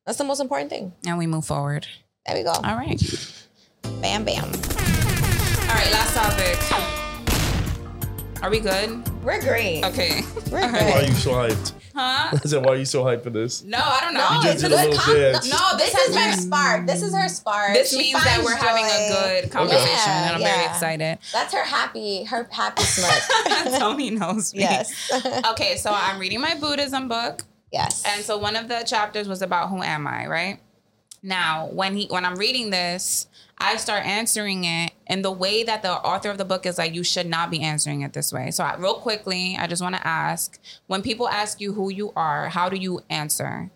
That's 0.06 0.18
the 0.18 0.24
most 0.24 0.40
important 0.42 0.70
thing. 0.72 0.94
and 1.06 1.18
we 1.18 1.28
move 1.28 1.46
forward. 1.46 1.88
There 2.26 2.36
we 2.36 2.44
go. 2.44 2.52
All 2.52 2.76
right. 2.76 3.00
Bam, 4.02 4.24
bam. 4.26 5.11
All 5.72 5.78
right. 5.78 5.92
Last 5.92 6.14
topic. 6.14 6.58
Are 8.44 8.50
we 8.50 8.60
good? 8.60 9.08
We're 9.24 9.40
great. 9.40 9.86
Okay. 9.86 10.22
We're 10.52 10.62
good. 10.72 10.74
Why 10.74 11.00
are 11.00 11.04
you 11.04 11.14
so 11.14 11.32
hyped? 11.32 11.72
Huh? 11.96 12.30
I 12.34 12.38
said, 12.46 12.66
why 12.66 12.74
are 12.74 12.76
you 12.76 12.84
so 12.86 13.04
hyped 13.06 13.24
for 13.24 13.30
this? 13.30 13.64
No, 13.64 13.78
I 13.80 14.00
don't 14.02 14.14
know. 14.14 14.28
No, 14.30 14.36
You 14.38 14.44
just 14.44 14.56
it's 14.56 14.64
a 14.64 14.70
did 14.70 14.74
a 14.74 14.76
good 14.82 14.90
little 14.90 15.04
com- 15.04 15.16
dance. 15.16 15.50
No, 15.50 15.78
this 15.78 15.94
This 15.94 16.10
is 16.10 16.16
her 16.18 16.32
spark. 16.34 16.86
This 16.88 17.02
is 17.04 17.16
her 17.16 17.28
spark. 17.30 17.74
This 17.74 17.92
She 17.92 17.98
means 18.00 18.22
that 18.24 18.42
we're 18.44 18.56
having 18.56 18.84
a 18.84 19.10
good 19.42 19.52
conversation, 19.52 19.88
Yeah, 19.96 20.26
and 20.28 20.36
I'm 20.36 20.42
very 20.42 20.66
excited. 20.66 21.20
That's 21.32 21.54
her 21.54 21.64
happy, 21.64 22.24
her 22.26 22.48
happy 22.52 22.84
smirk. 22.86 23.80
Toni 23.80 24.10
knows 24.10 24.54
me. 24.54 24.62
yes. 24.62 25.10
Okay, 25.52 25.78
so 25.78 25.92
I'm 25.94 26.20
reading 26.20 26.42
my 26.42 26.56
Buddhism 26.56 27.08
book. 27.08 27.44
yes. 27.72 28.04
And 28.06 28.24
so 28.26 28.38
one 28.38 28.56
of 28.58 28.68
the 28.68 28.84
chapters 28.84 29.28
was 29.30 29.42
about 29.42 29.70
who 29.70 29.82
am 29.84 30.06
I, 30.08 30.28
right? 30.28 30.60
Now, 31.24 31.68
when 31.72 31.96
he 31.96 32.08
when 32.08 32.26
I'm 32.26 32.36
reading 32.36 32.72
this, 32.72 33.28
I 33.62 33.76
start 33.78 34.06
answering 34.06 34.64
it 34.66 34.92
in 35.08 35.22
the 35.22 35.32
way 35.32 35.64
that 35.64 35.82
the 35.82 35.92
author 35.92 36.30
of 36.30 36.38
the 36.38 36.46
book 36.46 36.66
is 36.66 36.78
like, 36.78 36.94
you 36.94 37.04
should 37.04 37.28
not 37.28 37.52
be 37.52 37.62
answering 37.62 38.02
it 38.02 38.14
this 38.14 38.34
way. 38.34 38.52
So, 38.52 38.64
I, 38.64 38.76
real 38.78 38.96
quickly, 38.96 39.56
I 39.60 39.68
just 39.68 39.82
want 39.82 39.96
to 39.96 40.06
ask 40.06 40.60
when 40.88 41.02
people 41.02 41.28
ask 41.30 41.62
you 41.62 41.74
who 41.74 41.90
you 41.92 42.12
are, 42.16 42.50
how 42.50 42.70
do 42.70 42.78
you 42.78 43.02
answer 43.10 43.70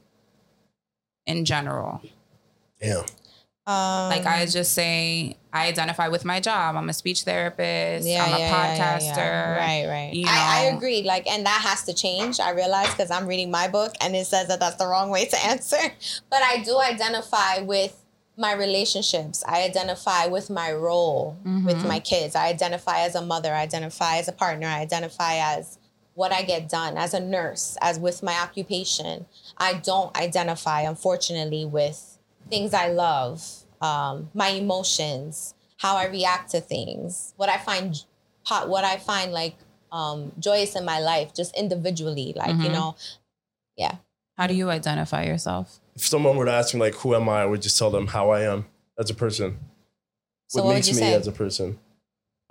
in 1.25 1.45
general? 1.45 2.01
Yeah. 2.81 3.03
um, 3.67 4.09
Like, 4.09 4.25
I 4.25 4.45
just 4.45 4.73
say, 4.73 5.37
I 5.51 5.67
identify 5.67 6.07
with 6.09 6.25
my 6.25 6.39
job. 6.39 6.75
I'm 6.75 6.89
a 6.89 6.93
speech 6.93 7.23
therapist. 7.23 8.07
yeah, 8.07 8.23
I'm 8.25 8.33
a 8.33 8.39
yeah, 8.39 8.49
yeah, 8.49 8.75
yeah, 8.75 8.97
podcaster. 8.99 9.15
yeah. 9.17 9.57
Right, 9.57 9.87
right. 9.87 10.13
you 10.13 10.25
I, 10.27 10.61
I 10.69 10.75
agree. 10.75 11.03
Like, 11.03 11.27
and 11.27 11.45
that 11.45 11.61
has 11.63 11.83
to 11.85 11.93
change. 11.93 12.39
I 12.39 12.51
realize 12.51 12.89
because 12.89 13.11
I'm 13.11 13.25
reading 13.27 13.49
my 13.51 13.67
book 13.67 13.93
and 14.01 14.15
it 14.15 14.25
says 14.27 14.47
that 14.49 14.59
that's 14.59 14.75
the 14.75 14.87
wrong 14.87 15.09
way 15.09 15.25
to 15.25 15.45
answer. 15.45 15.77
But 16.29 16.41
I 16.43 16.61
do 16.63 16.79
identify 16.79 17.59
with 17.59 18.01
my 18.37 18.53
relationships. 18.53 19.43
I 19.47 19.63
identify 19.63 20.25
with 20.27 20.49
my 20.49 20.71
role 20.73 21.37
with 21.43 21.77
Mm-hmm. 21.77 21.87
my 21.87 21.99
kids. 21.99 22.35
I 22.35 22.47
identify 22.47 22.99
as 23.01 23.15
a 23.15 23.21
mother. 23.21 23.53
I 23.53 23.61
identify 23.61 24.17
as 24.17 24.27
a 24.27 24.31
partner. 24.31 24.67
I 24.67 24.79
identify 24.81 25.35
as 25.37 25.79
what 26.13 26.31
I 26.31 26.43
get 26.43 26.69
done 26.69 26.97
as 26.97 27.13
a 27.13 27.19
nurse, 27.19 27.77
as 27.81 27.99
with 27.99 28.21
my 28.23 28.37
occupation. 28.39 29.25
I 29.57 29.73
don't 29.75 30.15
identify, 30.17 30.81
unfortunately, 30.81 31.65
with 31.65 32.17
things 32.49 32.73
I 32.73 32.87
love, 32.89 33.43
um, 33.81 34.29
my 34.33 34.49
emotions, 34.49 35.55
how 35.77 35.95
I 35.97 36.05
react 36.07 36.51
to 36.51 36.61
things, 36.61 37.33
what 37.37 37.49
I 37.49 37.57
find, 37.57 38.03
what 38.67 38.83
I 38.83 38.97
find 38.97 39.31
like 39.33 39.55
um, 39.91 40.31
joyous 40.39 40.75
in 40.75 40.85
my 40.85 40.99
life, 40.99 41.33
just 41.33 41.55
individually. 41.55 42.33
Like 42.35 42.55
you 42.63 42.69
Mhm. 42.69 42.73
know, 42.73 42.95
yeah. 43.75 43.95
How 44.37 44.47
do 44.47 44.53
you 44.53 44.69
identify 44.69 45.23
yourself? 45.23 45.79
If 45.95 46.05
someone 46.05 46.35
were 46.37 46.45
to 46.45 46.51
ask 46.51 46.73
me, 46.73 46.79
like, 46.79 46.95
who 46.95 47.15
am 47.15 47.29
I, 47.29 47.43
I 47.43 47.45
would 47.45 47.61
just 47.61 47.77
tell 47.77 47.89
them 47.89 48.07
how 48.07 48.29
I 48.29 48.41
am 48.41 48.65
as 48.99 49.09
a 49.09 49.13
person. 49.13 49.57
So 50.49 50.59
what 50.61 50.67
what 50.67 50.73
makes 50.75 50.87
would 50.87 50.95
you 50.95 51.01
me 51.01 51.07
say? 51.07 51.13
as 51.15 51.27
a 51.27 51.31
person. 51.31 51.79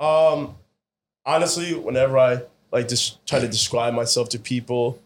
Um, 0.01 0.57
honestly, 1.25 1.75
whenever 1.75 2.19
I 2.19 2.43
like 2.73 2.89
just 2.89 3.25
try 3.27 3.39
to 3.39 3.47
describe 3.49 3.95
myself 3.95 4.29
to 4.31 4.39
people, 4.39 4.99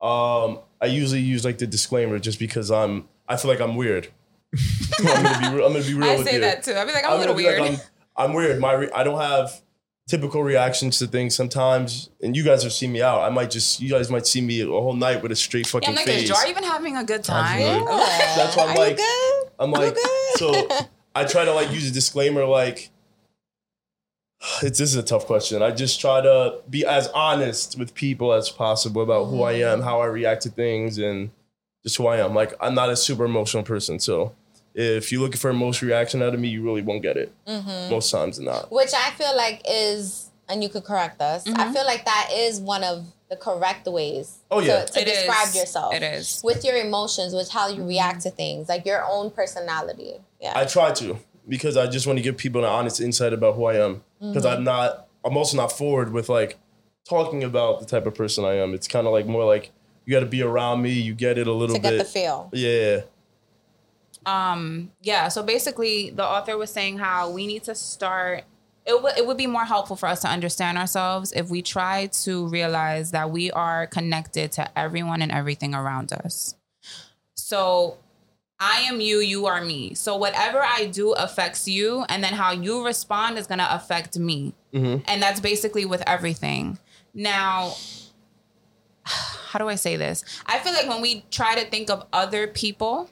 um, 0.00 0.60
I 0.80 0.86
usually 0.86 1.20
use 1.20 1.44
like 1.44 1.58
the 1.58 1.66
disclaimer 1.66 2.18
just 2.18 2.38
because 2.38 2.70
I'm 2.70 3.08
I 3.28 3.36
feel 3.36 3.50
like 3.50 3.60
I'm 3.60 3.76
weird. 3.76 4.08
I'm 5.00 5.04
gonna 5.04 5.38
be 5.50 5.56
real, 5.56 5.66
I'm 5.66 5.72
gonna 5.72 5.84
be 5.84 5.94
real 5.94 6.10
I 6.10 6.16
with 6.16 6.26
say 6.26 6.34
you. 6.34 6.40
that 6.42 6.62
too. 6.62 6.74
I'd 6.74 6.86
be 6.86 6.92
like, 6.92 7.04
I'm, 7.04 7.12
a 7.12 7.14
gonna 7.14 7.32
little 7.32 7.34
be 7.34 7.46
like, 7.46 7.60
weird. 7.60 7.80
I'm, 8.16 8.24
I'm 8.30 8.32
weird. 8.34 8.60
My 8.60 8.72
re- 8.72 8.90
I 8.94 9.02
don't 9.02 9.20
have 9.20 9.60
typical 10.08 10.42
reactions 10.42 10.98
to 10.98 11.06
things 11.06 11.34
sometimes, 11.34 12.10
and 12.22 12.36
you 12.36 12.44
guys 12.44 12.62
have 12.62 12.72
seen 12.72 12.92
me 12.92 13.02
out. 13.02 13.20
I 13.20 13.30
might 13.30 13.50
just 13.50 13.80
you 13.80 13.90
guys 13.90 14.10
might 14.10 14.26
see 14.26 14.40
me 14.40 14.60
a 14.60 14.66
whole 14.66 14.94
night 14.94 15.22
with 15.22 15.32
a 15.32 15.36
straight 15.36 15.66
yeah, 15.66 15.72
fucking 15.72 15.88
I'm 15.90 15.94
like, 15.96 16.06
face. 16.06 16.28
Jar 16.28 16.46
even 16.46 16.64
having 16.64 16.96
a 16.96 17.04
good 17.04 17.24
time? 17.24 17.60
Sounds 17.60 17.84
good. 17.88 17.98
That's 18.36 18.56
why 18.56 18.64
I'm 18.64 18.70
Are 18.70 18.76
like- 18.76 19.00
I'm 19.58 19.70
like, 19.70 19.96
so 20.34 20.68
I 21.14 21.24
try 21.24 21.44
to 21.44 21.52
like 21.52 21.72
use 21.72 21.90
a 21.90 21.92
disclaimer 21.92 22.44
like 22.44 22.90
it's 24.62 24.78
this 24.78 24.90
is 24.90 24.96
a 24.96 25.02
tough 25.02 25.26
question. 25.26 25.62
I 25.62 25.70
just 25.70 26.00
try 26.00 26.20
to 26.20 26.60
be 26.68 26.84
as 26.84 27.08
honest 27.08 27.78
with 27.78 27.94
people 27.94 28.32
as 28.32 28.50
possible 28.50 29.02
about 29.02 29.26
who 29.26 29.42
I 29.42 29.54
mm-hmm. 29.54 29.80
am, 29.80 29.82
how 29.82 30.00
I 30.00 30.06
react 30.06 30.42
to 30.42 30.50
things, 30.50 30.98
and 30.98 31.30
just 31.82 31.96
who 31.96 32.06
I 32.06 32.18
am. 32.18 32.34
Like 32.34 32.54
I'm 32.60 32.74
not 32.74 32.90
a 32.90 32.96
super 32.96 33.24
emotional 33.24 33.62
person, 33.62 33.98
so 33.98 34.34
if 34.78 35.10
you're 35.10 35.20
looking 35.22 35.38
for 35.38 35.50
emotional 35.50 35.88
reaction 35.90 36.22
out 36.22 36.34
of 36.34 36.40
me, 36.40 36.48
you 36.48 36.62
really 36.62 36.82
won't 36.82 37.02
get 37.02 37.16
it. 37.16 37.32
Mm-hmm. 37.46 37.90
Most 37.90 38.10
times 38.10 38.38
not. 38.38 38.70
Which 38.70 38.92
I 38.94 39.10
feel 39.12 39.34
like 39.36 39.62
is, 39.68 40.30
and 40.48 40.62
you 40.62 40.68
could 40.68 40.84
correct 40.84 41.20
us. 41.20 41.44
Mm-hmm. 41.44 41.58
I 41.60 41.72
feel 41.72 41.84
like 41.86 42.04
that 42.04 42.28
is 42.32 42.60
one 42.60 42.84
of 42.84 43.06
the 43.30 43.36
correct 43.36 43.86
ways 43.88 44.38
Oh, 44.50 44.60
yeah. 44.60 44.84
to, 44.84 44.92
to 44.92 45.00
It 45.00 45.08
is. 45.08 45.14
describe 45.18 45.54
yourself. 45.54 45.94
It 45.94 46.02
is. 46.02 46.40
With 46.44 46.64
your 46.64 46.76
emotions, 46.76 47.34
with 47.34 47.50
how 47.50 47.68
you 47.68 47.84
react 47.84 48.20
to 48.22 48.30
things, 48.30 48.68
like 48.68 48.84
your 48.86 49.04
own 49.04 49.30
personality. 49.32 50.18
Yeah. 50.40 50.52
I 50.54 50.64
try 50.66 50.92
to 50.92 51.18
because 51.48 51.76
I 51.76 51.86
just 51.88 52.06
want 52.06 52.18
to 52.18 52.22
give 52.22 52.36
people 52.36 52.62
an 52.64 52.70
honest 52.70 53.00
insight 53.00 53.32
about 53.32 53.54
who 53.56 53.64
I 53.64 53.76
am. 53.84 54.02
Because 54.20 54.44
Mm-hmm. 54.44 54.56
I'm 54.58 54.64
not. 54.64 55.08
I'm 55.24 55.36
also 55.36 55.56
not 55.56 55.72
forward 55.72 56.12
with 56.12 56.28
like 56.28 56.56
talking 57.08 57.42
about 57.42 57.80
the 57.80 57.86
type 57.86 58.06
of 58.06 58.14
person 58.14 58.44
I 58.44 58.54
am. 58.54 58.74
It's 58.74 58.86
kind 58.86 59.06
of 59.06 59.12
like 59.12 59.26
more 59.26 59.44
like 59.44 59.72
you 60.04 60.12
got 60.12 60.20
to 60.20 60.26
be 60.26 60.42
around 60.42 60.82
me. 60.82 60.90
You 60.92 61.14
get 61.14 61.36
it 61.38 61.46
a 61.48 61.52
little 61.52 61.76
bit. 61.76 61.82
to 61.82 61.88
bit. 61.90 61.96
get 61.98 62.06
the 62.06 62.12
feel. 62.12 62.50
Yeah. 62.52 63.00
Um, 64.26 64.90
yeah, 65.00 65.28
so 65.28 65.42
basically 65.42 66.10
the 66.10 66.24
author 66.24 66.58
was 66.58 66.70
saying 66.70 66.98
how 66.98 67.30
we 67.30 67.46
need 67.46 67.64
to 67.64 67.74
start 67.74 68.44
it, 68.86 68.92
w- 68.92 69.14
it 69.16 69.26
would 69.26 69.36
be 69.36 69.46
more 69.46 69.64
helpful 69.64 69.96
for 69.96 70.08
us 70.08 70.20
to 70.20 70.28
understand 70.28 70.78
ourselves 70.78 71.32
if 71.34 71.50
we 71.50 71.60
try 71.60 72.06
to 72.06 72.46
realize 72.46 73.10
that 73.10 73.30
we 73.30 73.50
are 73.50 73.86
connected 73.88 74.52
to 74.52 74.78
everyone 74.78 75.22
and 75.22 75.32
everything 75.32 75.74
around 75.74 76.12
us. 76.12 76.54
So 77.34 77.98
I 78.60 78.82
am 78.82 79.00
you, 79.00 79.18
you 79.18 79.46
are 79.46 79.62
me. 79.62 79.94
So 79.94 80.16
whatever 80.16 80.62
I 80.62 80.86
do 80.86 81.12
affects 81.12 81.66
you, 81.66 82.04
and 82.08 82.22
then 82.22 82.32
how 82.32 82.52
you 82.52 82.84
respond 82.84 83.38
is 83.38 83.46
gonna 83.46 83.68
affect 83.70 84.18
me. 84.18 84.54
And 85.06 85.20
that's 85.20 85.40
basically 85.40 85.84
with 85.84 86.02
everything. 86.06 86.78
Now, 87.12 87.74
how 89.02 89.58
do 89.58 89.68
I 89.68 89.74
say 89.74 89.96
this? 89.96 90.24
I 90.46 90.58
feel 90.58 90.72
like 90.72 90.88
when 90.88 91.02
we 91.02 91.24
try 91.30 91.56
to 91.56 91.68
think 91.68 91.90
of 91.90 92.06
other 92.12 92.46
people, 92.46 93.10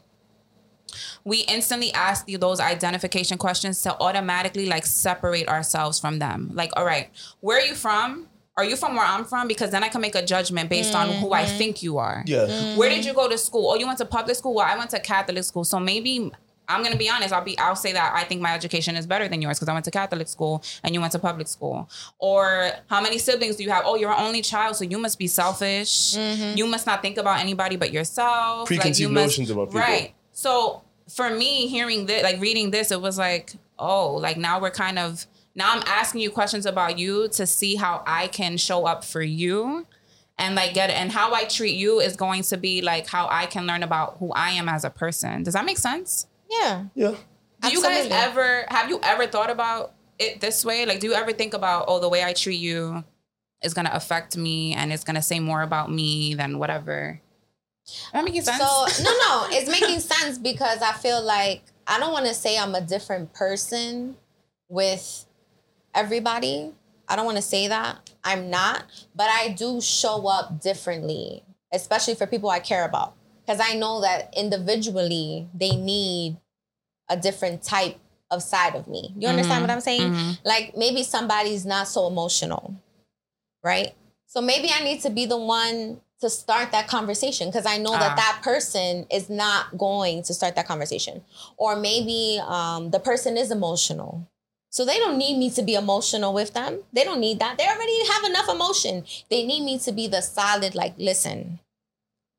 we 1.25 1.41
instantly 1.41 1.93
ask 1.93 2.29
you 2.29 2.39
those 2.39 2.61
identification 2.61 3.39
questions 3.39 3.81
to 3.83 3.99
automatically 4.01 4.67
like 4.67 4.87
separate 4.87 5.49
ourselves 5.49 5.99
from 5.99 6.19
them. 6.19 6.51
Like, 6.55 6.71
all 6.77 6.85
right, 6.85 7.11
where 7.41 7.59
are 7.59 7.67
you 7.67 7.75
from? 7.75 8.29
are 8.57 8.65
you 8.65 8.77
from 8.77 8.95
where 8.95 9.05
I'm 9.05 9.25
from? 9.25 9.49
Because 9.49 9.71
then 9.71 9.83
I 9.83 9.89
can 9.89 10.01
make 10.01 10.15
a 10.15 10.25
judgment 10.25 10.71
based 10.71 10.95
on 10.95 11.09
who 11.09 11.33
I 11.33 11.43
mm-hmm. 11.43 11.59
think 11.59 11.83
you 11.83 11.99
are. 11.99 12.23
Yeah. 12.25 12.47
Mm-hmm. 12.47 12.79
Where 12.79 12.89
did 12.89 13.05
you 13.05 13.13
go 13.13 13.29
to 13.29 13.37
school? 13.37 13.71
Oh, 13.71 13.75
you 13.75 13.87
went 13.87 13.99
to 13.99 14.05
public 14.05 14.37
school? 14.37 14.55
Well, 14.55 14.67
I 14.67 14.79
went 14.79 14.91
to 14.91 15.01
Catholic 15.01 15.43
school. 15.43 15.65
So 15.65 15.81
maybe 15.81 16.31
I'm 16.69 16.83
gonna 16.83 16.97
be 16.97 17.11
honest. 17.11 17.33
I'll 17.33 17.45
be. 17.45 17.59
I'll 17.59 17.77
say 17.77 17.93
that 17.93 18.13
I 18.15 18.25
think 18.25 18.41
my 18.41 18.55
education 18.55 18.97
is 18.97 19.07
better 19.07 19.29
than 19.29 19.43
yours 19.43 19.59
because 19.59 19.69
I 19.69 19.73
went 19.73 19.85
to 19.87 19.91
Catholic 19.91 20.29
school 20.29 20.63
and 20.85 20.95
you 20.95 21.01
went 21.01 21.13
to 21.13 21.19
public 21.19 21.49
school. 21.49 21.91
Or 22.19 22.71
how 22.87 23.01
many 23.01 23.19
siblings 23.19 23.57
do 23.57 23.65
you 23.65 23.71
have? 23.71 23.83
Oh, 23.85 23.97
you're 23.97 24.13
an 24.13 24.21
only 24.21 24.41
child, 24.41 24.77
so 24.77 24.85
you 24.85 24.99
must 24.99 25.19
be 25.19 25.27
selfish. 25.27 26.15
Mm-hmm. 26.15 26.57
You 26.57 26.67
must 26.67 26.87
not 26.87 27.03
think 27.03 27.19
about 27.19 27.41
anybody 27.41 27.77
but 27.77 27.93
yourself. 27.93 28.69
Preconceived 28.69 29.01
you 29.01 29.09
must- 29.09 29.39
notions 29.39 29.51
about 29.51 29.69
people. 29.69 29.81
Right. 29.81 30.15
So 30.31 30.84
for 31.09 31.31
me, 31.31 31.67
hearing 31.67 32.07
this, 32.07 32.23
like 32.23 32.41
reading 32.41 32.71
this, 32.71 32.91
it 32.91 33.01
was 33.01 33.19
like, 33.19 33.53
oh, 33.79 34.15
like 34.15 34.37
now 34.37 34.61
we're 34.61 34.71
kind 34.71 34.99
of 34.99 35.27
now 35.55 35.73
I'm 35.73 35.83
asking 35.87 36.21
you 36.21 36.31
questions 36.31 36.67
about 36.67 36.99
you 36.99 37.29
to 37.29 37.47
see 37.47 37.77
how 37.77 38.03
I 38.07 38.27
can 38.27 38.57
show 38.57 38.87
up 38.87 39.05
for 39.05 39.23
you 39.23 39.87
and 40.37 40.55
like 40.55 40.75
get 40.75 40.91
it. 40.91 40.95
And 40.95 41.13
how 41.13 41.33
I 41.33 41.45
treat 41.45 41.77
you 41.77 42.01
is 42.01 42.17
going 42.17 42.43
to 42.45 42.57
be 42.57 42.83
like 42.83 43.07
how 43.07 43.29
I 43.31 43.47
can 43.47 43.67
learn 43.67 43.83
about 43.83 44.17
who 44.19 44.33
I 44.33 44.51
am 44.51 44.69
as 44.69 44.85
a 44.85 44.91
person. 44.91 45.45
Does 45.45 45.55
that 45.55 45.65
make 45.65 45.79
sense? 45.79 46.27
Yeah. 46.51 46.87
Yeah. 46.95 47.15
Do 47.63 47.73
you 47.73 47.83
guys 47.83 48.09
ever 48.11 48.67
have 48.69 48.91
you 48.91 49.01
ever 49.03 49.27
thought 49.27 49.51
about 49.51 49.95
it 50.19 50.41
this 50.41 50.65
way? 50.65 50.87
Like, 50.87 51.01
do 51.01 51.07
you 51.07 51.15
ever 51.15 51.33
think 51.33 51.55
about, 51.55 51.87
oh, 51.89 51.99
the 51.99 52.09
way 52.09 52.23
I 52.23 52.33
treat 52.33 52.57
you 52.57 53.05
is 53.63 53.75
gonna 53.75 53.91
affect 53.93 54.37
me 54.37 54.75
and 54.75 54.93
it's 54.93 55.05
gonna 55.05 55.23
say 55.23 55.41
more 55.41 55.63
about 55.63 55.91
me 55.91 56.35
than 56.35 56.59
whatever? 56.59 57.21
That 58.13 58.25
making 58.25 58.43
sense? 58.43 58.63
So 58.63 59.03
no, 59.03 59.11
no, 59.11 59.47
it's 59.51 59.71
making 59.71 60.01
sense 60.01 60.39
because 60.39 60.81
I 60.83 60.93
feel 60.93 61.23
like 61.23 61.63
I 61.87 61.99
don't 61.99 62.13
want 62.13 62.27
to 62.27 62.35
say 62.35 62.59
I'm 62.59 62.75
a 62.75 62.81
different 62.81 63.33
person 63.33 64.17
with 64.69 65.27
everybody. 65.95 66.73
I 67.09 67.17
don't 67.17 67.27
want 67.27 67.37
to 67.37 67.43
say 67.43 67.69
that 67.69 68.11
I'm 68.25 68.49
not, 68.49 68.85
but 69.15 69.29
I 69.31 69.51
do 69.51 69.81
show 69.81 70.27
up 70.27 70.61
differently, 70.63 71.43
especially 71.73 72.15
for 72.15 72.27
people 72.27 72.49
I 72.49 72.61
care 72.61 72.85
about, 72.87 73.15
because 73.45 73.61
I 73.63 73.75
know 73.75 74.01
that 74.01 74.33
individually 74.35 75.49
they 75.55 75.77
need 75.77 76.39
a 77.11 77.17
different 77.17 77.63
type 77.63 77.99
of 78.31 78.43
side 78.43 78.75
of 78.75 78.89
me. 78.89 79.15
You 79.19 79.29
understand 79.29 79.63
what 79.63 79.71
I'm 79.71 79.81
saying? 79.83 80.13
Mhm. 80.13 80.39
Like 80.45 80.77
maybe 80.77 81.03
somebody's 81.03 81.67
not 81.67 81.87
so 81.87 82.07
emotional, 82.07 82.75
right? 83.63 83.95
So 84.27 84.41
maybe 84.41 84.71
I 84.73 84.83
need 84.83 85.03
to 85.03 85.11
be 85.11 85.27
the 85.27 85.37
one 85.37 86.01
to 86.25 86.31
start 86.31 86.73
that 86.73 86.87
conversation 86.97 87.49
because 87.49 87.67
I 87.67 87.77
know 87.85 87.95
Ah. 87.95 87.99
that 88.05 88.17
that 88.17 88.37
person 88.43 89.07
is 89.11 89.29
not 89.29 89.77
going 89.87 90.23
to 90.25 90.33
start 90.39 90.53
that 90.57 90.67
conversation. 90.73 91.23
Or 91.57 91.71
maybe 91.77 92.41
um, 92.59 92.91
the 92.91 93.01
person 93.11 93.37
is 93.37 93.51
emotional. 93.51 94.27
So 94.71 94.85
they 94.85 94.99
don't 94.99 95.19
need 95.25 95.37
me 95.39 95.49
to 95.51 95.63
be 95.63 95.75
emotional 95.75 96.33
with 96.35 96.51
them. 96.59 96.73
They 96.93 97.05
don't 97.05 97.21
need 97.21 97.39
that. 97.39 97.59
They 97.59 97.67
already 97.75 97.99
have 98.13 98.25
enough 98.25 98.49
emotion. 98.49 99.05
They 99.31 99.45
need 99.51 99.63
me 99.71 99.79
to 99.87 99.93
be 99.93 100.09
the 100.09 100.21
solid, 100.21 100.75
like, 100.75 100.95
listen, 100.99 101.61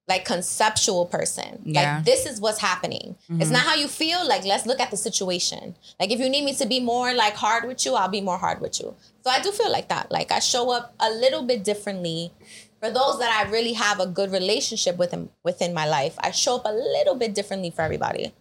like 0.07 0.23
conceptual 0.25 1.05
person. 1.07 1.61
Yeah. 1.63 1.79
Like 1.95 2.05
this 2.05 2.25
is 2.27 2.39
what's 2.39 2.59
happening. 2.59 3.15
It's 3.41 3.49
not 3.49 3.63
how 3.69 3.73
you 3.75 3.87
feel. 3.87 4.21
Like 4.27 4.43
let's 4.45 4.65
look 4.69 4.79
at 4.79 4.91
the 4.91 4.97
situation. 4.97 5.75
Like 5.99 6.11
if 6.11 6.19
you 6.19 6.29
need 6.29 6.45
me 6.45 6.53
to 6.61 6.65
be 6.67 6.79
more 6.79 7.13
like 7.13 7.33
hard 7.35 7.63
with 7.69 7.83
you, 7.85 7.95
I'll 7.95 8.09
be 8.19 8.21
more 8.21 8.37
hard 8.37 8.59
with 8.61 8.79
you. 8.81 8.93
So 9.23 9.31
I 9.31 9.39
do 9.41 9.49
feel 9.51 9.71
like 9.71 9.87
that. 9.89 10.11
Like 10.11 10.29
I 10.31 10.39
show 10.39 10.69
up 10.69 10.93
a 10.99 11.09
little 11.09 11.41
bit 11.41 11.63
differently 11.63 12.31
for 12.85 12.91
those 12.91 13.19
that 13.19 13.31
I 13.31 13.49
really 13.49 13.73
have 13.73 13.99
a 13.99 14.05
good 14.05 14.31
relationship 14.31 14.97
with 14.97 15.11
them 15.11 15.29
within 15.43 15.73
my 15.73 15.87
life. 15.87 16.15
I 16.19 16.31
show 16.31 16.57
up 16.57 16.63
a 16.65 16.73
little 16.73 17.15
bit 17.15 17.33
differently 17.33 17.71
for 17.71 17.81
everybody. 17.81 18.33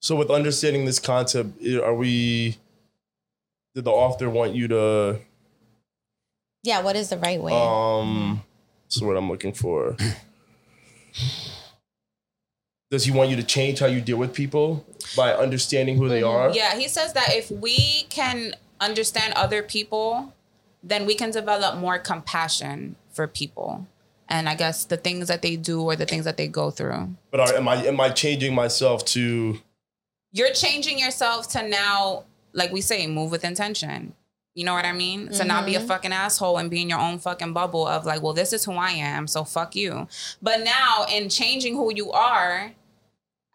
So 0.00 0.14
with 0.14 0.30
understanding 0.30 0.84
this 0.84 1.00
concept, 1.00 1.60
are 1.66 1.94
we? 1.94 2.56
Did 3.74 3.84
the 3.84 3.90
author 3.90 4.30
want 4.30 4.54
you 4.54 4.68
to? 4.68 5.18
Yeah, 6.62 6.82
what 6.82 6.96
is 6.96 7.08
the 7.08 7.18
right 7.18 7.40
way? 7.40 7.52
Um, 7.52 8.42
that's 8.84 9.02
what 9.02 9.16
I'm 9.16 9.28
looking 9.28 9.52
for. 9.52 9.96
Does 12.90 13.04
he 13.04 13.10
want 13.10 13.28
you 13.30 13.36
to 13.36 13.42
change 13.42 13.80
how 13.80 13.86
you 13.86 14.00
deal 14.00 14.16
with 14.16 14.32
people 14.32 14.86
by 15.16 15.34
understanding 15.34 15.96
who 15.96 16.08
they 16.08 16.22
are? 16.22 16.50
Yeah, 16.54 16.74
he 16.76 16.88
says 16.88 17.12
that 17.12 17.28
if 17.30 17.50
we 17.50 18.06
can 18.08 18.54
understand 18.80 19.34
other 19.34 19.62
people, 19.62 20.32
then 20.82 21.04
we 21.04 21.14
can 21.14 21.30
develop 21.30 21.76
more 21.78 21.98
compassion 21.98 22.96
for 23.18 23.26
people. 23.26 23.84
And 24.28 24.48
I 24.48 24.54
guess 24.54 24.84
the 24.84 24.96
things 24.96 25.26
that 25.26 25.42
they 25.42 25.56
do 25.56 25.82
or 25.82 25.96
the 25.96 26.06
things 26.06 26.24
that 26.24 26.36
they 26.36 26.46
go 26.46 26.70
through. 26.70 27.16
But 27.32 27.40
are, 27.40 27.54
am 27.56 27.66
I 27.66 27.84
am 27.84 27.98
I 28.00 28.10
changing 28.10 28.54
myself 28.54 29.04
to? 29.06 29.58
You're 30.30 30.52
changing 30.52 31.00
yourself 31.00 31.48
to 31.54 31.66
now, 31.66 32.24
like 32.52 32.70
we 32.70 32.80
say, 32.80 33.08
move 33.08 33.32
with 33.32 33.44
intention. 33.44 34.14
You 34.54 34.64
know 34.64 34.74
what 34.74 34.84
I 34.84 34.92
mean? 34.92 35.30
To 35.30 35.44
not 35.44 35.66
be 35.66 35.74
a 35.74 35.78
mm-hmm. 35.78 35.88
fucking 35.88 36.12
asshole 36.12 36.58
and 36.58 36.70
be 36.70 36.82
in 36.82 36.88
your 36.88 37.00
own 37.00 37.18
fucking 37.18 37.52
bubble 37.52 37.86
of 37.86 38.04
like, 38.04 38.22
well, 38.22 38.34
this 38.34 38.52
is 38.52 38.64
who 38.64 38.72
I 38.72 38.90
am, 38.90 39.26
so 39.26 39.44
fuck 39.44 39.74
you. 39.74 40.06
But 40.42 40.64
now 40.64 41.06
in 41.10 41.28
changing 41.28 41.74
who 41.74 41.92
you 41.94 42.12
are, 42.12 42.72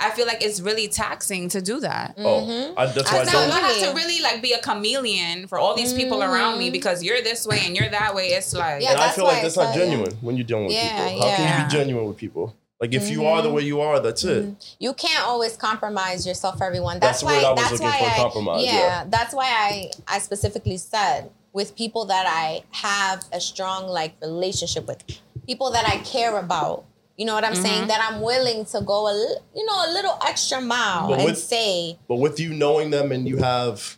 I 0.03 0.11
feel 0.11 0.27
like 0.27 0.43
it's 0.43 0.59
really 0.59 0.87
taxing 0.87 1.49
to 1.49 1.61
do 1.61 1.79
that. 1.79 2.15
Oh, 2.17 2.39
I, 2.39 2.41
mm-hmm. 2.41 2.95
that's 2.95 3.11
why 3.11 3.21
I 3.21 3.23
Now 3.23 3.31
don't. 3.31 3.51
I 3.51 3.59
have 3.59 3.89
to 3.89 3.95
really 3.95 4.21
like 4.21 4.41
be 4.41 4.53
a 4.53 4.59
chameleon 4.59 5.47
for 5.47 5.57
all 5.57 5.75
these 5.75 5.93
people 5.93 6.21
around 6.21 6.59
me 6.59 6.69
mm. 6.69 6.73
because 6.73 7.03
you're 7.03 7.21
this 7.21 7.47
way 7.47 7.61
and 7.65 7.75
you're 7.75 7.89
that 7.89 8.13
way. 8.13 8.27
It's 8.27 8.53
like 8.53 8.83
Yeah, 8.83 8.91
and 8.91 9.01
I 9.01 9.09
feel 9.11 9.25
like 9.25 9.41
that's 9.41 9.57
I 9.57 9.65
not 9.65 9.73
tell 9.73 9.85
you. 9.85 9.91
genuine 9.91 10.13
when 10.21 10.35
you're 10.35 10.45
dealing 10.45 10.65
with 10.65 10.73
Yeah, 10.73 11.09
people. 11.09 11.29
How 11.29 11.35
can 11.35 11.59
you 11.59 11.65
be 11.65 11.71
genuine 11.71 12.07
with 12.07 12.17
people? 12.17 12.55
Like 12.79 12.93
if 12.93 13.09
you 13.09 13.25
are 13.25 13.41
the 13.41 13.47
mm-hmm. 13.47 13.55
way 13.55 13.63
you 13.63 13.79
are, 13.79 14.01
that's 14.01 14.25
it. 14.25 14.43
Mm-hmm. 14.43 14.53
you 14.79 14.93
can't 14.93 15.25
always 15.25 15.55
compromise 15.55 16.27
yourself 16.27 16.57
for 16.57 16.65
everyone. 16.65 16.99
That's, 16.99 17.21
That's 17.21 17.21
the 17.21 17.25
word 17.27 17.43
why. 17.43 17.49
I 17.49 17.51
was 17.51 17.61
that's 17.61 17.71
looking 17.71 17.87
why 17.87 17.99
for, 17.99 18.05
I, 18.05 18.17
compromise, 18.17 18.65
Yeah, 18.65 18.73
yeah. 18.73 19.05
that's 19.07 19.33
why 19.33 19.45
I 19.47 19.91
I 20.15 20.19
specifically 20.19 20.75
said 20.75 21.31
with 21.53 21.77
people 21.77 22.05
that 22.05 22.25
I 22.27 22.63
have 22.71 23.23
a 23.31 23.39
strong 23.39 23.87
like 23.87 24.15
relationship 24.21 24.85
with, 24.85 25.01
people 25.47 25.71
that 25.71 25.87
I 25.87 25.99
care 25.99 26.37
about. 26.37 26.83
You 27.17 27.25
know 27.25 27.35
what 27.35 27.43
I'm 27.45 27.53
Mm-hmm. 27.53 27.61
saying? 27.61 27.87
That 27.87 28.01
I'm 28.09 28.21
willing 28.21 28.65
to 28.65 28.81
go 28.81 29.07
a 29.07 29.13
you 29.55 29.65
know 29.65 29.85
a 29.87 29.89
little 29.93 30.17
extra 30.25 30.59
mile 30.61 31.09
But 31.09 31.19
and 31.19 31.25
with- 31.25 31.37
say 31.37 31.97
But 32.07 32.15
with 32.17 32.39
you 32.39 32.53
knowing 32.53 32.89
them 32.91 33.11
and 33.11 33.27
you 33.27 33.37
have, 33.37 33.97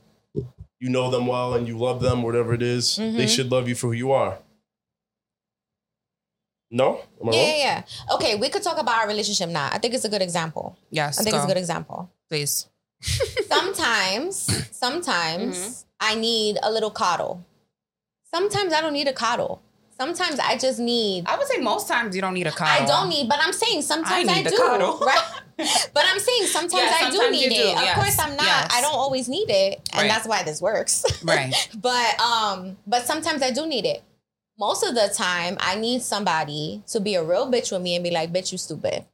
you 0.79 0.89
know 0.89 1.09
them 1.09 1.25
well 1.27 1.53
and 1.53 1.67
you 1.67 1.77
love 1.77 2.01
them, 2.01 2.23
whatever 2.23 2.53
it 2.53 2.61
is, 2.61 2.97
Mm-hmm. 2.97 3.17
they 3.17 3.27
should 3.27 3.51
love 3.51 3.67
you 3.69 3.75
for 3.75 3.87
who 3.87 3.93
you 3.93 4.11
are. 4.11 4.39
No, 6.71 6.99
am 7.21 7.29
I 7.29 7.31
yeah, 7.31 7.39
wrong? 7.39 7.49
yeah, 7.49 7.55
yeah. 7.57 8.15
Okay, 8.15 8.35
we 8.35 8.49
could 8.49 8.63
talk 8.63 8.77
about 8.79 8.95
our 9.01 9.07
relationship 9.07 9.49
now. 9.49 9.69
I 9.71 9.77
think 9.77 9.93
it's 9.93 10.03
a 10.03 10.09
good 10.09 10.21
example. 10.21 10.77
yes, 10.89 11.19
I 11.19 11.23
think 11.23 11.35
it's 11.35 11.45
a 11.45 11.47
good 11.47 11.57
example. 11.57 12.09
please. 12.27 12.67
sometimes, 13.47 14.35
sometimes 14.75 15.57
Mm-hmm. 15.57 15.81
I 16.01 16.15
need 16.15 16.57
a 16.61 16.69
little 16.71 16.91
coddle. 16.91 17.45
Sometimes 18.33 18.73
I 18.73 18.81
don't 18.81 18.91
need 18.93 19.07
a 19.07 19.13
coddle. 19.13 19.61
Sometimes 19.99 20.39
I 20.39 20.57
just 20.57 20.79
need. 20.79 21.25
I 21.25 21.37
would 21.37 21.47
say 21.47 21.57
most 21.61 21.87
times 21.87 22.15
you 22.15 22.21
don't 22.21 22.33
need 22.33 22.47
a 22.47 22.51
cuddle. 22.51 22.83
I 22.83 22.85
don't 22.85 23.07
need, 23.09 23.29
but 23.29 23.39
I'm 23.41 23.53
saying 23.53 23.81
sometimes 23.81 24.27
I, 24.27 24.33
need 24.35 24.47
a 24.47 24.49
do. 24.49 24.57
cuddle. 24.57 24.97
Right? 24.99 25.23
But 25.93 26.03
I'm 26.05 26.19
saying 26.19 26.47
sometimes 26.47 26.73
Yeah, 26.83 27.07
I 27.07 27.11
do 27.11 27.31
need 27.31 27.47
do, 27.49 27.55
it. 27.55 27.75
Of 27.77 27.81
yes, 27.81 27.95
course, 27.95 28.19
I'm 28.19 28.35
not. 28.35 28.45
yes. 28.45 28.67
I 28.73 28.81
don't 28.81 28.93
always 28.93 29.29
need 29.29 29.49
it, 29.49 29.79
and 29.93 30.01
Right. 30.01 30.07
that's 30.09 30.27
why 30.27 30.43
this 30.43 30.61
works. 30.61 31.05
Right. 31.23 31.53
but 31.81 32.19
um, 32.19 32.75
but 32.85 33.05
sometimes 33.05 33.41
I 33.41 33.51
do 33.51 33.65
need 33.65 33.85
it. 33.85 34.03
Most 34.59 34.83
of 34.83 34.95
the 34.95 35.09
time, 35.15 35.55
I 35.61 35.75
need 35.75 36.01
somebody 36.01 36.83
to 36.87 36.99
be 36.99 37.15
a 37.15 37.23
real 37.23 37.49
bitch 37.49 37.71
with 37.71 37.81
me 37.81 37.95
and 37.95 38.03
be 38.03 38.11
like, 38.11 38.33
"Bitch, 38.33 38.51
you 38.51 38.57
stupid." 38.57 39.05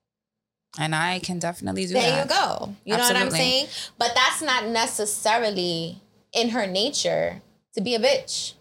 And 0.79 0.95
I 0.95 1.19
can 1.19 1.37
definitely 1.37 1.85
do 1.85 1.93
There 1.93 2.01
that. 2.01 2.27
There 2.29 2.37
you 2.39 2.47
go. 2.47 2.75
You 2.85 2.97
know 2.97 3.03
what 3.03 3.15
I'm 3.15 3.29
saying? 3.29 3.67
But 3.99 4.13
that's 4.15 4.41
not 4.41 4.65
necessarily 4.67 6.01
in 6.33 6.49
her 6.49 6.65
nature 6.65 7.41
to 7.75 7.81
be 7.81 7.93
a 7.93 7.99
bitch. 7.99 8.53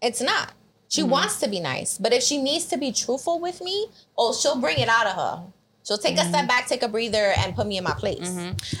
It's 0.00 0.20
not. 0.20 0.54
She 0.92 1.00
Mm-hmm. 1.00 1.10
wants 1.10 1.40
to 1.40 1.48
be 1.48 1.58
nice, 1.58 1.96
but 1.96 2.12
if 2.12 2.22
she 2.22 2.36
needs 2.42 2.66
to 2.66 2.76
be 2.76 2.92
truthful 2.92 3.40
with 3.40 3.62
me, 3.62 3.86
oh, 4.18 4.34
she'll 4.34 4.60
bring 4.60 4.76
it 4.78 4.88
out 4.90 5.06
of 5.06 5.14
her. 5.16 5.42
She'll 5.86 5.96
take 5.96 6.16
Mm-hmm. 6.16 6.26
a 6.26 6.38
step 6.38 6.48
back, 6.48 6.66
take 6.68 6.82
a 6.82 6.88
breather, 6.88 7.32
and 7.38 7.54
put 7.56 7.66
me 7.66 7.78
in 7.78 7.84
my 7.84 7.94
place. 7.94 8.28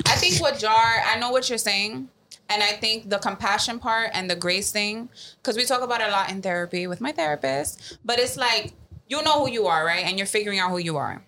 I 0.04 0.14
think 0.16 0.38
what 0.38 0.58
jar, 0.58 1.02
I 1.06 1.18
know 1.18 1.30
what 1.30 1.48
you're 1.48 1.56
saying. 1.56 2.08
And 2.50 2.62
I 2.62 2.72
think 2.72 3.08
the 3.08 3.16
compassion 3.18 3.78
part 3.78 4.10
and 4.12 4.28
the 4.28 4.36
grace 4.36 4.70
thing, 4.70 5.08
because 5.40 5.56
we 5.56 5.64
talk 5.64 5.80
about 5.80 6.02
it 6.02 6.08
a 6.08 6.10
lot 6.10 6.28
in 6.30 6.42
therapy 6.42 6.86
with 6.86 7.00
my 7.00 7.12
therapist, 7.12 7.96
but 8.04 8.18
it's 8.18 8.36
like 8.36 8.74
you 9.08 9.22
know 9.22 9.46
who 9.46 9.50
you 9.50 9.66
are, 9.66 9.82
right? 9.86 10.04
And 10.04 10.18
you're 10.18 10.26
figuring 10.26 10.58
out 10.58 10.70
who 10.70 10.78
you 10.78 10.98
are. 10.98 11.22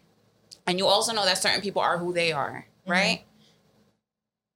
And 0.66 0.78
you 0.78 0.86
also 0.86 1.14
know 1.14 1.24
that 1.24 1.38
certain 1.38 1.62
people 1.62 1.80
are 1.80 1.96
who 1.96 2.12
they 2.12 2.30
are, 2.32 2.66
right? 2.86 3.22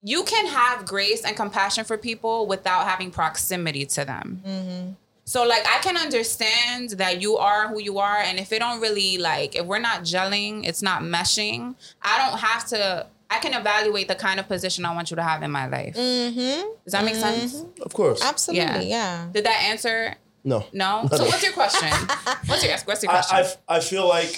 You 0.02 0.24
can 0.24 0.46
have 0.46 0.84
grace 0.86 1.24
and 1.24 1.34
compassion 1.36 1.84
for 1.86 1.96
people 1.96 2.46
without 2.46 2.86
having 2.86 3.10
proximity 3.10 3.86
to 3.86 4.04
them. 4.04 4.96
So 5.28 5.46
like 5.46 5.66
I 5.66 5.78
can 5.80 5.98
understand 5.98 6.90
that 6.92 7.20
you 7.20 7.36
are 7.36 7.68
who 7.68 7.78
you 7.82 7.98
are, 7.98 8.16
and 8.16 8.38
if 8.38 8.50
it 8.50 8.60
don't 8.60 8.80
really 8.80 9.18
like 9.18 9.54
if 9.56 9.66
we're 9.66 9.78
not 9.78 10.00
gelling, 10.00 10.66
it's 10.66 10.80
not 10.80 11.02
meshing. 11.02 11.74
I 12.00 12.16
don't 12.16 12.38
have 12.40 12.64
to. 12.68 13.06
I 13.28 13.38
can 13.38 13.52
evaluate 13.52 14.08
the 14.08 14.14
kind 14.14 14.40
of 14.40 14.48
position 14.48 14.86
I 14.86 14.94
want 14.94 15.10
you 15.10 15.16
to 15.16 15.22
have 15.22 15.42
in 15.42 15.50
my 15.50 15.66
life. 15.66 15.96
Mm-hmm. 15.96 16.68
Does 16.82 16.92
that 16.92 17.04
make 17.04 17.16
sense? 17.16 17.62
Of 17.82 17.92
course. 17.92 18.24
Absolutely, 18.24 18.88
yeah. 18.88 19.28
Did 19.30 19.44
that 19.44 19.64
answer? 19.64 20.14
No. 20.44 20.64
No. 20.72 21.06
So 21.12 21.24
what's 21.24 21.42
your 21.42 21.52
question? 21.52 21.90
What's 22.46 22.64
your 22.64 22.78
what's 22.86 23.02
your 23.02 23.12
I, 23.12 23.14
question? 23.20 23.60
I, 23.68 23.76
I 23.76 23.80
feel 23.80 24.08
like, 24.08 24.34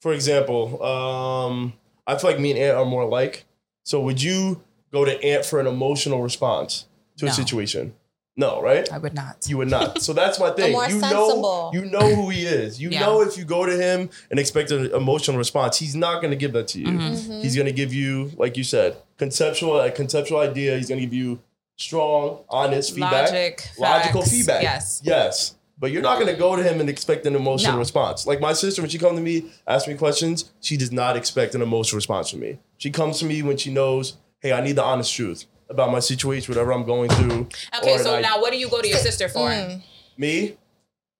for 0.00 0.14
example, 0.14 0.82
um, 0.82 1.74
I 2.06 2.16
feel 2.16 2.30
like 2.30 2.40
me 2.40 2.52
and 2.52 2.58
Ant 2.58 2.78
are 2.78 2.86
more 2.86 3.02
alike. 3.02 3.44
So 3.84 4.00
would 4.00 4.22
you 4.22 4.62
go 4.92 5.04
to 5.04 5.22
Ant 5.22 5.44
for 5.44 5.60
an 5.60 5.66
emotional 5.66 6.22
response 6.22 6.86
to 7.18 7.26
No. 7.26 7.32
a 7.32 7.34
situation? 7.34 7.92
No, 8.38 8.60
right? 8.60 8.90
I 8.92 8.98
would 8.98 9.14
not. 9.14 9.46
You 9.48 9.56
would 9.58 9.70
not. 9.70 10.02
So 10.02 10.12
that's 10.12 10.38
my 10.38 10.50
thing. 10.56 10.72
more 10.72 10.84
you 10.84 11.00
sensible. 11.00 11.40
know, 11.42 11.70
you 11.72 11.86
know 11.86 12.14
who 12.14 12.28
he 12.28 12.42
is. 12.44 12.80
You 12.80 12.90
Yeah. 12.90 13.00
know 13.00 13.22
if 13.22 13.38
you 13.38 13.44
go 13.44 13.64
to 13.64 13.74
him 13.76 14.10
and 14.30 14.38
expect 14.38 14.70
an 14.70 14.92
emotional 14.92 15.38
response, 15.38 15.78
he's 15.78 15.96
not 15.96 16.20
going 16.20 16.30
to 16.32 16.36
give 16.36 16.52
that 16.52 16.68
to 16.68 16.80
you. 16.80 16.86
Mm-hmm. 16.86 17.40
He's 17.40 17.54
going 17.54 17.66
to 17.66 17.72
give 17.72 17.94
you, 17.94 18.32
like 18.36 18.56
you 18.58 18.64
said, 18.64 18.96
conceptual, 19.16 19.80
a 19.80 19.90
conceptual 19.90 20.38
idea. 20.40 20.76
He's 20.76 20.88
going 20.88 21.00
to 21.00 21.06
give 21.06 21.14
you 21.14 21.40
strong, 21.76 22.40
honest 22.50 22.90
feedback, 22.94 23.30
Logic, 23.30 23.70
logical 23.78 24.20
facts, 24.22 24.30
feedback. 24.32 24.62
yes. 24.62 25.00
yes. 25.04 25.54
But 25.78 25.90
you're 25.92 26.02
not 26.02 26.18
going 26.18 26.32
to 26.32 26.38
go 26.38 26.56
to 26.56 26.62
him 26.62 26.80
and 26.80 26.88
expect 26.88 27.26
an 27.26 27.36
emotional 27.36 27.74
No. 27.74 27.78
response. 27.78 28.26
Like 28.26 28.40
my 28.40 28.54
sister, 28.54 28.80
when 28.82 28.90
she 28.90 28.98
comes 28.98 29.16
to 29.18 29.22
me, 29.22 29.50
asks 29.66 29.86
me 29.88 29.94
questions, 29.94 30.52
she 30.60 30.76
does 30.78 30.90
not 30.92 31.16
expect 31.16 31.54
an 31.54 31.60
emotional 31.62 31.96
response 31.98 32.30
from 32.30 32.40
me. 32.40 32.58
She 32.78 32.90
comes 32.90 33.18
to 33.20 33.26
me 33.26 33.42
when 33.42 33.56
she 33.58 33.70
knows, 33.70 34.16
hey, 34.40 34.52
I 34.52 34.62
need 34.62 34.76
the 34.76 34.84
honest 34.84 35.14
truth 35.14 35.44
about 35.68 35.90
my 35.90 35.98
situation, 36.00 36.52
whatever 36.54 36.72
I'm 36.72 36.84
going 36.84 37.10
through. 37.10 37.48
Okay, 37.78 37.98
so 37.98 38.16
I- 38.16 38.20
now 38.20 38.40
what 38.40 38.52
do 38.52 38.58
you 38.58 38.68
go 38.68 38.80
to 38.80 38.88
your 38.88 38.98
sister 38.98 39.28
for? 39.28 39.48
Mm. 39.50 39.82
me, 40.16 40.56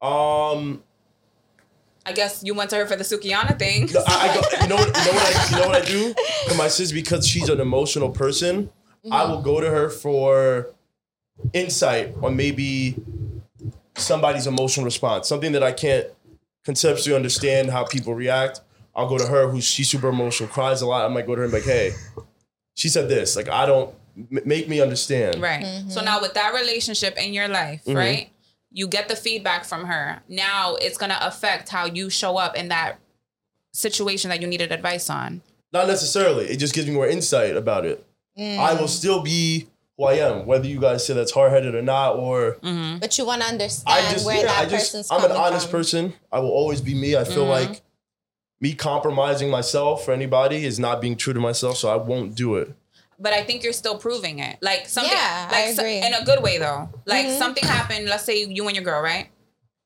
um, 0.02 0.82
I 2.04 2.12
guess 2.12 2.42
you 2.44 2.54
went 2.54 2.70
to 2.70 2.76
her 2.76 2.86
for 2.86 2.94
the 2.96 3.02
Sukihana 3.04 3.58
thing. 3.58 3.88
No, 3.92 4.02
I, 4.06 4.28
I 4.28 4.34
go, 4.34 4.62
you 4.62 4.68
know 4.68 4.76
what, 4.76 4.86
you 4.86 5.04
know 5.12 5.18
what 5.18 5.36
I, 5.36 5.50
you 5.50 5.56
know 5.56 5.66
what 5.68 5.82
I 5.82 5.84
do? 5.84 6.14
For 6.48 6.54
my 6.54 6.68
sis, 6.68 6.92
because 6.92 7.26
she's 7.26 7.48
an 7.48 7.60
emotional 7.60 8.10
person, 8.10 8.70
I 9.10 9.24
will 9.24 9.42
go 9.42 9.60
to 9.60 9.68
her 9.68 9.88
for 9.90 10.72
insight 11.52 12.14
on 12.22 12.36
maybe 12.36 12.96
somebody's 13.96 14.46
emotional 14.46 14.84
response, 14.84 15.28
something 15.28 15.52
that 15.52 15.62
I 15.62 15.72
can't 15.72 16.06
conceptually 16.64 17.14
understand 17.16 17.70
how 17.70 17.84
people 17.84 18.14
react. 18.14 18.60
I'll 18.94 19.08
go 19.08 19.18
to 19.18 19.26
her, 19.26 19.48
who's 19.48 19.64
she's 19.64 19.88
super 19.90 20.08
emotional, 20.08 20.48
cries 20.48 20.82
a 20.82 20.86
lot. 20.86 21.04
I 21.04 21.12
might 21.12 21.26
go 21.26 21.34
to 21.34 21.40
her 21.40 21.44
and 21.44 21.52
be 21.52 21.58
like, 21.58 21.66
"Hey, 21.68 21.92
she 22.74 22.88
said 22.88 23.08
this. 23.08 23.36
Like, 23.36 23.48
I 23.48 23.66
don't 23.66 23.90
m- 23.90 23.94
make 24.30 24.68
me 24.68 24.80
understand." 24.80 25.40
Right. 25.42 25.84
So 25.88 26.02
now 26.02 26.20
with 26.20 26.34
that 26.34 26.54
relationship 26.54 27.16
in 27.16 27.32
your 27.34 27.48
life, 27.48 27.82
Mm-hmm. 27.84 27.96
right? 27.96 28.30
You 28.72 28.88
get 28.88 29.08
the 29.08 29.16
feedback 29.16 29.64
from 29.64 29.84
her. 29.86 30.20
Now 30.28 30.74
it's 30.76 30.98
gonna 30.98 31.18
affect 31.22 31.68
how 31.68 31.86
you 31.86 32.10
show 32.10 32.36
up 32.36 32.56
in 32.56 32.68
that 32.68 32.98
situation 33.72 34.30
that 34.30 34.40
you 34.40 34.46
needed 34.46 34.72
advice 34.72 35.08
on. 35.10 35.42
Not 35.72 35.86
necessarily. 35.88 36.46
It 36.46 36.56
just 36.56 36.74
gives 36.74 36.86
me 36.86 36.94
more 36.94 37.06
insight 37.06 37.56
about 37.56 37.84
it. 37.86 38.04
I 38.38 38.74
will 38.74 38.88
still 38.88 39.22
be 39.22 39.66
who 39.96 40.04
I 40.04 40.14
am, 40.14 40.44
whether 40.46 40.66
you 40.66 40.78
guys 40.78 41.06
say 41.06 41.14
that's 41.14 41.32
hard 41.32 41.52
headed 41.52 41.74
or 41.74 41.80
not, 41.82 42.16
or 42.16 42.58
But 43.00 43.16
you 43.16 43.24
want 43.24 43.40
to 43.42 43.46
I 43.48 43.50
understand 43.52 44.06
just, 44.12 44.26
where 44.26 44.36
yeah, 44.36 44.42
that 44.46 44.58
I 44.58 44.68
just, 44.68 44.92
person's 44.92 45.08
I'm 45.10 45.24
an 45.24 45.32
honest 45.32 45.68
from. 45.70 45.78
person. 45.78 46.12
I 46.30 46.40
will 46.40 46.50
always 46.50 46.80
be 46.82 46.94
me. 46.94 47.16
I 47.16 47.24
feel 47.24 47.46
Mm-hmm. 47.46 47.70
like 47.72 47.80
me 48.60 48.74
compromising 48.74 49.50
myself 49.50 50.04
for 50.04 50.12
anybody 50.12 50.64
is 50.64 50.78
not 50.78 51.00
being 51.00 51.16
true 51.16 51.32
to 51.32 51.40
myself, 51.40 51.76
so 51.78 51.88
I 51.88 51.96
won't 51.96 52.34
do 52.34 52.56
it. 52.56 52.74
But 53.18 53.32
I 53.32 53.42
think 53.44 53.62
you're 53.64 53.72
still 53.72 53.96
proving 53.98 54.38
it. 54.40 54.58
Like 54.60 54.88
something 54.88 55.12
Yeah, 55.12 55.48
like 55.50 55.64
I 55.64 55.72
so- 55.72 55.82
agree. 55.82 55.98
in 55.98 56.12
a 56.14 56.24
good 56.24 56.42
way 56.42 56.58
though. 56.58 56.88
Like 57.06 57.26
Mm-hmm. 57.26 57.38
something 57.38 57.64
happened, 57.64 58.06
let's 58.06 58.24
say 58.24 58.44
you 58.44 58.66
and 58.66 58.76
your 58.76 58.84
girl, 58.84 59.00
right? 59.00 59.28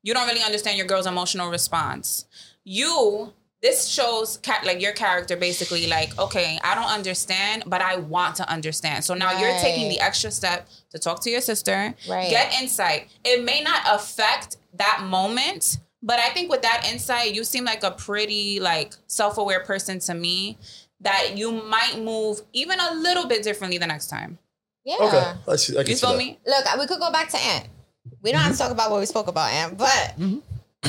You 0.02 0.14
don't 0.14 0.26
really 0.26 0.42
understand 0.42 0.78
your 0.78 0.86
girl's 0.86 1.06
emotional 1.06 1.50
response. 1.50 2.26
You 2.64 3.32
this 3.62 3.86
shows 3.88 4.38
ca- 4.42 4.62
like 4.64 4.80
your 4.80 4.92
character 4.92 5.36
basically 5.36 5.86
like 5.86 6.18
okay 6.18 6.58
i 6.64 6.74
don't 6.74 6.88
understand 6.90 7.62
but 7.66 7.82
i 7.82 7.94
want 7.96 8.34
to 8.34 8.50
understand 8.50 9.04
so 9.04 9.12
now 9.12 9.38
you're 9.38 9.52
taking 9.58 9.90
the 9.90 10.00
extra 10.00 10.30
step 10.30 10.66
to 10.88 10.98
talk 10.98 11.20
to 11.22 11.28
your 11.28 11.42
sister 11.42 11.94
Right. 12.08 12.30
get 12.30 12.54
insight 12.58 13.08
it 13.22 13.44
may 13.44 13.60
not 13.62 13.82
affect 13.86 14.56
that 14.72 15.02
moment 15.04 15.76
but 16.02 16.18
i 16.18 16.30
think 16.30 16.50
with 16.50 16.62
that 16.62 16.88
insight 16.90 17.34
you 17.34 17.44
seem 17.44 17.64
like 17.66 17.82
a 17.82 17.90
pretty 17.90 18.60
like 18.60 18.94
self-aware 19.08 19.60
person 19.60 19.98
to 19.98 20.14
me 20.14 20.56
that 21.00 21.36
you 21.36 21.50
might 21.52 21.98
move 21.98 22.40
even 22.52 22.78
a 22.78 22.94
little 22.94 23.26
bit 23.26 23.42
differently 23.42 23.78
the 23.78 23.86
next 23.86 24.08
time 24.08 24.38
Yeah. 24.84 24.96
Okay, 25.00 25.32
I, 25.48 25.56
see, 25.56 25.78
I 25.78 25.82
can 25.82 25.90
you 25.90 25.96
feel 25.96 26.16
me 26.16 26.38
Look, 26.46 26.64
we 26.78 26.86
could 26.86 27.00
go 27.00 27.10
back 27.12 27.28
to 27.30 27.38
Ant. 27.38 27.68
We 28.22 28.32
don't 28.32 28.40
have 28.40 28.52
to 28.52 28.54
mm-hmm. 28.54 28.62
talk 28.62 28.72
about 28.72 28.90
what 28.90 29.00
we 29.00 29.06
spoke 29.06 29.28
about 29.28 29.50
Ant, 29.50 29.78
but 29.78 30.14
mm-hmm. 30.18 30.38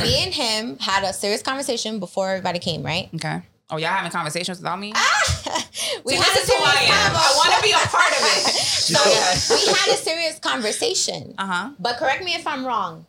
me 0.01 0.23
and 0.23 0.33
him 0.33 0.77
had 0.79 1.03
a 1.03 1.13
serious 1.13 1.41
conversation 1.41 1.99
before 1.99 2.29
everybody 2.29 2.59
came, 2.59 2.83
right? 2.83 3.09
okay 3.15 3.41
oh 3.71 3.77
y'all 3.77 3.89
having 3.89 4.11
conversations 4.11 4.59
without 4.59 4.79
me 4.79 4.91
ah! 4.93 5.31
we 6.05 6.13
See, 6.13 6.17
had 6.17 6.25
this 6.35 6.49
a 6.49 6.53
is 6.53 6.57
who 6.57 6.63
I 6.63 6.71
serious 6.71 6.91
am. 6.91 7.11
I 7.15 7.33
want 7.37 7.55
to 7.55 7.63
be 7.63 7.71
a 7.71 7.87
part 7.87 8.11
of 8.11 8.21
it. 8.21 8.67
So 8.81 8.97
So 8.97 9.09
yes. 9.09 9.49
we 9.49 9.71
had 9.71 9.93
a 9.93 9.97
serious 9.97 10.39
conversation. 10.39 11.35
Uh 11.37 11.45
huh. 11.45 11.69
But 11.79 11.97
correct 11.97 12.25
me 12.25 12.33
if 12.33 12.45
I'm 12.45 12.65
wrong. 12.65 13.05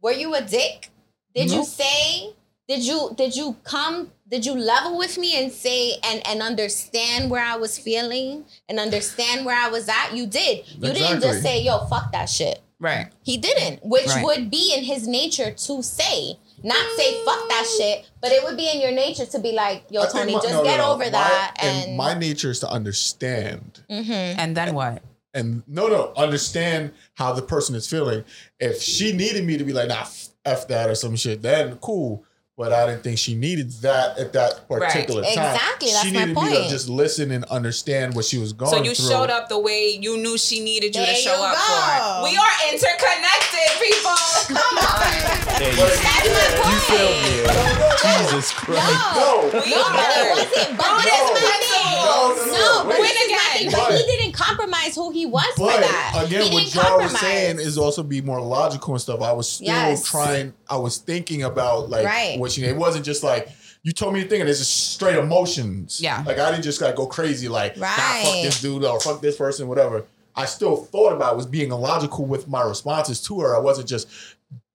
Were 0.00 0.12
you 0.12 0.34
a 0.34 0.42
dick? 0.42 0.90
Did 1.34 1.50
you 1.50 1.64
say? 1.64 2.34
Did 2.68 2.86
you 2.86 3.12
did 3.16 3.34
you 3.34 3.56
come? 3.64 4.12
Did 4.28 4.46
you 4.46 4.54
level 4.54 4.96
with 4.96 5.18
me 5.18 5.36
and 5.42 5.52
say 5.52 5.96
and 6.02 6.26
and 6.26 6.40
understand 6.42 7.30
where 7.30 7.44
I 7.44 7.56
was 7.56 7.78
feeling 7.78 8.44
and 8.68 8.80
understand 8.80 9.44
where 9.44 9.56
I 9.56 9.68
was 9.68 9.88
at? 9.88 10.12
You 10.14 10.26
did. 10.26 10.64
You 10.80 10.92
didn't 10.92 11.20
just 11.20 11.42
say, 11.42 11.62
"Yo, 11.62 11.84
fuck 11.86 12.10
that 12.12 12.28
shit." 12.30 12.60
Right. 12.80 13.08
He 13.22 13.36
didn't, 13.36 13.84
which 13.84 14.06
Right. 14.08 14.24
would 14.24 14.50
be 14.50 14.74
in 14.76 14.82
his 14.84 15.06
nature 15.06 15.52
to 15.52 15.82
say, 15.82 16.38
not 16.62 16.84
say 16.96 17.22
"fuck 17.24 17.48
that 17.50 17.66
shit," 17.78 18.06
but 18.22 18.32
it 18.32 18.42
would 18.44 18.56
be 18.56 18.68
in 18.68 18.80
your 18.80 18.92
nature 18.92 19.26
to 19.26 19.38
be 19.38 19.52
like, 19.52 19.84
"Yo, 19.90 20.04
Toni, 20.06 20.32
my- 20.34 20.40
just 20.40 20.52
no, 20.54 20.62
no, 20.62 20.64
get 20.64 20.78
no. 20.78 20.92
over 20.92 21.04
My- 21.04 21.10
that." 21.10 21.56
and 21.62 21.88
and 21.88 21.96
my 21.96 22.14
nature 22.14 22.50
is 22.50 22.60
to 22.60 22.68
understand. 22.70 23.80
Mm-hmm. 23.90 24.40
And 24.40 24.56
then 24.56 24.74
what? 24.74 25.02
and 25.36 25.62
no, 25.66 25.88
no, 25.88 26.12
understand 26.16 26.92
how 27.14 27.32
the 27.32 27.42
person 27.42 27.74
is 27.74 27.86
feeling. 27.88 28.24
If 28.60 28.80
she 28.80 29.12
needed 29.12 29.44
me 29.44 29.58
to 29.58 29.64
be 29.64 29.72
like, 29.72 29.88
nah, 29.88 30.06
f 30.44 30.68
that 30.68 30.88
or 30.88 30.94
some 30.94 31.16
shit, 31.16 31.42
then 31.42 31.76
cool. 31.78 32.24
But 32.56 32.72
I 32.72 32.86
didn't 32.86 33.02
think 33.02 33.18
she 33.18 33.34
needed 33.34 33.72
that 33.82 34.16
at 34.16 34.32
that 34.34 34.68
particular 34.68 35.22
time. 35.26 35.32
Exactly, 35.32 35.90
that's 35.90 36.06
she 36.06 36.12
my 36.14 36.24
needed 36.26 36.36
me 36.38 36.62
to 36.62 36.68
just 36.70 36.88
listen 36.88 37.32
and 37.32 37.42
understand 37.46 38.14
what 38.14 38.24
she 38.24 38.38
was 38.38 38.52
going 38.52 38.70
So 38.70 38.78
you 38.78 38.94
through. 38.94 39.08
showed 39.10 39.28
up 39.30 39.48
the 39.48 39.58
way 39.58 39.98
you 40.00 40.16
knew 40.18 40.38
she 40.38 40.62
needed 40.62 40.94
you 40.94 41.02
There 41.02 41.14
to 41.16 41.20
show 41.20 41.34
you 41.34 41.42
up 41.42 41.58
go. 41.58 41.58
for. 41.58 42.30
We 42.30 42.36
are 42.38 42.54
interconnected, 42.70 43.68
people. 43.82 44.14
Come 44.54 44.78
on. 44.78 45.02
Hey, 45.58 45.74
you, 45.74 45.82
That's 45.82 46.30
my 46.30 46.46
you 46.46 46.62
point. 46.62 46.86
failed 46.94 47.26
me. 47.26 47.42
Jesus 48.22 48.52
Christ. 48.54 49.02
No, 49.18 49.50
No, 49.50 49.58
We 49.58 49.70
no, 49.74 49.82
but 49.90 50.06
it 50.06 50.14
are. 50.14 50.30
wasn't. 50.30 50.78
But 50.78 50.86
No, 50.86 51.02
this 51.02 51.10
is 51.10 51.26
no, 51.26 51.34
my 51.34 51.58
no, 51.58 51.74
thing. 51.74 51.90
no, 51.90 52.14
no, 52.38 52.54
No, 52.54 52.84
but 52.86 53.00
wait. 53.02 53.10
this 53.10 53.18
is 53.18 53.30
my 53.34 53.48
thing. 53.50 53.66
But 53.74 53.82
But- 53.82 53.98
he 53.98 54.02
didn't 54.06 54.23
compromise 54.34 54.94
who 54.94 55.10
he 55.10 55.26
was 55.26 55.44
for 55.56 55.66
But 55.66 55.80
that. 55.80 56.24
again, 56.26 56.42
he 56.42 56.54
what 56.54 56.60
didn't 56.64 56.72
Jar 56.74 56.98
was 57.00 57.18
saying 57.18 57.58
is 57.58 57.78
also 57.78 58.02
be 58.02 58.20
more 58.20 58.40
logical 58.40 58.94
and 58.94 59.00
stuff. 59.00 59.20
I 59.22 59.32
was 59.32 59.48
still 59.48 59.66
Yes. 59.66 60.04
trying. 60.04 60.52
I 60.68 60.76
was 60.76 60.98
thinking 60.98 61.42
about 61.42 61.90
like 61.90 62.04
Right. 62.06 62.38
what 62.38 62.52
she. 62.52 62.64
It 62.64 62.76
wasn't 62.76 63.04
just 63.04 63.22
like 63.22 63.48
you 63.82 63.92
told 63.92 64.14
me 64.14 64.22
to 64.22 64.28
think, 64.28 64.40
and 64.40 64.48
it's 64.48 64.58
just 64.60 64.92
straight 64.94 65.16
emotions. 65.16 66.00
Yeah. 66.00 66.22
Like 66.26 66.38
I 66.38 66.50
didn't 66.50 66.64
just 66.64 66.80
like 66.80 66.96
go 66.96 67.06
crazy. 67.06 67.48
Like 67.48 67.76
nah, 67.76 67.86
fuck 67.86 68.32
this 68.42 68.60
dude 68.60 68.84
or 68.84 68.98
fuck 69.00 69.20
this 69.20 69.36
person, 69.36 69.68
whatever. 69.68 70.04
I 70.36 70.46
still 70.46 70.74
thought 70.76 71.12
about 71.12 71.36
was 71.36 71.46
being 71.46 71.70
illogical 71.70 72.24
with 72.24 72.48
my 72.48 72.62
responses 72.62 73.20
to 73.22 73.40
her. 73.40 73.54
I 73.54 73.58
wasn't 73.60 73.88
just 73.88 74.08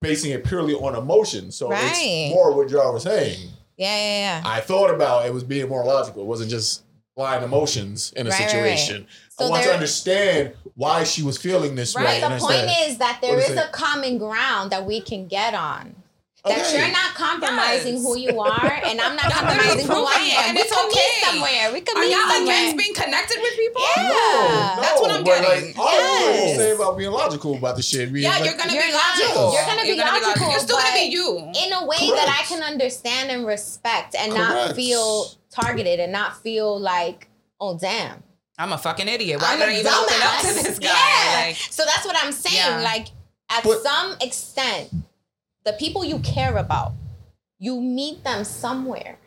basing 0.02 0.31
it 0.31 0.44
purely 0.45 0.73
on 0.73 0.95
emotion. 0.95 1.52
So 1.52 1.69
Right. 1.69 1.91
it's 1.94 2.34
more 2.34 2.53
what 2.53 2.69
Jar 2.69 2.91
was 2.94 3.03
saying. 3.03 3.49
Yeah, 3.77 3.95
yeah, 3.95 4.41
yeah. 4.41 4.41
I 4.45 4.61
thought 4.61 4.90
about 4.94 5.26
it 5.26 5.34
was 5.34 5.44
being 5.44 5.68
more 5.68 5.84
logical. 5.84 6.22
It 6.23 6.27
wasn't 6.27 6.49
just 6.49 6.84
blind 7.18 7.44
emotions 7.44 8.14
in 8.15 8.27
a 8.27 8.30
Right, 8.30 8.40
right, 8.53 8.53
right. 8.53 9.06
Situation. 9.40 9.45
So 9.45 9.45
I 9.45 9.49
want 9.49 9.64
to 9.64 9.74
understand 9.74 10.53
why 10.76 11.03
she 11.03 11.24
was 11.24 11.38
feeling 11.38 11.76
this 11.76 11.95
Right. 11.95 12.06
way. 12.06 12.20
the 12.22 12.28
and 12.28 12.41
point 12.41 12.70
is 12.88 12.98
that 12.98 13.20
there 13.22 13.36
What 13.36 13.44
is 13.44 13.49
is 13.52 13.57
a 13.57 13.68
common 13.72 14.18
ground 14.18 14.72
that 14.72 14.86
we 14.86 15.02
can 15.02 15.28
get 15.28 15.53
on. 15.53 15.95
That 16.45 16.57
Okay. 16.57 16.80
you're 16.80 16.91
not 16.94 17.16
compromising 17.16 17.95
Yes. 17.95 18.02
who 18.03 18.18
you 18.18 18.40
are, 18.40 18.72
and 18.86 19.02
I'm 19.02 19.14
not 19.18 19.26
Y'all 19.30 19.34
compromising 19.44 19.86
who 19.88 20.06
I 20.07 20.14
am. 20.40 20.44
and 20.48 20.56
we 20.56 20.61
it's 20.64 20.72
could 20.74 20.86
okay. 20.88 20.95
meet 20.95 21.26
somewhere. 21.28 21.74
We 21.74 21.82
could 21.82 21.98
Are 21.98 21.99
meet 21.99 22.11
y'all 22.11 22.30
somewhere. 22.32 22.56
against 22.56 22.78
being 22.78 22.94
connected 22.94 23.38
with 23.41 23.56
people? 23.57 23.82
Yeah. 23.98 24.03
No, 24.07 24.82
That's 24.82 25.02
what 25.02 25.11
I'm 25.11 25.24
but, 25.26 25.41
getting. 25.41 25.68
Like, 25.68 25.78
all 25.78 25.86
what 25.86 26.34
you 26.34 26.40
Yes. 26.48 26.56
say 26.57 26.72
about 26.72 26.98
being 26.98 27.11
logical 27.11 27.56
about 27.57 27.76
the 27.76 27.82
shit. 27.82 28.14
being 28.14 28.24
Yeah, 28.24 28.38
like, 28.38 28.45
you're 28.45 28.53
gonna 28.56 28.72
You're 28.74 28.84
be 28.84 28.91
not. 28.94 29.20
logical. 29.20 29.53
You're 29.53 29.66
gonna 29.66 29.84
be 29.84 29.95
logical, 29.95 30.49
You're 30.52 30.60
still 30.61 30.78
gonna 30.78 30.94
be 30.94 30.99
you. 31.11 31.38
in 31.61 31.74
a 31.74 31.86
way 31.86 32.07
that 32.10 32.38
I 32.40 32.45
can 32.48 32.64
understand 32.64 33.32
and 33.32 33.45
respect 33.45 34.16
and 34.16 34.34
not 34.34 34.76
feel 34.78 35.32
targeted 35.52 35.99
and 35.99 36.14
not 36.14 36.41
feel 36.41 36.80
like, 36.80 37.28
oh 37.60 37.78
damn. 37.78 38.24
I'm 38.60 38.73
a 38.73 38.77
fucking 38.77 39.07
idiot. 39.07 39.41
Why 39.41 39.53
I'm 39.53 39.60
did 39.60 39.69
a 39.69 39.72
I 39.72 39.80
even 39.80 39.88
open 39.94 40.15
up 40.22 40.41
to 40.41 40.48
dumbass. 40.48 40.64
this 40.64 40.80
guy? 40.88 40.88
Yeah. 40.90 41.45
Like, 41.48 41.56
so 41.56 41.84
that's 41.86 42.06
what 42.06 42.15
I'm 42.22 42.31
saying. 42.34 42.56
Yeah. 42.57 42.81
Like 42.81 43.07
at 43.49 43.64
But- 43.64 43.81
some 43.81 44.15
extent, 44.22 44.90
the 45.65 45.73
people 45.73 46.03
you 46.03 46.19
care 46.19 46.57
about, 46.57 46.94
you 47.57 47.80
meet 47.80 48.23
them 48.23 48.44
somewhere, 48.44 49.18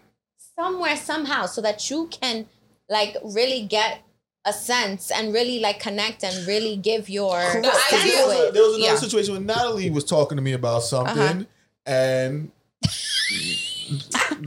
somewhere, 0.58 0.96
somehow, 0.96 1.46
so 1.46 1.60
that 1.62 1.90
you 1.90 2.08
can 2.08 2.46
like 2.90 3.16
really 3.24 3.62
get 3.66 4.02
a 4.44 4.52
sense 4.52 5.10
and 5.10 5.32
really 5.32 5.60
like 5.60 5.80
connect 5.80 6.22
and 6.24 6.46
really 6.46 6.76
give 6.76 7.08
your 7.08 7.30
Correct. 7.40 7.62
The 7.64 7.70
'Cause 7.70 8.02
There 8.04 8.26
was, 8.26 8.48
a, 8.48 8.52
there 8.52 8.62
was 8.62 8.74
another 8.76 8.92
Yeah. 8.92 8.96
situation 8.98 9.34
when 9.34 9.46
Natalie 9.46 9.88
was 9.90 10.04
talking 10.04 10.36
to 10.36 10.42
me 10.42 10.52
about 10.52 10.82
something, 10.82 11.18
Uh-huh. 11.18 11.44
and 11.86 12.50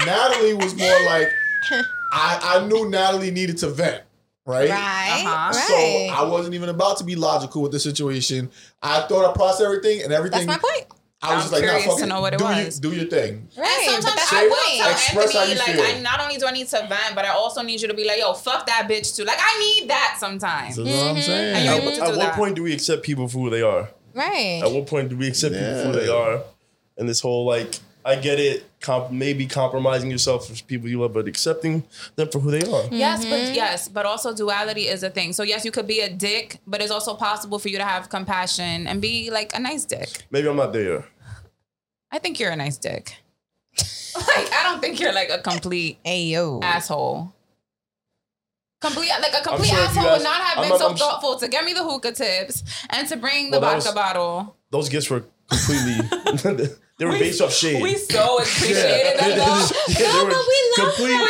Natalie 0.05 0.53
was 0.53 0.75
more 0.75 1.05
like, 1.05 1.29
I, 2.11 2.59
I 2.61 2.67
knew 2.67 2.89
Natalie 2.89 3.31
needed 3.31 3.57
to 3.59 3.69
vent, 3.69 4.03
right? 4.45 4.69
Right, 4.69 5.23
Uh-huh. 5.25 5.53
So 5.53 5.73
right. 5.73 6.09
I 6.13 6.23
wasn't 6.23 6.55
even 6.55 6.69
about 6.69 6.97
to 6.99 7.03
be 7.03 7.15
logical 7.15 7.61
with 7.61 7.71
the 7.71 7.79
situation. 7.79 8.49
I 8.81 9.01
thought 9.01 9.29
I 9.29 9.33
processed 9.33 9.61
everything 9.63 10.03
and 10.03 10.13
everything. 10.13 10.45
that's 10.45 10.61
my 10.63 10.69
point. 10.69 10.87
I 11.21 11.33
was 11.33 11.45
I'm 11.45 11.49
just 11.49 11.53
like, 11.53 11.63
nah, 11.63 11.89
fuck 11.89 11.97
to 11.97 12.03
it. 12.03 12.07
know 12.07 12.21
what 12.21 12.33
it 12.33 12.37
do 12.39 12.43
was. 12.45 12.75
You, 12.83 12.89
do 12.91 12.95
your 12.95 13.05
thing. 13.05 13.47
Right. 13.57 13.87
And 13.89 14.03
sometimes 14.03 14.15
that's 14.15 14.33
I 14.33 14.47
will 14.47 14.77
tell 14.77 14.91
Express 14.91 15.33
how 15.33 15.39
Anthony, 15.39 15.53
you 15.53 15.57
like, 15.81 15.87
feel. 15.87 15.97
I 15.97 16.01
not 16.01 16.19
only 16.19 16.37
do 16.37 16.45
I 16.45 16.51
need 16.51 16.67
to 16.67 16.77
vent, 16.87 17.15
but 17.15 17.25
I 17.25 17.29
also 17.29 17.63
need 17.63 17.81
you 17.81 17.87
to 17.87 17.93
be 17.95 18.05
like, 18.05 18.19
yo, 18.19 18.33
fuck 18.33 18.67
that 18.67 18.87
bitch 18.87 19.15
too. 19.15 19.23
Like, 19.23 19.39
I 19.41 19.59
need 19.79 19.89
that 19.89 20.17
sometimes. 20.19 20.75
That's 20.75 20.87
what 20.89 21.07
I'm 21.15 21.21
saying. 21.21 21.55
And 21.55 21.65
you're 21.65 21.73
At, 21.73 21.81
able 21.81 21.91
to 21.95 22.11
at 22.13 22.17
what 22.17 22.33
point 22.33 22.55
do 22.55 22.63
we 22.63 22.73
accept 22.73 23.01
people 23.03 23.27
for 23.27 23.39
who 23.39 23.49
they 23.49 23.63
are? 23.63 23.89
Right. 24.13 24.61
At 24.63 24.71
what 24.71 24.85
point 24.85 25.09
do 25.09 25.17
we 25.17 25.27
accept 25.27 25.55
people 25.55 25.81
for 25.81 25.87
who 25.87 25.93
they 25.93 26.09
are? 26.09 26.41
And 26.97 27.09
this 27.09 27.21
whole 27.21 27.45
like, 27.45 27.79
I 28.05 28.15
get 28.15 28.39
it, 28.39 28.63
comp- 28.81 29.09
maybe 29.11 29.47
compromising 29.47 30.11
yourself 30.11 30.47
for 30.47 30.63
people 30.65 30.87
you 30.87 31.01
love, 31.01 31.13
but 31.13 31.27
accepting 31.27 31.83
them 32.15 32.29
for 32.29 32.39
who 32.39 32.51
they 32.51 32.61
are. 32.61 32.83
Yes, 32.91 33.21
Mm-hmm. 33.25 33.29
but 33.31 33.55
yes, 33.55 33.87
but 33.87 34.05
also 34.05 34.31
duality 34.33 34.83
is 34.87 35.01
a 35.01 35.09
thing. 35.09 35.33
So 35.33 35.41
yes, 35.41 35.65
you 35.65 35.71
could 35.71 35.87
be 35.87 36.01
a 36.01 36.09
dick, 36.09 36.59
but 36.67 36.81
it's 36.83 36.91
also 36.91 37.15
possible 37.15 37.57
for 37.57 37.67
you 37.69 37.79
to 37.79 37.83
have 37.83 38.09
compassion 38.09 38.85
and 38.85 39.01
be 39.01 39.31
like 39.31 39.55
a 39.55 39.59
nice 39.59 39.85
dick. 39.85 40.09
Maybe 40.29 40.47
I'm 40.47 40.55
not 40.55 40.71
there. 40.71 41.05
I 42.11 42.19
think 42.19 42.39
you're 42.39 42.51
a 42.51 42.55
nice 42.55 42.77
dick. 42.77 43.17
like 44.15 44.53
I 44.53 44.61
don't 44.63 44.79
think 44.81 44.99
you're 44.99 45.11
like 45.11 45.29
a 45.31 45.39
complete 45.39 45.97
Ayo. 46.05 46.63
asshole. 46.63 47.33
Complete 48.81 49.09
like 49.19 49.33
a 49.33 49.41
complete 49.43 49.69
sure 49.69 49.79
if 49.79 49.95
you 49.95 50.01
asshole 50.01 50.03
guys- 50.03 50.17
would 50.19 50.23
not 50.23 50.41
have 50.41 50.57
I'm 50.59 50.63
been 50.63 50.69
not- 50.69 50.79
so 50.79 50.87
I'm 50.89 50.93
s- 50.93 50.99
thoughtful 50.99 51.39
to 51.39 51.47
get 51.47 51.65
me 51.65 51.73
the 51.73 51.83
hookah 51.83 52.11
tips 52.11 52.63
and 52.91 53.07
to 53.09 53.17
bring 53.17 53.49
the 53.49 53.59
Well, 53.59 53.71
that 53.71 53.83
vodka 53.83 53.87
was- 53.87 53.95
bottle. 53.95 54.55
Those 54.69 54.89
gifts 54.89 55.09
were 55.09 55.23
completely, 55.49 56.67
they 56.97 57.05
were 57.05 57.11
based 57.11 57.41
off 57.41 57.53
shade. 57.53 57.81
We 57.81 57.95
so 57.95 58.37
appreciated 58.41 59.19
them 59.19 59.37
though. 59.37 59.67
Yeah, 59.87 59.97
they 59.97 60.03
No, 60.13 60.25
but 60.25 60.45
we 60.47 60.83
love 60.83 60.95
complete- 60.95 61.11
them. 61.11 61.27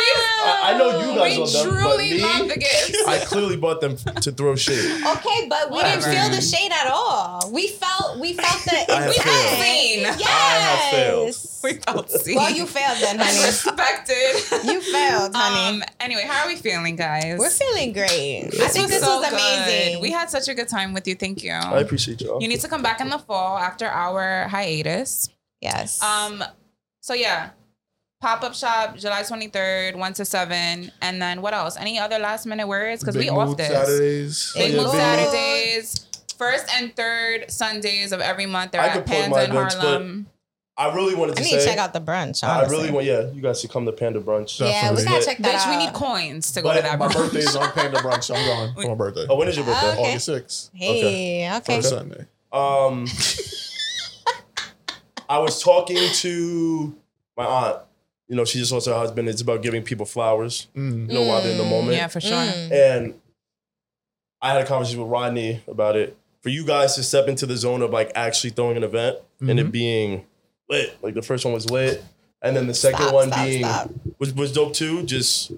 I, 0.48 0.60
I 0.74 0.78
know 0.78 1.00
you 1.00 1.18
guys 1.18 1.32
We 1.36 1.42
love 1.42 1.52
them, 1.52 1.74
but 1.74 1.80
truly 1.82 2.10
me, 2.14 2.22
love 2.22 2.48
the 2.48 2.56
gifts. 2.56 3.02
I 3.08 3.18
clearly 3.24 3.56
bought 3.56 3.80
them 3.80 3.96
to 3.96 4.30
throw 4.30 4.54
shade. 4.54 4.78
Okay, 5.04 5.48
but 5.48 5.70
we 5.70 5.76
Whatever. 5.76 6.02
didn't 6.02 6.14
feel 6.14 6.30
the 6.30 6.40
shade 6.40 6.70
at 6.72 6.86
all. 6.88 7.50
We 7.52 7.66
felt 7.68 8.18
we 8.20 8.32
felt 8.34 8.62
the 8.64 8.92
I 8.92 9.00
have 9.02 9.08
intent. 9.08 9.24
failed. 9.24 9.60
Seen. 9.60 10.00
Yes. 10.02 10.28
I 10.28 10.54
have 10.60 10.90
failed. 10.94 11.36
We 11.64 11.72
felt 11.82 12.10
seen. 12.10 12.36
Well, 12.36 12.50
you 12.50 12.64
failed 12.66 12.98
then, 13.00 13.18
honey. 13.18 13.44
respected. 13.44 14.70
You 14.70 14.80
failed, 14.80 15.32
honey. 15.34 15.82
Um. 15.82 15.88
Anyway, 15.98 16.22
how 16.28 16.44
are 16.44 16.48
we 16.48 16.56
feeling, 16.56 16.94
guys? 16.94 17.38
We're 17.40 17.50
feeling 17.50 17.92
great. 17.92 18.44
I 18.46 18.50
This 18.50 18.72
think 18.72 18.88
this 18.88 19.02
so 19.02 19.18
was 19.20 19.32
amazing. 19.32 19.94
good. 19.94 20.02
We 20.02 20.12
had 20.12 20.30
such 20.30 20.46
a 20.48 20.54
good 20.54 20.68
time 20.68 20.94
with 20.94 21.08
you. 21.08 21.16
Thank 21.16 21.42
you. 21.42 21.52
I 21.52 21.80
appreciate 21.80 22.20
y'all. 22.20 22.40
you 22.40 22.46
need 22.46 22.60
to 22.60 22.68
come 22.68 22.82
back 22.82 23.00
in 23.00 23.08
the 23.08 23.18
fall 23.18 23.58
after 23.58 23.86
our 23.86 24.46
hiatus. 24.48 25.28
Yes. 25.60 26.02
Um. 26.02 26.42
So 27.00 27.14
yeah, 27.14 27.50
pop 28.20 28.42
up 28.42 28.54
shop 28.54 28.96
July 28.96 29.22
twenty 29.22 29.48
third, 29.48 29.96
one 29.96 30.12
to 30.14 30.24
seven, 30.24 30.90
and 31.02 31.20
then 31.22 31.42
what 31.42 31.54
else? 31.54 31.76
Any 31.76 31.98
other 31.98 32.18
last 32.18 32.46
minute 32.46 32.66
words? 32.68 33.02
Because 33.02 33.16
we 33.16 33.24
Big 33.24 33.30
off 33.32 33.48
Mood 33.48 33.58
this. 33.58 33.68
Saturdays. 33.68 34.52
Big 34.56 34.72
Yeah, 34.74 34.82
Move 34.82 34.90
Saturdays. 34.90 36.06
First 36.38 36.66
and 36.76 36.94
third 36.94 37.50
Sundays 37.50 38.12
of 38.12 38.20
every 38.20 38.46
month. 38.46 38.72
They're 38.72 38.80
I 38.82 38.88
at 38.88 38.92
could 38.94 39.06
plug 39.06 39.20
Panda 39.22 39.44
in 39.44 39.50
events, 39.52 39.74
Harlem. 39.76 40.26
I 40.78 40.94
really 40.94 41.14
wanted 41.14 41.32
I 41.32 41.34
to 41.36 41.42
need 41.44 41.48
say. 41.52 41.58
to 41.60 41.64
check 41.64 41.78
out 41.78 41.94
the 41.94 42.02
brunch. 42.02 42.44
I 42.44 42.66
really 42.66 42.90
want, 42.90 43.06
yeah, 43.06 43.30
you 43.30 43.40
guys 43.40 43.62
should 43.62 43.70
come 43.70 43.86
to 43.86 43.92
Panda 43.92 44.20
Brunch. 44.20 44.60
Yeah, 44.60 44.92
we 44.92 45.02
gotta 45.04 45.24
check 45.24 45.38
that 45.38 45.54
Bitch, 45.54 45.66
out. 45.66 45.70
we 45.78 45.86
need 45.86 45.94
coins 45.94 46.52
to 46.52 46.60
go 46.60 46.68
But 46.68 46.76
to 46.76 46.82
that 46.82 46.98
My 46.98 47.06
brunch. 47.06 47.14
birthday 47.14 47.38
is 47.38 47.56
on 47.56 47.72
Panda 47.72 47.98
Brunch. 48.00 48.28
I'm 48.36 48.44
going 48.44 48.74
for 48.84 48.88
my 48.90 48.94
birthday. 48.94 49.26
Oh, 49.30 49.36
when 49.36 49.48
is 49.48 49.56
your 49.56 49.64
birthday? 49.64 49.92
Okay. 49.92 50.10
August 50.10 50.28
6th. 50.28 50.70
Hey, 50.74 51.50
okay. 51.56 51.76
First 51.76 51.88
Sunday. 51.88 52.26
Um, 52.52 53.06
I 55.28 55.38
was 55.38 55.62
talking 55.62 55.98
to 55.98 56.94
my 57.36 57.44
aunt. 57.44 57.78
You 58.28 58.34
know, 58.36 58.44
she 58.44 58.58
just 58.58 58.72
lost 58.72 58.86
her 58.86 58.94
husband. 58.94 59.28
It's 59.28 59.40
about 59.42 59.62
giving 59.62 59.82
people 59.82 60.04
flowers. 60.06 60.66
Mm. 60.76 61.08
You 61.08 61.14
know, 61.14 61.22
while 61.22 61.40
they're 61.42 61.52
in 61.52 61.58
the 61.58 61.64
moment. 61.64 61.96
Yeah, 61.96 62.08
for 62.08 62.20
sure. 62.20 62.32
Mm. 62.32 62.72
And 62.72 63.14
I 64.42 64.52
had 64.52 64.62
a 64.62 64.66
conversation 64.66 65.00
with 65.00 65.10
Rodney 65.10 65.62
about 65.68 65.96
it. 65.96 66.16
For 66.42 66.48
you 66.50 66.64
guys 66.64 66.94
to 66.96 67.02
step 67.02 67.26
into 67.28 67.46
the 67.46 67.56
zone 67.56 67.82
of 67.82 67.90
like 67.90 68.12
actually 68.14 68.50
throwing 68.50 68.76
an 68.76 68.84
event 68.84 69.18
and 69.40 69.48
Mm-hmm. 69.50 69.58
it 69.58 69.72
being 69.72 70.24
lit. 70.68 70.96
Like 71.02 71.14
the 71.14 71.22
first 71.22 71.44
one 71.44 71.52
was 71.54 71.68
lit. 71.70 72.02
And 72.42 72.56
then 72.56 72.66
the 72.66 72.74
second 72.74 73.00
Stop, 73.02 73.14
one 73.14 73.28
stop, 73.28 73.44
being 73.46 73.64
stop. 73.64 73.90
was 74.18 74.32
was 74.34 74.52
dope 74.52 74.72
too. 74.74 75.02
Just 75.04 75.50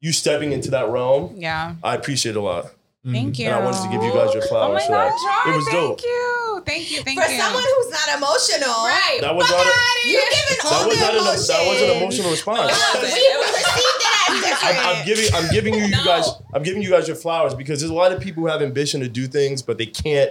you 0.00 0.12
stepping 0.12 0.52
into 0.52 0.70
that 0.70 0.88
realm. 0.88 1.34
Yeah. 1.36 1.74
I 1.82 1.94
appreciate 1.94 2.36
it 2.36 2.38
a 2.38 2.42
lot. 2.42 2.66
Thank 3.04 3.38
you. 3.38 3.46
And 3.46 3.54
I 3.54 3.64
wanted 3.64 3.82
to 3.82 3.88
give 3.90 4.02
you 4.02 4.12
guys 4.12 4.32
your 4.34 4.42
flowers. 4.42 4.82
Oh 4.82 4.86
flowers 4.86 4.86
my 4.86 4.86
for 4.86 4.92
God, 4.92 5.10
that. 5.10 5.42
Jar, 5.44 5.52
It 5.52 5.56
was 5.56 5.64
thank 5.66 5.76
dope. 5.76 6.02
you. 6.02 6.49
Thank 6.64 6.90
you. 6.90 7.02
Thank 7.02 7.20
For 7.20 7.28
you. 7.30 7.36
For 7.36 7.42
someone 7.42 7.62
who's 7.62 7.90
not 7.90 8.08
emotional, 8.18 8.74
right. 8.84 9.18
That 9.20 9.34
was 9.34 9.46
Fuck 9.48 9.58
not 9.58 9.66
a- 9.66 9.70
outta 9.70 10.08
You 10.08 10.18
here. 10.18 10.30
giving 10.30 10.58
all 10.64 10.86
was 10.88 10.98
the 10.98 11.04
not 11.04 11.14
an, 11.14 11.20
emotion. 11.20 11.46
that 11.48 11.66
was 11.68 11.82
an 11.82 11.90
emotional 11.96 12.30
response. 12.30 12.72
No. 12.94 13.00
We 13.00 13.06
received 13.06 13.24
it 13.24 14.30
as 14.30 14.40
different. 14.44 14.76
I'm, 14.86 14.96
I'm 14.96 15.04
giving 15.06 15.34
I'm 15.34 15.50
giving 15.52 15.74
you, 15.74 15.84
you 15.84 16.04
guys 16.04 16.28
I'm 16.54 16.62
giving 16.62 16.82
you 16.82 16.90
guys 16.90 17.06
your 17.08 17.16
flowers 17.16 17.54
because 17.54 17.80
there's 17.80 17.90
a 17.90 17.94
lot 17.94 18.12
of 18.12 18.20
people 18.20 18.42
who 18.42 18.48
have 18.48 18.62
ambition 18.62 19.00
to 19.00 19.08
do 19.08 19.26
things 19.26 19.62
but 19.62 19.78
they 19.78 19.86
can't 19.86 20.30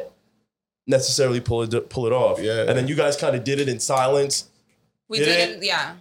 necessarily 0.87 1.39
pull 1.39 1.61
it 1.63 1.89
pull 1.89 2.05
it 2.07 2.13
off. 2.13 2.39
Yeah. 2.41 2.61
And 2.67 2.77
then 2.77 2.87
you 2.87 2.95
guys 2.95 3.15
kind 3.15 3.35
of 3.35 3.43
did 3.43 3.59
it 3.59 3.67
in 3.69 3.79
silence 3.79 4.49
We 5.07 5.19
Did 5.19 5.27
it? 5.27 5.31
didn't, 5.47 5.63
yeah. 5.63 5.95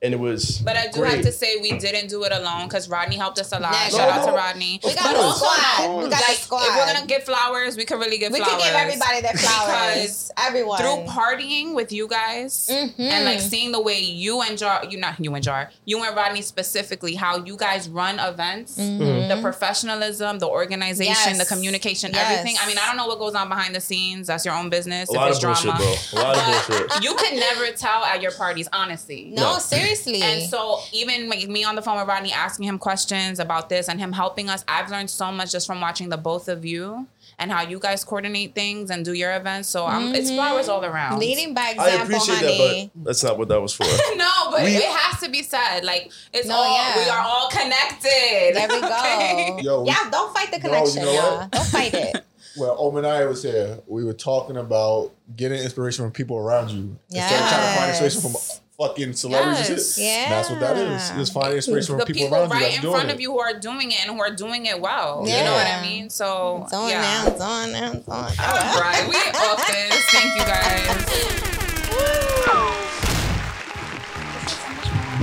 And 0.00 0.14
it 0.14 0.20
was 0.20 0.58
But 0.58 0.76
I 0.76 0.86
do 0.86 1.00
great. 1.00 1.14
have 1.16 1.24
to 1.24 1.32
say 1.32 1.56
we 1.60 1.76
didn't 1.78 2.08
do 2.08 2.22
it 2.24 2.32
alone 2.32 2.68
because 2.68 2.88
Rodney 2.88 3.16
helped 3.16 3.38
us 3.40 3.50
a 3.52 3.58
lot. 3.58 3.72
Yeah, 3.72 3.88
Shout 3.88 4.08
out 4.08 4.20
no. 4.24 4.30
to 4.30 4.36
Rodney. 4.36 4.80
we 4.84 4.94
got 4.94 5.04
But 5.04 5.12
the 5.14 5.32
squad. 5.32 5.96
We 5.96 6.02
got 6.04 6.10
like, 6.12 6.26
the 6.26 6.32
squad. 6.34 6.62
if 6.62 6.76
we're 6.76 6.92
gonna 6.94 7.06
give 7.06 7.24
flowers, 7.24 7.76
we 7.76 7.84
could 7.84 7.98
really 7.98 8.18
get. 8.18 8.30
we 8.32 8.38
flowers. 8.38 8.54
We 8.56 8.62
can 8.62 8.72
give 8.72 8.80
everybody 8.80 9.20
their 9.22 9.32
flowers. 9.34 9.94
Because 9.94 10.32
Everyone. 10.38 10.78
through 10.78 11.04
partying 11.12 11.74
with 11.74 11.90
you 11.92 12.06
guys 12.08 12.68
Mhm. 12.70 12.92
and 12.98 13.24
like 13.24 13.40
seeing 13.40 13.72
the 13.72 13.80
way 13.80 13.98
you 14.00 14.40
and 14.40 14.56
Jar, 14.56 14.84
you 14.88 14.98
not 14.98 15.18
you 15.18 15.34
and 15.34 15.42
Jar, 15.42 15.70
you 15.84 16.02
and 16.02 16.14
Rodney 16.16 16.42
specifically, 16.42 17.14
how 17.16 17.38
you 17.44 17.56
guys 17.56 17.88
run 17.88 18.18
events, 18.20 18.76
the 18.76 19.38
professionalism, 19.42 20.38
the 20.38 20.46
organization, 20.48 21.08
Mm-hmm. 21.14 21.28
Yes. 21.30 21.38
the 21.38 21.44
communication, 21.54 22.10
Yes. 22.12 22.30
everything. 22.30 22.56
I 22.62 22.66
mean, 22.66 22.78
I 22.78 22.86
don't 22.86 22.96
know 22.96 23.06
what 23.06 23.18
goes 23.18 23.34
on 23.34 23.48
behind 23.48 23.74
the 23.74 23.80
scenes. 23.80 24.26
That's 24.28 24.44
your 24.44 24.54
own 24.54 24.68
business. 24.70 25.08
a 25.08 25.12
if 25.12 25.18
lot 25.18 25.28
it's 25.30 25.38
of 25.38 25.44
bullshit, 25.44 25.64
drama. 25.64 25.78
bro. 26.12 26.20
A 26.20 26.22
lot 26.22 26.36
of 26.38 26.66
bullshit. 26.68 27.02
You 27.02 27.14
could 27.14 27.34
never 27.34 27.70
tell 27.72 28.04
at 28.04 28.22
your 28.22 28.32
parties, 28.32 28.68
honestly. 28.72 29.30
no, 29.32 29.54
No. 29.54 29.58
seriously. 29.58 29.87
And 30.22 30.42
so 30.48 30.80
even 30.92 31.28
like 31.28 31.48
me 31.48 31.64
on 31.64 31.74
the 31.74 31.82
phone 31.82 31.98
with 31.98 32.06
Rodney 32.08 32.32
asking 32.32 32.66
him 32.66 32.78
questions 32.78 33.38
about 33.38 33.68
this 33.68 33.88
and 33.88 33.98
him 33.98 34.12
helping 34.12 34.48
us, 34.48 34.64
I've 34.68 34.90
learned 34.90 35.10
so 35.10 35.32
much 35.32 35.52
just 35.52 35.66
from 35.66 35.80
watching 35.80 36.08
the 36.08 36.16
both 36.16 36.48
of 36.48 36.64
you 36.64 37.06
and 37.40 37.52
how 37.52 37.62
you 37.62 37.78
guys 37.78 38.02
coordinate 38.04 38.54
things 38.54 38.90
and 38.90 39.04
do 39.04 39.12
your 39.12 39.34
events. 39.36 39.68
So 39.68 39.86
um, 39.86 40.14
it's 40.14 40.30
flowers 40.30 40.68
all 40.68 40.84
around. 40.84 41.12
Mm-hmm. 41.12 41.20
leading 41.20 41.54
by 41.54 41.70
example, 41.70 41.84
I 41.84 41.88
example, 42.02 42.16
appreciate 42.16 42.36
honey. 42.58 42.82
that, 42.86 42.90
but 42.96 43.04
that's 43.04 43.22
not 43.24 43.38
what 43.38 43.48
that 43.48 43.60
was 43.62 43.72
for. 43.74 43.84
no, 44.16 44.50
but 44.50 44.62
We- 44.64 44.76
it 44.76 44.82
has 44.84 45.20
to 45.22 45.30
be 45.30 45.42
said. 45.42 45.80
Like 45.84 46.10
it's 46.32 46.48
No, 46.48 46.56
all 46.56 46.74
yeah. 46.74 46.96
we 47.04 47.08
are 47.10 47.20
all 47.20 47.48
connected. 47.48 48.52
There 48.54 48.68
we 48.68 48.80
go. 48.80 48.88
Okay? 48.98 49.58
Yo, 49.62 49.82
we- 49.82 49.88
yeah, 49.88 50.10
don't 50.10 50.34
fight 50.34 50.50
the 50.50 50.58
No, 50.58 50.64
you 50.68 50.74
connection, 50.74 51.02
know 51.02 51.14
what? 51.14 51.40
y'all. 51.40 51.48
Don't 51.48 51.66
fight 51.66 51.94
it. 51.94 52.24
Well, 52.56 52.76
Omanai 52.76 53.28
was 53.28 53.44
here. 53.44 53.78
We 53.86 54.02
were 54.04 54.14
talking 54.14 54.56
about 54.56 55.12
getting 55.36 55.60
inspiration 55.60 56.04
from 56.04 56.10
people 56.10 56.38
around 56.38 56.70
you 56.70 56.98
instead 57.08 57.40
of 57.40 57.48
trying 57.48 57.62
to 57.74 57.78
find 57.78 57.90
inspiration 57.90 58.20
from 58.20 58.30
Yes. 58.32 58.60
Fucking 58.78 59.12
celebrities. 59.12 59.68
and 59.68 59.78
Yes. 59.78 59.94
shit. 59.96 60.04
Yeah. 60.04 60.28
That's 60.30 60.50
what 60.50 60.60
that 60.60 60.76
is. 60.76 61.10
Just 61.10 61.32
finding 61.32 61.56
inspiration 61.56 61.86
from 61.86 61.98
The 61.98 62.06
people, 62.06 62.22
people, 62.28 62.36
around 62.38 62.48
you 62.50 62.54
right 62.54 62.74
in 62.76 62.90
front 62.90 63.08
it. 63.10 63.14
of 63.14 63.20
you 63.20 63.32
who 63.32 63.40
are 63.40 63.58
doing 63.58 63.90
it 63.90 64.06
and 64.06 64.12
who 64.16 64.20
are 64.22 64.30
doing 64.34 64.66
it 64.66 64.80
well. 64.80 65.24
You 65.26 65.32
know 65.32 65.52
what 65.52 65.66
I 65.66 65.82
mean? 65.82 66.08
So 66.10 66.62
It's 66.64 66.72
on 66.72 66.88
yeah. 66.88 67.00
now. 67.02 67.26
It's 67.26 67.40
on 67.40 67.72
now. 67.72 67.92
It's 67.92 68.08
on. 68.08 68.24
All 68.24 68.80
right, 68.80 69.04
we 69.08 69.16
off 69.16 69.66
this. 69.66 70.04
Thank 70.10 70.34
you 70.36 70.44
guys. 70.46 71.04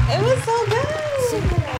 It 0.07 0.21
was 0.21 0.43
so 0.43 0.65
good. 0.67 1.04